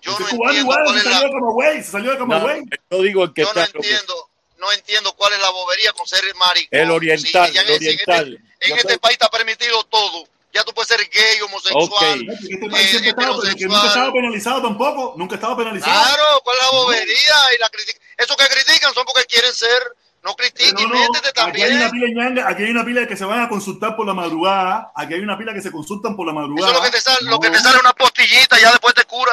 [0.03, 2.29] Yo no entiendo igual, cuál se es salió la, de Camagüey, se salió de No,
[2.29, 2.63] Camagüey.
[2.91, 4.15] yo digo el que yo no está entiendo,
[4.59, 6.79] no entiendo cuál es la bobería con ser maricón.
[6.79, 8.39] el oriental, Sí, el en- en este- oriental.
[8.61, 10.25] En este soy- país está permitido todo.
[10.53, 11.85] Ya tú puedes ser gay, homosexual.
[11.85, 12.03] Ok.
[12.51, 15.93] Este país siempre eh, estaba, que nunca estaba penalizado tampoco, nunca estaba penalizado.
[15.93, 17.35] Claro, ¿cuál es la bobería?
[17.55, 17.99] Y la critica.
[18.17, 19.83] Eso que critican son porque quieren ser.
[20.23, 21.91] No critiquen, No, no, métete aquí hay una también.
[21.93, 24.91] pila de ñanga, aquí hay una pila que se van a consultar por la madrugada,
[24.97, 26.73] aquí hay una pila que se consultan por la Eso madrugada.
[26.73, 27.53] es lo que te sale, lo que No.
[27.57, 29.33] te sale una postillita, ya después te cura.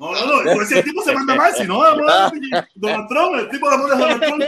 [0.00, 2.10] No, no, no, pues ese tipo se manda mal, si no, vamos,
[2.74, 4.42] Donald Trump, el tipo de amor de Donald Trump.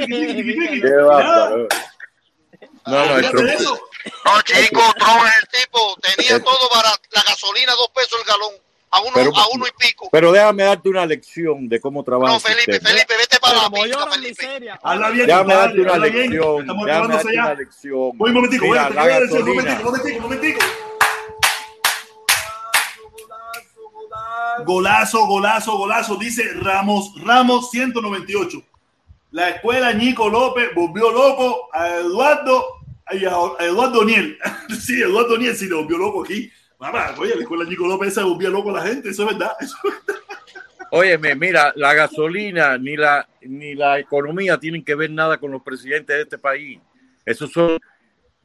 [2.86, 3.78] No, no, el eso.
[4.24, 5.96] No, chico, Trump es el tipo.
[6.16, 7.02] Tenía todo barato.
[7.12, 8.54] La gasolina, dos pesos el galón.
[8.94, 10.08] A uno, Pero- a uno y pico.
[10.12, 12.80] Pero déjame darte una lección de cómo trabaja No, el Felipe.
[12.80, 14.28] Felipe, vete para la pista, Felipe.
[14.42, 14.80] miseria.
[14.82, 16.60] Habla bien, Déjame darte una lección.
[16.60, 18.10] Estamos Déjame darte una lección.
[18.18, 20.60] Voy un momentico, voy, a decir un momentico, un momentico, un momentico.
[24.64, 28.62] Golazo, golazo, golazo, dice Ramos, Ramos 198.
[29.30, 32.64] La escuela Ñico López volvió loco a Eduardo
[33.10, 34.38] y a Eduardo Niel.
[34.80, 36.50] sí, Eduardo Niel sí lo volvió loco aquí.
[36.78, 39.52] Mamá, oye, la escuela Ñico López esa volvía loco a la gente, eso es verdad.
[39.60, 39.76] Eso.
[40.94, 45.62] Óyeme, mira, la gasolina ni la ni la economía tienen que ver nada con los
[45.62, 46.80] presidentes de este país.
[47.24, 47.78] Esos son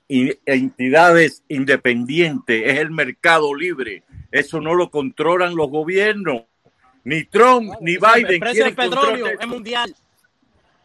[0.07, 4.03] entidades independientes, es el mercado libre.
[4.31, 6.43] Eso no lo controlan los gobiernos.
[7.03, 9.95] Ni Trump ni El Biden precio quieren del petróleo es mundial.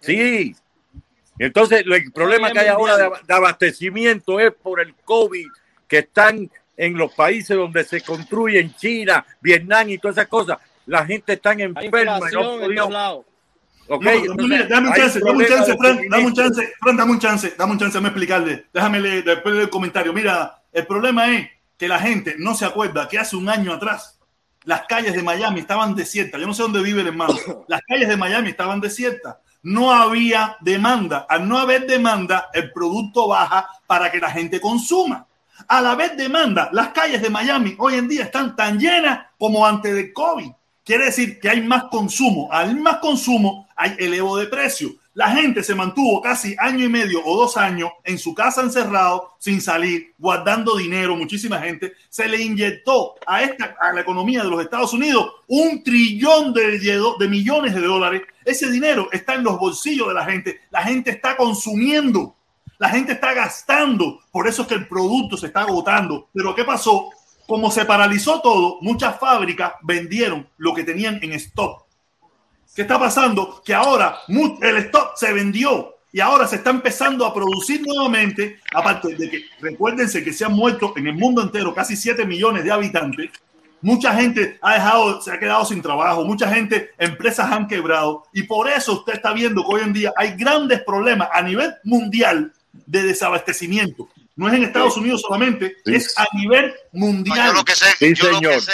[0.01, 0.55] Sí.
[1.39, 5.47] Entonces, el problema que hay ahora de, ab- de abastecimiento es por el COVID,
[5.89, 10.59] que están en los países donde se construyen, China, Vietnam y todas esas cosas.
[10.87, 13.27] La gente está Hay enferma y no inflación en podido- todos lados.
[13.89, 14.05] ¿ok?
[14.05, 16.97] No, no, mira, dame un hay chance, dame un chance, Fran, dame un chance, Fran,
[16.97, 18.67] dame un chance, dame un chance, me explicarle.
[18.73, 20.13] Déjame leer después del comentario.
[20.13, 21.49] Mira, el problema es
[21.83, 24.17] que la gente no se acuerda que hace un año atrás
[24.63, 26.41] las calles de Miami estaban desiertas.
[26.41, 27.35] Yo no sé dónde vive el hermano.
[27.67, 29.39] Las calles de Miami estaban desiertas.
[29.65, 31.27] No había demanda.
[31.29, 35.27] Al no haber demanda, el producto baja para que la gente consuma.
[35.67, 39.93] Al haber demanda, las calles de Miami hoy en día están tan llenas como antes
[39.93, 40.53] del COVID.
[40.85, 42.49] Quiere decir que hay más consumo.
[42.53, 44.91] Al más consumo, hay elevo de precio.
[45.15, 49.33] La gente se mantuvo casi año y medio o dos años en su casa encerrado,
[49.39, 51.15] sin salir, guardando dinero.
[51.17, 55.83] Muchísima gente se le inyectó a, esta, a la economía de los Estados Unidos un
[55.83, 56.79] trillón de,
[57.19, 58.23] de millones de dólares.
[58.43, 60.61] Ese dinero está en los bolsillos de la gente.
[60.71, 62.35] La gente está consumiendo.
[62.79, 64.21] La gente está gastando.
[64.31, 66.31] Por eso es que el producto se está agotando.
[66.33, 67.11] Pero ¿qué pasó?
[67.47, 71.82] Como se paralizó todo, muchas fábricas vendieron lo que tenían en stock.
[72.75, 73.63] ¿Qué está pasando?
[73.65, 79.15] Que ahora el stock se vendió y ahora se está empezando a producir nuevamente, aparte
[79.15, 82.73] de que recuérdense que se han muerto en el mundo entero casi 7 millones de
[82.73, 83.31] habitantes,
[83.81, 88.45] mucha gente ha dejado, se ha quedado sin trabajo, mucha gente, empresas han quebrado y
[88.45, 92.53] por eso usted está viendo que hoy en día hay grandes problemas a nivel mundial
[92.73, 94.09] de desabastecimiento.
[94.37, 95.95] No es en Estados Unidos solamente, Sí.
[95.95, 97.49] es a nivel No, mundial.
[97.49, 98.61] yo lo que sé, Sí, yo lo que señor.
[98.63, 98.73] sé,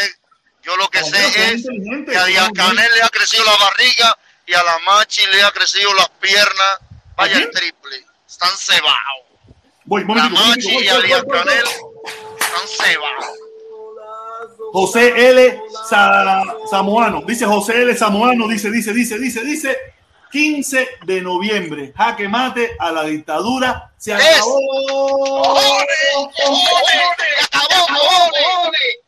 [0.68, 1.64] yo lo que sé es
[2.06, 5.50] que a Díaz Canel le ha crecido la barriga y a la Machi le ha
[5.50, 6.78] crecido las piernas.
[7.16, 8.05] Vaya ¿A el triple.
[8.28, 8.94] Están cebados.
[9.86, 11.24] Voy, La Machi y a Díaz.
[11.30, 11.64] Canel
[12.38, 13.26] están cebados.
[14.72, 15.60] José L.
[15.88, 17.22] Sa- Samoano.
[17.26, 17.97] Dice José L.
[17.97, 19.78] Samoano, dice, dice, dice, dice, dice.
[20.30, 21.94] 15 de noviembre.
[21.97, 23.90] Jaque mate a la dictadura.
[23.97, 24.58] Se acabó.
[26.36, 27.88] ¡Se acabó,
[28.28, 29.07] cojones!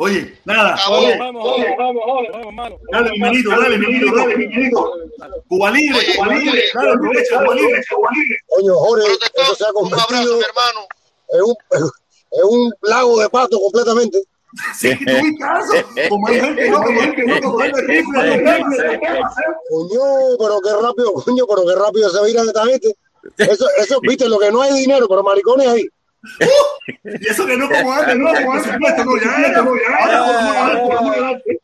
[0.00, 0.74] Oye, nada.
[0.74, 0.98] Acabó.
[0.98, 2.80] Oye, Vamos, vamos, vamos, vamos, vamos.
[2.92, 4.92] dale, mi manito, dale, mi manito, dale, manito.
[5.48, 6.50] Cuba libre, Oye, Cuba libre.
[6.52, 8.36] oye, Dale, aprovecha, Cuba libre.
[8.46, 10.86] Coño, Jorge, eso se ha un abrazo, mi hermano.
[11.30, 11.54] en un,
[12.30, 14.22] en un lago de pato completamente.
[14.74, 15.44] Sí, tuviste
[16.00, 16.08] eso.
[16.08, 19.00] Como hay gente, no, como hay gente, no, como hay gente,
[19.68, 20.00] Coño,
[20.38, 22.94] pero qué rápido, coño, pero qué rápido se viran esta gente.
[23.36, 25.86] Eso, eso, viste, lo que no hay dinero, pero maricones ahí.
[27.04, 28.72] Y eso que no como antes, no, como antes,
[29.04, 31.60] no, ya ya por por arte.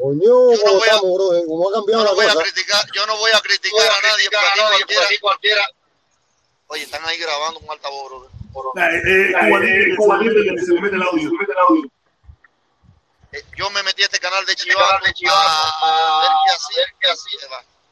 [0.00, 0.34] Coño,
[0.64, 2.42] no voy a- bro, cómo ha Yo cambiado no la voy a cosa.
[2.42, 4.28] criticar, yo no voy a criticar a nadie,
[4.86, 5.62] porque aquí cualquiera,
[6.72, 8.30] Oye, están ahí grabando un altavoz, brother.
[8.94, 9.96] Eh, eh,
[10.64, 11.30] se le mete el audio.
[13.32, 17.40] Eh, yo me metí a este canal de Chivato a ver qué hacía, qué hacía.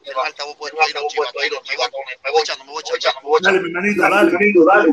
[0.09, 1.99] El altavoz puede ir a un chivato ahí, los chivatos.
[2.23, 4.91] Me voy echando, me voy echando, me voy Dale, mi hermanito, dale.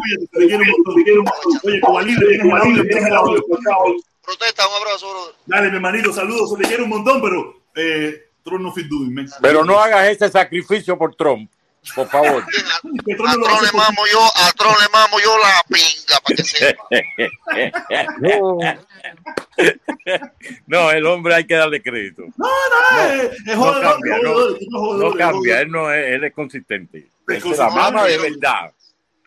[1.64, 3.44] Oye, Cuba Libre, tienes el audio, tienes el audio.
[4.22, 5.34] Protesta, un abrazo, brother.
[5.46, 9.28] Dale, mi hermanito, saludos, te quiero un montón, pero eh, Trump no fit doing, man.
[9.40, 11.50] Pero no hagas ese sacrificio por Trump,
[11.94, 12.42] por favor.
[12.42, 16.44] A no Tron le mamo yo, a Tron le mamo yo la pinga, para que
[16.44, 16.84] sepa.
[20.66, 22.22] no, el hombre hay que darle crédito.
[22.36, 26.14] No, no, eh, es No cambia, es no, es no es cambia, él no es,
[26.14, 27.08] él es consistente.
[27.28, 28.72] Es Él se la mama de verdad.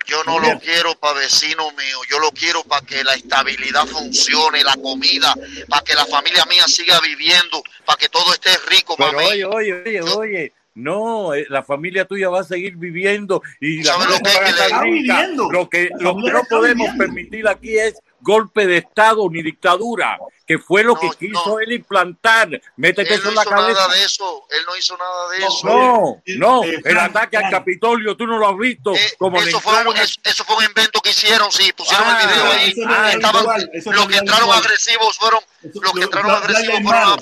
[0.06, 4.64] Yo no lo quiero para vecino mío, yo lo quiero para que la estabilidad funcione,
[4.64, 5.36] la comida,
[5.68, 9.26] para que la familia mía siga viviendo, para que todo esté rico, Pero mami.
[9.26, 13.94] oye, oye, oye, oye, no, eh, la familia tuya va a seguir viviendo y la
[13.94, 15.52] ¿Sabes lo que viviendo.
[15.52, 16.98] Lo que, lo no podemos viviendo.
[16.98, 21.60] permitir aquí es golpe de Estado ni dictadura, que fue lo No, que quiso no.
[21.60, 22.50] él implantar.
[22.78, 23.74] Métete Él eso no en la hizo cabeza.
[23.82, 25.60] nada de eso, él no hizo nada de eso.
[25.64, 27.50] No, no, el ataque al.
[27.50, 28.94] Capitolio, tú no lo has visto.
[28.96, 32.06] Eh, como le eso, fue un, eso, eso fue un invento que hicieron, sí, pusieron
[32.08, 32.70] Ah, el video ahí.
[32.72, 34.60] eso no es Estaban- los que entraron igual.
[34.60, 37.20] agresivos fueron, los que entraron agresivos fueron,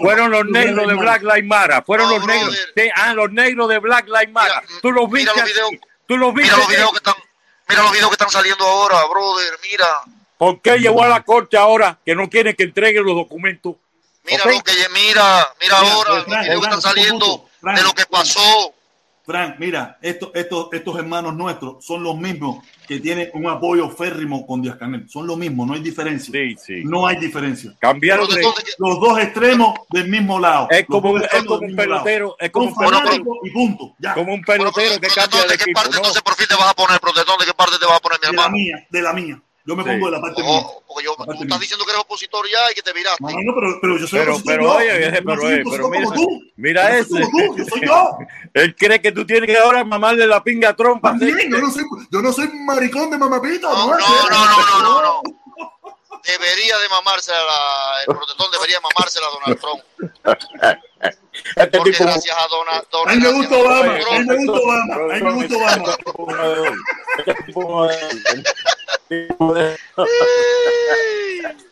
[0.00, 1.22] fueron negros de Black.
[1.22, 2.56] Lives Matter, fueron No, los negros.
[2.94, 4.62] ah, los negros de Black Lives Matter.
[4.68, 5.40] Mira, tú los mira viste.
[5.40, 6.52] los videos- aquí, Tú los viste.
[6.52, 7.14] Mira los videos que están,
[7.68, 9.86] mira los videos que están saliendo ahora, brother, mira.
[10.38, 13.76] ¿Por qué llegó a la corte ahora que no quiere que entreguen los documentos?
[14.24, 17.82] Mira lo que mira, mira Mira, ahora, pues, Frank, que Frank, están saliendo Frank, de
[17.84, 18.72] lo que pasó.
[19.24, 24.46] Frank, mira, estos, estos, estos hermanos nuestros son los mismos que tienen un apoyo férrimo
[24.46, 25.08] con Díaz Canel.
[25.08, 26.30] Son los mismos, no hay diferencia.
[26.32, 26.82] Sí, sí.
[26.84, 27.72] No hay diferencia.
[27.80, 28.40] Cambiaron de.
[28.78, 30.68] Los dos extremos del mismo lado.
[30.70, 32.04] Es como, un- es extremos como del un mismo lado.
[32.04, 33.94] pelotero, es como un pelotero, y punto.
[33.98, 34.14] Ya.
[34.14, 35.74] como un Bueno, pelotero que protestón, cambia de ¿de qué equipo.
[35.80, 35.96] parte ¿no?
[35.98, 37.38] entonces por fin te vas a poner, protestón?
[37.38, 38.56] ¿De qué parte te vas a poner, mi De la hermano?
[38.56, 39.40] mía, de la mía.
[39.66, 39.90] Yo me Sí.
[39.90, 40.50] pongo de la parte mía.
[40.64, 41.38] Oh, porque yo, tú mía.
[41.42, 43.22] estás diciendo que eres opositor ya y que te viraste.
[43.22, 44.74] No, no, pero, pero yo soy Pero, opositor pero yo.
[44.76, 46.42] oye, no pero, soy eh, opositor pero mira, tú.
[46.56, 47.08] mira Yo no ese.
[47.10, 48.18] soy como tú, yo soy yo.
[48.54, 51.70] Él cree que tú tienes que ahora mamarle la pinga a También, hacer- yo no
[51.70, 53.68] soy, yo no soy maricón de mamapito.
[53.70, 55.22] No, no, no, no, no, no.
[56.26, 59.82] Debería de mamársela, la- el protestón debería mamársela a Donald Trump.
[61.56, 63.08] Este Porque tipo- gracias a Donald A Trump.
[63.08, 65.96] mí me gusta Obama, a mí Trump, me gusta Obama, a mí me gusta Obama.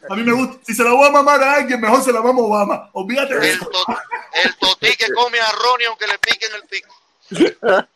[0.09, 2.20] A mí me gusta, si se la voy a mamar a alguien, mejor se la
[2.20, 2.91] mamo a Obama.
[2.93, 3.86] Olvídate de El, to-
[4.44, 6.94] el totí que come a Ronnie aunque le piquen el pico.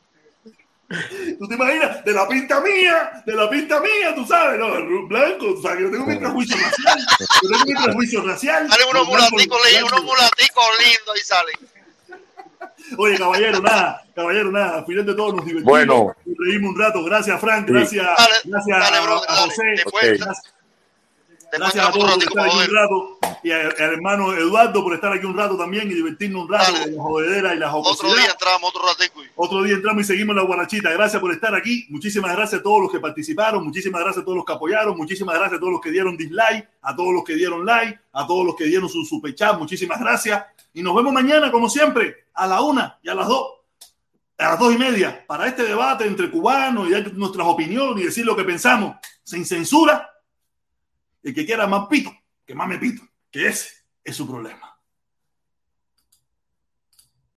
[1.38, 2.02] ¿Tú te imaginas?
[2.04, 5.82] De la pinta mía, de la pinta mía, tú sabes, no, el blanco, tú sabes,
[5.82, 6.98] yo tengo mi prejuicio racial.
[7.42, 8.68] Yo tengo mi prejuicio racial.
[8.70, 11.78] Salen unos mulaticos lindos, unos mulaticos lindos y salen.
[12.96, 14.78] Oye, caballero, nada, caballero, nada.
[14.78, 15.70] Al final de todo nos divertimos.
[15.70, 16.16] Bueno.
[16.24, 17.04] Nos reímos un rato.
[17.04, 17.66] Gracias, Frank.
[17.66, 17.72] Sí.
[17.72, 19.36] Gracias, Dale, gracias dale, a.
[19.36, 19.62] José.
[20.18, 20.54] Gracias,
[21.52, 23.18] gracias a todos por estar aquí un rato.
[23.42, 26.96] Y al hermano Eduardo por estar aquí un rato también y divertirnos un rato con
[26.96, 29.22] la jodedera y la Otro día entramos, otro ratico.
[29.36, 30.90] Otro día entramos y seguimos la guarachita.
[30.90, 31.86] Gracias por estar aquí.
[31.90, 33.64] Muchísimas gracias a todos los que participaron.
[33.64, 34.96] Muchísimas gracias a todos los que apoyaron.
[34.96, 36.68] Muchísimas gracias a todos los que dieron dislike.
[36.82, 37.98] A todos los que dieron like.
[38.12, 39.56] A todos los que dieron su super chat.
[39.58, 40.44] Muchísimas gracias.
[40.74, 43.54] Y nos vemos mañana, como siempre, a la una y a las dos.
[44.38, 45.24] A las dos y media.
[45.26, 48.96] Para este debate entre cubanos y dar nuestras opiniones y decir lo que pensamos.
[49.22, 50.10] Sin censura.
[51.22, 52.10] El que quiera más pito,
[52.46, 53.02] que me pito.
[53.30, 53.70] Que ese
[54.04, 54.67] es su problema.